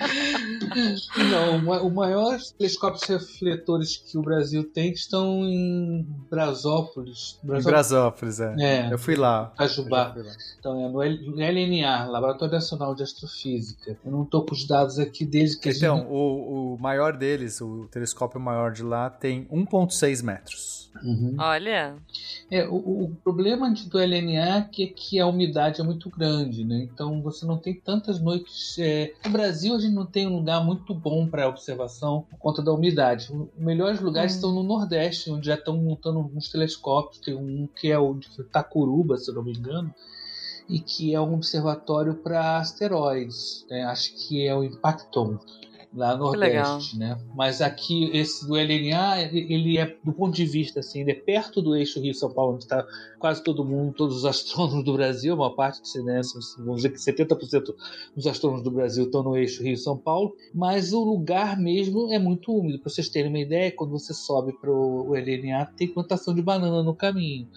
Não, 1.30 1.56
o 1.56 1.62
ma- 1.62 1.80
o 1.82 1.90
maior 1.90 2.38
telescópios 2.58 3.02
refletores 3.04 3.96
que 3.96 4.18
o 4.18 4.22
Brasil 4.22 4.64
tem 4.64 4.92
estão 4.92 5.44
em 5.44 6.06
Brasópolis. 6.30 7.38
Em 7.44 7.62
Brasópolis, 7.62 8.40
é. 8.40 8.54
É. 8.58 8.92
Eu 8.92 8.98
fui 8.98 9.14
lá. 9.16 9.52
Lá. 9.88 10.14
Então 10.58 10.84
é 10.84 10.88
no 10.88 11.00
LNA, 11.02 12.06
Laboratório 12.06 12.54
Nacional 12.54 12.94
de 12.94 13.02
Astrofísica. 13.02 13.96
Eu 14.04 14.10
não 14.14 14.24
tô 14.24 14.42
com 14.42 14.54
os 14.54 14.66
dados 14.66 14.98
aqui 14.98 15.24
desde 15.24 15.58
que 15.58 15.68
a 15.68 15.72
Então, 15.72 15.96
gente... 15.98 16.08
o, 16.10 16.74
o 16.74 16.78
maior 16.80 17.16
deles, 17.16 17.60
o 17.60 17.86
telescópio 17.90 18.40
maior 18.40 18.72
de 18.72 18.82
lá, 18.82 19.10
tem 19.10 19.44
1,6 19.46 20.22
metros. 20.22 20.84
Uhum. 21.02 21.34
Olha. 21.40 21.96
É, 22.48 22.68
o, 22.68 22.76
o 22.76 23.16
problema 23.24 23.72
de- 23.74 23.88
do 23.88 23.98
LNA 23.98 24.58
é 24.58 24.62
que, 24.62 24.86
que 24.86 25.18
a 25.18 25.26
umidade 25.26 25.80
é 25.80 25.84
muito 25.84 26.08
grande, 26.08 26.64
né? 26.64 26.88
Então 26.92 27.20
você 27.20 27.44
não 27.44 27.58
tem 27.58 27.74
tantas 27.74 28.20
noites. 28.20 28.76
é, 28.78 29.12
No 29.24 29.32
Brasil 29.32 29.74
a 29.74 29.80
gente 29.80 29.92
não 29.92 30.06
tem 30.06 30.28
um 30.28 30.36
lugar 30.36 30.64
muito 30.64 30.94
bom 30.94 31.26
para 31.26 31.48
observação 31.48 32.24
por 32.30 32.38
conta 32.38 32.62
da 32.62 32.72
umidade. 32.72 33.28
Os 33.32 33.48
melhores 33.58 34.00
lugares 34.00 34.34
Hum. 34.34 34.36
estão 34.36 34.52
no 34.54 34.62
Nordeste, 34.62 35.32
onde 35.32 35.46
já 35.46 35.54
estão 35.54 35.76
montando 35.76 36.18
alguns 36.20 36.48
telescópios. 36.48 37.20
Tem 37.20 37.34
um 37.34 37.68
que 37.74 37.90
é 37.90 37.98
o 37.98 38.14
de 38.14 38.28
Tacuruba, 38.44 39.16
se 39.16 39.28
eu 39.30 39.34
não 39.34 39.42
me 39.42 39.52
engano, 39.52 39.92
e 40.68 40.80
que 40.80 41.14
é 41.14 41.20
um 41.20 41.34
observatório 41.34 42.14
para 42.14 42.58
asteroides. 42.58 43.66
né? 43.68 43.84
Acho 43.84 44.14
que 44.14 44.46
é 44.46 44.54
o 44.54 44.64
Impacton. 44.64 45.38
lá 45.94 46.16
no. 46.16 46.24
Nordeste, 46.24 46.98
né? 46.98 47.16
Mas 47.34 47.60
aqui, 47.60 48.10
esse 48.12 48.46
do 48.46 48.54
LNA, 48.54 49.22
ele 49.32 49.78
é, 49.78 49.96
do 50.02 50.12
ponto 50.12 50.34
de 50.34 50.44
vista, 50.44 50.80
assim, 50.80 51.00
ele 51.00 51.12
é 51.12 51.14
perto 51.14 51.62
do 51.62 51.76
eixo 51.76 52.00
Rio-São 52.00 52.32
Paulo, 52.32 52.54
onde 52.54 52.64
está 52.64 52.84
quase 53.18 53.42
todo 53.42 53.64
mundo, 53.64 53.94
todos 53.94 54.16
os 54.16 54.24
astrônomos 54.24 54.84
do 54.84 54.92
Brasil, 54.92 55.34
uma 55.34 55.54
parte, 55.54 55.80
né, 56.02 56.20
vamos 56.58 56.82
dizer 56.82 56.90
que 56.90 56.98
70% 56.98 57.74
dos 58.14 58.26
astrônomos 58.26 58.64
do 58.64 58.70
Brasil 58.70 59.04
estão 59.04 59.22
no 59.22 59.36
eixo 59.36 59.62
Rio-São 59.62 59.96
Paulo, 59.96 60.34
mas 60.52 60.92
o 60.92 61.04
lugar 61.04 61.58
mesmo 61.58 62.12
é 62.12 62.18
muito 62.18 62.52
úmido. 62.52 62.80
Para 62.80 62.90
vocês 62.90 63.08
terem 63.08 63.30
uma 63.30 63.38
ideia, 63.38 63.70
quando 63.70 63.92
você 63.92 64.12
sobe 64.12 64.52
para 64.52 64.70
o 64.70 65.14
LNA, 65.14 65.66
tem 65.76 65.86
plantação 65.88 66.34
de 66.34 66.42
banana 66.42 66.82
no 66.82 66.94
caminho. 66.94 67.48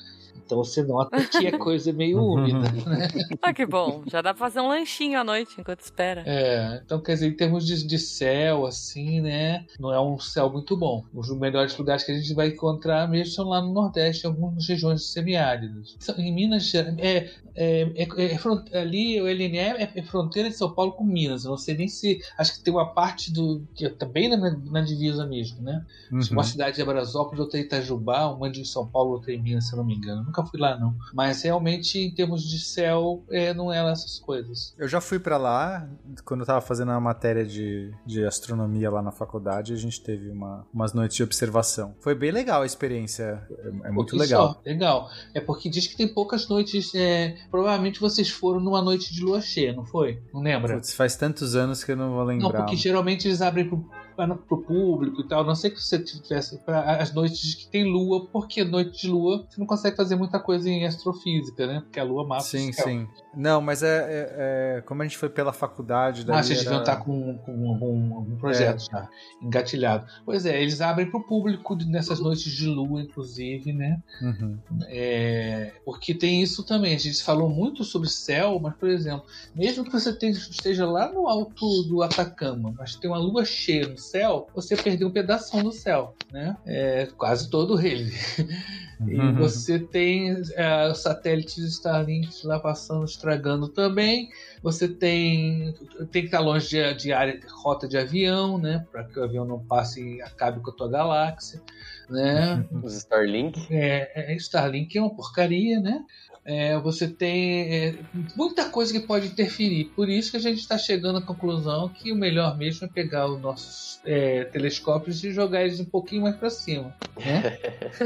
Então 0.46 0.58
você 0.58 0.84
nota 0.84 1.18
que 1.26 1.48
é 1.48 1.52
coisa 1.58 1.92
meio 1.92 2.22
úmida, 2.22 2.72
né? 2.72 3.08
Ah, 3.42 3.54
que 3.54 3.66
bom. 3.66 4.04
Já 4.08 4.22
dá 4.22 4.34
pra 4.34 4.40
fazer 4.40 4.60
um 4.60 4.68
lanchinho 4.68 5.20
à 5.20 5.24
noite 5.24 5.60
enquanto 5.60 5.82
espera. 5.82 6.24
É, 6.26 6.82
então 6.84 7.00
quer 7.02 7.14
dizer, 7.14 7.28
em 7.28 7.36
termos 7.36 7.66
de, 7.66 7.86
de 7.86 8.00
céu, 8.00 8.66
assim, 8.66 9.22
né? 9.22 9.66
Não 9.80 9.94
é 9.94 10.00
um 10.00 10.20
céu 10.20 10.50
muito 10.50 10.76
bom. 10.76 11.04
Os 11.14 11.30
melhores 11.38 11.78
lugares 11.78 12.04
que 12.04 12.12
a 12.12 12.16
gente 12.16 12.34
vai 12.34 12.48
encontrar 12.50 13.08
mesmo 13.08 13.34
são 13.34 13.50
lá 13.50 13.62
no 13.62 13.74
Nordeste, 13.74 14.26
em 14.26 14.30
algumas 14.30 14.68
regiões 14.68 15.06
semiáridas. 15.12 15.96
Em 16.18 16.34
Minas 16.34 16.64
Gerais, 16.64 16.96
é, 16.98 17.30
é, 17.58 17.82
é, 17.96 18.38
é 18.72 18.80
ali 18.80 19.20
o 19.20 19.26
LNE 19.26 19.58
é, 19.58 19.92
é 19.96 20.04
fronteira 20.04 20.48
de 20.48 20.56
São 20.56 20.72
Paulo 20.72 20.92
com 20.92 21.04
Minas. 21.04 21.44
Eu 21.44 21.52
não 21.52 21.58
sei 21.58 21.76
nem 21.76 21.88
se. 21.88 22.22
Acho 22.38 22.54
que 22.54 22.64
tem 22.64 22.72
uma 22.72 22.94
parte 22.94 23.34
do. 23.34 23.64
que 23.74 23.86
é 23.86 23.90
também 23.90 24.30
na, 24.30 24.38
na 24.38 24.82
divisa 24.82 25.26
mesmo, 25.26 25.62
né? 25.62 25.84
Uhum. 26.12 26.20
Uma 26.32 26.44
cidade 26.44 26.78
de 26.78 26.84
Brasópolis, 26.84 27.40
outra 27.40 27.60
em 27.60 27.64
Itajubá, 27.64 28.28
uma 28.28 28.50
de 28.50 28.64
São 28.64 28.88
Paulo, 28.88 29.14
outra 29.14 29.34
em 29.34 29.42
Minas, 29.42 29.68
se 29.68 29.74
eu 29.74 29.78
não 29.78 29.86
me 29.86 29.96
engano. 29.96 30.27
Nunca 30.28 30.46
fui 30.46 30.60
lá, 30.60 30.78
não. 30.78 30.94
Mas 31.14 31.42
realmente, 31.42 31.98
em 31.98 32.12
termos 32.12 32.44
de 32.44 32.60
céu, 32.60 33.24
é, 33.30 33.54
não 33.54 33.72
eram 33.72 33.90
essas 33.90 34.20
coisas. 34.20 34.76
Eu 34.78 34.88
já 34.88 35.00
fui 35.00 35.18
pra 35.20 35.38
lá, 35.38 35.88
quando 36.26 36.42
eu 36.42 36.46
tava 36.46 36.62
fazendo 36.62 36.92
a 36.92 37.00
matéria 37.00 37.46
de, 37.46 37.94
de 38.06 38.26
astronomia 38.26 38.92
lá 38.92 39.02
na 39.02 39.12
faculdade, 39.12 39.74
a 39.74 39.78
gente 39.78 40.02
teve 40.02 40.30
uma, 40.30 40.68
umas 40.74 40.94
noites 40.94 41.16
de 41.16 41.24
observação. 41.24 41.96
Foi 42.02 42.14
bem 42.14 42.32
legal 42.32 42.62
a 42.62 42.66
experiência, 42.66 43.42
é, 43.50 43.88
é 43.88 43.92
muito 43.92 44.16
legal. 44.18 44.54
só, 44.54 44.62
legal. 44.66 45.10
É 45.34 45.40
porque 45.40 45.70
diz 45.70 45.88
que 45.88 45.96
tem 45.96 46.08
poucas 46.08 46.48
noites. 46.48 46.94
é, 46.94 47.38
provavelmente 47.50 48.00
vocês 48.00 48.30
foram 48.30 48.60
numa 48.60 48.82
noite 48.82 49.14
de 49.14 49.22
lua 49.22 49.40
cheia, 49.40 49.74
não 49.74 49.86
foi? 49.86 50.22
Não 50.34 50.42
lembra? 50.42 50.76
Putz, 50.76 50.94
faz 50.94 51.16
tantos 51.16 51.56
anos 51.56 51.84
que 51.84 51.92
eu 51.94 51.96
não 51.96 52.10
vou 52.10 52.20
Não, 52.20 52.26
lembrar. 52.26 52.60
porque 52.64 52.76
geralmente 52.76 53.28
eles 53.28 53.42
abrem 53.42 53.68
pro, 53.68 53.90
para- 54.18 54.36
pro 54.36 54.58
público 54.64 55.22
e 55.22 55.28
tal. 55.28 55.44
Não 55.46 55.56
sei 55.56 55.70
que 55.70 55.82
você 55.82 56.00
tivesse 56.00 56.58
para 56.66 56.98
as 57.02 57.14
noites 57.14 57.54
que 57.54 57.68
tem 57.68 57.86
lua, 57.86 58.26
porque 58.28 58.64
noite 58.64 59.02
de 59.04 59.10
lua 59.10 59.46
você 59.48 59.60
não 59.60 59.68
consegue 59.68 59.96
fazer 59.96 60.16
muita 60.16 60.40
coisa 60.40 60.68
em 60.70 60.86
astrofísica, 60.86 61.68
né? 61.68 61.80
Porque 61.82 62.00
a 62.00 62.04
lua 62.04 62.26
mata 62.28 62.44
Sim, 62.44 62.72
o 62.72 62.74
sim. 62.74 63.08
Não, 63.36 63.62
mas 63.62 63.84
é, 63.84 63.98
é- 64.00 64.78
é- 64.78 64.82
como 64.82 65.02
a 65.04 65.06
gente 65.06 65.18
foi 65.18 65.30
pela 65.30 65.54
faculdade, 65.54 66.26
Ah, 66.28 66.42
vocês 66.42 66.60
era- 66.60 66.64
deviam 66.64 66.80
estar 66.82 66.98
com, 66.98 67.38
com 67.38 67.52
um, 67.54 68.18
um 68.34 68.36
projeto 68.38 68.82
É. 68.82 68.92
já 68.92 69.10
engatilhado. 69.42 70.06
Pois 70.26 70.46
é, 70.46 70.60
eles 70.62 70.82
abrem 70.82 71.10
para 71.10 71.20
o 71.20 71.24
público 71.24 71.76
nessas 71.86 72.20
noites 72.20 72.52
de 72.52 72.66
lua, 72.68 73.02
inclusive, 73.02 73.72
né? 73.72 74.02
Uhum. 74.22 74.58
É, 74.88 75.74
porque 75.86 76.14
tem 76.14 76.42
isso 76.42 76.64
também. 76.64 76.96
A 76.96 77.00
gente 77.00 77.24
falou 77.24 77.50
muito 77.50 77.84
sobre 77.84 78.10
céu, 78.10 78.60
mas, 78.62 78.76
por 78.76 78.90
exemplo, 78.90 79.26
mesmo 79.56 79.84
que 79.84 79.92
você 79.92 80.10
esteja 80.10 80.86
lá 80.86 81.12
no 81.12 81.28
alto 81.28 81.84
do 81.84 82.02
Atacama, 82.02 82.74
mas 82.78 82.96
tem 82.96 83.10
uma 83.10 83.20
lua 83.20 83.46
cheia 83.46 83.88
no 83.88 83.98
céu, 84.10 84.48
você 84.56 84.76
perdeu 84.76 85.08
um 85.08 85.12
pedaço 85.12 85.62
do 85.62 85.72
céu, 85.72 86.16
né? 86.32 86.56
É, 86.66 87.08
quase 87.18 87.50
todo 87.50 87.80
ele. 87.80 88.12
E 89.08 89.16
Uhum. 89.16 89.36
você 89.36 89.78
tem 89.78 90.36
é, 90.56 90.90
os 90.90 91.04
satélites 91.04 91.58
Starlink 91.58 92.46
lá 92.46 92.60
passando, 92.60 93.06
estragando 93.06 93.70
também. 93.70 94.28
Você 94.64 94.88
tem 94.88 95.74
tem 96.12 96.24
que 96.24 96.28
estar 96.28 96.40
longe 96.40 96.68
de, 96.70 96.94
de 96.96 97.14
área, 97.14 97.40
rota 97.64 97.88
de 97.88 97.96
avião, 97.98 98.58
né? 98.58 98.86
Para 98.92 99.04
que 99.04 99.20
o 99.20 99.24
avião 99.24 99.46
não 99.46 99.60
passe 99.60 100.02
e 100.02 100.22
acabe 100.22 100.62
com 100.62 100.72
a 100.72 100.74
tua 100.74 100.90
galáxia, 100.90 101.62
né? 102.10 102.66
Os 102.84 102.96
Starlink. 102.96 103.68
É, 103.70 104.34
é, 104.34 104.36
Starlink 104.36 104.98
é 104.98 105.02
uma 105.02 105.16
porcaria, 105.16 105.80
né? 105.80 106.04
É, 106.48 106.78
você 106.80 107.10
tem 107.10 107.62
é, 107.74 107.96
muita 108.34 108.70
coisa 108.70 108.94
que 108.94 109.02
pode 109.02 109.28
interferir. 109.28 109.92
Por 109.94 110.08
isso 110.08 110.32
que 110.32 110.38
a 110.38 110.40
gente 110.40 110.60
está 110.60 110.78
chegando 110.78 111.18
à 111.18 111.22
conclusão 111.22 111.90
que 111.90 112.10
o 112.10 112.16
melhor 112.16 112.58
mesmo 112.58 112.86
é 112.86 112.90
pegar 112.90 113.28
os 113.28 113.42
nossos 113.42 114.00
é, 114.06 114.46
telescópios 114.46 115.22
e 115.26 115.32
jogar 115.34 115.64
eles 115.64 115.82
um 115.82 115.86
pouquinho 115.86 116.22
mais 116.22 116.38
para 116.38 116.50
cima. 116.50 116.96
Né? 117.18 117.58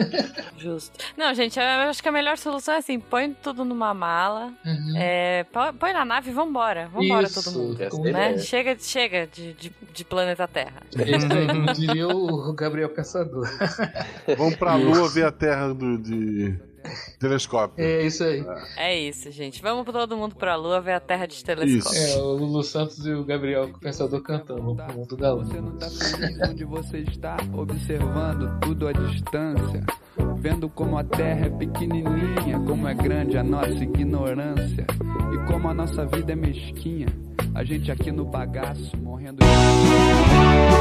Justo. 0.58 0.98
Não, 1.16 1.32
gente, 1.36 1.60
eu 1.60 1.64
acho 1.66 2.02
que 2.02 2.10
a 2.10 2.12
melhor 2.12 2.36
solução 2.36 2.74
é 2.74 2.78
assim: 2.78 3.00
põe 3.00 3.32
tudo 3.32 3.64
numa 3.64 3.94
mala, 3.94 4.52
Uhum. 4.66 4.94
é, 4.98 5.46
põe 5.80 5.94
na 5.94 6.04
nave 6.04 6.32
e 6.32 6.34
vambora. 6.34 6.88
Vambora 6.88 7.28
Isso, 7.28 7.44
todo 7.44 7.60
mundo. 7.60 7.78
a 7.84 8.12
Né? 8.12 8.38
Chega, 8.40 8.76
chega 8.80 9.28
de, 9.28 9.54
de, 9.54 9.72
de 9.94 10.04
planeta 10.04 10.48
Terra. 10.48 10.82
Isso 10.96 11.28
diria 11.80 12.08
o 12.08 12.52
Gabriel 12.54 12.90
Pensador. 12.90 13.48
Vamos 14.36 14.56
pra 14.56 14.76
lua 14.76 15.08
ver 15.10 15.26
a 15.26 15.32
terra 15.32 15.74
do, 15.74 15.98
de 16.00 16.71
telescópio. 17.20 17.84
É 17.84 18.06
isso 18.06 18.24
aí. 18.24 18.44
É 18.78 19.00
isso, 19.00 19.32
gente. 19.32 19.62
Vamos 19.62 19.86
todo 19.92 20.18
mundo 20.18 20.36
pra 20.36 20.56
Lua 20.56 20.82
ver 20.82 20.94
a 20.94 21.00
Terra 21.00 21.26
de 21.26 21.44
telescópio. 21.44 22.00
É, 22.00 22.18
o 22.18 22.34
Lulu 22.34 22.64
Santos 22.64 23.06
e 23.06 23.14
o 23.14 23.24
Gabriel 23.24 23.72
Pensador 23.80 24.22
cantando 24.22 24.62
Vamos 24.62 24.84
pro 24.84 24.96
mundo 24.96 25.18
da 25.18 25.34
lua. 25.34 25.46
Você 25.46 25.62
não 25.62 25.78
tá 25.78 25.90
feliz 25.90 26.50
onde 26.50 26.66
você 26.66 27.00
está, 27.00 27.38
observando 27.54 28.60
tudo 28.62 28.88
à 28.88 28.92
distância. 28.92 29.86
Vendo 30.38 30.70
como 30.70 30.98
a 30.98 31.04
terra 31.04 31.48
é 31.48 31.50
pequenininha, 31.50 32.60
como 32.66 32.88
é 32.88 32.94
grande 32.94 33.38
a 33.38 33.44
nossa 33.44 33.84
ignorância. 33.84 34.86
E 35.34 35.48
como 35.48 35.68
a 35.68 35.74
nossa 35.74 36.06
vida 36.06 36.34
é 36.34 36.36
mesquinha. 36.36 37.08
A 37.54 37.64
gente 37.64 37.92
aqui 37.92 38.12
no 38.12 38.26
bagaço, 38.26 38.96
morrendo 38.98 39.40
de... 39.40 40.81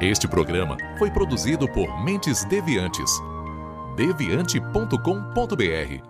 Este 0.00 0.26
programa 0.26 0.78
foi 0.98 1.10
produzido 1.10 1.70
por 1.70 2.02
Mentes 2.02 2.44
Deviantes. 2.46 3.10
deviante.com.br 3.96 6.09